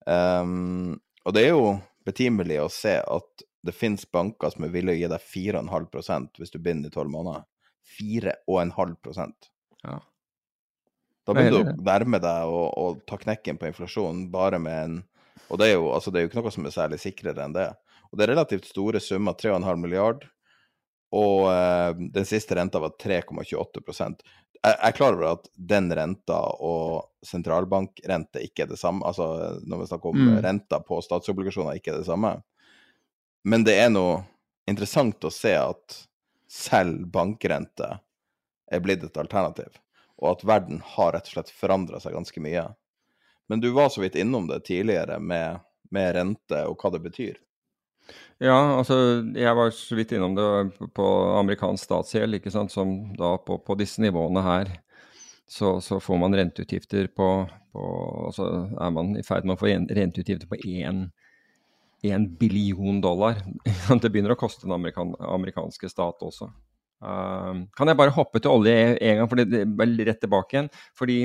Um, 0.07 0.97
og 1.27 1.35
det 1.35 1.45
er 1.45 1.53
jo 1.53 1.77
betimelig 2.07 2.61
å 2.63 2.71
se 2.71 2.97
at 3.03 3.45
det 3.67 3.75
finnes 3.75 4.07
banker 4.13 4.53
som 4.53 4.63
er 4.63 4.71
villige 4.71 4.95
å 4.95 5.01
gi 5.01 5.09
deg 5.11 5.31
4,5% 5.33 6.39
hvis 6.39 6.53
du 6.53 6.59
binder 6.63 6.91
i 6.91 6.93
tolv 6.93 7.11
måneder. 7.11 7.43
4,5 7.97 9.33
ja. 9.83 9.97
Da 11.27 11.35
begynner 11.35 11.51
du 11.51 11.71
å 11.73 11.83
nærme 11.83 12.19
deg 12.23 12.51
å, 12.51 12.61
å 12.71 12.85
ta 13.07 13.19
knekken 13.19 13.59
på 13.59 13.67
inflasjonen 13.67 14.27
bare 14.31 14.59
med 14.63 14.77
en 14.85 14.97
Og 15.51 15.59
det 15.59 15.69
er, 15.69 15.73
jo, 15.77 15.91
altså 15.95 16.11
det 16.11 16.19
er 16.19 16.25
jo 16.25 16.29
ikke 16.31 16.41
noe 16.41 16.51
som 16.51 16.65
er 16.67 16.73
særlig 16.75 16.97
sikrere 16.99 17.43
enn 17.43 17.53
det. 17.55 17.67
Og 18.11 18.17
det 18.17 18.25
er 18.25 18.33
relativt 18.33 18.67
store 18.67 18.99
summer, 19.03 19.35
3,5 19.39 19.79
milliard. 19.79 20.25
Og 21.15 21.47
uh, 21.47 21.93
den 21.95 22.27
siste 22.27 22.57
renta 22.57 22.81
var 22.83 22.97
3,28 22.99 24.17
jeg 24.67 24.77
er 24.83 24.95
klar 24.95 25.15
over 25.15 25.27
at 25.35 25.49
den 25.53 25.89
renta 25.95 26.37
og 26.65 27.25
sentralbankrente 27.25 28.41
ikke 28.43 28.65
er 28.65 28.71
det 28.71 28.79
samme. 28.81 29.05
Altså 29.07 29.59
når 29.63 29.83
vi 29.83 29.89
snakker 29.91 30.09
om 30.09 30.23
mm. 30.23 30.39
renta 30.43 30.79
på 30.83 30.99
statsobligasjoner, 31.03 31.77
ikke 31.77 31.93
er 31.93 32.01
det 32.01 32.09
samme. 32.09 32.33
Men 33.47 33.63
det 33.67 33.77
er 33.79 33.91
noe 33.93 34.21
interessant 34.67 35.23
å 35.23 35.31
se 35.31 35.53
at 35.55 36.01
selv 36.51 37.05
bankrente 37.13 37.93
er 38.67 38.83
blitt 38.83 39.05
et 39.05 39.19
alternativ, 39.19 39.77
og 40.19 40.33
at 40.33 40.43
verden 40.47 40.81
har 40.95 41.13
rett 41.15 41.29
og 41.29 41.37
slett 41.37 41.53
forandra 41.55 42.01
seg 42.03 42.17
ganske 42.17 42.43
mye. 42.43 42.65
Men 43.47 43.63
du 43.63 43.69
var 43.75 43.91
så 43.93 44.03
vidt 44.03 44.17
innom 44.19 44.49
det 44.49 44.65
tidligere 44.67 45.21
med, 45.23 45.61
med 45.91 46.15
rente 46.17 46.65
og 46.67 46.81
hva 46.81 46.91
det 46.95 47.03
betyr. 47.05 47.37
Ja, 48.37 48.57
altså 48.77 48.97
jeg 49.33 49.53
var 49.57 49.71
så 49.73 49.97
vidt 49.97 50.11
innom 50.13 50.35
det 50.37 50.89
på 50.95 51.05
amerikansk 51.39 51.87
statsgjeld, 51.87 52.37
ikke 52.37 52.53
sant, 52.53 52.73
som 52.73 52.91
da 53.17 53.33
på, 53.41 53.57
på 53.65 53.77
disse 53.79 54.03
nivåene 54.03 54.43
her 54.45 54.75
så, 55.47 55.81
så, 55.81 55.99
får 55.99 56.17
man 56.19 56.35
renteutgifter 56.35 57.07
på, 57.15 57.27
på 57.73 57.83
Altså 58.27 58.49
er 58.83 58.91
man 58.91 59.15
i 59.17 59.23
ferd 59.25 59.47
med 59.47 59.55
å 59.55 59.61
få 59.61 59.71
renteutgifter 59.71 60.47
på 60.49 60.59
én 60.67 62.27
billion 62.39 63.01
dollar. 63.01 63.39
Det 64.01 64.11
begynner 64.11 64.35
å 64.35 64.39
koste 64.39 64.67
den 64.67 64.75
amerikan, 64.75 65.15
amerikanske 65.23 65.89
stat 65.89 66.23
også. 66.23 66.51
Uh, 66.97 67.63
kan 67.77 67.89
jeg 67.89 67.97
bare 67.97 68.13
hoppe 68.13 68.41
til 68.41 68.51
olje 68.51 68.73
en 68.73 69.19
gang, 69.19 69.27
for 69.29 69.37
det 69.37 69.63
er 69.63 70.07
rett 70.09 70.21
tilbake 70.23 70.55
igjen? 70.55 70.69
Fordi, 70.97 71.17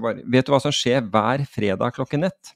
bare, 0.00 0.24
Vet 0.24 0.48
du 0.48 0.52
hva 0.54 0.60
som 0.64 0.74
skjer 0.74 1.04
hver 1.04 1.44
fredag 1.48 1.94
klokken 1.96 2.26
ett? 2.30 2.54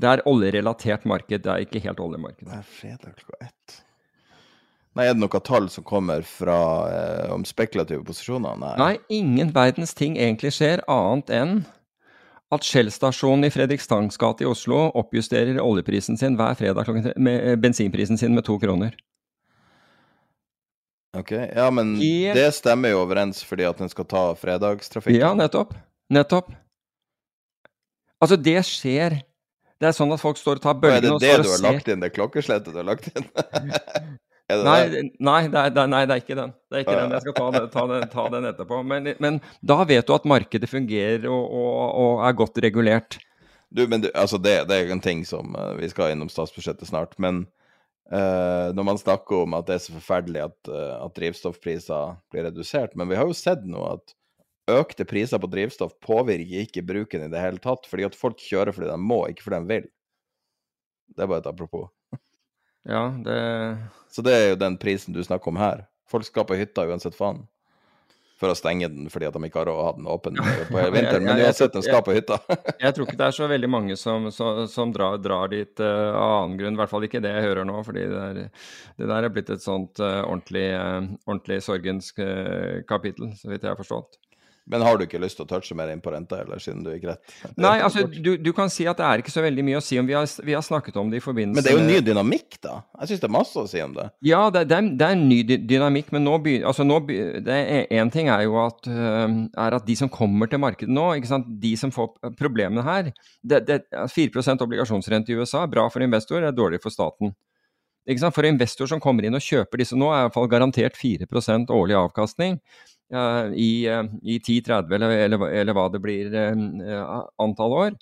Det 0.00 0.08
er 0.08 0.22
oljerelatert 0.28 1.04
marked, 1.08 1.42
det 1.44 1.50
er 1.52 1.64
ikke 1.66 1.82
helt 1.84 2.00
oljemarked. 2.00 2.46
Det 2.46 2.56
er 2.56 2.66
fredag 2.66 3.16
klokka 3.18 3.48
ett. 3.50 3.80
Nei, 4.98 5.04
Er 5.06 5.14
det 5.14 5.22
noen 5.22 5.44
tall 5.46 5.68
som 5.70 5.84
kommer 5.86 6.24
fra 6.26 6.60
eh, 6.90 7.26
om 7.34 7.44
spekulative 7.46 8.02
posisjoner? 8.06 8.56
Nei. 8.58 8.72
Nei, 8.80 8.94
ingen 9.20 9.52
verdens 9.54 9.92
ting 9.94 10.16
egentlig 10.18 10.54
skjer, 10.56 10.82
annet 10.90 11.30
enn 11.30 11.60
at 12.50 12.66
Shell-stasjonen 12.66 13.46
i 13.46 13.52
Fredrikstands 13.54 14.18
gate 14.18 14.42
i 14.42 14.48
Oslo 14.50 14.88
oppjusterer 14.98 15.60
oljeprisen 15.62 16.18
sin 16.18 16.34
hver 16.38 16.56
fredag 16.58 16.88
klokken 16.88 17.12
med 17.22 17.38
eh, 17.52 17.60
bensinprisen 17.60 18.18
sin 18.18 18.34
med 18.34 18.48
to 18.48 18.58
kroner. 18.58 18.96
Ok, 21.16 21.32
Ja, 21.34 21.70
men 21.74 21.96
Helt... 21.98 22.36
det 22.38 22.50
stemmer 22.54 22.92
jo 22.92 23.04
overens 23.04 23.42
fordi 23.46 23.66
at 23.66 23.78
den 23.82 23.90
skal 23.90 24.06
ta 24.10 24.24
fredagstrafikk? 24.38 25.18
Ja, 25.18 25.32
nettopp. 25.34 25.74
Nettopp. 26.10 26.52
Altså, 28.20 28.36
det 28.38 28.60
skjer 28.68 29.20
det 29.80 29.88
er 29.88 29.96
sånn 29.96 30.12
at 30.12 30.20
folk 30.20 30.36
står 30.36 30.58
og 30.60 30.64
tar 30.64 30.76
bølgene 30.76 31.14
og 31.16 31.22
ser 31.22 31.38
Er 31.38 31.40
det 31.40 31.46
det 31.46 31.48
du 31.48 31.54
har 31.54 31.62
lagt 31.64 31.86
inn? 31.88 32.02
Det 32.02 32.10
klokkeslettet 32.12 32.74
du 32.74 32.80
har 32.82 32.88
lagt 32.90 33.06
inn? 33.08 33.24
det 34.50 34.58
nei, 34.66 34.80
nei, 35.16 35.40
det 35.48 35.62
er, 35.62 35.88
nei, 35.88 36.02
det 36.04 36.16
er, 36.16 36.20
ikke 36.20 36.36
den. 36.36 36.52
Det 36.68 36.76
er 36.76 36.84
ikke 36.84 36.98
den. 36.98 37.14
Jeg 37.16 37.24
skal 37.24 37.36
ta, 37.38 37.46
det, 37.54 37.62
ta, 37.72 37.84
den, 37.88 38.04
ta 38.12 38.26
den, 38.34 38.48
etterpå. 38.50 38.82
Men, 38.84 39.08
men, 39.24 39.38
da 39.64 39.78
vet 39.88 40.04
du 40.04 40.12
at 40.16 40.28
markedet 40.28 40.68
fungerer 40.68 41.24
og, 41.32 41.46
og, 41.48 41.72
og 42.02 42.26
er 42.28 42.36
godt 42.42 42.60
regulert. 42.66 43.16
Du, 43.70 43.86
men 43.88 44.04
du, 44.04 44.10
altså 44.12 44.36
det, 44.42 44.56
det, 44.68 44.76
er 44.76 44.92
en 44.92 45.00
ting 45.00 45.22
som 45.24 45.54
uh, 45.54 45.72
Vi 45.78 45.88
skal 45.92 46.12
innom 46.12 46.28
statsbudsjettet 46.28 46.90
snart. 46.90 47.16
Men 47.22 47.46
uh, 48.12 48.68
når 48.76 48.90
man 48.92 49.00
snakker 49.00 49.46
om 49.46 49.56
at 49.56 49.70
det 49.70 49.78
er 49.78 49.84
så 49.86 49.96
forferdelig 49.96 50.44
at, 50.50 50.58
uh, 50.68 50.98
at 51.06 51.16
drivstoffpriser 51.16 52.18
blir 52.34 52.50
redusert 52.50 52.98
Men 52.98 53.08
vi 53.08 53.16
har 53.16 53.30
jo 53.30 53.36
sett 53.38 53.64
nå 53.64 53.86
at 53.94 54.16
økte 54.78 55.06
priser 55.08 55.40
på 55.42 55.50
drivstoff 55.50 55.96
påvirker 56.04 56.66
ikke 56.66 56.84
bruken 56.86 57.26
i 57.26 57.30
det 57.32 57.42
hele 57.42 57.62
tatt, 57.62 57.88
fordi 57.90 58.06
at 58.08 58.18
folk 58.18 58.40
kjører 58.42 58.74
fordi 58.76 58.90
de 58.90 58.98
må, 59.02 59.24
ikke 59.30 59.46
fordi 59.46 59.62
de 59.62 59.74
vil. 59.74 59.88
Det 61.10 61.24
er 61.24 61.30
bare 61.30 61.42
et 61.42 61.50
apropos. 61.50 61.88
Ja, 62.88 63.08
det 63.24 63.78
Så 64.08 64.22
det 64.22 64.34
er 64.34 64.48
jo 64.50 64.60
den 64.60 64.78
prisen 64.80 65.14
du 65.14 65.22
snakker 65.24 65.52
om 65.52 65.60
her. 65.60 65.86
Folk 66.10 66.26
skal 66.26 66.46
på 66.48 66.58
hytta 66.58 66.86
uansett 66.88 67.14
faen. 67.14 67.44
For 68.40 68.48
å 68.48 68.56
stenge 68.56 68.88
den 68.88 69.10
fordi 69.12 69.26
at 69.28 69.34
de 69.36 69.42
ikke 69.44 69.60
har 69.60 69.68
råd 69.68 69.78
å 69.78 69.84
ha 69.84 69.90
den 69.98 70.06
åpen 70.08 70.38
på 70.70 70.78
hele 70.78 70.94
vinteren. 70.94 71.26
Men 71.28 71.42
uansett, 71.44 71.74
de 71.74 71.82
skal 71.84 72.00
på 72.06 72.14
hytta. 72.16 72.38
jeg 72.80 72.96
tror 72.96 73.04
ikke 73.04 73.18
det 73.20 73.26
er 73.26 73.36
så 73.36 73.48
veldig 73.50 73.70
mange 73.70 73.98
som, 74.00 74.30
som, 74.32 74.62
som 74.70 74.94
drar, 74.96 75.20
drar, 75.20 75.52
dit 75.52 75.82
uh, 75.84 76.16
av 76.16 76.36
annen 76.38 76.56
grunn. 76.62 76.78
I 76.78 76.80
hvert 76.80 76.94
fall 76.94 77.04
ikke 77.06 77.20
det 77.20 77.34
jeg 77.34 77.46
hører 77.50 77.68
nå. 77.68 77.76
fordi 77.84 78.06
det, 78.08 78.24
er, 78.24 78.64
det 78.96 79.10
der 79.12 79.28
er 79.28 79.34
blitt 79.34 79.52
et 79.52 79.64
sånt 79.64 80.00
uh, 80.00 80.22
ordentlig, 80.24 80.70
uh, 80.72 81.04
ordentlig 81.28 81.60
sorgens 81.68 82.14
kapittel, 82.88 83.34
så 83.36 83.52
vidt 83.52 83.68
jeg 83.68 83.74
har 83.74 83.80
forstått. 83.80 84.16
Men 84.70 84.84
har 84.86 84.98
du 84.98 85.04
ikke 85.04 85.18
lyst 85.18 85.40
til 85.40 85.46
å 85.46 85.50
touche 85.50 85.74
mer 85.74 85.90
inn 85.90 86.02
på 86.02 86.12
renta, 86.14 86.38
eller 86.44 86.60
siden 86.62 86.84
du 86.86 86.92
gikk 86.92 87.08
rett? 87.08 87.32
Nei, 87.58 87.80
altså 87.82 88.04
du, 88.06 88.36
du, 88.38 88.50
kan 88.54 88.70
si 88.70 88.86
at 88.86 89.00
det 89.00 89.06
er 89.06 89.22
ikke 89.22 89.32
så 89.34 89.42
veldig 89.42 89.64
mye 89.66 89.80
å 89.80 89.82
si 89.82 89.98
om 89.98 90.06
vi 90.06 90.14
har, 90.14 90.28
vi 90.46 90.54
har 90.54 90.62
snakket 90.62 91.00
om 91.00 91.10
det 91.10 91.18
i 91.18 91.24
forbindelse 91.24 91.58
Men 91.58 91.66
det 91.66 91.72
er 91.72 91.78
jo 91.78 91.88
ny 91.88 92.04
dynamikk, 92.06 92.60
da? 92.62 92.76
Jeg 93.00 93.10
syns 93.10 93.24
det 93.24 93.28
er 93.28 93.34
masse 93.34 93.58
å 93.58 93.66
si 93.70 93.82
om 93.82 93.96
det. 93.96 94.06
Ja, 94.26 94.44
det, 94.54 94.64
det, 94.70 94.78
er, 94.78 94.92
det 95.00 95.08
er, 95.08 95.18
en 95.18 95.26
ny 95.26 95.40
dynamikk, 95.72 96.14
men 96.14 96.26
nå 96.26 96.36
begynner 96.44 96.70
Altså 96.70 96.86
nå 96.86 97.00
Én 97.10 98.10
ting 98.14 98.30
er 98.30 98.44
jo 98.46 98.56
at, 98.62 98.86
er 98.86 99.76
at 99.80 99.86
de 99.86 99.96
som 99.98 100.10
kommer 100.12 100.50
til 100.50 100.62
markedet 100.62 100.92
nå, 100.94 101.08
de 101.60 101.74
som 101.80 101.90
får 101.94 102.34
problemene 102.38 102.84
her 102.86 103.10
det, 103.42 103.64
det, 103.66 103.82
4% 103.90 104.66
obligasjonsrente 104.66 105.32
i 105.32 105.38
USA 105.40 105.64
er 105.64 105.72
bra 105.72 105.88
for 105.90 106.04
investor, 106.04 106.44
er 106.44 106.54
dårlig 106.54 106.82
for 106.84 106.94
staten. 106.94 107.34
For 108.06 108.46
investor 108.48 108.88
som 108.90 109.00
kommer 109.02 109.26
inn 109.26 109.36
og 109.36 109.44
kjøper 109.44 109.82
disse 109.82 109.98
nå, 109.98 110.08
er 110.10 110.24
i 110.24 110.28
hvert 110.28 110.34
fall 110.34 110.48
garantert 110.50 110.96
4% 110.98 111.70
årlig 111.74 111.98
avkastning 111.98 112.58
i, 113.10 113.86
eh, 113.86 114.04
i 114.22 114.38
10-30 114.38 114.94
eller, 114.94 115.10
eller, 115.10 115.46
eller, 115.48 115.74
hva 115.74 115.88
det 115.90 116.00
blir 116.02 116.34
eh, 116.34 117.16
antall 117.42 117.74
år. 117.74 117.96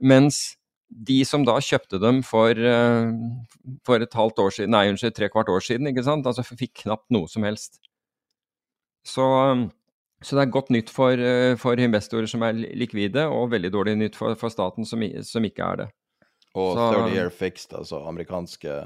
Mens 0.00 0.56
de 0.88 1.20
som 1.28 1.44
da 1.46 1.58
kjøpte 1.62 2.00
dem 2.02 2.22
for, 2.26 2.56
eh, 2.56 3.10
for 3.86 4.00
et 4.02 4.16
halvt 4.16 4.40
år 4.42 4.56
siden, 4.56 4.72
nei 4.74 4.88
unnskyld, 4.90 5.14
tre 5.16 5.28
kvart 5.32 5.52
år 5.52 5.62
siden, 5.64 5.90
ikke 5.90 6.06
sant, 6.06 6.26
altså 6.26 6.44
fikk 6.46 6.86
knapt 6.86 7.06
noe 7.14 7.28
som 7.30 7.46
helst. 7.46 7.78
Så, 9.06 9.24
så 10.20 10.36
det 10.36 10.42
er 10.42 10.56
godt 10.56 10.72
nytt 10.74 10.90
for, 10.92 11.20
for, 11.60 11.80
investorer 11.80 12.28
som 12.28 12.42
er 12.44 12.58
likvide, 12.76 13.24
og 13.32 13.52
veldig 13.54 13.70
dårlig 13.72 13.96
nytt 13.96 14.18
for, 14.18 14.36
for 14.40 14.52
staten 14.52 14.88
som, 14.88 15.04
som, 15.24 15.46
ikke 15.46 15.68
er 15.68 15.84
det. 15.84 15.88
Og 16.58 16.74
så, 16.76 16.90
30 16.96 17.14
year 17.14 17.30
fixed, 17.32 17.72
altså 17.76 18.02
amerikanske 18.08 18.82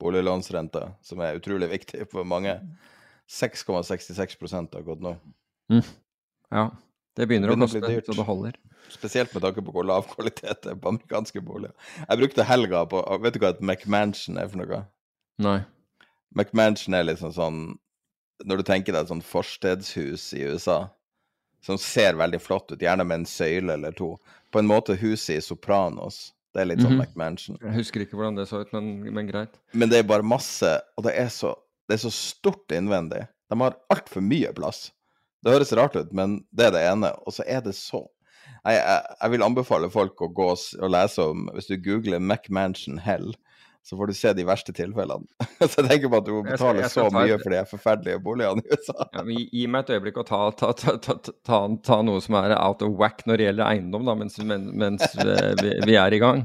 boliglånsrente, 0.00 0.86
som 1.04 1.20
er 1.20 1.36
utrolig 1.36 1.68
viktig 1.74 2.06
for 2.08 2.24
mange. 2.24 2.54
6,66% 3.30 4.74
har 4.74 4.82
gått 4.86 5.02
nå. 5.04 5.14
Mm. 5.70 5.82
Ja. 6.50 6.64
Det 7.16 7.26
begynner, 7.28 7.50
det 7.50 7.56
begynner 7.58 7.90
å 7.90 7.94
koste 8.00 8.12
så 8.12 8.16
det 8.18 8.26
holder. 8.26 8.56
Spesielt 8.90 9.34
med 9.34 9.42
tanke 9.44 9.62
på 9.66 9.72
hvor 9.74 9.84
lav 9.86 10.06
kvalitet 10.14 10.62
det 10.64 10.72
er 10.72 10.78
på 10.80 10.88
amerikanske 10.90 11.42
boliger. 11.44 11.74
Jeg 12.08 12.20
brukte 12.22 12.46
helga 12.48 12.84
på 12.90 13.02
Vet 13.22 13.34
du 13.36 13.40
hva 13.42 13.50
et 13.54 13.60
McMansion 13.62 14.38
er 14.40 14.48
for 14.50 14.62
noe? 14.62 14.80
Nei. 15.42 15.58
McMansion 16.34 16.94
er 16.96 17.04
liksom 17.08 17.32
sånn 17.34 17.60
Når 18.46 18.62
du 18.62 18.66
tenker 18.66 18.94
deg 18.94 19.02
et 19.04 19.12
sånt 19.12 19.26
forstedshus 19.26 20.30
i 20.38 20.46
USA 20.48 20.88
som 21.60 21.76
ser 21.76 22.16
veldig 22.16 22.38
flott 22.40 22.70
ut, 22.72 22.80
gjerne 22.80 23.04
med 23.04 23.18
en 23.20 23.26
søyle 23.28 23.74
eller 23.74 23.92
to. 23.92 24.14
På 24.48 24.62
en 24.62 24.68
måte 24.70 24.94
huset 24.96 25.34
i 25.36 25.42
Sopranos, 25.44 26.30
Det 26.54 26.62
er 26.62 26.70
litt 26.70 26.80
sånn 26.80 26.96
Mhm. 26.96 27.02
McMansion. 27.04 27.58
Jeg 27.60 27.74
husker 27.76 28.00
ikke 28.00 28.16
hvordan 28.16 28.34
det 28.40 28.46
så 28.48 28.62
ut, 28.64 28.72
men, 28.72 29.12
men 29.12 29.28
greit. 29.28 29.58
Men 29.74 29.88
det 29.92 29.98
er 29.98 30.08
bare 30.08 30.24
masse, 30.24 30.70
og 30.96 31.04
det 31.04 31.12
er 31.20 31.28
så, 31.28 31.52
det 31.90 31.96
er 31.98 32.04
så 32.04 32.14
stort 32.14 32.70
innvendig. 32.70 33.24
De 33.50 33.58
har 33.58 33.74
altfor 33.90 34.22
mye 34.22 34.52
plass. 34.54 34.92
Det 35.42 35.50
høres 35.50 35.72
rart 35.74 35.96
ut, 35.98 36.12
men 36.14 36.40
det 36.54 36.68
er 36.68 36.76
det 36.76 36.86
ene. 36.86 37.10
Og 37.26 37.34
så 37.34 37.46
er 37.48 37.64
det 37.66 37.74
så 37.74 38.06
Jeg, 38.64 38.76
jeg, 38.76 39.14
jeg 39.20 39.32
vil 39.32 39.44
anbefale 39.44 39.88
folk 39.90 40.22
å 40.22 40.28
gå 40.34 40.46
og 40.52 40.90
lese 40.90 41.24
om 41.32 41.48
Hvis 41.54 41.68
du 41.70 41.76
googler 41.80 42.20
McMansion 42.20 42.98
Hell, 43.02 43.32
så 43.86 43.96
får 43.96 44.10
du 44.10 44.14
se 44.14 44.32
de 44.36 44.44
verste 44.46 44.74
tilfellene. 44.76 45.26
så 45.58 45.80
jeg 45.80 45.88
tenker 45.88 46.12
på 46.12 46.20
at 46.20 46.26
du 46.26 46.32
må 46.36 46.42
betale 46.44 46.88
så 46.92 47.06
mye 47.14 47.38
for 47.40 47.54
de 47.54 47.62
forferdelige 47.70 48.22
boligene 48.22 48.62
i 48.62 48.74
USA. 48.74 48.96
Ja, 49.06 49.24
men 49.24 49.38
gi, 49.40 49.66
meg 49.66 49.86
et 49.86 49.94
øyeblikk 49.96 50.20
ta, 50.28 50.42
ta, 50.54 50.72
ta, 50.76 50.96
ta, 51.00 51.16
ta, 51.18 51.60
ta 51.88 52.00
noe 52.06 52.22
som 52.22 52.36
er 52.38 52.54
out 52.58 52.84
of 52.86 52.94
whack 53.00 53.24
når 53.26 53.40
det 53.40 53.48
gjelder 53.48 53.66
eiendom, 53.70 54.04
da, 54.06 54.16
mens, 54.20 54.36
mens 54.44 55.06
eh, 55.24 55.54
vi, 55.62 55.72
vi 55.88 55.96
er 55.98 56.14
i 56.14 56.20
gang. 56.22 56.44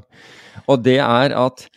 Og 0.71 0.85
det 0.87 1.01
er 1.03 1.35
at 1.35 1.67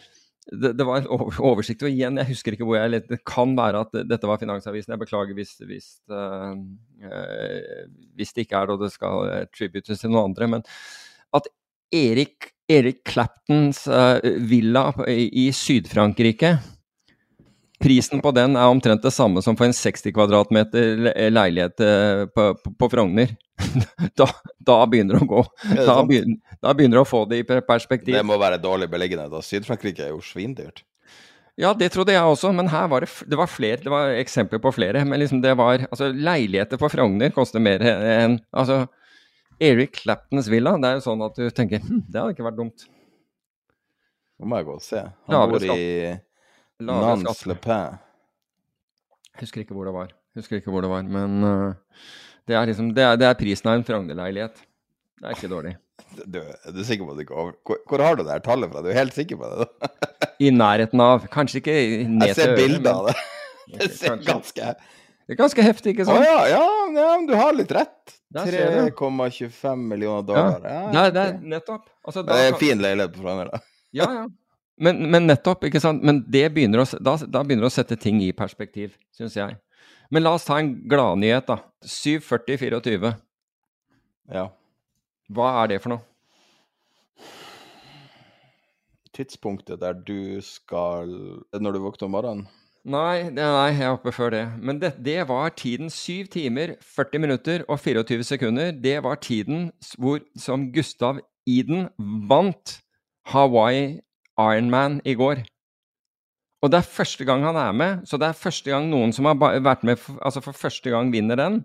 det, 0.49 0.73
det 0.79 0.87
var 0.89 1.03
en 1.03 1.09
oversikt, 1.11 1.85
og 1.85 1.93
igjen, 1.93 2.19
jeg 2.21 2.31
husker 2.31 2.55
ikke 2.55 2.67
hvor 2.69 2.79
jeg. 2.79 3.03
Det 3.09 3.21
kan 3.29 3.53
være 3.59 3.85
at 3.85 3.99
dette 4.09 4.31
var 4.31 4.41
Finansavisen. 4.41 4.95
Jeg 4.95 5.03
beklager 5.03 5.37
hvis, 5.37 5.57
hvis, 5.69 5.89
eh, 6.09 7.85
hvis 8.17 8.33
det 8.33 8.47
ikke 8.47 8.63
er 8.63 8.69
det, 8.69 8.79
og 8.79 8.87
det 8.87 8.93
skal 8.95 9.49
tributes 9.53 10.01
til 10.01 10.15
noen 10.15 10.31
andre. 10.31 10.49
Men 10.57 10.67
at 11.37 11.51
Erik, 11.95 12.53
Erik 12.69 13.01
Claptons 13.09 13.87
uh, 13.89 14.21
villa 14.49 14.91
i, 15.09 15.29
i 15.45 15.49
Syd-Frankrike 15.57 16.59
Prisen 17.79 18.19
på 18.25 18.33
den 18.35 18.57
er 18.59 18.67
omtrent 18.73 19.05
det 19.05 19.13
samme 19.15 19.43
som 19.45 19.55
for 19.59 19.69
en 19.69 19.75
60 19.77 20.11
kvadratmeter 20.17 20.99
leilighet 21.31 21.83
eh, 21.85 22.25
på, 22.35 22.49
på, 22.65 22.73
på 22.81 22.91
Frogner. 22.95 23.37
Da, 24.19 24.27
da 24.63 24.77
begynner 24.91 25.19
det 25.19 25.25
å 25.27 25.31
gå. 25.31 25.41
Da 25.77 25.97
begynner, 26.07 26.39
da 26.63 26.73
begynner 26.75 26.99
det 26.99 27.03
å 27.05 27.09
få 27.09 27.25
det 27.31 27.41
i 27.43 27.47
per- 27.47 27.63
perspektiv. 27.67 28.15
Det 28.15 28.23
må 28.27 28.37
være 28.41 28.59
dårlig 28.63 28.89
beliggenhet. 28.91 29.35
Syd-Frankrike 29.47 30.07
er 30.07 30.13
jo 30.13 30.21
svindyrt. 30.25 30.85
Ja, 31.59 31.73
det 31.75 31.89
trodde 31.91 32.15
jeg 32.15 32.23
også, 32.23 32.53
men 32.55 32.71
her 32.71 32.87
var 32.91 33.03
det, 33.03 33.11
det 33.27 33.39
var 33.39 33.51
flere, 33.51 33.81
det 33.83 33.91
var 33.91 34.13
eksempler 34.15 34.61
på 34.63 34.71
flere. 34.77 35.03
Men 35.07 35.19
liksom 35.19 35.41
det 35.43 35.57
var 35.59 35.83
Altså, 35.89 36.13
leiligheter 36.15 36.79
på 36.79 36.91
Frogner 36.93 37.35
koster 37.35 37.63
mer 37.63 37.83
enn 37.83 38.39
Altså, 38.55 38.85
Eric 39.59 39.99
Claptons 40.05 40.47
villa, 40.51 40.77
det 40.79 40.87
er 40.93 41.01
jo 41.01 41.07
sånn 41.09 41.25
at 41.27 41.35
du 41.39 41.49
tenker 41.51 41.83
hm, 41.83 42.05
det 42.07 42.21
hadde 42.23 42.37
ikke 42.37 42.47
vært 42.47 42.61
dumt. 42.61 42.87
Nå 44.39 44.47
må 44.47 44.61
jeg 44.61 44.69
gå 44.69 44.77
og 44.79 44.85
se. 44.87 45.03
Han 45.27 45.51
bor 45.51 45.67
i 45.75 46.15
Lavere 46.79 47.19
skatt. 47.25 47.47
Le 47.51 47.59
Pen. 47.63 47.99
Husker 49.41 49.63
ikke 49.65 49.77
hvor 49.77 49.89
det 49.89 49.95
var. 49.95 50.15
Husker 50.39 50.61
ikke 50.61 50.73
hvor 50.75 50.85
det 50.85 50.91
var, 50.93 51.07
men 51.07 51.43
uh, 51.43 51.99
det 52.49 52.57
er 52.57 52.71
liksom 52.71 52.93
Det 52.95 53.05
er, 53.05 53.19
det 53.19 53.27
er 53.29 53.39
prisen 53.39 53.71
av 53.71 53.79
en 53.79 53.87
Frogner-leilighet. 53.87 54.63
Det 55.19 55.27
er 55.27 55.39
ikke 55.39 55.53
dårlig. 55.53 55.77
Du, 56.19 56.39
er 56.39 56.85
sikker 56.87 57.05
på 57.05 57.13
at 57.13 57.19
du 57.19 57.23
ikke 57.25 57.35
over... 57.37 57.57
Hvor, 57.67 57.79
hvor 57.91 58.03
har 58.03 58.17
du 58.17 58.23
det 58.23 58.31
her 58.31 58.43
tallet 58.43 58.71
fra? 58.71 58.81
Du 58.83 58.89
er 58.91 58.97
helt 58.97 59.15
sikker 59.15 59.39
på 59.39 59.49
det? 59.51 59.67
da? 59.67 60.29
I 60.41 60.53
nærheten 60.55 61.03
av 61.03 61.27
Kanskje 61.31 61.59
ikke 61.59 61.75
ned 62.07 62.31
Jeg 62.31 62.37
ser 62.39 62.55
bilder 62.57 62.93
av 62.93 63.09
det. 63.11 63.15
Det 63.75 63.89
ser 63.93 64.15
Kanskje. 64.15 64.29
ganske 64.31 64.69
Det 65.29 65.35
er 65.35 65.39
ganske 65.43 65.65
heftig, 65.67 65.93
ikke 65.93 66.07
Å 66.07 66.09
sant? 66.09 66.25
ja, 66.25 66.39
ja, 66.55 66.63
ja, 66.97 67.09
du 67.29 67.35
har 67.37 67.59
litt 67.59 67.75
rett. 67.75 68.15
Der 68.35 68.49
ser 68.49 68.79
du. 68.79 68.93
3,25 68.97 69.85
millioner 69.91 70.25
dollar. 70.31 70.63
Ja, 70.63 70.85
det, 70.95 71.03
er, 71.03 71.13
det 71.17 71.25
er 71.27 71.35
nettopp. 71.57 71.91
Altså, 72.07 72.25
Det 72.31 72.39
er 72.39 72.53
en 72.55 72.61
fin 72.63 72.87
leilighet 72.87 73.19
på 73.19 73.27
Frogner, 73.27 73.51
da. 73.53 73.61
Ja, 73.99 74.09
ja. 74.21 74.25
Men, 74.81 75.01
men 75.11 75.27
nettopp, 75.27 75.65
ikke 75.69 75.83
sant. 75.83 76.05
Men 76.07 76.23
det 76.31 76.47
begynner 76.55 76.85
å, 76.85 76.87
da, 77.03 77.17
da 77.27 77.43
begynner 77.45 77.67
det 77.67 77.73
å 77.73 77.79
sette 77.79 77.99
ting 78.01 78.21
i 78.23 78.33
perspektiv, 78.37 78.95
syns 79.17 79.37
jeg. 79.39 79.59
Men 80.11 80.25
la 80.25 80.35
oss 80.37 80.47
ta 80.49 80.59
en 80.61 80.73
gladnyhet, 80.89 81.49
da. 81.49 81.59
740-24. 81.85 83.13
Ja. 84.35 84.49
Hva 85.29 85.51
er 85.63 85.75
det 85.75 85.83
for 85.85 85.95
noe? 85.95 86.05
Tidspunktet 89.19 89.81
der 89.83 89.97
du 89.99 90.39
skal 90.47 91.11
Er 91.51 91.63
Når 91.63 91.75
du 91.75 91.79
våkner 91.83 92.07
om 92.07 92.13
morgenen? 92.15 92.47
Nei, 92.89 93.29
det, 93.35 93.43
nei, 93.43 93.73
jeg 93.75 93.85
er 93.85 93.97
oppe 93.97 94.13
før 94.15 94.31
det. 94.33 94.45
Men 94.65 94.79
det, 94.81 94.95
det 95.05 95.19
var 95.29 95.51
tiden 95.59 95.91
7 95.93 96.31
timer, 96.33 96.77
40 96.81 97.21
minutter 97.21 97.65
og 97.69 97.81
24 97.83 98.25
sekunder. 98.25 98.71
Det 98.73 98.95
var 99.05 99.19
tiden 99.21 99.73
hvor, 99.99 100.23
som 100.39 100.71
Gustav 100.73 101.19
Iden 101.49 101.89
vant 102.31 102.79
Hawaii 103.29 103.99
Ironman 104.39 105.01
i 105.05 105.15
går. 105.19 105.43
Og 106.63 106.71
det 106.73 106.81
er 106.81 106.91
første 106.91 107.25
gang 107.27 107.45
han 107.47 107.57
er 107.57 107.73
med, 107.73 108.07
så 108.07 108.19
det 108.19 108.29
er 108.29 108.39
første 108.39 108.71
gang 108.71 108.89
noen 108.91 109.13
som 109.15 109.29
har 109.31 109.39
vært 109.39 109.85
med 109.87 109.99
for, 110.03 110.19
altså 110.27 110.43
for 110.43 110.57
første 110.59 110.91
gang 110.91 111.13
vinner 111.15 111.39
den. 111.39 111.61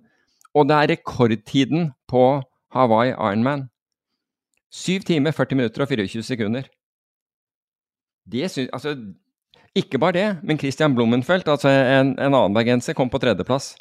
Og 0.53 0.67
det 0.69 0.77
er 0.77 0.91
rekordtiden 0.93 1.91
på 2.09 2.41
Hawaii 2.73 3.13
Ironman. 3.13 3.67
7 4.73 5.05
timer, 5.05 5.33
40 5.33 5.57
minutter 5.57 5.85
og 5.85 5.89
24 5.89 6.23
sekunder. 6.25 6.69
Det 8.25 8.49
syns 8.51 8.69
Altså, 8.73 8.95
ikke 9.75 9.99
bare 9.99 10.13
det, 10.13 10.27
men 10.43 10.59
Christian 10.59 10.95
Blummenfelt, 10.95 11.47
altså 11.47 11.69
en, 11.69 12.13
en 12.19 12.33
annen 12.33 12.53
bergenser, 12.53 12.93
kom 12.93 13.09
på 13.09 13.17
tredjeplass. 13.21 13.75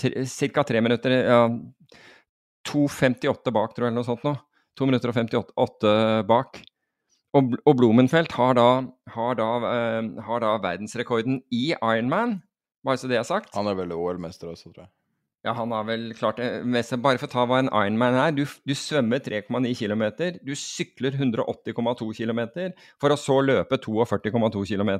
Ca. 0.00 0.62
tre 0.62 0.80
minutter 0.80 1.12
ja, 1.12 1.48
2,58 2.66 3.52
bak, 3.52 3.74
tror 3.74 3.86
jeg, 3.86 3.92
eller 3.92 4.00
noe 4.00 4.08
sånt 4.08 4.24
nå. 4.24 4.34
2 4.80 4.88
minutter 4.88 5.12
og 5.12 5.18
58 5.20 6.24
bak. 6.28 6.62
Og, 7.34 7.54
og 7.66 7.78
Blumenfeldt 7.80 8.34
har 8.38 8.54
da, 8.58 8.68
har, 9.14 9.38
da, 9.38 9.48
uh, 9.62 10.10
har 10.26 10.42
da 10.44 10.56
verdensrekorden 10.62 11.40
i 11.50 11.72
Ironman, 11.74 12.38
bare 12.86 13.00
så 13.00 13.10
det 13.10 13.18
er 13.18 13.26
sagt. 13.26 13.54
Han 13.58 13.66
er 13.70 13.78
vel 13.78 13.94
OL-mester 13.96 14.52
også, 14.52 14.70
tror 14.70 14.86
jeg. 14.86 14.92
Ja, 15.44 15.52
han 15.58 15.74
har 15.76 15.84
vel 15.84 16.06
klart 16.16 16.38
det. 16.40 16.62
Bare 17.04 17.20
for 17.20 17.28
å 17.28 17.32
ta 17.34 17.42
hva 17.44 17.58
en 17.60 17.68
Ironman 17.68 18.16
er. 18.16 18.30
Du, 18.32 18.46
du 18.46 18.72
svømmer 18.78 19.20
3,9 19.20 19.74
km, 19.76 20.04
du 20.40 20.54
sykler 20.56 21.18
180,2 21.18 22.08
km, 22.16 22.40
for 23.02 23.12
å 23.12 23.18
så 23.20 23.40
løpe 23.44 23.76
42,2 23.82 24.64
km. 24.70 24.94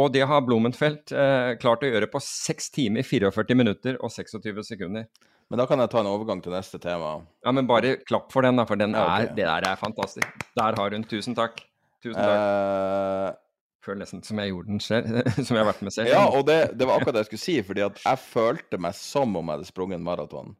Og 0.00 0.10
det 0.14 0.24
har 0.26 0.42
Blumenfeldt 0.46 1.14
eh, 1.14 1.52
klart 1.62 1.82
å 1.86 1.90
gjøre 1.90 2.10
på 2.10 2.22
6 2.22 2.72
timer, 2.74 3.06
44 3.06 3.58
minutter 3.58 4.00
og 4.02 4.10
26 4.14 4.62
sekunder. 4.66 5.06
Men 5.50 5.58
da 5.58 5.66
kan 5.66 5.82
jeg 5.82 5.90
ta 5.90 5.98
en 6.04 6.08
overgang 6.12 6.40
til 6.44 6.54
neste 6.54 6.78
tema. 6.78 7.16
Ja, 7.42 7.50
men 7.50 7.66
bare 7.66 7.96
klapp 8.06 8.30
for 8.30 8.46
den, 8.46 8.60
da, 8.60 8.64
for 8.68 8.78
den 8.78 8.94
Ja, 8.94 9.02
okay. 9.02 9.26
er, 9.26 9.34
det 9.34 9.46
der 9.48 9.66
er 9.72 9.78
fantastisk. 9.80 10.44
Der 10.56 10.76
har 10.78 10.94
hun. 10.94 11.04
Tusen 11.10 11.34
takk. 11.34 11.58
Tusen 12.04 12.20
takk. 12.20 12.36
Uh... 12.38 13.38
Føler 13.80 14.02
nesten 14.04 14.20
som 14.22 14.38
jeg 14.38 14.52
gjorde 14.52 14.68
den 14.68 14.82
selv, 14.84 15.06
som 15.46 15.56
jeg 15.56 15.62
har 15.62 15.70
vært 15.70 15.82
med 15.82 15.94
selv. 15.94 16.10
ja, 16.12 16.26
og 16.28 16.44
det, 16.46 16.58
det 16.76 16.84
var 16.86 17.00
akkurat 17.00 17.16
det 17.16 17.22
jeg 17.24 17.30
skulle 17.30 17.44
si, 17.46 17.54
fordi 17.64 17.82
at 17.86 18.02
jeg 18.04 18.20
følte 18.20 18.78
meg 18.84 18.96
som 18.98 19.32
om 19.32 19.40
jeg 19.48 19.56
hadde 19.56 19.68
sprunget 19.70 19.96
en 19.96 20.04
maraton. 20.04 20.52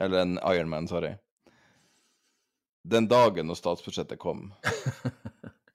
Eller 0.00 0.24
en 0.24 0.38
Ironman, 0.40 0.88
sorry. 0.88 1.12
Den 2.88 3.10
dagen 3.12 3.50
når 3.50 3.60
statsbudsjettet 3.60 4.18
kom. 4.22 4.50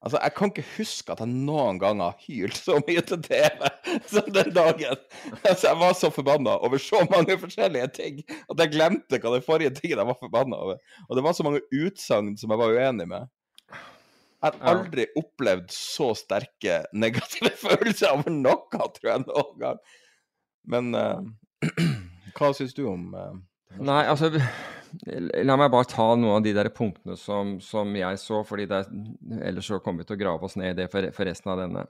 Altså, 0.02 0.18
Jeg 0.24 0.34
kan 0.34 0.49
ikke 0.49 0.64
huske 0.80 1.14
at 1.14 1.20
jeg 1.22 1.30
noen 1.30 1.78
gang 1.78 1.99
har 2.02 2.16
hylt 2.26 2.58
så 2.58 2.80
mye 2.88 3.04
til 3.06 3.20
TV 3.22 3.68
som 4.12 4.28
den 4.34 4.54
dagen. 4.56 4.98
Altså, 5.42 5.68
Jeg 5.68 5.80
var 5.82 5.94
så 5.98 6.10
forbanna 6.14 6.58
over 6.66 6.82
så 6.82 7.04
mange 7.12 7.38
forskjellige 7.42 7.92
ting 7.98 8.24
at 8.30 8.64
jeg 8.64 8.74
glemte 8.74 9.20
hva 9.20 9.36
den 9.36 9.46
forrige 9.46 9.74
tingen 9.78 10.02
jeg 10.02 10.10
var 10.10 10.20
forbanna 10.20 10.60
over. 10.66 10.98
Og 11.10 11.18
det 11.18 11.26
var 11.26 11.38
så 11.38 11.46
mange 11.48 11.64
utsagn 11.72 12.34
som 12.39 12.54
jeg 12.54 12.62
var 12.62 12.76
uenig 12.76 13.08
med. 13.12 13.30
Jeg 14.42 14.56
har 14.57 14.72
aldri 14.72 15.06
opplevd 15.20 15.70
så 15.76 16.11
sterke 16.18 16.82
negative 17.03 17.53
følelser 17.61 18.15
over 18.15 18.34
noe, 18.34 18.90
tror 18.98 19.11
jeg, 19.11 19.26
noen 19.28 19.56
gang. 19.61 19.82
Men 20.72 20.91
uh, 20.98 21.22
hva 22.38 22.52
syns 22.57 22.74
du 22.78 22.86
om 22.90 23.11
uh, 23.18 23.34
Nei, 23.82 24.03
altså 24.11 24.28
La 25.45 25.55
meg 25.59 25.72
bare 25.72 25.88
ta 25.88 26.07
noen 26.19 26.38
av 26.39 26.43
de 26.45 26.51
der 26.55 26.69
punktene 26.76 27.15
som, 27.19 27.55
som 27.63 27.93
jeg 27.95 28.19
så, 28.19 28.41
fordi 28.47 28.65
er- 28.68 28.89
ellers 29.47 29.69
så 29.72 29.80
kommer 29.80 30.03
vi 30.03 30.09
til 30.09 30.18
å 30.18 30.22
grave 30.23 30.47
oss 30.47 30.57
ned 30.59 30.73
i 30.73 30.77
det 30.81 30.88
for, 30.91 31.07
for 31.15 31.30
resten 31.30 31.53
av 31.53 31.61
denne. 31.61 31.85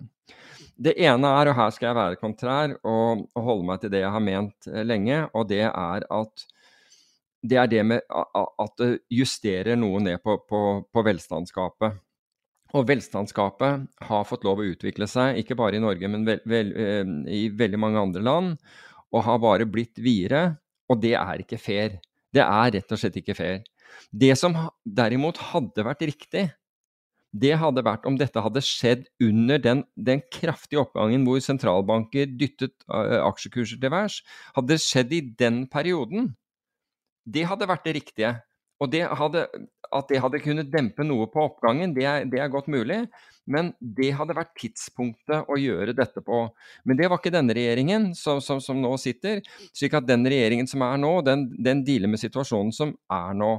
Det 0.77 0.93
ene 1.01 1.31
er, 1.39 1.49
og 1.51 1.57
her 1.57 1.73
skal 1.73 1.89
jeg 1.89 1.97
være 1.97 2.19
kontrær 2.21 2.75
og, 2.77 3.25
og 3.33 3.47
holde 3.47 3.67
meg 3.71 3.81
til 3.81 3.93
det 3.93 4.03
jeg 4.03 4.13
har 4.13 4.23
ment 4.25 4.69
eh, 4.69 4.83
lenge, 4.85 5.23
og 5.33 5.49
det 5.49 5.63
er 5.67 6.05
at 6.07 6.45
det 7.41 7.57
er 7.57 7.69
det 7.71 7.81
med 7.89 8.03
at 8.13 8.75
det 8.77 8.89
justerer 9.09 9.79
noe 9.79 9.97
ned 10.03 10.21
på, 10.21 10.35
på, 10.45 10.59
på 10.93 11.03
velstandsgapet. 11.07 11.95
Og 12.77 12.85
velstandsgapet 12.87 13.87
har 14.07 14.27
fått 14.29 14.45
lov 14.45 14.61
å 14.61 14.67
utvikle 14.69 15.07
seg, 15.09 15.39
ikke 15.41 15.57
bare 15.59 15.79
i 15.79 15.81
Norge, 15.81 16.07
men 16.07 16.27
vel, 16.27 16.43
vel, 16.45 16.69
eh, 16.77 17.15
i 17.33 17.41
veldig 17.49 17.79
mange 17.81 18.03
andre 18.05 18.21
land, 18.23 18.53
og 19.11 19.25
har 19.25 19.41
bare 19.43 19.67
blitt 19.67 19.97
videre. 19.99 20.51
Og 20.91 21.01
det 21.01 21.15
er 21.17 21.41
ikke 21.43 21.59
fair. 21.59 21.97
Det 22.31 22.43
er 22.43 22.73
rett 22.77 22.93
og 22.93 22.99
slett 22.99 23.17
ikke 23.19 23.35
fair. 23.37 23.61
Det 24.11 24.33
som 24.39 24.55
derimot 24.85 25.39
hadde 25.51 25.85
vært 25.85 26.05
riktig, 26.07 26.47
det 27.31 27.53
hadde 27.59 27.83
vært 27.87 28.05
om 28.07 28.17
dette 28.19 28.43
hadde 28.43 28.63
skjedd 28.63 29.05
under 29.23 29.59
den, 29.63 29.83
den 29.95 30.19
kraftige 30.33 30.81
oppgangen 30.83 31.23
hvor 31.27 31.39
sentralbanker 31.43 32.27
dyttet 32.27 32.75
aksjekurser 32.91 33.79
til 33.79 33.93
værs. 33.93 34.19
Hadde 34.55 34.73
det 34.73 34.83
skjedd 34.83 35.15
i 35.15 35.21
den 35.39 35.63
perioden, 35.71 36.33
det 37.23 37.45
hadde 37.47 37.69
vært 37.69 37.85
det 37.87 37.95
riktige. 38.01 38.33
Og 38.81 38.89
det 38.89 39.03
hadde, 39.05 39.45
at 39.93 40.09
det 40.09 40.21
hadde 40.23 40.41
kunnet 40.41 40.71
dempe 40.73 41.05
noe 41.05 41.27
på 41.29 41.43
oppgangen, 41.43 41.93
det 41.93 42.05
er, 42.09 42.25
det 42.29 42.41
er 42.41 42.51
godt 42.51 42.69
mulig. 42.71 43.03
Men 43.51 43.71
det 43.81 44.11
hadde 44.17 44.37
vært 44.37 44.53
tidspunktet 44.57 45.49
å 45.49 45.57
gjøre 45.57 45.95
dette 45.97 46.21
på. 46.25 46.43
Men 46.85 46.97
det 46.97 47.09
var 47.09 47.21
ikke 47.21 47.33
denne 47.33 47.55
regjeringen 47.57 48.11
som, 48.17 48.41
som, 48.43 48.61
som 48.63 48.79
nå 48.81 48.93
sitter. 49.01 49.41
slik 49.73 49.97
at 49.97 50.07
den 50.09 50.25
regjeringen 50.29 50.69
som 50.69 50.85
er 50.85 50.97
nå, 51.01 51.13
den, 51.25 51.49
den 51.61 51.83
dealer 51.85 52.11
med 52.11 52.21
situasjonen 52.21 52.73
som 52.75 52.95
er 53.11 53.37
nå. 53.37 53.55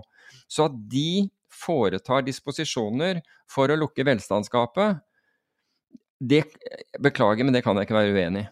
Så 0.50 0.66
at 0.70 0.76
de 0.90 1.28
foretar 1.52 2.24
disposisjoner 2.26 3.20
for 3.50 3.70
å 3.70 3.78
lukke 3.78 4.06
velstandsgapet, 4.06 5.02
det 6.22 6.44
Beklager, 7.02 7.42
men 7.42 7.54
det 7.54 7.64
kan 7.66 7.74
jeg 7.74 7.88
ikke 7.88 7.98
være 7.98 8.14
uenig 8.14 8.44
i. 8.44 8.50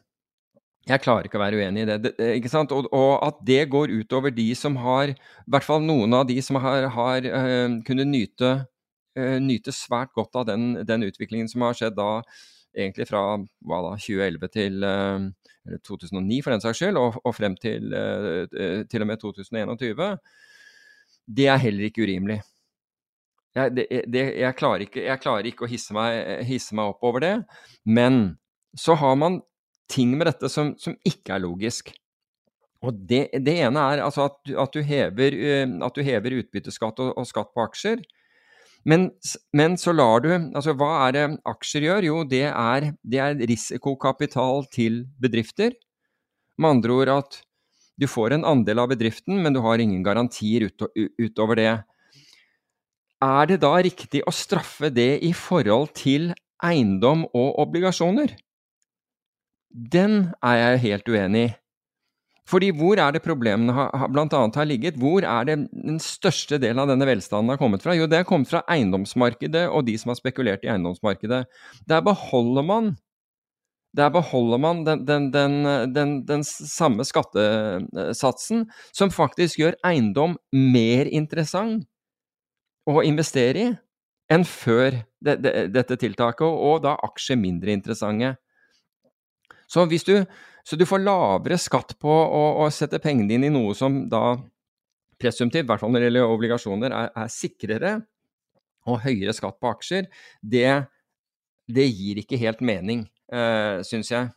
Jeg 0.91 1.03
klarer 1.05 1.29
ikke 1.29 1.39
å 1.39 1.43
være 1.43 1.61
uenig 1.61 1.85
i 1.85 1.89
det. 1.89 1.99
det 2.05 2.29
ikke 2.41 2.51
sant? 2.51 2.73
Og, 2.75 2.89
og, 2.97 3.13
at 3.27 3.41
det 3.47 3.63
går 3.71 3.93
utover 4.01 4.35
de 4.35 4.49
som 4.59 4.79
har 4.83 5.13
I 5.13 5.17
hvert 5.51 5.67
fall 5.67 5.85
noen 5.85 6.15
av 6.17 6.27
de 6.29 6.39
som 6.43 6.59
har, 6.63 6.89
har 6.95 7.27
uh, 7.31 7.77
kunnet 7.87 8.11
nyte, 8.11 8.55
uh, 9.19 9.37
nyte, 9.43 9.75
svært 9.77 10.15
godt 10.17 10.41
av 10.41 10.49
den, 10.51 10.73
den, 10.87 11.07
utviklingen 11.07 11.51
som 11.51 11.67
har 11.67 11.79
skjedd 11.79 11.99
da 11.99 12.11
egentlig 12.77 13.09
fra 13.11 13.23
hva 13.67 13.81
da, 13.87 13.97
2011 13.99 14.53
til 14.55 14.87
uh, 14.87 15.27
2009 15.87 16.41
for 16.43 16.55
den 16.55 16.63
saks 16.65 16.81
skyld, 16.81 16.99
og, 16.99 17.19
og 17.23 17.37
frem 17.37 17.59
til 17.61 17.93
til 18.91 19.05
og 19.05 19.11
med 19.11 19.21
2021. 19.21 20.17
Det 21.31 21.47
er 21.53 21.61
heller 21.63 21.87
ikke 21.87 22.07
urimelig. 22.07 22.41
Jeg, 23.55 23.75
det, 23.75 23.85
det, 24.07 24.25
jeg, 24.39 24.57
klarer, 24.59 24.87
ikke, 24.87 25.05
jeg 25.05 25.23
klarer 25.23 25.47
ikke, 25.51 25.67
å 25.67 25.71
hisse 25.71 25.95
meg, 25.95 26.43
hisse 26.47 26.75
meg 26.79 26.93
opp 26.93 27.07
over 27.07 27.23
det. 27.23 27.35
Men 27.87 28.39
så 28.79 28.95
har 28.99 29.17
man 29.19 29.41
ting 29.91 30.15
med 30.19 30.31
dette 30.31 30.51
som, 30.53 30.75
som 30.81 30.97
ikke 31.07 31.37
er 31.37 31.45
logisk. 31.45 31.93
Og 32.81 32.97
det, 33.09 33.27
det 33.45 33.59
ene 33.67 33.83
er 33.93 34.05
altså 34.07 34.29
at, 34.31 34.39
at, 34.49 34.73
du 34.73 34.87
hever, 34.87 35.37
eh, 35.37 35.67
at, 35.69 35.97
du 35.97 36.07
hever, 36.07 36.39
utbytteskatt 36.41 37.03
og, 37.03 37.13
og 37.19 37.29
skatt 37.29 37.53
på 37.53 37.67
aksjer. 37.67 38.01
Men, 38.89 39.11
men, 39.53 39.77
så 39.77 39.93
lar 39.93 40.23
du 40.25 40.31
Altså, 40.33 40.73
hva 40.73 40.89
er 41.05 41.13
det 41.13 41.25
aksjer 41.49 41.85
gjør? 41.85 42.07
Jo, 42.09 42.23
det 42.25 42.47
er, 42.49 42.91
det 43.05 43.21
er 43.21 43.45
risikokapital 43.51 44.65
til 44.73 45.03
bedrifter. 45.21 45.77
Med 46.57 46.79
andre 46.79 46.97
ord 46.97 47.15
at 47.19 47.41
du 48.01 48.09
får 48.09 48.33
en 48.33 48.47
andel 48.49 48.81
av 48.81 48.89
bedriften, 48.95 49.43
men 49.45 49.53
du 49.53 49.61
har 49.61 49.81
ingen 49.83 50.01
garantier 50.05 50.71
ut, 50.71 50.87
utover 51.21 51.61
det. 51.61 51.73
Er 53.21 53.51
det 53.51 53.59
da 53.61 53.75
riktig 53.85 54.23
å 54.25 54.33
straffe 54.33 54.89
det 54.89 55.19
i 55.27 55.35
forhold 55.37 55.93
til 56.01 56.31
eiendom 56.65 57.27
og 57.37 57.59
obligasjoner? 57.61 58.33
Den 59.71 60.33
er 60.43 60.57
jeg 60.59 60.85
helt 60.87 61.09
uenig 61.09 61.49
i. 61.49 61.51
Fordi 62.51 62.71
hvor 62.75 62.99
er 62.99 63.15
det 63.15 63.23
problemene 63.23 63.85
blant 64.11 64.33
annet 64.35 64.57
har 64.59 64.67
ligget? 64.67 64.97
Hvor 64.99 65.23
er 65.23 65.47
det 65.47 65.57
den 65.71 66.01
største 66.03 66.59
delen 66.59 66.83
av 66.83 66.89
denne 66.91 67.07
velstanden 67.07 67.53
har 67.53 67.61
kommet 67.61 67.85
fra? 67.85 67.95
Jo, 67.95 68.09
det 68.11 68.23
har 68.23 68.27
kommet 68.27 68.51
fra 68.51 68.65
eiendomsmarkedet 68.67 69.69
og 69.69 69.85
de 69.87 69.95
som 70.01 70.11
har 70.11 70.19
spekulert 70.19 70.67
i 70.67 70.73
eiendomsmarkedet. 70.73 71.45
Der 71.87 72.03
beholder 72.03 72.67
man 72.67 72.97
der 73.97 74.11
beholder 74.15 74.59
man 74.63 74.85
den, 74.87 75.01
den, 75.07 75.33
den, 75.95 76.11
den, 76.27 76.45
samme 76.45 77.03
skattesatsen, 77.05 78.69
som 78.95 79.11
faktisk 79.11 79.59
gjør 79.59 79.75
eiendom 79.83 80.37
mer 80.55 81.11
interessant 81.11 81.89
å 82.87 83.03
investere 83.03 83.65
i 83.65 83.73
enn 84.31 84.47
før 84.47 85.01
det, 85.19 85.41
det, 85.43 85.55
dette 85.75 85.99
tiltaket, 85.99 86.47
og 86.47 86.85
da 86.85 86.95
aksjer 87.03 87.41
mindre 87.41 87.75
interessante. 87.75 88.37
Så, 89.71 89.85
du, 89.87 90.17
så 90.67 90.77
du 90.77 90.87
får 90.89 91.05
lavere 91.05 91.59
skatt 91.61 91.95
på 92.03 92.11
å, 92.11 92.43
å, 92.65 92.71
sette 92.75 92.99
pengene 93.03 93.31
dine 93.31 93.51
i 93.51 93.55
noe 93.55 93.77
som 93.79 94.03
da 94.11 94.35
presumptivt, 95.21 95.63
i 95.63 95.69
hvert 95.69 95.83
fall 95.83 95.93
når 95.93 96.03
det 96.03 96.09
gjelder 96.09 96.35
obligasjoner, 96.35 96.97
er, 96.97 97.13
er 97.23 97.31
sikrere, 97.31 97.93
og 98.89 99.03
høyere 99.05 99.35
skatt 99.37 99.61
på 99.61 99.71
aksjer, 99.71 100.09
det, 100.41 100.67
det 101.71 101.87
gir 101.87 102.23
ikke 102.23 102.41
helt 102.41 102.63
mening, 102.65 103.05
eh, 103.31 103.85
syns 103.87 104.11
jeg. 104.11 104.31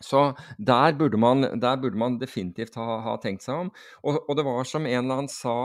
Så 0.00 0.22
der 0.62 0.94
burde, 0.94 1.18
man, 1.18 1.42
der 1.58 1.80
burde 1.82 1.98
man, 1.98 2.20
definitivt 2.20 2.78
ha, 2.78 3.00
ha 3.02 3.16
tenkt 3.20 3.42
seg 3.42 3.66
om. 3.66 3.72
Og, 4.04 4.20
og, 4.22 4.32
det 4.38 4.46
var 4.46 4.68
som 4.70 4.86
en 4.86 5.00
eller 5.00 5.24
annen 5.24 5.32
sa 5.32 5.58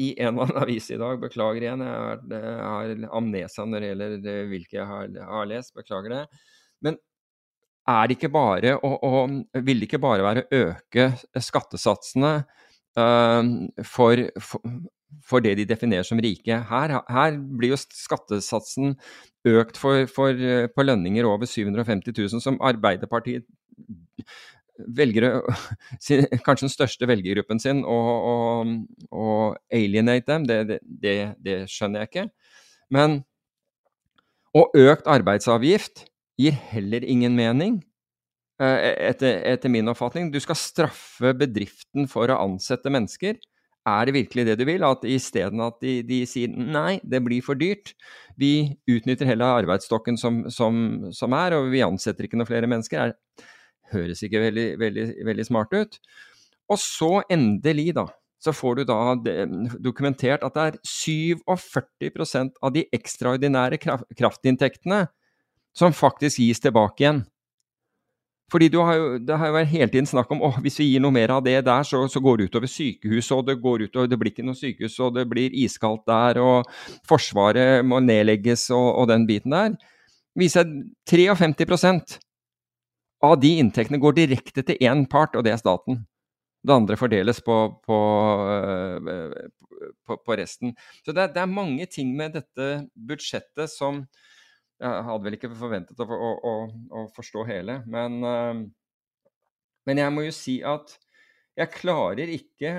i 0.00 0.12
en 0.14 0.30
eller 0.38 0.46
annen 0.46 0.62
avis 0.64 0.86
i 0.94 1.00
dag, 1.02 1.18
beklager 1.20 1.66
igjen, 1.66 1.84
jeg 1.84 2.00
har, 2.06 2.24
jeg 2.30 2.64
har 2.70 3.06
amnesia 3.18 3.66
når 3.66 3.82
det 3.82 3.92
gjelder 3.92 4.50
hvilke 4.54 4.78
jeg 4.78 4.88
har, 4.94 5.12
har 5.34 5.50
lest, 5.50 5.74
beklager 5.76 6.14
det. 6.14 6.24
Men 6.86 6.96
er 7.88 8.12
ikke 8.14 8.30
bare 8.32 8.76
å, 8.76 8.90
å, 9.06 9.24
vil 9.64 9.80
det 9.80 9.88
ikke 9.88 10.02
bare 10.02 10.24
være 10.24 10.44
å 10.44 10.62
øke 10.66 11.10
skattesatsene 11.40 12.32
uh, 12.98 13.42
for, 13.86 14.22
for, 14.44 14.76
for, 15.26 15.44
det 15.44 15.56
de 15.60 15.66
definerer 15.70 16.06
som 16.06 16.20
rike? 16.22 16.60
Her, 16.70 16.96
her 17.08 17.38
blir 17.38 17.74
jo 17.74 17.80
skattesatsen 17.80 18.94
økt 19.48 19.80
for, 19.80 20.06
for, 20.12 20.46
på 20.74 20.86
lønninger 20.86 21.26
over 21.28 21.48
750 21.48 22.14
000, 22.16 22.44
som 22.44 22.60
Arbeiderpartiet 22.60 23.48
velger 24.96 25.40
kanskje 26.46 26.66
den 26.66 26.72
største 26.72 27.08
velgergruppen 27.08 27.60
sin, 27.62 27.82
å 27.84 29.34
alienate 29.72 30.28
dem, 30.30 30.46
det, 30.48 30.80
det, 30.84 31.16
det, 31.40 31.58
skjønner 31.70 32.04
jeg 32.04 32.12
ikke. 32.12 32.28
Men 32.94 33.22
Og 34.56 34.72
økt 34.74 35.06
arbeidsavgift 35.06 36.08
gir 36.40 36.56
heller 36.72 37.04
ingen 37.04 37.36
mening, 37.36 37.78
eh, 38.62 38.90
etter, 39.10 39.40
etter, 39.52 39.72
min 39.72 39.90
oppfatning. 39.92 40.30
Du 40.32 40.40
skal 40.42 40.58
straffe 40.58 41.34
bedriften 41.36 42.08
for 42.10 42.30
å 42.30 42.40
ansette 42.46 42.92
mennesker. 42.92 43.40
Er 43.88 44.06
det 44.06 44.16
virkelig 44.16 44.44
det 44.46 44.58
du 44.60 44.66
vil? 44.68 44.84
At 44.84 45.04
isteden 45.08 45.62
at 45.64 45.78
de, 45.80 46.00
de, 46.06 46.22
sier 46.28 46.52
nei, 46.52 47.00
det 47.02 47.22
blir 47.24 47.44
for 47.44 47.58
dyrt. 47.58 47.94
Vi 48.40 48.76
utnytter 48.90 49.28
hele 49.28 49.48
arbeidsstokken 49.60 50.20
som, 50.20 50.42
som, 50.52 51.10
som 51.16 51.36
er, 51.36 51.56
og 51.56 51.70
vi 51.72 51.84
ansetter 51.84 52.28
ikke 52.28 52.40
noen 52.40 52.50
flere 52.50 52.68
mennesker. 52.70 53.14
Det 53.14 53.48
høres 53.94 54.22
ikke 54.22 54.44
veldig, 54.44 54.68
veldig, 54.80 55.06
veldig 55.26 55.46
smart 55.48 55.72
ut. 55.74 55.96
Og 56.70 56.78
så 56.78 57.14
endelig, 57.32 57.94
da, 57.96 58.06
så 58.40 58.52
får 58.54 58.80
du 58.80 58.84
da 58.88 58.98
dokumentert 59.82 60.44
at 60.46 60.56
det 60.56 60.66
er 60.68 60.78
47% 60.86 62.60
av 62.62 62.76
de 62.76 62.84
ekstraordinære 62.96 63.80
kraftinntektene 63.80 65.06
som 65.76 65.94
faktisk 65.94 66.40
gis 66.42 66.60
tilbake 66.60 67.04
igjen. 67.04 67.22
Fordi 68.50 68.66
har 68.74 68.94
jo, 68.94 69.18
Det 69.18 69.36
har 69.38 69.46
jo 69.46 69.52
vært 69.52 69.70
hele 69.70 69.90
tiden 69.90 70.06
snakk 70.06 70.30
om 70.30 70.42
at 70.42 70.58
hvis 70.62 70.78
vi 70.80 70.88
gir 70.90 71.00
noe 71.00 71.14
mer 71.14 71.30
av 71.30 71.44
det 71.44 71.64
der, 71.64 71.82
så, 71.86 72.02
så 72.08 72.20
går 72.20 72.36
det 72.36 72.48
utover 72.50 72.66
sykehuset, 72.66 73.36
og 73.36 73.46
det 73.46 73.60
går 73.62 73.86
utover, 73.86 74.08
det 74.10 74.18
blir 74.18 74.32
ikke 74.32 74.46
noe 74.46 74.58
sykehus, 74.58 74.98
og 74.98 75.14
det 75.14 75.28
blir 75.30 75.54
iskaldt 75.54 76.02
der, 76.10 76.40
og 76.42 76.66
Forsvaret 77.08 77.84
må 77.86 78.00
nedlegges 78.02 78.70
og, 78.74 78.88
og 79.02 79.08
den 79.08 79.26
biten 79.26 79.54
der. 79.54 79.78
viser 80.34 80.66
at 80.66 80.74
53% 81.10 82.18
av 83.22 83.36
de 83.40 83.56
inntektene 83.60 84.00
går 84.00 84.16
direkte 84.16 84.64
til 84.66 84.80
én 84.80 85.06
part, 85.10 85.36
og 85.36 85.44
det 85.44 85.52
er 85.52 85.60
staten. 85.60 86.04
Det 86.60 86.74
andre 86.74 86.96
fordeles 86.96 87.40
på, 87.40 87.56
på, 87.86 87.98
øh, 88.50 89.30
på, 90.06 90.16
på 90.26 90.36
resten. 90.36 90.74
Så 91.04 91.12
det, 91.12 91.30
det, 91.34 91.40
er 91.40 91.46
mange 91.46 91.86
ting 91.86 92.12
med 92.16 92.34
dette 92.36 92.86
budsjettet 92.94 93.70
som 93.72 94.02
jeg 94.80 95.04
hadde 95.06 95.26
vel 95.26 95.36
ikke 95.36 95.52
forventet 95.58 96.00
å, 96.00 96.06
å, 96.08 96.54
å, 96.96 97.04
forstå 97.16 97.44
hele, 97.48 97.80
men, 97.90 98.16
uh, 98.24 98.62
men 99.88 100.02
jeg 100.02 100.14
må 100.14 100.24
jo 100.24 100.32
si 100.34 100.60
at 100.66 100.96
jeg 101.58 101.74
klarer 101.74 102.32
ikke 102.32 102.74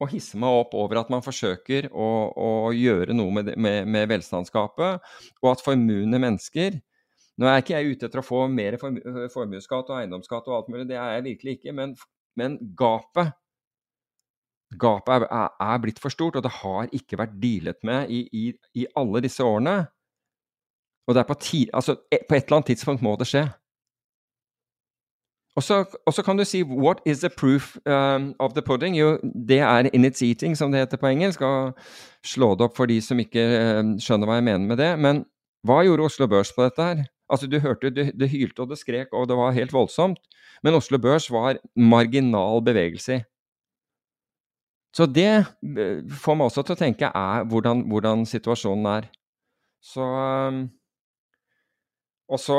å 0.00 0.08
hisse 0.08 0.38
meg 0.40 0.62
opp 0.62 0.76
over 0.76 1.00
at 1.02 1.10
man 1.12 1.24
forsøker 1.24 1.90
å, 1.92 2.10
å 2.32 2.50
gjøre 2.76 3.16
noe 3.16 3.34
med, 3.36 3.52
med, 3.60 3.88
med, 3.88 4.08
velstandsgapet, 4.10 5.10
og 5.42 5.52
at 5.54 5.64
formuende 5.66 6.22
mennesker 6.22 6.80
Nå 7.40 7.46
er 7.48 7.62
ikke 7.62 7.78
jeg 7.78 7.94
ute 7.94 8.04
etter 8.04 8.20
å 8.20 8.24
få 8.26 8.42
mer 8.52 8.74
formuesskatt 8.76 9.88
og 9.88 9.94
eiendomsskatt 9.96 10.48
og 10.50 10.56
alt 10.58 10.66
mulig, 10.68 10.82
det 10.90 10.98
er 11.00 11.14
jeg 11.14 11.24
virkelig 11.24 11.54
ikke, 11.56 11.72
men, 11.72 11.94
men 12.36 12.58
gapet 12.76 13.30
Gapet 14.78 15.24
er, 15.26 15.48
er, 15.50 15.78
blitt 15.82 15.98
for 15.98 16.12
stort, 16.14 16.36
og 16.38 16.44
det 16.44 16.52
har 16.60 16.92
ikke 16.94 17.18
vært 17.18 17.32
dealet 17.42 17.80
med 17.86 18.12
i, 18.12 18.20
i, 18.30 18.44
i 18.78 18.84
alle 19.00 19.22
disse 19.24 19.42
årene. 19.42 19.88
Og 21.08 21.14
det 21.14 21.20
er 21.20 21.28
på, 21.28 21.34
ti, 21.34 21.68
altså, 21.74 21.96
e, 22.12 22.18
på 22.28 22.34
et 22.34 22.44
eller 22.44 22.60
annet 22.60 22.66
tidspunkt 22.66 23.02
må 23.02 23.16
det 23.18 23.26
skje. 23.26 23.48
Og 25.56 26.12
så 26.14 26.22
kan 26.24 26.38
du 26.38 26.44
si 26.44 26.62
'What 26.62 27.00
is 27.06 27.18
the 27.18 27.28
proof 27.28 27.76
um, 27.86 28.34
of 28.38 28.52
the 28.52 28.62
pudding?' 28.62 28.96
Jo, 28.96 29.18
det 29.48 29.58
er 29.58 29.90
'in 29.94 30.04
its 30.04 30.22
eating', 30.22 30.54
som 30.54 30.72
det 30.72 30.80
heter 30.80 30.96
på 30.96 31.06
engelsk. 31.06 31.40
Og 31.40 31.74
slå 32.24 32.54
det 32.54 32.60
opp 32.60 32.76
for 32.76 32.86
de 32.86 33.00
som 33.00 33.18
ikke 33.18 33.78
um, 33.80 33.98
skjønner 33.98 34.26
hva 34.26 34.34
jeg 34.34 34.44
mener 34.44 34.66
med 34.66 34.76
det. 34.76 34.98
Men 34.98 35.24
hva 35.66 35.84
gjorde 35.84 36.04
Oslo 36.04 36.26
Børs 36.26 36.52
på 36.52 36.62
dette 36.62 36.82
her? 36.82 37.04
Altså, 37.30 37.46
du 37.46 37.58
hørte 37.58 37.90
det, 37.90 38.18
det 38.20 38.30
hylte 38.30 38.60
og 38.60 38.68
det 38.70 38.78
skrek, 38.78 39.12
og 39.12 39.28
det 39.28 39.36
var 39.36 39.50
helt 39.50 39.72
voldsomt. 39.72 40.18
Men 40.62 40.74
Oslo 40.74 40.98
Børs 40.98 41.30
var 41.30 41.58
marginal 41.76 42.62
bevegelse 42.62 43.16
i. 43.16 43.22
Så 44.96 45.06
det 45.06 45.46
eh, 45.78 46.02
får 46.10 46.34
meg 46.34 46.44
også 46.44 46.62
til 46.66 46.74
å 46.74 46.80
tenke 46.80 47.10
er 47.14 47.44
hvordan, 47.44 47.84
hvordan 47.90 48.26
situasjonen 48.26 48.86
er. 48.86 49.06
Så 49.80 50.02
um, 50.02 50.70
og 52.30 52.40
så 52.40 52.58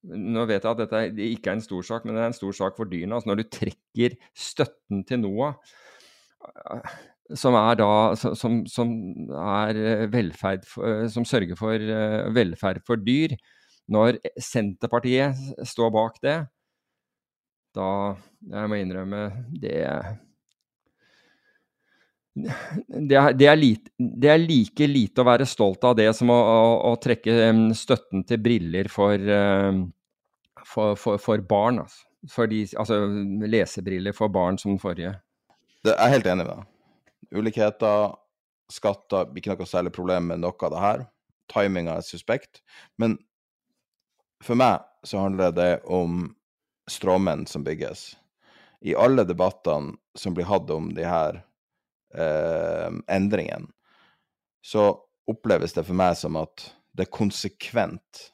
Nå 0.00 0.46
vet 0.48 0.64
jeg 0.64 0.70
at 0.70 0.78
dette 0.80 1.24
ikke 1.26 1.50
er 1.52 1.58
en 1.58 1.64
stor 1.64 1.84
sak, 1.84 2.06
men 2.06 2.16
det 2.16 2.22
er 2.22 2.30
en 2.30 2.36
stor 2.36 2.54
sak 2.56 2.78
for 2.78 2.88
dyrene. 2.88 3.18
Altså 3.18 3.28
når 3.28 3.42
du 3.42 3.50
trekker 3.52 4.14
støtten 4.32 5.02
til 5.04 5.20
NOAH, 5.20 5.58
som 7.36 7.54
er 7.58 7.76
da 7.78 7.88
som, 8.16 8.62
som 8.66 8.94
er 9.28 10.06
velferd 10.10 10.64
Som 11.12 11.26
sørger 11.28 11.58
for 11.58 11.76
eh, 11.76 12.30
velferd 12.34 12.80
for 12.86 12.96
dyr, 12.96 13.36
når 13.92 14.18
Senterpartiet 14.40 15.36
står 15.68 15.92
bak 15.94 16.16
det, 16.24 16.38
da 17.76 17.90
Jeg 18.40 18.72
må 18.72 18.80
innrømme 18.80 19.22
det 19.62 19.84
det 22.42 23.16
er, 23.16 23.32
det, 23.36 23.46
er 23.48 23.58
lite, 23.58 23.92
det 23.98 24.30
er, 24.32 24.42
like 24.42 24.86
lite 24.88 25.22
å 25.22 25.28
være 25.28 25.46
stolt 25.48 25.84
av 25.88 25.96
det 25.98 26.08
som 26.16 26.32
å, 26.32 26.36
å, 26.36 26.60
å 26.90 26.92
trekke 27.02 27.50
støtten 27.76 28.24
til 28.28 28.40
briller 28.42 28.90
for, 28.92 29.30
for, 30.66 30.98
for, 31.00 31.20
for 31.22 31.44
barn. 31.46 31.82
Altså. 31.84 32.06
De, 32.50 32.64
altså 32.76 33.00
lesebriller 33.48 34.16
for 34.16 34.32
barn 34.32 34.58
som 34.60 34.74
den 34.74 34.82
forrige. 34.82 35.14
Det 35.84 35.94
er 35.94 36.02
jeg 36.02 36.18
helt 36.18 36.28
enig 36.28 36.44
med 36.44 36.52
deg. 36.52 36.66
Ulikheter, 37.40 38.14
skatter, 38.70 39.30
ikke 39.36 39.54
noe 39.54 39.68
særlig 39.68 39.94
problem 39.96 40.28
med 40.32 40.42
noe 40.42 40.66
av 40.66 40.74
det 40.74 40.84
her. 40.84 41.04
Timinga 41.50 41.96
er 41.98 42.06
suspekt. 42.06 42.60
Men 43.00 43.16
for 44.44 44.58
meg 44.60 44.84
så 45.06 45.24
handler 45.24 45.54
det 45.56 45.72
om 45.88 46.28
stråmenn 46.90 47.46
som 47.48 47.64
bygges. 47.64 48.14
I 48.84 48.96
alle 48.96 49.26
debattene 49.28 49.96
som 50.18 50.34
blir 50.36 50.48
hatt 50.48 50.70
om 50.72 50.90
de 50.96 51.04
her 51.06 51.42
eh, 52.14 52.90
endringen, 53.12 53.68
så 54.62 55.00
oppleves 55.30 55.72
det 55.76 55.84
for 55.86 55.94
meg 55.96 56.16
som 56.18 56.36
at 56.40 56.74
det 56.96 57.02
er 57.06 57.14
konsekvent 57.14 58.32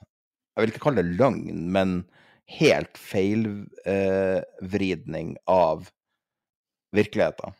Jeg 0.56 0.62
vil 0.62 0.70
ikke 0.72 0.84
kalle 0.86 1.02
det 1.04 1.18
løgn, 1.18 1.58
men 1.68 2.08
helt 2.48 2.96
feilvridning 2.96 5.28
eh, 5.36 5.42
av 5.52 5.90
virkeligheten. 6.96 7.52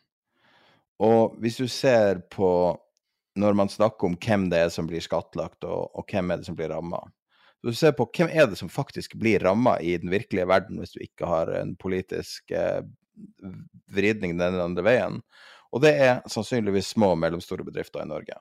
Og 1.05 1.37
hvis 1.43 1.59
du 1.61 1.69
ser 1.69 2.25
på 2.33 2.49
når 3.37 3.53
man 3.59 3.69
snakker 3.69 4.09
om 4.09 4.17
hvem 4.17 4.49
det 4.49 4.59
er 4.65 4.71
som 4.73 4.89
blir 4.89 5.05
skattlagt, 5.05 5.61
og, 5.69 5.93
og 5.93 6.09
hvem 6.09 6.33
er 6.33 6.41
det 6.41 6.49
som 6.49 6.57
blir 6.57 6.73
ramma. 6.73 7.05
Du 7.65 7.73
ser 7.77 7.95
på 7.97 8.07
hvem 8.17 8.31
er 8.33 8.49
det 8.49 8.59
som 8.61 8.71
faktisk 8.73 9.17
blir 9.21 9.43
ramma 9.45 9.77
i 9.81 9.97
den 10.01 10.13
virkelige 10.13 10.49
verden, 10.49 10.81
hvis 10.81 10.95
du 10.95 11.03
ikke 11.05 11.29
har 11.29 11.53
en 11.59 11.75
politisk 11.77 12.53
eh, 12.55 12.83
vridning 13.93 14.37
den 14.41 14.61
andre 14.61 14.85
veien. 14.87 15.21
Og 15.77 15.83
det 15.85 15.93
er 16.01 16.23
sannsynligvis 16.33 16.95
små 16.95 17.13
og 17.13 17.21
mellomstore 17.21 17.67
bedrifter 17.67 18.01
i 18.01 18.09
Norge. 18.09 18.39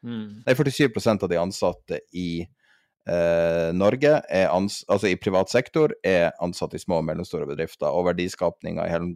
Mm. 0.00 0.40
Det 0.46 0.54
er 0.54 0.72
47 0.72 1.12
av 1.12 1.28
de 1.28 1.36
ansatte 1.36 1.98
i 2.16 2.30
eh, 2.40 3.68
Norge, 3.76 4.14
altså 4.48 5.10
i 5.10 5.18
privat 5.20 5.52
sektor, 5.52 5.92
er 6.00 6.30
ansatt 6.40 6.74
i 6.74 6.80
små 6.80 7.02
og 7.02 7.06
mellomstore 7.10 7.48
bedrifter. 7.50 7.90
Og 7.92 8.08
verdiskapninga 8.08 8.86
i 8.88 8.94
hele 8.94 9.12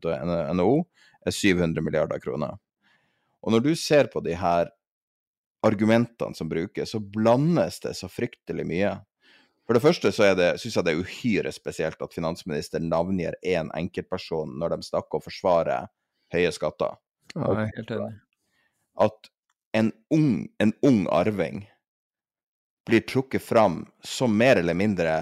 NHO 0.59 0.77
er 1.24 1.32
700 1.32 1.86
milliarder 1.86 2.20
kroner. 2.20 2.59
Og 3.45 3.57
når 3.57 3.65
du 3.65 3.73
ser 3.77 4.11
på 4.12 4.20
de 4.24 4.36
her 4.36 4.69
argumentene 5.65 6.36
som 6.36 6.49
brukes, 6.49 6.93
så 6.93 7.01
blandes 7.01 7.81
det 7.81 7.95
så 7.97 8.11
fryktelig 8.12 8.66
mye. 8.69 8.93
For 9.65 9.77
det 9.77 9.81
første 9.81 10.12
så 10.12 10.28
syns 10.61 10.77
jeg 10.77 10.85
det 10.85 10.93
er 10.93 11.01
uhyre 11.01 11.53
spesielt 11.57 12.03
at 12.05 12.12
finansministeren 12.12 12.91
navngir 12.93 13.39
én 13.41 13.73
enkeltperson 13.73 14.53
når 14.61 14.74
de 14.74 14.89
snakker 14.91 15.20
og 15.20 15.24
forsvarer 15.24 15.89
høye 16.35 16.53
skatter. 16.53 16.99
Ja, 17.35 17.51
jeg 17.51 17.69
er 17.69 17.78
helt 17.78 17.94
enig. 17.97 18.11
At 19.05 19.31
en 19.74 19.93
ung, 20.15 20.28
en 20.62 20.73
ung 20.86 21.05
arving 21.11 21.65
blir 22.86 23.02
trukket 23.09 23.43
fram 23.43 23.82
som 24.05 24.36
mer 24.39 24.61
eller 24.62 24.77
mindre 24.78 25.15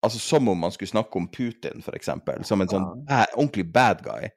Altså 0.00 0.16
som 0.18 0.48
om 0.48 0.56
man 0.56 0.72
skulle 0.72 0.88
snakke 0.88 1.18
om 1.18 1.26
Putin, 1.28 1.82
f.eks., 1.84 2.06
som 2.48 2.62
en 2.62 2.70
sånn 2.70 2.86
bad, 3.04 3.34
ordentlig 3.34 3.66
bad 3.68 3.98
guy. 4.00 4.30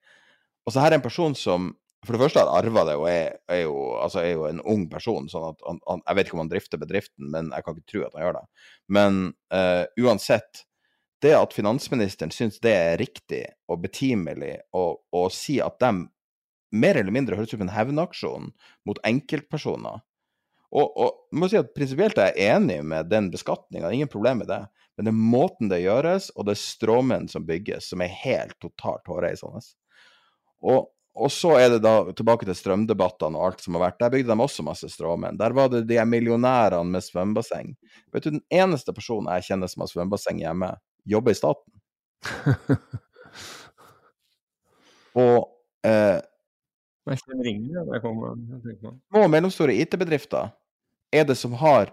Og 0.68 0.73
så 0.76 0.81
her 0.84 0.91
er 0.91 0.98
en 0.98 1.06
person 1.06 1.38
som 1.40 1.69
for 2.03 2.18
det 2.18 2.19
første 2.19 2.41
har 2.44 2.52
arva 2.52 2.84
det, 2.90 2.98
og 2.99 3.06
er, 3.07 3.38
er, 3.48 3.61
jo, 3.64 3.77
altså 3.95 4.19
er, 4.19 4.34
jo, 4.34 4.44
en 4.49 4.60
ung 4.73 4.84
person. 4.91 5.30
sånn 5.31 5.45
at 5.53 5.64
han, 5.64 5.80
han, 5.88 6.03
Jeg 6.03 6.18
vet 6.18 6.27
ikke 6.27 6.35
om 6.35 6.41
han 6.44 6.52
drifter 6.52 6.81
bedriften, 6.81 7.30
men 7.31 7.53
jeg 7.56 7.64
kan 7.64 7.77
ikke 7.77 7.91
tro 7.94 8.03
at 8.03 8.18
han 8.18 8.26
gjør 8.26 8.35
det. 8.35 8.44
Men 8.98 9.22
uh, 9.56 9.84
uansett, 10.03 10.65
det 11.23 11.31
at 11.38 11.56
finansministeren 11.56 12.35
syns 12.35 12.60
det 12.60 12.73
er 12.76 12.99
riktig 12.99 13.45
og 13.72 13.80
betimelig 13.85 14.57
å 14.76 15.23
si 15.31 15.61
at 15.64 15.80
de 15.80 15.94
mer 16.74 16.98
eller 17.00 17.14
mindre 17.14 17.38
høres 17.38 17.54
ut 17.54 17.58
som 17.58 17.68
en 17.68 17.76
hevnaksjon 17.76 18.50
mot 18.88 19.02
enkeltpersoner 19.08 20.02
Og, 20.74 20.88
og 20.90 21.10
jeg 21.30 21.40
må 21.40 21.50
si 21.52 21.60
at 21.60 21.74
prinsipielt 21.78 22.18
er 22.18 22.34
jeg 22.34 22.56
enig 22.56 22.80
med 22.90 23.12
den 23.12 23.30
beskatninga, 23.34 23.91
ingen 23.94 24.10
problem 24.10 24.41
med 24.41 24.50
det. 24.50 24.64
Men 24.98 25.06
det 25.06 25.12
er 25.12 25.28
måten 25.36 25.70
det 25.70 25.84
gjøres, 25.84 26.32
og 26.34 26.48
det 26.48 26.56
er 26.56 26.64
stråmenn 26.64 27.28
som 27.30 27.45
bygges, 27.45 27.91
som 27.91 28.02
er 28.02 28.16
helt 28.24 28.58
totalt 28.62 29.06
hårreisende. 29.10 29.62
Og 30.66 30.90
og 31.14 31.30
så 31.30 31.52
er 31.62 31.76
det 31.76 31.84
da 31.86 32.10
tilbake 32.18 32.48
til 32.48 32.56
strømdebattene 32.58 33.38
og 33.38 33.52
alt 33.52 33.62
som 33.62 33.76
har 33.78 33.84
vært. 33.86 34.00
Der 34.02 34.14
bygde 34.16 34.34
de 34.34 34.45
også 34.45 34.66
masse 34.66 34.88
stråmenn. 34.90 35.38
Der 35.38 35.54
var 35.54 35.70
det 35.70 35.84
de 35.86 36.00
millionærene 36.10 36.90
med 36.90 37.06
svømmebasseng. 37.06 37.76
Vet 38.14 38.26
du, 38.26 38.32
den 38.34 38.41
eneste 38.50 38.95
personen 38.98 39.30
jeg 39.36 39.45
kjenner 39.52 39.70
som 39.70 39.86
har 39.86 39.91
svømmebasseng 39.91 40.41
hjemme, 40.41 40.72
jobber 41.06 41.36
i 41.36 41.38
staten. 41.38 41.70
og 45.24 45.38
eh, 45.86 46.18
Små 49.12 49.26
og 49.26 49.32
mellomstore 49.32 49.76
IT-bedrifter 49.84 50.54
er 51.14 51.28
det 51.28 51.36
som 51.38 51.54
har 51.60 51.92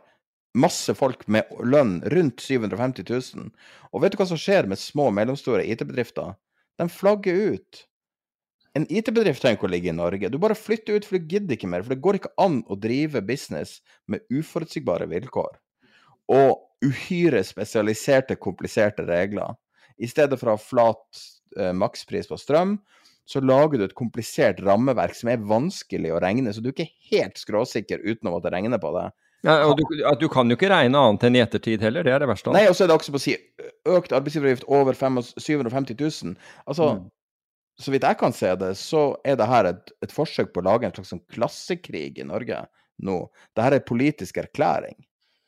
masse 0.54 0.94
folk 0.98 1.26
med 1.30 1.50
lønn 1.66 2.00
rundt 2.14 2.42
750 2.42 3.06
000. 3.36 3.50
Og 3.90 4.02
vet 4.02 4.14
du 4.14 4.18
hva 4.20 4.26
som 4.30 4.40
skjer 4.40 4.68
med 4.70 4.78
små 4.80 5.10
og 5.10 5.16
mellomstore 5.18 5.66
IT-bedrifter? 5.66 6.34
De 6.78 6.88
flagger 6.90 7.56
ut. 7.56 7.84
En 8.78 8.86
IT-bedrift 8.86 9.42
trenger 9.42 9.58
ikke 9.58 9.66
å 9.66 9.72
ligge 9.72 9.90
i 9.90 9.96
Norge. 9.96 10.30
Du 10.30 10.38
bare 10.42 10.58
flytter 10.58 10.98
ut, 10.98 11.06
for 11.06 11.18
du 11.18 11.32
gidder 11.34 11.56
ikke 11.56 11.70
mer. 11.70 11.82
For 11.82 11.94
det 11.94 12.02
går 12.04 12.20
ikke 12.20 12.34
an 12.38 12.60
å 12.70 12.78
drive 12.78 13.22
business 13.26 13.80
med 14.10 14.22
uforutsigbare 14.30 15.10
vilkår 15.10 15.58
og 16.30 16.86
uhyre 16.86 17.42
spesialiserte, 17.44 18.38
kompliserte 18.38 19.02
regler. 19.08 19.56
I 19.98 20.08
stedet 20.08 20.38
for 20.40 20.52
å 20.52 20.54
ha 20.54 20.62
flat 20.62 21.22
eh, 21.58 21.72
makspris 21.76 22.30
på 22.30 22.38
strøm, 22.38 22.76
så 23.28 23.42
lager 23.44 23.78
du 23.78 23.86
et 23.86 23.96
komplisert 23.96 24.60
rammeverk 24.64 25.14
som 25.16 25.30
er 25.32 25.42
vanskelig 25.42 26.12
å 26.14 26.20
regne, 26.22 26.52
så 26.52 26.62
du 26.62 26.70
er 26.70 26.76
ikke 26.76 27.10
helt 27.12 27.40
skråsikker 27.40 28.02
uten 28.04 28.30
å 28.30 28.36
måtte 28.36 28.52
regne 28.52 28.80
på 28.82 28.90
det. 28.96 29.10
Ja, 29.46 29.62
og 29.64 29.78
du, 29.78 29.84
du, 30.20 30.26
kan 30.28 30.50
jo 30.52 30.58
ikke 30.58 30.68
regne 30.68 31.00
annet 31.00 31.22
enn 31.24 31.38
i 31.38 31.40
ettertid 31.40 31.80
heller, 31.80 32.04
det 32.04 32.12
er 32.12 32.20
det 32.20 32.28
verste. 32.28 32.52
Nei, 32.52 32.66
og 32.68 32.76
så 32.76 32.84
er 32.84 32.90
det 32.90 32.98
også 32.98 33.14
på 33.14 33.20
å 33.20 33.24
si 33.24 33.38
økt 33.88 34.12
arbeidsgiveravgift 34.12 34.66
over 34.68 34.98
750 34.98 35.96
000. 35.96 36.36
Altså, 36.66 36.90
mm 36.98 37.08
så 37.80 37.92
vidt 37.94 38.04
jeg 38.04 38.18
kan 38.20 38.34
se 38.36 38.50
det, 38.60 38.74
så 38.78 39.04
er 39.24 39.38
det 39.40 39.48
her 39.48 39.70
et, 39.70 39.92
et 40.04 40.12
forsøk 40.12 40.52
på 40.52 40.60
å 40.62 40.66
lage 40.66 40.88
en 40.88 40.94
slags 40.94 41.12
sånn 41.14 41.22
klassekrig 41.32 42.18
i 42.20 42.26
Norge 42.28 42.64
nå. 43.06 43.20
Dette 43.56 43.78
er 43.78 43.86
politisk 43.86 44.40
erklæring, 44.42 44.98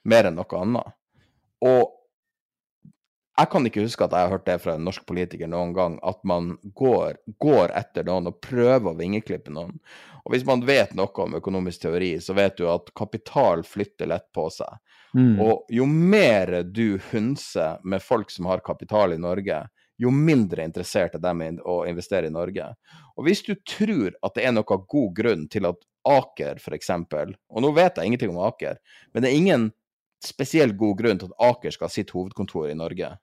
mer 0.09 0.29
enn 0.31 0.39
noe 0.41 0.61
annet. 0.61 0.97
Og 1.69 1.93
jeg 3.39 3.49
kan 3.53 3.67
ikke 3.67 3.85
huske 3.87 4.05
at 4.05 4.13
jeg 4.13 4.27
har 4.27 4.33
hørt 4.35 4.47
det 4.49 4.59
fra 4.61 4.75
en 4.77 4.85
norsk 4.85 5.05
politiker 5.09 5.49
noen 5.49 5.73
gang, 5.77 5.99
at 6.05 6.19
man 6.29 6.53
går, 6.77 7.17
går 7.41 7.73
etter 7.79 8.05
noen 8.05 8.29
og 8.29 8.41
prøver 8.45 8.91
å 8.91 8.99
vingeklippe 8.99 9.53
noen. 9.55 9.79
Og 10.23 10.35
hvis 10.35 10.45
man 10.47 10.63
vet 10.69 10.93
noe 10.95 11.25
om 11.25 11.39
økonomisk 11.39 11.87
teori, 11.87 12.13
så 12.21 12.37
vet 12.37 12.59
du 12.61 12.67
at 12.71 12.93
kapital 12.99 13.65
flytter 13.67 14.11
lett 14.13 14.29
på 14.37 14.47
seg. 14.53 14.77
Mm. 15.17 15.41
Og 15.43 15.73
jo 15.73 15.87
mer 15.89 16.61
du 16.69 17.01
hunser 17.11 17.81
med 17.85 18.05
folk 18.05 18.31
som 18.31 18.51
har 18.53 18.65
kapital 18.65 19.17
i 19.17 19.21
Norge, 19.21 19.65
jo 20.03 20.13
mindre 20.13 20.65
interessert 20.67 21.17
er 21.17 21.23
de 21.23 21.49
i 21.49 21.51
å 21.69 21.83
investere 21.89 22.29
i 22.29 22.35
Norge. 22.35 22.69
Og 23.17 23.27
hvis 23.27 23.45
du 23.47 23.55
tror 23.69 24.13
at 24.23 24.37
det 24.37 24.47
er 24.47 24.55
noe 24.55 24.83
god 24.95 25.17
grunn 25.17 25.49
til 25.53 25.69
at 25.73 25.81
Aker 26.03 26.59
f.eks., 26.59 26.91
og 26.91 27.63
nå 27.63 27.71
vet 27.77 27.99
jeg 27.99 28.11
ingenting 28.11 28.33
om 28.33 28.43
Aker, 28.49 28.81
men 29.15 29.25
det 29.25 29.31
er 29.31 29.39
ingen 29.39 29.69
spesielt 30.27 30.77
god 30.79 30.99
grunn 30.99 31.21
til 31.21 31.31
at 31.31 31.49
Aker 31.51 31.75
skal 31.75 31.89
ha 31.89 31.93
sitt 31.93 32.13
hovedkontor 32.15 32.71
i 32.71 32.79
Norge, 32.79 33.15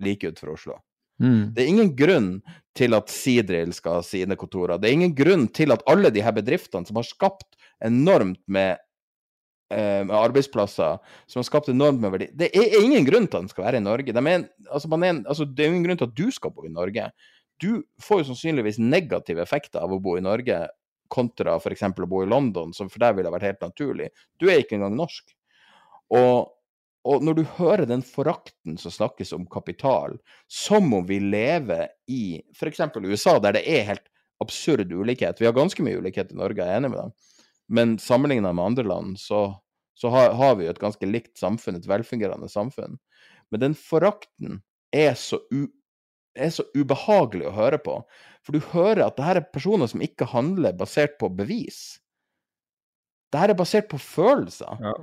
like 0.00 0.28
utenfor 0.28 0.54
Oslo. 0.54 0.78
Mm. 1.20 1.50
Det 1.54 1.62
er 1.62 1.68
ingen 1.68 1.90
grunn 1.96 2.28
til 2.76 2.96
at 2.96 3.10
Sidril 3.12 3.74
skal 3.76 3.98
ha 3.98 4.04
sine 4.06 4.36
kontorer. 4.40 4.78
Det 4.80 4.88
er 4.88 4.96
ingen 4.96 5.16
grunn 5.16 5.48
til 5.52 5.74
at 5.74 5.84
alle 5.90 6.12
de 6.14 6.22
her 6.24 6.32
bedriftene 6.36 6.88
som 6.88 6.96
har 6.96 7.08
skapt 7.08 7.58
enormt 7.84 8.40
med 8.48 8.78
eh, 9.74 10.00
med 10.06 10.14
arbeidsplasser 10.16 10.96
som 11.28 11.42
har 11.42 11.48
skapt 11.48 11.68
enormt 11.72 12.00
med 12.00 12.14
verdi. 12.14 12.30
Det 12.32 12.48
er 12.56 12.80
ingen 12.80 13.04
grunn 13.08 13.28
til 13.28 13.36
at 13.36 13.44
den 13.44 13.52
skal 13.52 13.66
være 13.68 13.82
i 13.82 13.84
Norge. 13.84 14.16
De 14.16 14.24
er, 14.32 14.48
altså 14.70 14.88
er, 14.96 15.22
altså 15.26 15.44
det 15.44 15.66
er 15.66 15.74
ingen 15.74 15.86
grunn 15.88 16.00
til 16.00 16.08
at 16.08 16.16
du 16.16 16.30
skal 16.32 16.56
bo 16.56 16.64
i 16.64 16.72
Norge. 16.72 17.10
Du 17.60 17.82
får 18.00 18.22
jo 18.22 18.30
sannsynligvis 18.30 18.80
negative 18.80 19.44
effekter 19.44 19.84
av 19.84 19.92
å 19.92 20.00
bo 20.00 20.16
i 20.16 20.24
Norge 20.24 20.62
kontra 21.10 21.58
f.eks. 21.58 21.84
å 21.90 22.08
bo 22.08 22.22
i 22.24 22.30
London, 22.30 22.72
som 22.72 22.88
for 22.88 23.02
deg 23.02 23.18
ville 23.18 23.32
vært 23.34 23.48
helt 23.48 23.64
naturlig. 23.66 24.08
Du 24.40 24.48
er 24.48 24.62
ikke 24.62 24.78
engang 24.78 24.96
norsk. 24.96 25.34
Og, 26.10 26.50
og 27.06 27.24
når 27.24 27.38
du 27.38 27.42
hører 27.56 27.86
den 27.88 28.02
forakten 28.04 28.78
som 28.80 28.94
snakkes 28.94 29.32
om 29.36 29.46
kapital, 29.50 30.18
som 30.50 30.90
om 30.96 31.06
vi 31.08 31.20
lever 31.22 31.88
i 32.10 32.40
f.eks. 32.56 32.82
USA, 32.98 33.38
der 33.38 33.58
det 33.58 33.64
er 33.68 33.88
helt 33.92 34.06
absurd 34.40 34.92
ulikhet 34.92 35.40
Vi 35.40 35.46
har 35.46 35.56
ganske 35.56 35.84
mye 35.84 36.00
ulikhet 36.00 36.32
i 36.32 36.38
Norge, 36.38 36.64
jeg 36.64 36.72
er 36.72 36.80
enig 36.80 36.92
med 36.94 37.02
dem. 37.02 37.12
Men 37.70 37.98
sammenligna 38.02 38.52
med 38.56 38.72
andre 38.72 38.86
land, 38.88 39.18
så, 39.20 39.44
så 39.94 40.10
har, 40.10 40.32
har, 40.34 40.56
vi 40.58 40.66
jo 40.66 40.72
et 40.72 40.82
ganske 40.82 41.06
likt 41.06 41.36
samfunn, 41.38 41.78
et 41.78 41.86
velfungerende 41.86 42.48
samfunn. 42.50 42.98
Men 43.50 43.62
den 43.62 43.76
forakten 43.78 44.58
er 44.90 45.14
så, 45.18 45.38
u, 45.54 45.68
er 46.34 46.50
så 46.54 46.66
ubehagelig 46.74 47.46
å 47.46 47.54
høre 47.54 47.78
på. 47.78 48.00
For 48.42 48.56
du 48.56 48.72
hører 48.72 49.04
at 49.06 49.18
det 49.18 49.28
her 49.28 49.38
er 49.38 49.52
personer 49.54 49.90
som 49.90 50.02
ikke 50.02 50.26
handler 50.32 50.74
basert 50.78 51.14
på 51.20 51.30
bevis. 51.30 52.00
Det 53.30 53.38
her 53.38 53.52
er 53.52 53.58
basert 53.58 53.86
på 53.90 54.00
følelser. 54.02 54.82
Ja. 54.82 54.96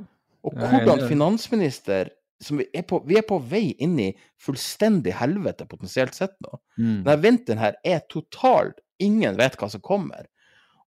Og 0.48 0.56
hvordan 0.57 1.03
finansminister 1.10 2.10
er, 2.10 2.84
på, 2.88 3.02
vi, 3.07 3.18
er 3.18 3.26
på, 3.28 3.40
vei 3.49 3.72
inn 3.84 3.98
i 3.99 4.11
fullstendig 4.41 5.15
helvete, 5.18 5.68
potensielt 5.69 6.15
sett 6.15 6.36
nå. 6.45 6.60
Mm. 6.78 7.02
Denne 7.03 7.18
vinteren 7.24 7.64
her 7.64 7.80
er 7.86 8.03
totalt 8.11 8.82
Ingen 8.98 9.36
vet 9.38 9.53
hva 9.61 9.68
som 9.69 9.82
kommer. 9.86 10.24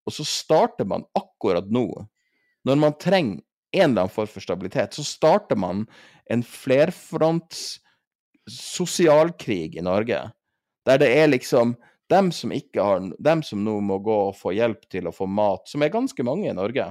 Og 0.03 0.11
så 0.16 0.24
starter 0.27 0.89
man 0.91 1.05
akkurat 1.15 1.69
nå, 1.70 1.85
når 2.66 2.81
man 2.82 2.97
trenger 2.99 3.39
en 3.70 3.85
eller 3.93 4.03
annen 4.03 4.11
form 4.11 4.27
for 4.32 4.43
stabilitet, 4.43 4.97
så 4.99 5.05
starter 5.07 5.55
man 5.55 5.85
en 6.27 6.43
flerfronts 6.43 7.78
sosialkrig 8.51 9.77
i 9.78 9.85
Norge, 9.87 10.24
der 10.89 10.99
det 10.99 11.11
er 11.20 11.31
liksom 11.31 11.77
dem 12.11 12.32
som 12.35 12.51
har 12.51 13.05
Dem 13.23 13.43
som 13.47 13.62
nå 13.62 13.77
må 13.81 14.01
gå 14.03 14.16
og 14.31 14.35
få 14.35 14.51
hjelp 14.57 14.89
til 14.91 15.07
å 15.07 15.15
få 15.15 15.28
mat, 15.31 15.69
som 15.70 15.82
er 15.82 15.95
ganske 15.95 16.23
mange 16.27 16.51
i 16.51 16.57
Norge, 16.57 16.89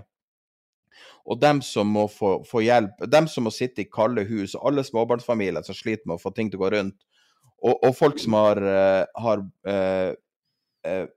og 1.26 1.40
dem 1.41 1.62
som 1.66 1.90
må 1.94 2.08
få, 2.12 2.40
få 2.48 2.64
hjelp, 2.66 2.94
dem 3.12 3.28
som 3.30 3.44
må 3.48 3.52
sitte 3.54 3.82
i 3.84 3.91
kalde 3.91 4.24
hus, 4.30 4.56
og 4.56 4.66
alle 4.72 4.84
småbarnsfamilier 4.88 5.64
som 5.66 5.76
sliter 5.78 6.06
med 6.08 6.16
å 6.18 6.24
få 6.24 6.30
ting 6.36 6.48
til 6.50 6.60
å 6.60 6.64
gå 6.66 6.70
rundt, 6.76 6.98
og, 7.60 7.76
og 7.76 7.91
folk 7.98 8.18
som 8.22 8.34
har, 8.40 8.58
uh, 8.64 9.04
har 9.20 9.38
uh, 9.68 10.12
uh, 10.88 11.08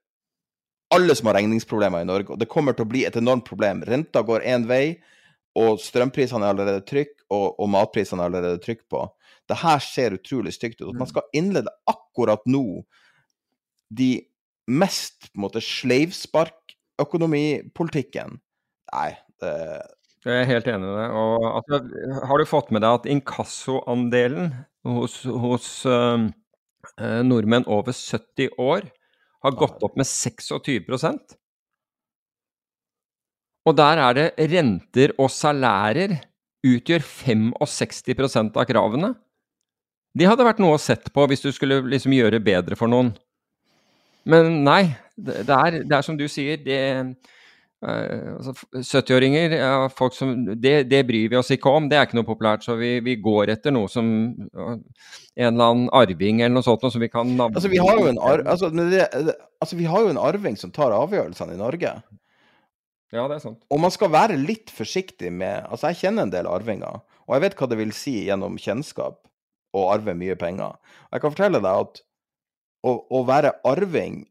Alle 0.92 1.14
som 1.16 1.26
har 1.30 1.36
regningsproblemer 1.38 2.00
i 2.02 2.08
Norge, 2.08 2.30
og 2.34 2.38
det 2.40 2.52
kommer 2.52 2.72
til 2.76 2.84
å 2.84 2.90
bli 2.90 3.02
et 3.08 3.16
enormt 3.16 3.46
problem. 3.48 3.78
Renta 3.88 4.20
går 4.26 4.40
én 4.44 4.64
vei, 4.68 4.86
og 5.56 5.80
strømprisene 5.80 6.44
er 6.44 6.50
allerede 6.52 6.88
trykk, 6.88 7.14
og, 7.32 7.46
og 7.56 7.68
matprisene 7.72 8.20
er 8.20 8.26
allerede 8.28 8.60
trykk 8.60 8.82
på. 8.92 9.00
Det 9.48 9.56
her 9.62 9.80
ser 9.84 10.16
utrolig 10.18 10.52
stygt 10.52 10.80
ut. 10.82 10.90
At 10.90 11.00
man 11.00 11.08
skal 11.08 11.30
innlede 11.36 11.72
akkurat 11.88 12.42
nå 12.44 12.84
de 13.92 14.24
mest 14.68 15.30
på 15.30 15.36
en 15.38 15.44
måte 15.46 15.60
sleivsparkøkonomipolitikken 15.64 18.30
Nei, 18.92 19.12
det 19.42 19.56
Jeg 20.22 20.38
er 20.38 20.50
helt 20.50 20.68
enig 20.70 20.86
i 20.86 20.96
det. 21.00 21.06
Og 21.18 21.46
altså, 21.50 21.80
har 22.30 22.38
du 22.38 22.46
fått 22.46 22.70
med 22.74 22.84
deg 22.84 23.00
at 23.00 23.08
inkassoandelen 23.10 24.52
hos, 24.86 25.22
hos 25.26 25.68
uh, 25.86 26.28
nordmenn 27.26 27.66
over 27.66 27.94
70 27.94 28.54
år 28.62 28.86
har 29.42 29.58
gått 29.58 29.82
opp 29.82 29.98
med 29.98 30.06
26% 30.06 31.34
Og 33.66 33.74
der 33.78 34.02
er 34.02 34.18
det 34.18 34.50
renter 34.52 35.14
og 35.18 35.30
salærer 35.34 36.20
utgjør 36.62 37.02
65% 37.02 38.58
av 38.58 38.66
kravene. 38.70 39.12
De 40.14 40.26
hadde 40.28 40.46
vært 40.46 40.60
noe 40.62 40.76
å 40.76 40.82
sett 40.82 41.10
på 41.14 41.26
hvis 41.26 41.42
du 41.42 41.50
skulle 41.54 41.80
liksom 41.90 42.14
gjøre 42.14 42.42
bedre 42.42 42.78
for 42.78 42.90
noen. 42.90 43.10
Men 44.28 44.62
nei, 44.62 44.82
det 45.18 45.42
er, 45.50 45.82
det 45.82 45.96
er 45.96 46.06
som 46.06 46.18
du 46.18 46.28
sier, 46.30 46.60
det 46.62 46.82
uh, 47.02 47.32
altså, 47.82 48.54
70-åringer, 48.78 49.56
ja, 49.58 49.74
folk 49.90 50.14
som 50.14 50.34
det, 50.46 50.74
det, 50.90 51.02
bryr 51.08 51.32
vi 51.32 51.38
oss 51.38 51.50
ikke 51.54 51.72
om, 51.72 51.88
det 51.90 51.98
er 51.98 52.06
ikke 52.06 52.18
noe 52.20 52.28
populært. 52.28 52.64
Så 52.66 52.76
vi, 52.78 52.94
vi 53.04 53.16
går 53.22 53.54
etter 53.56 53.74
noe 53.74 53.90
som 53.90 54.06
en 54.08 54.82
eller 55.48 55.64
annen 55.66 55.88
arving 55.96 56.42
eller 56.42 56.56
noe 56.58 56.66
sånt, 56.66 56.86
som 56.92 57.02
vi 57.02 57.10
kan 57.12 57.28
navne 57.36 57.58
altså, 57.58 57.72
vi 57.72 57.80
har 57.82 57.98
jo 57.98 58.08
en 58.10 58.20
ar 58.22 58.44
altså, 58.46 58.70
det, 58.76 59.06
altså, 59.58 59.78
vi 59.78 59.88
har 59.90 60.04
jo 60.04 60.12
en 60.12 60.20
arving 60.22 60.58
som 60.60 60.74
tar 60.74 60.94
avgjørelsene 60.96 61.56
i 61.56 61.60
Norge. 61.60 61.96
Ja, 63.12 63.26
det 63.28 63.36
er 63.36 63.44
sant. 63.44 63.60
Og 63.68 63.82
man 63.82 63.92
skal 63.92 64.12
være 64.12 64.38
litt 64.40 64.72
forsiktig 64.72 65.34
med 65.34 65.66
Altså, 65.66 65.90
jeg 65.90 66.06
kjenner 66.06 66.24
en 66.24 66.32
del 66.32 66.48
arvinger, 66.48 67.02
og 67.26 67.36
jeg 67.36 67.44
vet 67.44 67.58
hva 67.58 67.68
det 67.68 67.80
vil 67.80 67.92
si 67.96 68.22
gjennom 68.28 68.56
kjennskap 68.60 69.20
å 69.72 69.86
arve 69.92 70.14
mye 70.16 70.36
penger. 70.40 70.76
Jeg 71.12 71.22
kan 71.22 71.34
fortelle 71.34 71.60
deg 71.64 71.84
at 71.86 72.02
å, 72.82 72.94
å, 72.98 73.22
være 73.28 73.54
arving 73.68 74.22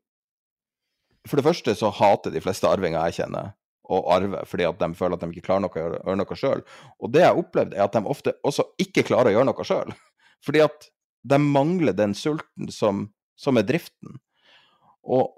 For 1.30 1.38
det 1.38 1.46
første 1.46 1.76
så 1.78 1.92
hater 1.94 2.34
de 2.34 2.42
fleste 2.44 2.70
arvinger 2.70 3.10
jeg 3.10 3.22
kjenner, 3.22 3.52
å 3.92 4.00
arve 4.14 4.46
fordi 4.48 4.66
at 4.70 4.80
de 4.80 4.88
føler 4.96 5.18
at 5.18 5.24
de 5.26 5.36
ikke 5.36 5.46
klarer 5.50 5.66
noe 5.66 5.76
å 5.76 5.82
gjøre 5.84 6.18
noe 6.18 6.38
sjøl. 6.40 6.64
Og 7.02 7.12
det 7.14 7.24
jeg 7.24 7.30
har 7.30 7.42
opplevd, 7.42 7.76
er 7.76 7.86
at 7.86 7.98
de 7.98 8.02
ofte 8.14 8.34
også 8.48 8.66
ikke 8.82 9.06
klarer 9.10 9.32
å 9.32 9.36
gjøre 9.36 9.50
noe 9.52 9.68
sjøl. 9.68 9.94
Fordi 10.46 10.64
at 10.64 10.90
de 11.28 11.38
mangler 11.42 11.94
den 11.94 12.16
sulten 12.18 12.72
som, 12.74 13.06
som 13.38 13.60
er 13.60 13.68
driften. 13.68 14.18
Og 15.04 15.38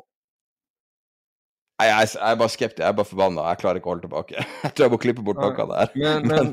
Nei, 1.81 1.87
jeg, 1.89 2.11
jeg, 2.13 2.19
er 2.29 2.35
bare 2.37 2.53
skeptisk, 2.53 2.79
jeg 2.83 2.93
er 2.93 2.95
bare 2.95 3.09
forbanna. 3.09 3.45
Jeg 3.49 3.59
klarer 3.63 3.79
ikke 3.79 3.89
å 3.89 3.91
holde 3.95 4.05
tilbake. 4.05 4.43
Jeg 4.63 4.75
tror 4.75 4.85
jeg 4.85 4.91
må 4.93 4.99
klippe 5.01 5.23
bort 5.25 5.39
noe 5.41 5.65
der. 5.71 5.89
Men, 6.03 6.27
men, 6.29 6.51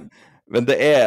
men 0.51 0.67
det 0.67 0.79
er 0.81 1.03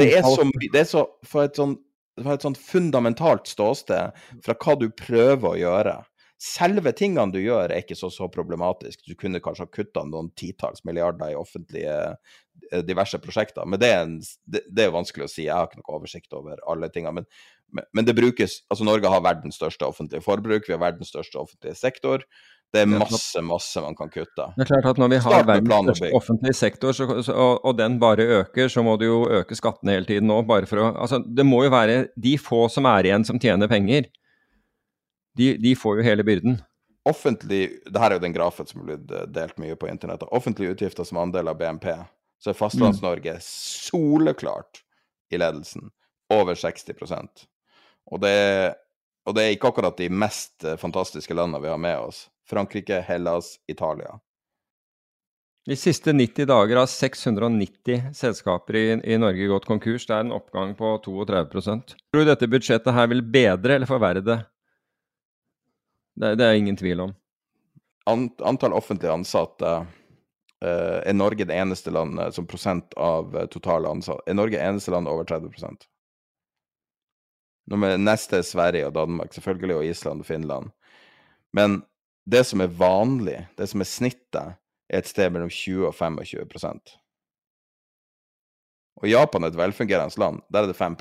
det 0.00 0.08
er 0.16 0.24
så 0.24 0.46
Det 0.48 0.80
er 0.80 0.88
så 0.88 1.02
fra 1.28 1.44
et 1.46 1.60
sånn 1.60 1.76
fra 2.22 2.36
et 2.36 2.44
sånt 2.46 2.58
fundamentalt 2.58 3.48
ståsted 3.50 4.14
fra 4.42 4.54
hva 4.54 4.74
du 4.78 4.86
prøver 4.94 5.48
å 5.50 5.58
gjøre. 5.58 5.94
Selve 6.40 6.92
tingene 6.96 7.32
du 7.32 7.38
gjør, 7.38 7.70
er 7.70 7.84
ikke 7.84 7.96
så, 7.96 8.10
så 8.12 8.26
problematisk. 8.32 9.04
Du 9.06 9.14
kunne 9.18 9.40
kanskje 9.42 9.66
ha 9.66 9.70
kutta 9.72 10.02
noen 10.08 10.32
titalls 10.36 10.82
milliarder 10.84 11.30
i 11.32 11.38
offentlige 11.38 11.94
eh, 12.10 12.82
diverse 12.84 13.20
prosjekter, 13.22 13.66
men 13.70 13.80
det 13.80 13.90
er, 13.94 14.02
en, 14.04 14.16
det, 14.50 14.64
det 14.68 14.86
er 14.86 14.96
vanskelig 14.96 15.28
å 15.28 15.30
si. 15.30 15.46
Jeg 15.46 15.54
har 15.54 15.70
ikke 15.70 15.80
noe 15.82 16.00
oversikt 16.00 16.34
over 16.36 16.60
alle 16.70 16.90
tingene. 16.92 17.22
Men, 17.22 17.28
men, 17.74 17.86
men 17.96 18.08
det 18.08 18.16
brukes 18.18 18.60
Altså, 18.68 18.86
Norge 18.86 19.10
har 19.10 19.22
verdens 19.24 19.60
største 19.60 19.86
offentlige 19.86 20.24
forbruk, 20.26 20.66
vi 20.66 20.74
har 20.74 20.82
verdens 20.82 21.14
største 21.14 21.38
offentlige 21.40 21.78
sektor. 21.78 22.26
Det 22.74 22.82
er 22.82 22.90
masse, 22.90 23.38
masse 23.46 23.82
man 23.84 23.94
kan 23.94 24.10
kutte. 24.10 24.48
Det 24.56 24.64
er 24.64 24.70
klart 24.72 24.88
at 24.90 24.98
Når 24.98 25.12
vi 25.12 25.18
har 25.22 25.46
verdens 25.46 25.86
største 25.86 26.10
offentlige 26.18 26.58
sektor, 26.58 26.96
så, 26.96 27.06
og, 27.30 27.52
og, 27.62 27.72
den 27.78 28.00
bare 28.02 28.26
øker, 28.40 28.68
så 28.72 28.82
må 28.82 28.96
du 28.98 29.06
jo 29.06 29.20
øke 29.38 29.54
skattene 29.54 29.94
hele 29.94 30.08
tiden 30.08 30.32
å, 30.34 30.42
altså 30.42 31.22
Det 31.22 31.46
må 31.46 31.62
jo 31.64 31.70
være 31.74 32.08
de 32.18 32.34
få 32.42 32.66
som 32.72 32.90
er 32.90 33.06
igjen 33.06 33.26
som 33.26 33.38
tjener 33.38 33.70
penger. 33.70 34.10
De, 35.38 35.54
de 35.60 35.74
får 35.78 35.98
jo 35.98 36.06
hele 36.06 36.26
byrden. 36.26 36.60
Offentlig, 37.08 37.64
det 37.84 38.00
her 38.00 38.12
er 38.12 38.18
jo 38.18 38.24
den 38.24 38.36
grafen 38.36 38.68
som 38.68 38.80
har 38.80 38.92
blitt 38.92 39.10
eh, 39.12 39.26
delt 39.34 39.58
mye 39.60 39.76
på 39.76 39.90
internett. 39.90 40.22
Offentlige 40.32 40.76
utgifter 40.76 41.04
som 41.04 41.20
andel 41.20 41.50
av 41.52 41.58
BNP. 41.60 41.90
Så 42.40 42.52
er 42.52 42.58
Fastlands-Norge 42.58 43.38
mm. 43.38 43.44
soleklart 43.44 44.84
i 45.32 45.40
ledelsen. 45.40 45.90
Over 46.32 46.56
60% 46.56 47.44
og 48.12 48.20
det, 48.20 48.74
og 49.24 49.36
det 49.36 49.44
er 49.44 49.56
ikke 49.56 49.70
akkurat 49.72 49.98
de 49.98 50.10
mest 50.12 50.64
eh, 50.64 50.78
fantastiske 50.80 51.36
landene 51.36 51.62
vi 51.64 51.72
har 51.72 51.80
med 51.80 51.98
oss. 52.04 52.26
Frankrike, 52.48 53.00
Hellas, 53.06 53.56
Italia. 53.68 54.18
De 55.64 55.76
siste 55.80 56.12
90 56.12 56.44
dager 56.50 56.76
har 56.76 56.88
690 56.92 58.10
selskaper 58.12 58.76
i, 58.76 58.84
i, 59.00 59.16
Norge 59.16 59.46
gått 59.48 59.68
konkurs. 59.68 60.04
Det 60.04 60.12
er 60.12 60.26
en 60.26 60.34
oppgang 60.36 60.74
på 60.76 60.90
32% 61.06 61.94
Tror 62.12 62.20
du 62.20 62.28
dette 62.28 62.50
budsjettet 62.52 62.92
her 62.92 63.08
vil 63.08 63.24
bedre 63.24 63.78
eller 63.78 63.88
forverre 63.88 64.20
det? 64.24 64.42
Det, 66.14 66.34
det 66.38 66.46
er 66.46 66.58
ingen 66.58 66.76
tvil 66.78 67.00
om. 67.08 67.14
Ant, 68.10 68.42
antall 68.44 68.76
offentlig 68.76 69.10
ansatte 69.10 69.70
uh, 69.80 70.98
er 71.00 71.16
Norge 71.16 71.46
det 71.48 71.56
eneste 71.56 71.92
landet 71.94 72.36
som 72.36 72.46
prosent 72.46 72.94
av 73.00 73.32
uh, 73.34 73.46
totale 73.50 73.88
ansatte 73.88 74.28
Er 74.28 74.36
Norge 74.36 74.58
det 74.58 74.66
eneste 74.66 74.92
landet 74.92 75.12
over 75.12 75.24
30 75.24 75.50
Nummer 77.72 77.96
neste 77.96 78.38
er 78.38 78.44
Sverige 78.44 78.90
og 78.90 78.94
Danmark, 78.94 79.32
selvfølgelig, 79.32 79.76
og 79.76 79.86
Island 79.88 80.20
og 80.20 80.26
Finland. 80.28 80.70
Men 81.56 81.80
det 82.28 82.42
som 82.44 82.60
er 82.60 82.72
vanlig, 82.76 83.38
det 83.56 83.70
som 83.70 83.80
er 83.80 83.88
snittet, 83.88 84.58
er 84.88 85.00
et 85.00 85.08
sted 85.08 85.32
mellom 85.32 85.48
20 85.48 85.86
og 85.88 85.94
25% 85.96 86.92
Og 89.00 89.08
Japan 89.08 89.44
er 89.44 89.52
et 89.52 89.56
velfungerende 89.56 90.20
land. 90.20 90.42
Der 90.52 90.62
er 90.62 90.66
det 90.66 90.76
5 90.76 90.96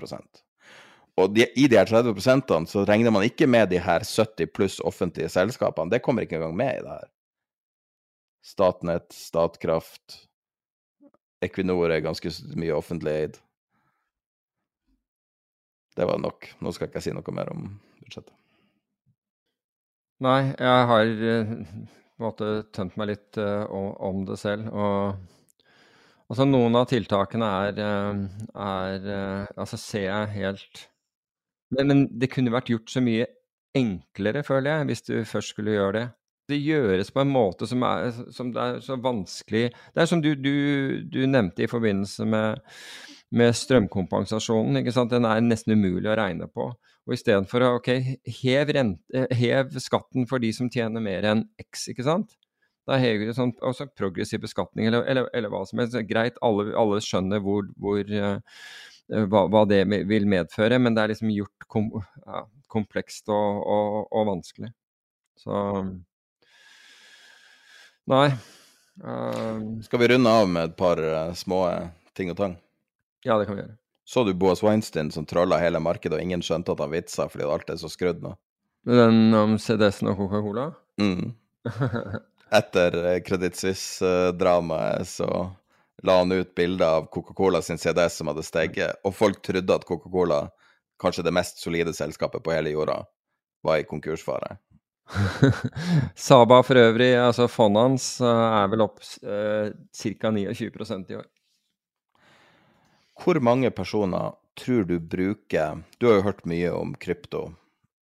Og 1.22 1.34
de, 1.36 1.46
i 1.56 1.68
de 1.70 1.78
her 1.78 1.90
30% 1.90 2.72
så 2.72 2.84
regner 2.90 3.14
man 3.14 3.26
ikke 3.28 3.48
med 3.48 3.70
de 3.70 3.82
her 3.82 4.06
70 4.08 4.50
pluss 4.54 4.80
offentlige 4.82 5.30
selskapene. 5.30 5.92
Det 5.94 6.02
kommer 6.02 6.26
ikke 6.26 6.40
engang 6.40 6.56
med 6.58 6.80
i 6.80 6.86
det 6.86 6.96
her. 6.96 7.10
Statnett, 8.44 9.14
Statkraft, 9.14 10.24
Equinor 11.44 11.92
er 11.92 12.04
ganske 12.04 12.32
mye 12.60 12.76
offentlig 12.76 13.14
eid. 13.14 13.38
Det 15.94 16.08
var 16.10 16.18
nok. 16.18 16.50
Nå 16.64 16.74
skal 16.74 16.90
ikke 16.90 17.00
jeg 17.00 17.08
si 17.08 17.14
noe 17.16 17.36
mer 17.36 17.52
om 17.54 17.68
budsjettet. 18.02 18.34
Nei, 20.24 20.40
jeg 20.56 20.88
har 20.90 21.10
eh, 21.34 21.54
på 21.54 22.22
en 22.22 22.26
måte 22.26 22.50
tømt 22.74 22.98
meg 22.98 23.10
litt 23.12 23.38
uh, 23.42 23.66
om 23.70 24.24
det 24.26 24.38
selv. 24.40 24.70
Og 24.72 25.62
altså, 26.32 26.48
noen 26.48 26.78
av 26.80 26.88
tiltakene 26.90 27.50
er, 27.68 27.82
uh, 27.84 28.44
er 28.56 29.08
Altså, 29.58 29.78
ser 29.78 30.08
jeg 30.08 30.34
helt 30.38 30.84
men, 31.78 31.90
men, 31.90 32.04
det 32.20 32.32
kunne 32.34 32.54
vært 32.54 32.72
gjort 32.74 32.92
så 32.94 33.04
mye 33.04 33.28
enklere, 33.78 34.44
føler 34.46 34.70
jeg, 34.70 34.90
hvis 34.90 35.06
du 35.08 35.14
først 35.28 35.54
skulle 35.54 35.76
gjøre 35.76 35.96
det. 35.98 36.06
Det 36.52 36.60
gjøres 36.60 37.10
på 37.16 37.24
en 37.24 37.32
måte 37.32 37.68
som 37.70 37.84
er, 37.88 38.10
som 38.36 38.50
er 38.60 38.82
så 38.84 38.98
vanskelig 39.00 39.70
Det 39.72 40.02
er 40.02 40.10
som 40.10 40.20
du, 40.22 40.34
du, 40.36 40.56
du 41.08 41.22
nevnte 41.24 41.64
i 41.64 41.70
forbindelse 41.72 42.28
med, 42.28 42.60
med 43.32 43.56
strømkompensasjonen. 43.56 44.82
ikke 44.82 44.92
sant? 44.92 45.14
Den 45.14 45.26
er 45.30 45.40
nesten 45.42 45.78
umulig 45.78 46.12
å 46.12 46.18
regne 46.20 46.50
på. 46.52 46.68
Og 47.04 47.16
istedenfor 47.16 47.64
å 47.64 47.72
ok, 47.80 47.90
hev, 48.42 48.72
rente, 48.76 49.26
hev, 49.36 49.72
skatten 49.84 50.28
for 50.28 50.44
de 50.44 50.52
som 50.56 50.70
tjener 50.72 51.04
mer 51.04 51.28
enn 51.32 51.48
X, 51.64 51.88
ikke 51.92 52.06
sant. 52.08 52.36
Da 52.88 52.98
hever 53.00 53.30
du 53.30 53.36
sånn, 53.36 53.54
også 53.64 53.88
progressiv 53.96 54.42
beskatning, 54.44 54.90
eller, 54.90 55.06
eller, 55.08 55.30
eller, 55.36 55.52
hva 55.52 55.64
som 55.68 55.80
helst. 55.80 55.96
Greit, 56.10 56.40
alle, 56.44 56.74
alle 56.80 57.00
skjønner 57.04 57.44
hvor, 57.44 57.70
hvor 57.80 58.04
uh, 58.12 58.60
hva, 59.08 59.46
hva, 59.52 59.64
det 59.70 59.84
vil 60.10 60.26
medføre, 60.30 60.80
men 60.80 60.96
det 60.96 61.04
er 61.04 61.14
liksom 61.14 61.32
gjort 61.34 61.68
kom, 61.72 61.90
ja, 62.24 62.44
komplekst 62.72 63.30
og, 63.34 63.62
og, 63.62 64.00
og, 64.08 64.26
vanskelig. 64.32 64.72
Så 65.40 65.60
Nei. 68.10 68.28
Uh, 69.00 69.80
Skal 69.86 70.02
vi 70.02 70.10
runde 70.12 70.30
av 70.30 70.50
med 70.50 70.72
et 70.72 70.76
par 70.78 71.00
uh, 71.00 71.32
små 71.38 71.64
ting 72.18 72.34
og 72.34 72.38
tang? 72.40 72.58
Ja, 73.26 73.38
det 73.40 73.48
kan 73.48 73.58
vi 73.58 73.64
gjøre. 73.64 73.78
Så 74.04 74.26
du 74.28 74.34
Boas 74.36 74.60
Weinstein 74.64 75.10
som 75.16 75.26
trolla 75.26 75.58
hele 75.62 75.80
markedet, 75.80 76.18
og 76.18 76.24
ingen 76.24 76.44
skjønte 76.44 76.76
at 76.76 76.84
han 76.84 76.92
vitsa 76.92 77.30
fordi 77.32 77.48
alt 77.48 77.72
er 77.72 77.80
så 77.80 77.92
skrudd 77.92 78.20
nå? 78.24 78.36
Den 78.84 79.32
om 79.40 79.56
CDS-en 79.56 80.12
og 80.12 80.20
Coca-Cola? 80.20 80.68
Mm. 81.00 81.32
etter 82.54 83.14
eh, 83.14 83.22
Credit 83.26 83.56
Suisse-dramaet 83.56 85.08
så 85.08 85.30
la 86.04 86.18
han 86.18 86.32
ut 86.32 86.56
bilder 86.56 87.00
av 87.00 87.08
Coca-Cola 87.14 87.62
sin 87.62 87.78
CDS 87.78 88.18
som 88.20 88.32
hadde 88.32 88.44
steget, 88.44 89.00
og 89.04 89.16
folk 89.16 89.42
trodde 89.46 89.76
at 89.76 89.86
Coca-Cola, 89.88 90.48
kanskje 91.02 91.26
det 91.28 91.36
mest 91.36 91.62
solide 91.62 91.94
selskapet 91.94 92.44
på 92.44 92.54
hele 92.56 92.74
jorda, 92.74 93.04
var 93.64 93.80
i 93.80 93.88
konkursfare. 93.88 94.58
Saba 96.16 96.62
for 96.64 96.80
øvrig, 96.80 97.14
altså 97.20 97.48
fondet 97.52 97.84
hans, 97.88 98.08
eh, 98.24 98.46
er 98.64 98.70
vel 98.72 98.86
opp 98.86 99.02
eh, 99.04 99.74
ca. 99.94 100.32
29 100.32 101.12
i 101.12 101.20
år. 101.20 101.28
Hvor 103.24 103.40
mange 103.44 103.70
personer 103.72 104.34
tror 104.58 104.86
du 104.86 105.00
bruker 105.00 105.84
Du 106.00 106.08
har 106.08 106.18
jo 106.18 106.26
hørt 106.28 106.46
mye 106.50 106.72
om 106.74 106.94
krypto, 106.96 107.46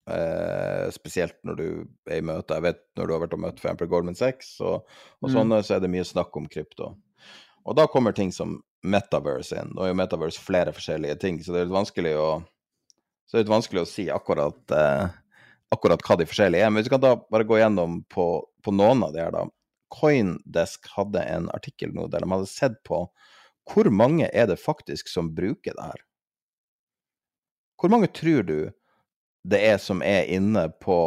eh, 0.10 0.90
spesielt 0.94 1.38
når 1.44 1.56
du 1.60 1.68
er 2.10 2.20
i 2.20 2.26
møte. 2.26 2.58
Jeg 2.58 2.66
vet 2.66 2.84
når 2.98 3.08
du 3.08 3.14
har 3.14 3.24
vært 3.26 3.38
og 3.38 3.44
møtt 3.44 3.62
f.eks. 3.62 3.90
Goldman 3.90 4.18
Sachs 4.18 4.56
og, 4.62 4.86
og 5.22 5.32
sånne, 5.34 5.62
så 5.66 5.78
er 5.78 5.84
det 5.84 5.92
mye 5.94 6.08
snakk 6.08 6.36
om 6.38 6.50
krypto. 6.50 6.94
Og 7.66 7.78
da 7.78 7.88
kommer 7.90 8.14
ting 8.14 8.32
som 8.34 8.60
Metaverse 8.86 9.58
inn. 9.58 9.74
Nå 9.74 9.84
er 9.84 9.92
jo 9.92 9.98
Metaverse 9.98 10.42
flere 10.42 10.74
forskjellige 10.76 11.18
ting, 11.22 11.40
så 11.42 11.54
det 11.54 11.64
er 11.64 11.68
litt 11.68 11.78
vanskelig 11.80 12.14
å, 12.22 12.30
så 13.26 13.34
det 13.34 13.40
er 13.40 13.46
litt 13.46 13.56
vanskelig 13.56 13.82
å 13.82 13.90
si 13.90 14.06
akkurat, 14.14 14.60
eh, 14.78 15.08
akkurat 15.74 16.04
hva 16.06 16.20
de 16.22 16.28
forskjellige 16.30 16.66
er. 16.66 16.70
Men 16.70 16.82
hvis 16.82 16.92
vi 16.92 16.94
kan 16.94 17.06
da 17.06 17.16
bare 17.18 17.48
gå 17.48 17.58
gjennom 17.60 18.04
på, 18.14 18.28
på 18.62 18.74
noen 18.76 19.02
av 19.08 19.16
de 19.16 19.24
her, 19.24 19.34
da. 19.34 19.48
Coindesk 19.96 20.90
hadde 20.96 21.22
en 21.30 21.50
artikkel 21.56 21.94
nå 21.96 22.08
der 22.12 22.26
de 22.26 22.32
hadde 22.32 22.50
sett 22.50 22.82
på 22.86 23.06
hvor 23.70 23.90
mange 23.90 24.28
er 24.30 24.50
det 24.50 24.60
faktisk 24.62 25.10
som 25.10 25.32
bruker 25.34 25.74
det 25.78 25.86
her? 25.90 26.02
Hvor 27.82 27.90
mange 27.94 28.10
tror 28.14 28.46
du 28.46 28.60
det 29.46 29.62
er 29.62 29.80
som 29.82 30.02
er 30.06 30.30
inne 30.34 30.68
på 30.82 31.00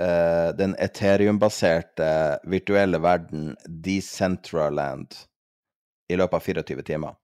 uh, 0.00 0.48
den 0.56 0.74
Ethereum-baserte 0.80 2.08
virtuelle 2.48 3.00
verden 3.00 3.54
Decentraland 3.64 5.16
i 6.14 6.20
løpet 6.20 6.38
av 6.38 6.48
24 6.48 6.86
timer? 6.86 7.16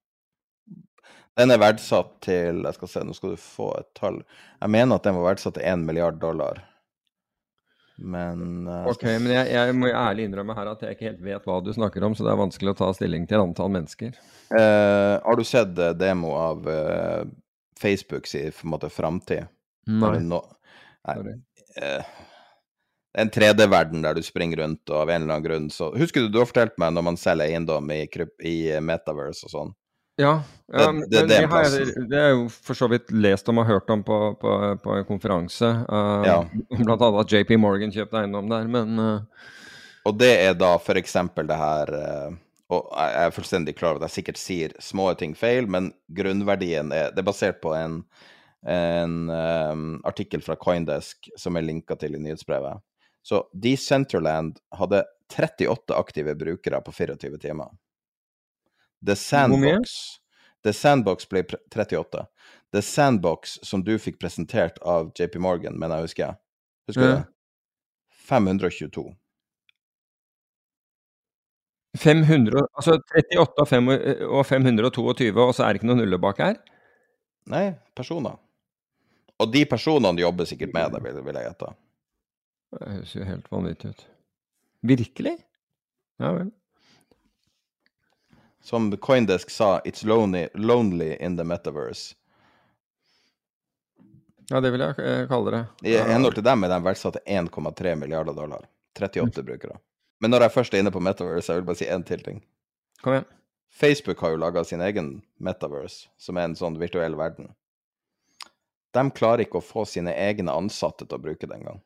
Den 1.38 1.54
er 1.54 1.60
verdsatt 1.62 2.16
til 2.26 2.64
Jeg 2.66 2.76
skal 2.76 2.90
se, 2.90 3.04
nå 3.06 3.14
skal 3.16 3.34
du 3.34 3.40
få 3.40 3.70
et 3.78 3.88
tall. 3.96 4.18
Jeg 4.60 4.74
mener 4.74 4.98
at 4.98 5.06
den 5.06 5.16
var 5.18 5.30
verdsatt 5.30 5.56
til 5.56 5.66
1 5.66 5.86
milliard 5.86 6.18
dollar. 6.20 6.64
Men 8.00 8.66
uh, 8.68 8.88
Ok, 8.88 9.04
men 9.04 9.28
jeg, 9.34 9.50
jeg, 9.52 9.76
må 9.76 9.90
ærlig 9.92 10.26
innrømme 10.28 10.56
her 10.56 10.70
at 10.72 10.82
jeg 10.84 10.96
ikke 10.96 11.08
helt 11.10 11.24
vet 11.24 11.48
hva 11.48 11.58
du 11.64 11.68
snakker 11.76 12.06
om, 12.06 12.16
så 12.16 12.24
det 12.24 12.32
er 12.32 12.40
vanskelig 12.40 12.72
å 12.72 12.78
ta 12.78 12.88
stilling 12.96 13.26
til 13.28 13.44
antall 13.44 13.72
mennesker. 13.74 14.16
Uh, 14.48 15.20
har 15.20 15.36
du 15.36 15.44
sett 15.46 15.76
uh, 15.76 15.92
demo 15.96 16.32
av 16.40 16.64
uh, 16.64 17.28
Facebooks 17.80 18.34
i 18.40 18.46
på 18.48 18.66
en 18.66 18.74
måte 18.74 18.92
framtid? 18.92 19.52
Nei. 19.90 20.16
No, 20.24 20.42
nei. 21.08 21.36
En 23.18 23.30
3D-verden 23.30 24.04
der 24.04 24.14
du 24.14 24.22
springer 24.22 24.62
rundt, 24.62 24.82
og 24.90 25.02
av 25.02 25.10
en 25.10 25.22
eller 25.24 25.34
annen 25.34 25.46
grunn 25.46 25.68
så 25.74 25.90
Husker 25.96 26.22
du 26.22 26.30
du 26.30 26.38
har 26.38 26.48
fortalt 26.48 26.76
meg 26.78 26.94
når 26.94 27.06
man 27.08 27.18
selger 27.18 27.50
eiendom 27.50 27.90
i, 27.94 28.04
i 28.46 28.56
Metaverse 28.84 29.48
og 29.48 29.54
sånn? 29.54 29.72
Ja, 30.20 30.42
ja 30.72 30.90
det, 30.92 31.06
det, 31.08 31.20
det, 31.20 31.28
det, 31.28 31.46
har 31.48 31.64
jeg, 31.64 31.94
det 32.10 32.18
er 32.20 32.34
jo 32.34 32.44
for 32.52 32.76
så 32.76 32.90
vidt 32.92 33.08
lest 33.14 33.48
om 33.48 33.62
og 33.62 33.68
hørt 33.68 33.88
om 33.92 34.02
på, 34.04 34.18
på, 34.40 34.56
på 34.82 34.98
en 34.98 35.06
konferanse. 35.08 35.70
Uh, 35.88 36.26
ja. 36.26 36.36
Blant 36.84 37.00
annet 37.00 37.22
at 37.22 37.32
JP 37.32 37.56
Morgan 37.62 37.94
kjøpte 37.94 38.20
eiendom 38.20 38.50
der, 38.52 38.68
men 38.70 39.00
uh... 39.00 39.48
Og 40.08 40.16
det 40.20 40.30
er 40.42 40.54
da 40.56 40.74
f.eks. 40.76 41.16
det 41.36 41.56
her 41.60 41.90
uh, 41.92 42.36
Og 42.72 42.86
jeg 42.88 43.24
er 43.24 43.34
fullstendig 43.36 43.74
klar 43.76 43.94
over 43.94 44.04
at 44.04 44.10
jeg 44.10 44.20
sikkert 44.20 44.40
sier 44.40 44.76
små 44.80 45.10
ting 45.20 45.34
feil, 45.36 45.68
men 45.68 45.90
grunnverdien 46.16 46.92
er 46.96 47.10
Det 47.14 47.20
er 47.20 47.28
basert 47.28 47.60
på 47.64 47.74
en, 47.76 48.00
en 48.68 49.16
um, 49.28 49.88
artikkel 50.08 50.44
fra 50.44 50.56
Coindesk 50.60 51.32
som 51.40 51.56
er 51.56 51.68
linka 51.68 51.96
til 52.00 52.16
i 52.16 52.22
nyhetsbrevet. 52.22 52.80
Så 53.22 53.42
Decentraland 53.52 54.59
hadde 54.74 55.05
38 55.36 55.94
aktive 55.97 56.34
brukere 56.34 56.80
på 56.80 56.92
24 56.92 57.38
timer. 57.38 57.68
The 59.06 59.16
Sandbox 59.16 59.94
The 60.62 60.72
Sandbox 60.76 61.28
ble 61.28 61.42
38. 61.74 62.26
The 62.72 62.82
Sandbox 62.82 63.59
som 63.62 63.84
du 63.84 63.94
fikk 63.98 64.18
presentert 64.20 64.76
av 64.84 65.12
JP 65.16 65.38
Morgan, 65.40 65.78
mener 65.80 65.97
jeg 66.02 66.10
husker. 66.10 66.34
Husker 66.90 67.01
du 67.01 67.09
Ja. 67.09 67.14
det? 67.16 67.26
522. 68.28 69.06
500, 71.98 72.60
altså 72.78 73.01
38 73.16 73.62
og, 73.62 73.68
fem, 73.68 73.88
og 73.88 74.44
522, 74.47 75.32
og 75.42 75.55
så 75.56 75.64
er 75.64 75.72
det 75.72 75.80
ikke 75.80 75.88
noen 75.90 76.05
nuller 76.05 76.20
bak 76.22 76.38
her? 76.38 76.60
Nei, 77.51 77.72
personer. 77.98 78.36
Og 79.40 79.51
de 79.51 79.64
personene 79.66 80.20
jobber 80.22 80.47
sikkert 80.47 80.74
med 80.76 80.92
det, 80.94 81.01
vil, 81.02 81.18
vil 81.24 81.34
jeg 81.40 81.48
gjette. 81.48 81.72
Det 82.70 82.86
høres 82.86 83.14
jo 83.16 83.26
helt 83.26 83.51
vanvittig 83.51 83.90
ut. 83.90 84.06
Virkelig? 84.86 85.36
Ja 86.22 86.32
vel. 86.36 86.51
Som 88.62 88.90
Coindesk 88.97 89.51
sa, 89.51 89.80
it's 89.84 90.05
lonely, 90.05 90.48
lonely 90.55 91.16
in 91.20 91.36
the 91.36 91.44
metaverse. 91.44 92.14
Ja, 94.51 94.60
det 94.60 94.72
vil 94.74 94.82
jeg 94.82 94.98
eh, 94.98 95.24
kalle 95.30 95.52
det. 95.55 95.62
I 95.86 95.97
henhold 96.10 96.34
til 96.36 96.44
dem 96.44 96.66
er 96.66 96.72
de 96.72 96.80
verdsatt 96.84 97.16
til 97.16 97.38
1,3 97.40 97.94
milliarder 97.97 98.36
dollar. 98.36 98.66
38 98.98 99.44
brukere. 99.47 99.78
Men 100.20 100.34
når 100.34 100.44
jeg 100.44 100.55
først 100.56 100.74
er 100.74 100.82
inne 100.82 100.92
på 100.92 101.01
metaverse, 101.01 101.52
jeg 101.52 101.62
vil 101.62 101.68
bare 101.68 101.80
si 101.80 101.88
én 101.88 102.05
til 102.06 102.24
ting. 102.24 102.42
Kom 103.01 103.14
igjen. 103.14 103.28
Facebook 103.70 104.20
har 104.20 104.34
jo 104.34 104.40
laga 104.42 104.64
sin 104.66 104.82
egen 104.82 105.22
metaverse, 105.38 106.10
som 106.18 106.36
er 106.36 106.48
en 106.48 106.56
sånn 106.59 106.78
virtuell 106.80 107.14
verden. 107.16 107.52
De 108.90 109.05
klarer 109.14 109.47
ikke 109.47 109.60
å 109.60 109.64
få 109.64 109.86
sine 109.86 110.12
egne 110.18 110.52
ansatte 110.52 111.06
til 111.06 111.16
å 111.16 111.22
bruke 111.22 111.47
det 111.47 111.60
engang. 111.60 111.78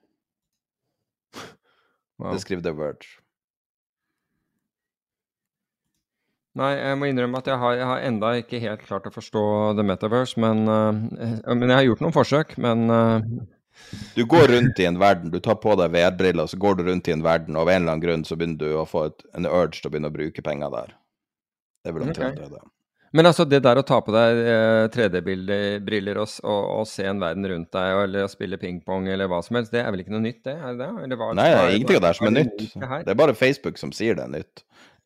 Wow. 2.22 2.32
Det 2.32 2.44
skriver 2.44 2.62
The 2.62 2.74
Word. 2.78 3.06
Nei, 6.54 6.70
jeg 6.78 6.98
må 7.00 7.08
innrømme 7.10 7.40
at 7.42 7.48
jeg 7.50 7.58
har, 7.58 7.74
jeg 7.80 7.86
har 7.90 8.04
enda 8.06 8.28
ikke 8.38 8.60
helt 8.62 8.84
klart 8.86 9.08
å 9.10 9.14
forstå 9.14 9.42
The 9.74 9.84
Metaverse, 9.86 10.38
men, 10.38 10.62
uh, 10.70 10.94
men 11.50 11.66
jeg 11.66 11.78
har 11.80 11.86
gjort 11.88 12.04
noen 12.04 12.14
forsøk, 12.14 12.54
men 12.62 12.86
uh... 12.94 13.18
Du 14.14 14.22
går 14.30 14.52
rundt 14.52 14.78
i 14.78 14.86
en 14.86 15.00
verden, 15.02 15.32
du 15.34 15.40
tar 15.42 15.58
på 15.58 15.74
deg 15.80 15.90
VR-briller, 15.90 16.46
så 16.46 16.58
går 16.62 16.78
du 16.78 16.84
rundt 16.86 17.10
i 17.10 17.14
en 17.16 17.24
verden, 17.26 17.56
og 17.58 17.64
av 17.64 17.72
en 17.72 17.82
eller 17.82 17.96
annen 17.96 18.04
grunn 18.04 18.22
så 18.28 18.38
begynner 18.38 18.60
du 18.62 18.78
å 18.78 18.86
få 18.86 19.08
et, 19.08 19.26
en 19.34 19.50
urge 19.50 19.80
til 19.80 19.90
å 19.90 19.94
begynne 19.96 20.12
å 20.12 20.14
bruke 20.14 20.44
penger 20.46 20.70
der. 20.76 20.94
Det 21.82 21.90
er 21.90 21.96
vel 21.96 22.06
omtrent 22.06 22.38
okay. 22.38 22.52
det. 22.54 22.62
Men 23.14 23.28
altså, 23.30 23.44
det 23.46 23.60
der 23.62 23.78
å 23.78 23.84
ta 23.86 24.00
på 24.02 24.10
deg 24.14 24.38
eh, 24.42 24.84
3D-briller 24.90 26.18
og, 26.18 26.32
og, 26.42 26.64
og 26.80 26.86
se 26.90 27.04
en 27.06 27.20
verden 27.22 27.46
rundt 27.46 27.70
deg, 27.76 27.98
eller 28.08 28.26
spille 28.32 28.58
pingpong 28.58 29.06
eller 29.12 29.28
hva 29.30 29.38
som 29.46 29.54
helst, 29.60 29.70
det 29.74 29.84
er 29.84 29.92
vel 29.94 30.02
ikke 30.02 30.16
noe 30.16 30.24
nytt, 30.24 30.40
det? 30.48 30.56
Er 30.58 30.74
det 30.74 30.82
det? 30.82 30.88
Eller 31.06 31.20
hva, 31.20 31.28
Nei, 31.38 31.46
det 31.52 31.60
er 31.60 31.74
ingenting 31.76 32.00
av 32.00 32.02
det 32.02 32.10
her 32.10 32.18
som 32.18 32.30
er 32.30 32.34
nytt. 32.40 32.64
det 33.06 33.14
er 33.14 33.20
bare 33.22 33.36
Facebook 33.38 33.78
som 33.78 33.92
sier 33.94 34.18
det 34.18 34.24
er 34.26 34.32
nytt. 34.34 34.64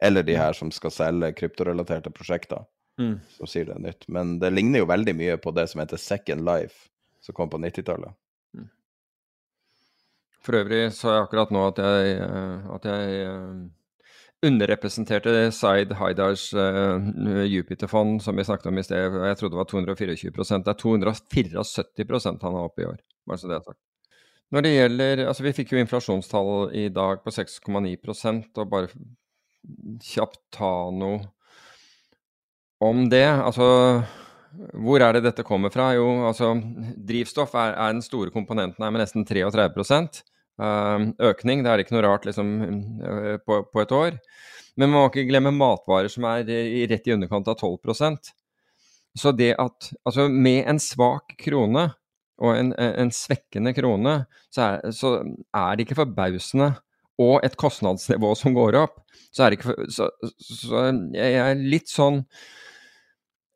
Eller 0.09 0.25
de 0.25 0.37
her 0.39 0.57
som 0.57 0.71
skal 0.73 0.95
selge 0.95 1.33
kryptorelaterte 1.43 2.13
prosjekter, 2.17 2.65
Mm. 2.99 3.21
som 3.37 3.47
sier 3.47 3.69
det 3.69 3.77
er 3.77 3.83
nytt. 3.85 4.09
Men 4.11 4.39
det 4.43 4.49
ligner 4.51 4.81
jo 4.81 4.87
veldig 4.91 5.13
mye 5.15 5.37
på 5.39 5.53
det 5.55 5.69
som 5.71 5.79
heter 5.79 6.01
Second 6.03 6.43
Life, 6.49 6.89
som 7.23 7.37
kom 7.37 7.47
på 7.53 7.61
90-tallet. 7.63 8.11
For 10.43 10.57
øvrig 10.59 10.81
så 10.97 11.13
jeg 11.13 11.27
akkurat 11.27 11.53
nå 11.55 11.63
at 11.69 11.79
jeg, 11.85 12.17
eh, 12.25 12.67
at 12.75 12.89
jeg 12.89 13.21
eh, 13.29 13.53
underrepresenterte 14.47 15.51
Side 15.53 15.97
Haidars 15.99 16.53
uh, 16.55 17.45
Jupiter-fond, 17.45 18.23
som 18.23 18.37
vi 18.37 18.45
snakket 18.47 18.71
om 18.71 18.79
i 18.79 18.85
sted. 18.87 19.17
Jeg 19.27 19.39
trodde 19.41 19.57
det 19.57 19.63
var 19.63 19.71
224 19.73 20.33
Det 20.63 20.73
er 20.73 20.79
274 20.79 22.25
han 22.29 22.41
har 22.43 22.69
oppe 22.69 22.85
i 22.85 22.89
år, 22.89 23.01
bare 23.27 23.39
så 23.39 23.51
det 23.51 23.59
er 23.59 23.67
sagt. 23.67 23.81
Når 24.49 24.65
det 24.65 24.75
gjelder 24.75 25.25
Altså, 25.27 25.43
vi 25.45 25.53
fikk 25.53 25.73
jo 25.75 25.81
inflasjonstall 25.83 26.71
i 26.73 26.87
dag 26.89 27.21
på 27.25 27.35
6,9% 27.35 28.63
og 28.63 28.71
bare 28.71 28.89
kjapt 30.05 30.41
ta 30.55 30.73
noe 30.95 31.21
om 32.81 33.09
det. 33.11 33.27
Altså 33.27 33.67
hvor 34.73 35.03
er 35.05 35.17
det 35.17 35.27
dette 35.27 35.45
kommer 35.45 35.73
fra? 35.73 35.91
Jo, 35.97 36.07
altså 36.29 36.55
drivstoff 37.09 37.55
er, 37.59 37.75
er 37.75 37.93
den 37.93 38.05
store 38.05 38.33
komponenten 38.35 38.85
her 38.85 38.95
med 38.95 39.05
nesten 39.05 39.27
33 39.29 39.69
Um, 39.69 40.09
økning. 40.59 41.63
Det 41.63 41.71
er 41.71 41.83
ikke 41.83 41.95
noe 41.95 42.07
rart 42.07 42.27
liksom, 42.27 42.49
øh, 43.05 43.37
på, 43.47 43.63
på 43.73 43.83
et 43.83 43.95
år. 43.95 44.19
Men 44.79 44.91
man 44.91 45.01
må 45.01 45.07
ikke 45.11 45.29
glemme 45.29 45.55
matvarer 45.55 46.11
som 46.11 46.27
er 46.31 46.47
rett 46.91 47.09
i 47.09 47.15
underkant 47.15 47.49
av 47.51 47.59
12% 47.59 48.31
Så 49.19 49.33
det 49.35 49.57
at 49.59 49.89
Altså 50.07 50.29
med 50.31 50.69
en 50.71 50.79
svak 50.83 51.35
krone 51.43 51.89
og 52.39 52.55
en, 52.55 52.69
en 52.79 53.11
svekkende 53.11 53.73
krone, 53.75 54.13
så 54.55 54.63
er, 54.63 54.93
så 54.95 55.09
er 55.51 55.73
det 55.75 55.89
ikke 55.89 55.97
forbausende 55.99 56.69
og 57.19 57.43
et 57.43 57.57
kostnadsnivå 57.59 58.31
som 58.39 58.55
går 58.55 58.79
opp, 58.79 59.01
så 59.35 59.43
er 59.45 59.51
det 59.51 59.59
ikke 59.59 59.73
for, 59.73 59.89
så, 59.91 60.07
så 60.39 60.85
jeg 61.17 61.41
er 61.43 61.59
litt 61.59 61.91
sånn 61.91 62.23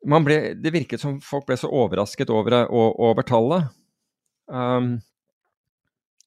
ble, 0.03 0.37
Det 0.59 0.73
virket 0.75 0.99
som 0.99 1.21
folk 1.23 1.47
ble 1.47 1.55
så 1.55 1.71
overrasket 1.71 2.27
over, 2.33 2.65
over 2.67 3.23
tallet. 3.23 3.71
Um, 4.51 4.97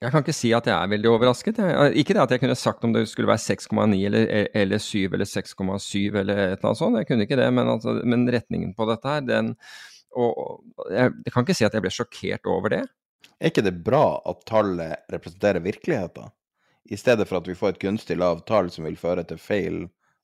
jeg 0.05 0.13
kan 0.13 0.23
ikke 0.23 0.37
si 0.37 0.53
at 0.57 0.69
jeg 0.69 0.77
er 0.77 0.93
veldig 0.93 1.11
overrasket. 1.11 1.59
Jeg, 1.63 1.93
ikke 2.03 2.17
det 2.17 2.23
at 2.23 2.35
jeg 2.35 2.43
kunne 2.43 2.59
sagt 2.59 2.85
om 2.85 2.93
det 2.93 3.07
skulle 3.09 3.31
være 3.31 3.43
6,9 3.43 4.01
eller, 4.11 4.49
eller 4.53 4.83
7 4.83 4.99
eller 5.09 5.29
6,7 5.29 6.19
eller 6.21 6.37
et 6.37 6.59
eller 6.59 6.69
annet 6.69 6.81
sånt, 6.83 7.01
jeg 7.01 7.09
kunne 7.09 7.27
ikke 7.27 7.41
det, 7.41 7.51
men, 7.57 7.73
altså, 7.77 7.97
men 8.05 8.29
retningen 8.33 8.75
på 8.77 8.89
dette 8.91 9.15
her, 9.15 9.25
den 9.25 9.55
og, 10.17 10.63
jeg, 10.89 11.13
jeg 11.27 11.33
kan 11.33 11.45
ikke 11.45 11.57
si 11.59 11.67
at 11.67 11.75
jeg 11.77 11.85
ble 11.85 11.93
sjokkert 11.93 12.49
over 12.49 12.73
det. 12.73 12.85
Er 13.37 13.51
ikke 13.51 13.65
det 13.67 13.75
bra 13.85 14.17
at 14.25 14.47
tallet 14.49 15.03
representerer 15.13 15.61
virkeligheten? 15.65 16.33
i 16.89 16.97
stedet 16.97 17.29
for 17.29 17.41
at 17.41 17.49
vi 17.49 17.55
får 17.55 17.75
et 17.75 17.83
gunstig 17.83 18.17
lavt 18.19 18.47
tall 18.49 18.71
som 18.71 18.87
vil 18.87 18.99
føre 19.01 19.25
til 19.27 19.41
feil 19.41 19.81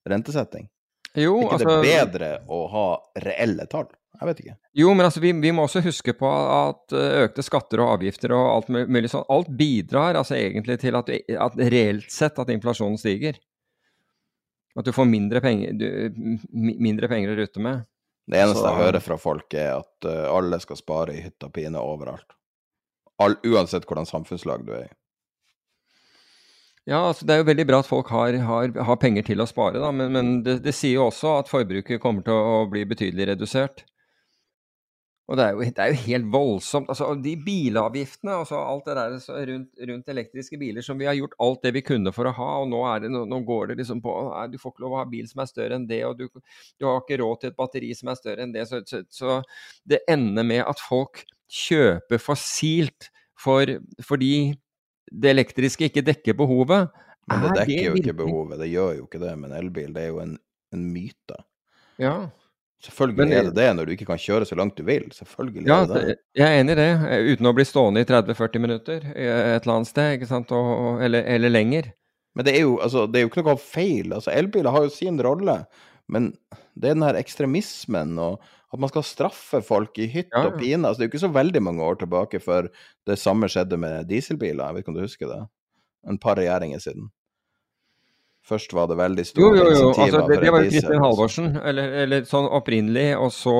rentesetting? 0.09 0.69
Jo, 1.13 1.37
Er 1.37 1.43
ikke 1.43 1.57
altså 1.59 1.69
det 1.69 1.89
bedre 1.89 2.31
å 2.49 2.61
ha 2.73 2.87
reelle 3.25 3.67
tall? 3.71 3.91
Jeg 4.21 4.29
vet 4.29 4.41
ikke. 4.43 4.55
Jo, 4.79 4.91
men 4.95 5.07
altså, 5.09 5.21
vi, 5.25 5.33
vi 5.43 5.51
må 5.57 5.65
også 5.67 5.81
huske 5.83 6.13
på 6.15 6.29
at 6.31 6.93
eh, 6.95 7.23
økte 7.25 7.43
skatter 7.43 7.81
og 7.83 7.95
avgifter 7.97 8.35
og 8.37 8.45
alt 8.53 8.69
mulig 8.75 9.11
sånn, 9.11 9.25
alt 9.33 9.49
bidrar 9.59 10.19
altså 10.21 10.37
egentlig 10.39 10.77
til 10.83 10.99
at, 10.99 11.09
at 11.47 11.57
reelt 11.73 12.13
sett 12.13 12.39
at 12.39 12.53
inflasjonen 12.53 13.01
stiger. 13.01 13.41
At 14.79 14.87
du 14.89 14.93
får 14.95 15.09
mindre 15.09 15.43
penger, 15.45 15.75
du, 15.77 15.89
mindre 16.53 17.09
penger 17.11 17.33
å 17.35 17.39
rutte 17.41 17.61
med. 17.65 17.83
Det 18.31 18.39
eneste 18.39 18.63
Så- 18.63 18.69
jeg 18.71 18.85
hører 18.85 19.03
fra 19.05 19.19
folk, 19.19 19.55
er 19.59 19.75
at 19.81 20.07
eh, 20.09 20.25
alle 20.31 20.61
skal 20.63 20.79
spare 20.79 21.17
i 21.17 21.25
hytta 21.25 21.51
pine 21.53 21.81
overalt. 21.83 22.37
All, 23.21 23.35
uansett 23.45 23.85
hvordan 23.89 24.07
samfunnslag 24.09 24.63
du 24.67 24.73
er 24.77 24.87
i. 24.87 24.93
Ja, 26.89 26.99
altså 27.09 27.27
det 27.27 27.35
er 27.35 27.43
jo 27.43 27.47
veldig 27.47 27.67
bra 27.69 27.79
at 27.83 27.87
folk 27.87 28.09
har, 28.11 28.35
har, 28.43 28.73
har 28.87 28.97
penger 28.99 29.23
til 29.29 29.43
å 29.43 29.47
spare, 29.47 29.79
da, 29.79 29.93
men, 29.95 30.11
men 30.17 30.31
det, 30.43 30.57
det 30.65 30.73
sier 30.75 30.97
jo 30.99 31.05
også 31.13 31.37
at 31.39 31.51
forbruket 31.51 32.01
kommer 32.03 32.25
til 32.27 32.35
å 32.35 32.65
bli 32.71 32.83
betydelig 32.91 33.29
redusert. 33.35 33.85
Og 35.33 35.39
det 35.41 35.47
er 35.47 35.55
jo, 35.57 35.65
det 35.77 35.83
er 35.83 35.93
jo 35.95 36.01
helt 36.05 36.29
voldsomt. 36.33 36.91
altså 36.93 37.09
De 37.25 37.33
bilavgiftene, 37.41 38.35
altså 38.43 38.61
alt 38.61 38.89
det 38.89 38.97
der 38.99 39.19
så 39.25 39.39
rundt, 39.49 39.71
rundt 39.91 40.13
elektriske 40.13 40.59
biler 40.61 40.85
som 40.85 41.01
vi 41.01 41.09
har 41.09 41.17
gjort 41.17 41.39
alt 41.41 41.63
det 41.65 41.73
vi 41.79 41.85
kunne 41.87 42.13
for 42.15 42.29
å 42.29 42.35
ha, 42.37 42.51
og 42.63 42.69
nå, 42.73 42.83
det, 43.03 43.11
nå, 43.13 43.41
går 43.49 43.73
det 43.73 43.79
liksom 43.81 44.03
på 44.05 44.17
nei, 44.29 44.47
Du 44.53 44.59
får 44.61 44.75
ikke 44.75 44.85
lov 44.85 44.97
å 44.97 45.01
ha 45.01 45.09
bil 45.09 45.29
som 45.31 45.43
er 45.43 45.51
større 45.51 45.79
enn 45.79 45.89
det, 45.89 46.03
og 46.09 46.21
du, 46.21 46.27
du 46.77 46.89
har 46.89 47.01
ikke 47.01 47.21
råd 47.23 47.41
til 47.41 47.53
et 47.53 47.61
batteri 47.65 47.93
som 47.97 48.13
er 48.13 48.21
større 48.21 48.45
enn 48.45 48.53
det. 48.55 48.67
Så, 48.69 48.83
så, 48.89 49.03
så 49.09 49.41
det 49.89 50.03
ender 50.11 50.47
med 50.47 50.67
at 50.67 50.83
folk 50.83 51.25
kjøper 51.53 52.21
fossilt 52.21 53.09
for, 53.41 53.69
fordi 54.05 54.53
det 55.13 55.33
elektriske 55.33 55.89
ikke 55.89 56.05
dekker 56.07 56.37
behovet. 56.37 56.93
Men 57.31 57.43
det 57.45 57.51
Er 57.51 57.59
dekker 57.63 57.89
jo 57.89 57.97
ikke 58.01 58.19
behovet. 58.21 58.61
Det 58.61 58.69
gjør 58.73 58.95
jo 58.99 59.09
ikke 59.09 59.21
det 59.23 59.33
med 59.39 59.51
en 59.51 59.59
elbil. 59.59 59.91
Det 59.95 60.05
er 60.05 60.13
jo 60.13 60.23
en, 60.23 60.37
en 60.75 60.87
myte. 60.93 61.39
Ja. 62.01 62.15
Selvfølgelig 62.83 63.19
Men 63.23 63.33
er 63.39 63.45
det 63.47 63.55
det 63.55 63.67
når 63.79 63.87
du 63.87 63.93
ikke 63.95 64.07
kan 64.09 64.19
kjøre 64.19 64.47
så 64.49 64.57
langt 64.59 64.77
du 64.77 64.83
vil. 64.87 65.05
Selvfølgelig 65.15 65.67
Ja, 65.69 65.83
er 65.83 65.91
det 65.93 66.01
det. 66.09 66.17
jeg 66.41 66.47
er 66.49 66.61
enig 66.63 66.73
i 66.75 66.79
det. 66.81 66.89
eh, 67.15 67.29
Uten 67.33 67.47
å 67.47 67.53
bli 67.55 67.65
stående 67.69 68.03
i 68.03 68.09
30-40 68.09 68.59
minutter 68.65 69.05
eh, 69.15 69.55
et 69.57 69.63
eller 69.67 69.77
annet 69.77 69.91
sted, 69.93 70.17
ikke 70.19 70.31
sant? 70.31 70.51
Og, 70.57 70.99
eller, 71.07 71.23
eller 71.37 71.53
lenger. 71.55 71.93
Men 72.35 72.49
det 72.49 72.57
er 72.57 72.65
jo, 72.65 72.79
altså, 72.83 73.05
det 73.07 73.21
er 73.21 73.27
jo 73.27 73.31
ikke 73.31 73.45
noe 73.47 73.61
feil. 73.61 74.13
Altså, 74.17 74.33
elbiler 74.35 74.75
har 74.75 74.87
jo 74.89 74.91
sin 74.95 75.21
rolle, 75.23 75.61
men 76.11 76.33
det 76.75 76.91
er 76.91 76.97
den 76.97 77.07
her 77.07 77.19
ekstremismen 77.21 78.19
og 78.19 78.41
at 78.73 78.81
man 78.81 78.89
skal 78.89 79.05
straffe 79.05 79.61
folk 79.63 79.99
i 80.01 80.07
hytt 80.09 80.31
Ja, 80.33 80.47
og 80.49 80.55
pine. 80.59 80.81
Altså, 80.89 81.03
det 81.03 81.05
er 81.05 81.11
jo 81.11 81.13
ikke 81.13 81.27
så 81.29 81.35
veldig 81.35 81.61
mange 81.63 81.85
år 81.85 81.99
tilbake 82.01 82.41
før 82.41 82.71
det 83.07 83.19
samme 83.21 83.47
skjedde 83.53 83.77
med 83.79 84.09
dieselbiler. 84.09 84.65
Jeg 84.65 84.75
vet 84.75 84.83
ikke 84.87 84.95
om 84.95 84.97
du 84.97 85.05
husker 85.05 85.29
det? 85.29 85.43
En 86.09 86.19
par 86.19 86.41
regjeringer 86.41 86.81
siden. 86.81 87.11
Først 88.43 88.73
var 88.75 88.89
det 88.91 88.99
veldig 88.99 89.25
store 89.27 89.45
jo, 89.45 89.65
jo. 89.65 89.71
jo. 89.71 89.89
Altså, 89.95 90.25
det, 90.27 90.41
det 90.43 90.51
var 90.51 90.65
jo. 90.65 90.71
Kristin 90.73 91.05
Halvorsen, 91.05 91.49
eller, 91.63 91.95
eller 92.03 92.25
sånn 92.27 92.49
opprinnelig, 92.51 93.13
og 93.19 93.31
så 93.35 93.57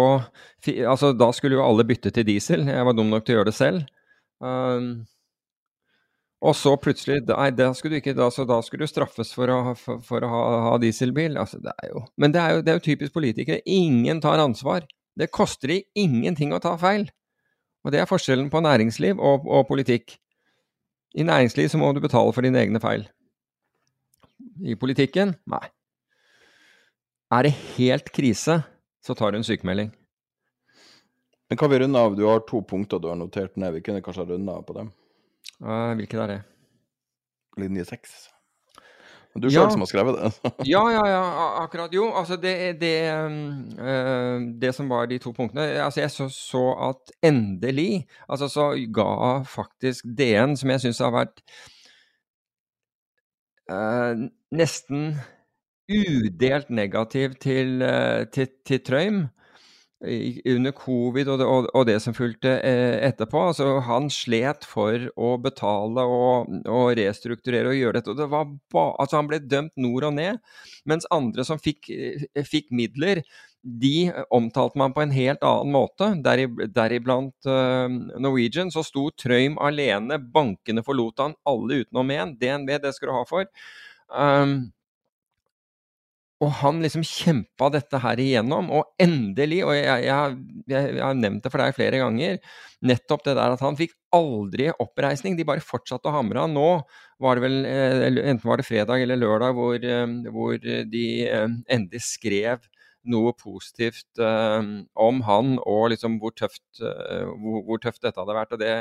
Altså, 0.63 1.11
da 1.19 1.27
skulle 1.35 1.57
jo 1.59 1.65
alle 1.65 1.83
bytte 1.87 2.13
til 2.15 2.27
diesel. 2.27 2.69
Jeg 2.71 2.87
var 2.87 2.95
dum 2.95 3.09
nok 3.11 3.25
til 3.27 3.35
å 3.35 3.41
gjøre 3.41 3.51
det 3.51 3.57
selv. 3.57 3.87
Um, 4.43 5.03
og 6.43 6.55
så 6.59 6.73
plutselig 6.83 7.21
Nei, 7.29 7.49
da 7.55 7.69
skulle 7.75 7.97
du 7.97 8.01
ikke 8.01 8.15
da, 8.19 8.27
så 8.35 8.43
da 8.47 8.59
skulle 8.67 8.87
du 8.87 8.91
straffes 8.91 9.31
for 9.35 9.51
å, 9.51 9.59
for, 9.79 10.01
for 10.07 10.27
å 10.27 10.31
ha, 10.31 10.43
ha 10.69 10.77
dieselbil. 10.83 11.39
Altså, 11.39 11.61
det 11.63 11.75
er 11.83 11.93
jo 11.93 12.05
Men 12.19 12.35
det 12.35 12.43
er 12.43 12.57
jo, 12.57 12.63
det 12.63 12.73
er 12.73 12.79
jo 12.79 12.87
typisk 12.87 13.15
politikere. 13.15 13.63
Ingen 13.67 14.23
tar 14.23 14.43
ansvar. 14.43 14.87
Det 15.19 15.31
koster 15.35 15.75
de 15.75 15.81
ingenting 15.99 16.55
å 16.55 16.63
ta 16.63 16.75
feil. 16.81 17.09
Og 17.83 17.95
det 17.95 18.03
er 18.03 18.11
forskjellen 18.11 18.51
på 18.51 18.63
næringsliv 18.63 19.19
og, 19.19 19.47
og 19.47 19.67
politikk. 19.71 20.17
I 21.19 21.27
næringsliv 21.27 21.69
så 21.69 21.79
må 21.79 21.91
du 21.93 22.01
betale 22.03 22.33
for 22.35 22.47
dine 22.47 22.63
egne 22.63 22.81
feil. 22.83 23.07
I 24.61 24.77
politikken 24.77 25.37
nei. 25.49 25.65
Er 27.33 27.47
det 27.47 27.55
helt 27.79 28.11
krise, 28.13 28.59
så 29.01 29.17
tar 29.17 29.33
du 29.33 29.39
en 29.41 29.47
sykemelding. 29.47 29.89
Men 31.49 31.61
kan 31.61 31.71
vi 31.73 31.79
runde 31.81 32.01
av? 32.01 32.17
Du 32.17 32.27
har 32.29 32.45
to 32.49 32.61
punkter 32.65 33.01
du 33.01 33.09
har 33.09 33.17
notert 33.17 33.57
ned. 33.57 33.73
Vi 33.77 33.83
kunne 33.85 34.03
kanskje 34.05 34.25
ha 34.25 34.29
runda 34.29 34.59
av 34.61 34.67
på 34.69 34.77
dem. 34.77 34.93
Uh, 35.63 35.97
er 35.97 36.29
det? 36.29 36.43
Linje 37.61 37.85
seks. 37.89 38.33
Du 39.33 39.49
sjøl 39.49 39.65
Ja. 39.65 39.71
som 39.71 39.81
har 39.81 39.89
skrevet 39.89 40.17
det. 40.19 40.51
Ja, 40.69 40.83
ja, 40.93 41.03
ja, 41.09 41.23
akkurat. 41.63 41.93
Jo, 41.93 42.11
altså 42.13 42.37
det, 42.37 42.81
det, 42.81 43.13
um, 43.17 43.69
eh, 43.81 44.41
det 44.61 44.75
som 44.75 44.89
var 44.89 45.07
de 45.07 45.19
to 45.19 45.33
punktene 45.33 45.65
Altså 45.81 46.01
jeg 46.01 46.11
så, 46.11 46.29
så 46.29 46.65
at 46.91 47.13
endelig 47.25 48.07
Altså 48.29 48.49
så 48.49 48.67
ga 48.93 49.43
faktisk 49.49 50.05
DN, 50.05 50.57
som 50.57 50.71
jeg 50.71 50.81
syns 50.85 51.01
har 51.01 51.15
vært 51.17 51.41
eh, 53.73 54.29
nesten 54.53 55.15
udelt 55.93 56.71
negativ 56.71 57.37
til, 57.43 57.83
eh, 57.83 58.25
til, 58.33 58.51
til 58.65 58.85
Trøim 58.85 59.23
under 60.03 60.73
covid 60.75 61.29
og 61.31 61.39
det, 61.39 61.47
og, 61.47 61.85
det 61.87 61.99
som 62.03 62.15
fulgte 62.15 62.57
eh, 62.67 62.99
etterpå. 63.07 63.45
Altså, 63.53 63.79
han 63.87 64.11
slet 64.11 64.67
for 64.67 65.07
å 65.15 65.37
betale 65.43 66.03
og, 66.03 66.51
og 66.67 66.97
restrukturere 66.99 67.71
og 67.71 67.79
gjøre 67.79 68.01
dette. 68.01 68.11
og 68.11 68.19
det 68.19 68.29
ba, 68.33 68.43
altså, 68.99 69.21
Han 69.21 69.31
ble 69.31 69.39
dømt 69.47 69.75
nord 69.77 70.09
og 70.11 70.17
ned, 70.19 70.43
mens 70.89 71.07
andre 71.15 71.47
som 71.47 71.63
fikk, 71.63 71.91
eh, 71.91 72.43
fikk 72.43 72.73
midler, 72.75 73.23
de 73.63 74.11
omtalte 74.35 74.79
man 74.81 74.91
på 74.91 75.05
en 75.05 75.15
helt 75.15 75.45
annen 75.47 75.71
måte. 75.71 76.09
Der, 76.19 76.49
Deriblant 76.67 77.47
uh, 77.47 77.87
Norwegian. 78.19 78.73
Så 78.75 78.83
sto 78.83 79.05
Trøim 79.15 79.55
alene, 79.63 80.19
bankene 80.19 80.83
forlot 80.83 81.23
han, 81.23 81.37
alle 81.47 81.85
utenom 81.85 82.11
én. 82.11 82.35
DNB, 82.41 82.73
det 82.83 82.91
skal 82.97 83.13
du 83.13 83.15
ha 83.15 83.23
for. 83.29 83.47
Um, 84.13 84.73
og 86.43 86.51
han 86.59 86.81
liksom 86.83 87.05
kjempa 87.07 87.69
dette 87.71 88.01
her 88.03 88.19
igjennom, 88.19 88.71
og 88.75 88.97
endelig, 89.01 89.61
og 89.63 89.77
jeg, 89.77 90.09
jeg, 90.09 90.39
jeg, 90.73 90.97
har 90.99 91.15
nevnt 91.15 91.45
det 91.45 91.53
for 91.53 91.63
deg 91.63 91.77
flere 91.77 92.01
ganger, 92.03 92.41
nettopp 92.83 93.23
det 93.29 93.37
der 93.39 93.55
at 93.55 93.63
han 93.63 93.79
fikk 93.79 93.95
aldri 94.17 94.73
oppreisning, 94.73 95.37
de 95.39 95.47
bare 95.47 95.63
fortsatte 95.63 96.11
å 96.11 96.17
hamre. 96.17 96.49
Nå 96.51 96.67
var 97.23 97.39
det 97.39 97.45
vel, 97.45 97.61
eh, 97.69 98.09
enten 98.25 98.49
var 98.49 98.59
det 98.59 98.67
fredag 98.67 99.05
eller 99.05 99.21
lørdag, 99.23 99.55
hvor, 99.55 99.79
eh, 99.79 100.17
hvor 100.35 100.59
de 100.59 101.07
eh, 101.29 101.47
endelig 101.71 102.03
skrev 102.09 102.67
noe 103.11 103.33
positivt 103.35 104.21
om 104.23 105.23
han 105.27 105.57
og 105.59 105.89
liksom 105.93 106.19
hvor 106.23 106.35
tøft, 106.39 106.65
eh, 106.79 107.27
hvor, 107.27 107.63
hvor 107.67 107.81
tøft 107.83 108.03
dette 108.05 108.21
hadde 108.21 108.37
vært. 108.37 108.55
Og 108.55 108.63
det, 108.63 108.75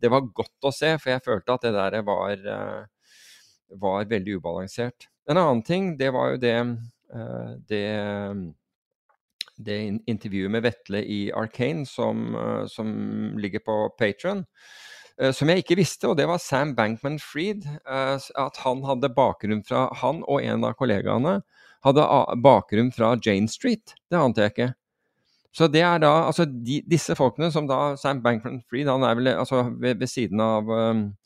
det 0.00 0.12
var 0.12 0.28
godt 0.36 0.68
å 0.68 0.72
se, 0.74 0.94
for 1.00 1.12
jeg 1.12 1.24
følte 1.26 1.56
at 1.56 1.66
det 1.66 1.74
der 1.76 1.98
var, 2.06 2.36
eh, 2.36 2.84
var 3.70 4.06
veldig 4.10 4.38
ubalansert. 4.38 5.08
En 5.28 5.36
annen 5.40 5.62
ting, 5.66 5.96
det 5.98 6.12
var 6.14 6.34
jo 6.34 6.40
det, 6.42 6.54
eh, 7.14 7.52
det, 7.68 7.84
det 9.58 9.78
intervjuet 10.06 10.50
med 10.50 10.62
Vetle 10.62 11.02
i 11.02 11.20
Arcane 11.34 11.86
som, 11.86 12.34
eh, 12.34 12.66
som 12.70 13.36
ligger 13.38 13.64
på 13.66 13.78
Patron. 13.98 14.44
Som 15.32 15.48
jeg 15.48 15.62
ikke 15.62 15.78
visste, 15.78 16.10
og 16.10 16.18
det 16.18 16.26
var 16.28 16.36
Sam 16.36 16.74
Bankman 16.76 17.14
Fried. 17.18 17.62
eh, 17.64 18.18
At 18.36 18.56
han 18.60 18.82
hadde 18.84 19.08
bakgrunn 19.16 19.64
fra 19.64 19.88
Han 20.02 20.22
og 20.28 20.42
en 20.44 20.64
av 20.68 20.74
kollegaene 20.76 21.38
hadde 21.86 22.04
bakgrunn 22.44 22.92
fra 22.92 23.14
Jane 23.16 23.48
Street. 23.48 23.94
Det 24.10 24.18
ante 24.18 24.42
jeg 24.44 24.52
ikke. 24.52 24.74
Så 25.56 25.70
det 25.72 25.80
er 25.80 25.98
da 26.02 26.26
Altså 26.26 26.44
de, 26.44 26.82
disse 26.84 27.16
folkene 27.16 27.48
som 27.50 27.64
da 27.66 27.96
Sam 27.96 28.20
Bankman 28.20 28.60
Fried, 28.68 28.90
han 28.92 29.02
er 29.08 29.14
vel 29.16 29.32
altså 29.32 29.62
ved, 29.80 29.96
ved 30.02 30.06
siden 30.06 30.40
av 30.40 30.68
um, 30.68 31.16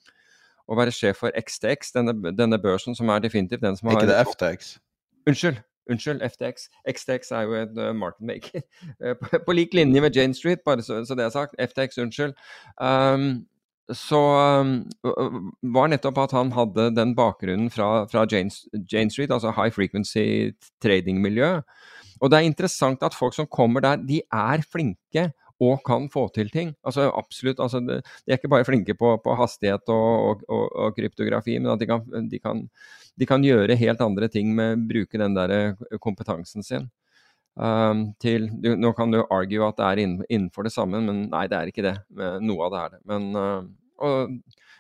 å 0.71 0.79
være 0.79 0.95
sjef 0.95 1.19
for 1.25 1.35
XTX, 1.37 1.93
denne, 1.97 2.15
denne 2.39 2.59
børsen 2.63 2.95
som 2.97 3.11
er 3.11 3.23
definitivt 3.25 3.65
den 3.65 3.77
som 3.79 3.91
har 3.91 3.99
ikke 3.99 4.13
det 4.13 4.23
FTX? 4.31 4.77
Unnskyld. 5.29 5.61
Unnskyld, 5.91 6.23
FTX. 6.23 6.69
XTX 6.87 7.33
er 7.35 7.47
jo 7.49 7.57
en 7.59 7.79
uh, 7.79 7.93
market 7.97 8.27
maker. 8.27 8.63
Eh, 9.03 9.15
på, 9.17 9.39
på 9.47 9.57
lik 9.57 9.75
linje 9.75 10.01
med 10.01 10.17
Jane 10.17 10.35
Street, 10.37 10.61
bare 10.65 10.83
så, 10.83 11.01
så 11.05 11.17
det 11.19 11.25
er 11.25 11.33
sagt. 11.35 11.57
FTX, 11.59 11.99
unnskyld. 11.99 12.35
Um, 12.79 13.47
så 13.97 14.21
um, 14.61 15.51
var 15.75 15.91
nettopp 15.91 16.19
at 16.23 16.35
han 16.37 16.53
hadde 16.55 16.91
den 16.95 17.17
bakgrunnen 17.19 17.71
fra, 17.75 18.05
fra 18.11 18.27
Jane, 18.31 18.53
Jane 18.93 19.11
Street, 19.11 19.33
altså 19.33 19.51
high 19.57 19.73
frequency 19.75 20.53
trading-miljø. 20.85 21.61
Og 22.21 22.31
det 22.31 22.39
er 22.39 22.47
interessant 22.47 23.03
at 23.03 23.17
folk 23.17 23.35
som 23.35 23.49
kommer 23.51 23.81
der, 23.81 23.97
de 23.97 24.21
er 24.33 24.63
flinke 24.73 25.31
og 25.61 25.83
kan 25.85 26.09
få 26.13 26.27
til 26.35 26.51
ting. 26.53 26.73
Altså 26.87 27.11
absolutt. 27.13 27.61
Altså, 27.61 27.83
de, 27.85 28.01
er 28.27 28.39
ikke 28.39 28.53
bare 28.53 28.67
flinke 28.69 28.97
på, 28.97 29.13
på 29.25 29.37
hastighet 29.37 29.93
og, 29.93 30.09
og, 30.31 30.47
og, 30.49 30.65
og 30.87 30.97
kryptografi, 30.97 31.59
men 31.59 31.75
at 31.75 31.83
de 31.83 31.89
kan, 31.91 32.07
de, 32.31 32.41
kan, 32.41 32.65
de 33.21 33.29
kan 33.29 33.45
gjøre 33.45 33.79
helt 33.81 34.01
andre 34.05 34.31
ting 34.33 34.55
med 34.57 34.79
å 34.79 34.89
bruke 34.95 35.21
den 35.21 35.37
der 35.37 35.77
kompetansen 36.01 36.67
sin. 36.67 36.89
Um, 37.61 38.15
til, 38.23 38.47
du, 38.63 38.73
nå 38.79 38.93
kan 38.97 39.13
du 39.13 39.19
argue 39.27 39.67
at 39.67 39.77
det 39.77 39.89
er 39.89 40.01
inn, 40.05 40.15
innenfor 40.31 40.65
det 40.65 40.73
samme, 40.73 41.03
men 41.05 41.27
nei, 41.29 41.45
det 41.51 41.59
er 41.59 41.73
ikke 41.73 41.85
det. 41.85 41.97
Men 42.17 42.47
Noe 42.47 42.69
av 42.69 42.73
det 42.73 42.81
er 42.81 42.95
det. 42.95 43.01
Men, 43.11 43.27
uh, 43.37 43.67
og, 44.01 44.37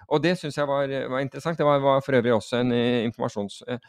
og 0.08 0.22
det 0.24 0.36
syns 0.40 0.56
jeg 0.56 0.70
var, 0.70 0.90
var 1.12 1.24
interessant. 1.24 1.58
Det 1.60 1.66
var, 1.66 1.82
var 1.84 2.00
for 2.04 2.16
øvrig 2.16 2.32
også 2.34 2.62
en 2.62 2.72
eh, 2.74 3.02
informasjons... 3.08 3.60
eh, 3.68 3.82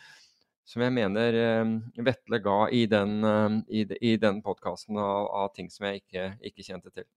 som 0.72 0.84
jeg 0.86 0.94
mener 0.96 1.36
eh, 1.36 1.72
Vetle 2.06 2.40
ga 2.44 2.58
i 2.72 2.86
den, 2.90 3.20
eh, 3.28 3.58
i, 3.82 3.86
i 4.12 4.16
den 4.22 4.40
podkasten 4.46 5.00
av, 5.02 5.28
av 5.44 5.52
ting 5.56 5.70
som 5.74 5.90
jeg 5.90 6.04
ikke, 6.04 6.28
ikke 6.48 6.66
kjente 6.66 6.94
til. 6.96 7.08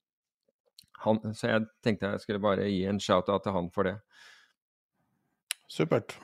Han, 1.04 1.20
så 1.36 1.50
jeg 1.50 1.66
tenkte 1.84 2.12
jeg 2.14 2.22
skulle 2.24 2.42
bare 2.42 2.68
gi 2.70 2.84
en 2.88 3.00
shout-out 3.02 3.44
til 3.44 3.54
han 3.54 3.70
for 3.74 3.90
det. 3.90 3.96
Supert. 5.70 6.16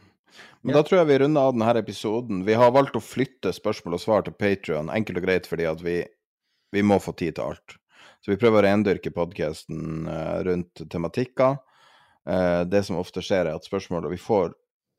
Men 0.62 0.76
da 0.76 0.84
tror 0.86 1.00
jeg 1.00 1.08
vi 1.10 1.18
runder 1.24 1.48
av 1.48 1.56
denne 1.56 1.72
episoden. 1.80 2.44
Vi 2.46 2.54
har 2.56 2.70
valgt 2.74 2.96
å 2.96 3.02
flytte 3.02 3.52
spørsmål 3.54 3.98
og 3.98 4.02
svar 4.02 4.24
til 4.24 4.36
Patrion, 4.38 4.92
enkelt 4.94 5.18
og 5.18 5.26
greit 5.26 5.48
fordi 5.50 5.66
at 5.68 5.82
vi, 5.82 5.98
vi 6.74 6.84
må 6.86 7.00
få 7.02 7.16
tid 7.18 7.36
til 7.36 7.50
alt. 7.50 7.76
Så 8.22 8.32
vi 8.32 8.38
prøver 8.40 8.62
å 8.62 8.68
rendyrke 8.68 9.12
podkasten 9.14 10.06
rundt 10.46 10.82
tematikker. 10.92 11.58
Eh, 12.28 12.62
det 12.68 12.82
som 12.86 12.98
ofte 13.00 13.22
skjer, 13.24 13.48
er 13.48 13.58
at 13.58 13.66
spørsmålet 13.66 14.12
vi 14.12 14.20
får, 14.20 14.52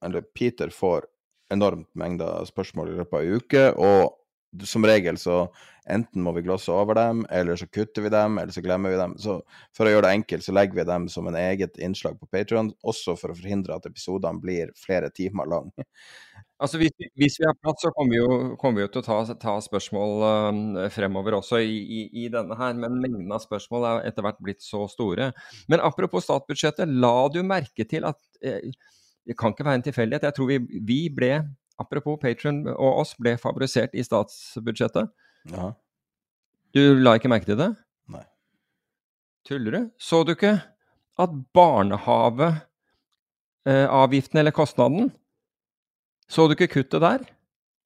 eller 0.06 0.26
Peter 0.36 0.72
får 0.74 1.08
enormt 1.52 1.90
mengder 1.98 2.48
spørsmål 2.49 2.91
i 2.91 2.98
løpet 3.02 3.18
av 3.18 3.26
ei 3.26 3.38
uke, 3.41 3.68
og 3.78 4.65
som 4.68 4.86
regel 4.86 5.18
så 5.19 5.45
enten 5.90 6.23
må 6.23 6.34
vi 6.36 6.44
glosse 6.45 6.72
over 6.72 6.98
dem, 6.98 7.23
eller 7.32 7.57
så 7.57 7.65
kutter 7.72 8.06
vi 8.06 8.11
dem, 8.14 8.38
eller 8.38 8.53
så 8.53 8.61
glemmer 8.64 8.94
vi 8.94 8.99
dem. 8.99 9.15
Så 9.19 9.40
for 9.76 9.88
å 9.88 9.94
gjøre 9.94 10.07
det 10.07 10.15
enkelt, 10.19 10.45
så 10.45 10.53
legger 10.56 10.82
vi 10.82 10.88
dem 10.88 11.07
som 11.10 11.28
en 11.28 11.38
eget 11.40 11.80
innslag 11.82 12.19
på 12.19 12.30
Patrion, 12.32 12.72
også 12.84 13.15
for 13.19 13.34
å 13.34 13.38
forhindre 13.38 13.78
at 13.78 13.88
episodene 13.90 14.44
blir 14.44 14.73
flere 14.78 15.10
timer 15.15 15.49
lang. 15.49 15.72
Altså 16.61 16.78
hvis, 16.78 16.94
hvis, 17.18 17.40
vi 17.41 17.48
har 17.48 17.57
plass, 17.57 17.80
så 17.82 17.90
kommer 17.95 18.14
vi 18.14 18.19
jo, 18.19 18.36
kommer 18.61 18.82
vi 18.82 18.86
jo 18.86 18.91
til 18.94 19.02
å 19.02 19.06
ta, 19.07 19.38
ta 19.41 19.56
spørsmål 19.65 20.11
uh, 20.22 20.84
fremover 20.94 21.40
også 21.40 21.57
i, 21.64 21.80
i, 21.82 22.02
i, 22.22 22.28
denne 22.30 22.57
her, 22.60 22.76
men 22.78 22.99
mengden 23.02 23.34
av 23.34 23.41
spørsmål 23.41 23.88
er 23.90 24.10
etter 24.11 24.28
hvert 24.28 24.41
blitt 24.45 24.61
så 24.61 24.84
store. 24.91 25.32
Men 25.72 25.82
apropos 25.82 26.28
statsbudsjettet, 26.28 26.91
la 27.02 27.15
du 27.34 27.41
merke 27.41 27.88
til 27.90 28.06
at 28.06 28.22
uh, 28.45 28.91
Det 29.27 29.38
kan 29.38 29.53
ikke 29.53 29.65
være 29.68 29.80
en 29.80 29.85
tilfeldighet. 29.85 30.26
Jeg 30.27 30.38
tror 30.38 30.49
vi, 30.49 30.57
vi 30.88 30.99
ble, 31.14 31.31
apropos 31.81 32.19
Patron 32.22 32.64
og 32.73 33.02
oss, 33.03 33.14
ble 33.19 33.35
favorisert 33.41 33.93
i 33.93 34.03
statsbudsjettet. 34.06 35.11
Ja. 35.52 35.72
Du 36.76 36.81
la 37.02 37.15
ikke 37.18 37.31
merke 37.31 37.49
til 37.49 37.60
det? 37.60 37.72
Nei. 38.11 38.26
Tuller 39.48 39.77
du? 39.77 39.81
Så 40.02 40.23
du 40.26 40.31
ikke 40.35 40.56
at 41.22 41.31
barnehaveavgiften, 41.53 44.38
eh, 44.38 44.41
eller 44.41 44.56
kostnaden, 44.56 45.11
så 46.31 46.48
du 46.48 46.56
ikke 46.56 46.73
kuttet 46.80 47.03
der? 47.03 47.26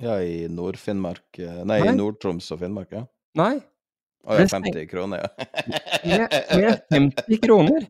Ja, 0.03 0.19
i 0.21 0.47
Nord-Finnmark 0.51 1.39
eh, 1.39 1.63
Nei, 1.63 1.79
Nei. 1.79 1.93
i 1.93 1.97
Nord-Troms 1.97 2.51
og 2.53 2.59
Finnmark, 2.61 2.91
ja. 2.93 3.03
Nei. 3.39 3.55
Å 4.25 4.39
ja, 4.39 4.45
50 4.49 4.87
kroner, 4.89 5.21
ja. 5.21 5.27
med, 6.09 6.31
med 6.57 6.79
50 6.93 7.41
kroner! 7.43 7.83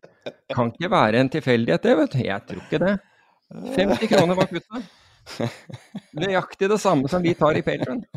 Kan 0.52 0.72
ikke 0.74 0.90
være 0.92 1.22
en 1.24 1.30
tilfeldighet, 1.32 1.84
det, 1.86 1.94
vet 2.00 2.16
du. 2.16 2.20
Jeg 2.26 2.42
tror 2.50 2.64
ikke 2.66 2.80
det. 2.84 2.96
50 3.54 4.08
kroner 4.12 4.36
var 4.36 4.50
kuttet. 4.52 4.92
Nøyaktig 6.16 6.70
det 6.70 6.80
samme 6.82 7.10
som 7.12 7.24
vi 7.24 7.34
tar 7.38 7.58
i 7.58 7.66
Patron. 7.66 8.04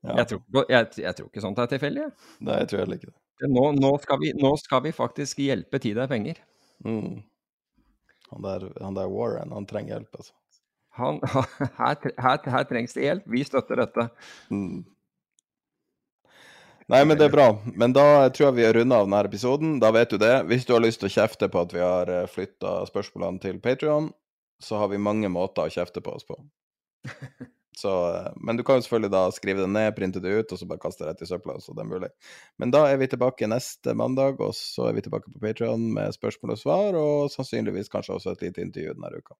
Ja. 0.00 0.14
Jeg, 0.16 0.30
tror, 0.30 0.64
jeg, 0.72 0.86
jeg, 0.96 1.12
tror, 1.12 1.26
ikke 1.28 1.42
sånt 1.44 1.58
er 1.60 1.66
tilfeldig. 1.68 2.06
Nei, 2.48 2.54
jeg 2.62 2.68
tror 2.70 2.80
heller 2.80 2.96
ikke 2.96 3.10
det. 3.10 3.48
Nå, 3.52 3.64
nå, 3.76 3.90
skal 4.00 4.20
vi, 4.22 4.30
nå, 4.36 4.52
skal 4.60 4.80
vi, 4.86 4.92
faktisk 4.96 5.42
hjelpe 5.44 5.80
tid 5.84 6.00
er 6.00 6.08
penger. 6.08 6.38
Mm. 6.88 7.18
Han 8.30 8.46
der, 8.46 8.64
han 8.80 8.96
der, 8.96 9.10
Warren, 9.12 9.52
han 9.52 9.68
trenger 9.68 9.98
hjelp, 9.98 10.22
altså. 10.22 10.32
Han, 10.96 11.20
her, 11.82 12.00
her, 12.16 12.40
her, 12.54 12.64
trengs 12.70 12.96
det 12.96 13.04
hjelp. 13.04 13.28
Vi 13.28 13.44
støtter 13.44 13.82
dette. 13.82 14.06
Mm. 14.48 14.86
Nei, 16.90 17.04
men 17.06 17.18
det 17.18 17.28
er 17.28 17.34
bra. 17.34 17.46
Men 17.78 17.92
da 17.94 18.04
tror 18.34 18.48
jeg 18.48 18.56
vi 18.56 18.64
har 18.66 18.74
runda 18.74 18.98
av 18.98 19.06
denne 19.06 19.20
episoden. 19.28 19.76
Da 19.82 19.92
vet 19.94 20.10
du 20.10 20.18
det. 20.18 20.32
Hvis 20.50 20.66
du 20.66 20.74
har 20.74 20.82
lyst 20.82 21.02
til 21.02 21.10
å 21.10 21.14
kjefte 21.20 21.46
på 21.52 21.62
at 21.62 21.74
vi 21.74 21.84
har 21.84 22.10
eh, 22.10 22.26
flytta 22.30 22.80
spørsmålene 22.88 23.42
til 23.44 23.60
Patrion, 23.62 24.10
så 24.60 24.80
har 24.80 24.90
vi 24.90 24.98
mange 24.98 25.30
måter 25.30 25.68
å 25.68 25.72
kjefte 25.72 26.02
på 26.02 26.16
oss 26.18 26.26
på. 26.26 26.36
Så, 27.80 27.92
eh, 28.12 28.32
men 28.36 28.58
du 28.58 28.64
kan 28.66 28.76
jo 28.76 28.84
selvfølgelig 28.84 29.12
da 29.14 29.20
skrive 29.32 29.62
det 29.62 29.70
ned, 29.72 29.94
printe 29.96 30.20
det 30.20 30.32
ut, 30.34 30.52
og 30.52 30.58
så 30.60 30.66
bare 30.68 30.82
kaste 30.82 31.04
det 31.04 31.12
rett 31.12 31.22
i 31.24 31.28
søpla. 31.30 31.54
så 31.62 31.72
det 31.72 31.84
er 31.84 31.88
mulig. 31.88 32.10
Men 32.60 32.74
da 32.74 32.82
er 32.90 32.98
vi 33.00 33.08
tilbake 33.08 33.48
neste 33.48 33.94
mandag, 33.96 34.42
og 34.44 34.52
så 34.58 34.90
er 34.90 34.98
vi 34.98 35.04
tilbake 35.06 35.30
på 35.30 35.40
Patrion 35.40 35.86
med 35.94 36.12
spørsmål 36.16 36.56
og 36.56 36.60
svar, 36.60 36.98
og 36.98 37.30
sannsynligvis 37.32 37.88
kanskje 37.92 38.18
også 38.18 38.34
et 38.34 38.48
lite 38.48 38.66
intervju 38.66 38.96
denne 38.98 39.22
uka. 39.22 39.38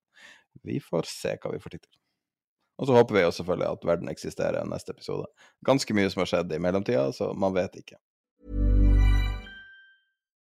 Vi 0.64 0.78
får 0.80 1.10
se 1.10 1.34
hva 1.36 1.52
vi 1.52 1.60
får 1.60 1.76
tid 1.76 1.84
til. 1.84 1.98
Og 2.80 2.86
så 2.88 2.96
håper 2.96 3.14
vi 3.14 3.20
jo 3.20 3.30
selvfølgelig 3.30 3.68
at 3.70 3.82
verden 3.84 4.08
eksisterer 4.08 4.64
neste 4.64 4.94
episode. 4.96 5.26
Ganske 5.68 5.94
mye 5.94 6.10
som 6.10 6.24
har 6.24 6.30
skjedd 6.32 6.54
i 6.56 6.62
mellomtida, 6.64 7.10
så 7.12 7.32
man 7.36 7.54
vet 7.54 7.76
ikke. 7.76 8.00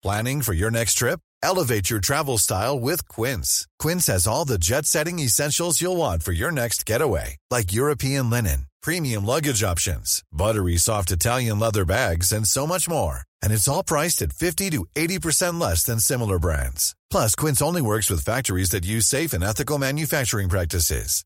Planning 0.02 0.44
for 0.44 0.54
your 0.54 0.72
next 0.72 0.94
trip? 0.94 1.20
Elevate 1.44 1.90
your 1.90 2.00
travel 2.00 2.38
style 2.38 2.80
with 2.80 3.08
Quince. 3.10 3.68
Quince 3.80 4.08
has 4.08 4.28
all 4.28 4.46
the 4.46 4.58
jet-setting 4.58 5.20
essentials 5.20 5.82
you'll 5.82 5.98
want 5.98 6.24
for 6.24 6.32
your 6.32 6.52
next 6.52 6.86
getaway, 6.86 7.36
like 7.50 7.74
European 7.74 8.30
linen, 8.30 8.68
premium 8.82 9.26
luggage 9.26 9.64
options, 9.64 10.24
buttery 10.32 10.78
soft 10.78 11.12
Italian 11.12 11.60
leather 11.60 11.84
bags, 11.84 12.32
and 12.32 12.48
so 12.48 12.66
much 12.68 12.88
more. 12.88 13.24
And 13.42 13.52
it's 13.52 13.68
all 13.68 13.84
priced 13.84 14.22
at 14.22 14.32
50 14.32 14.70
to 14.70 14.86
80% 14.96 15.60
less 15.60 15.84
than 15.84 16.00
similar 16.00 16.40
brands. 16.40 16.96
Plus, 17.10 17.36
Quince 17.36 17.62
only 17.62 17.82
works 17.82 18.10
with 18.10 18.24
factories 18.24 18.70
that 18.70 18.86
use 18.86 19.06
safe 19.06 19.34
and 19.34 19.44
ethical 19.44 19.78
manufacturing 19.78 20.48
practices. 20.50 21.26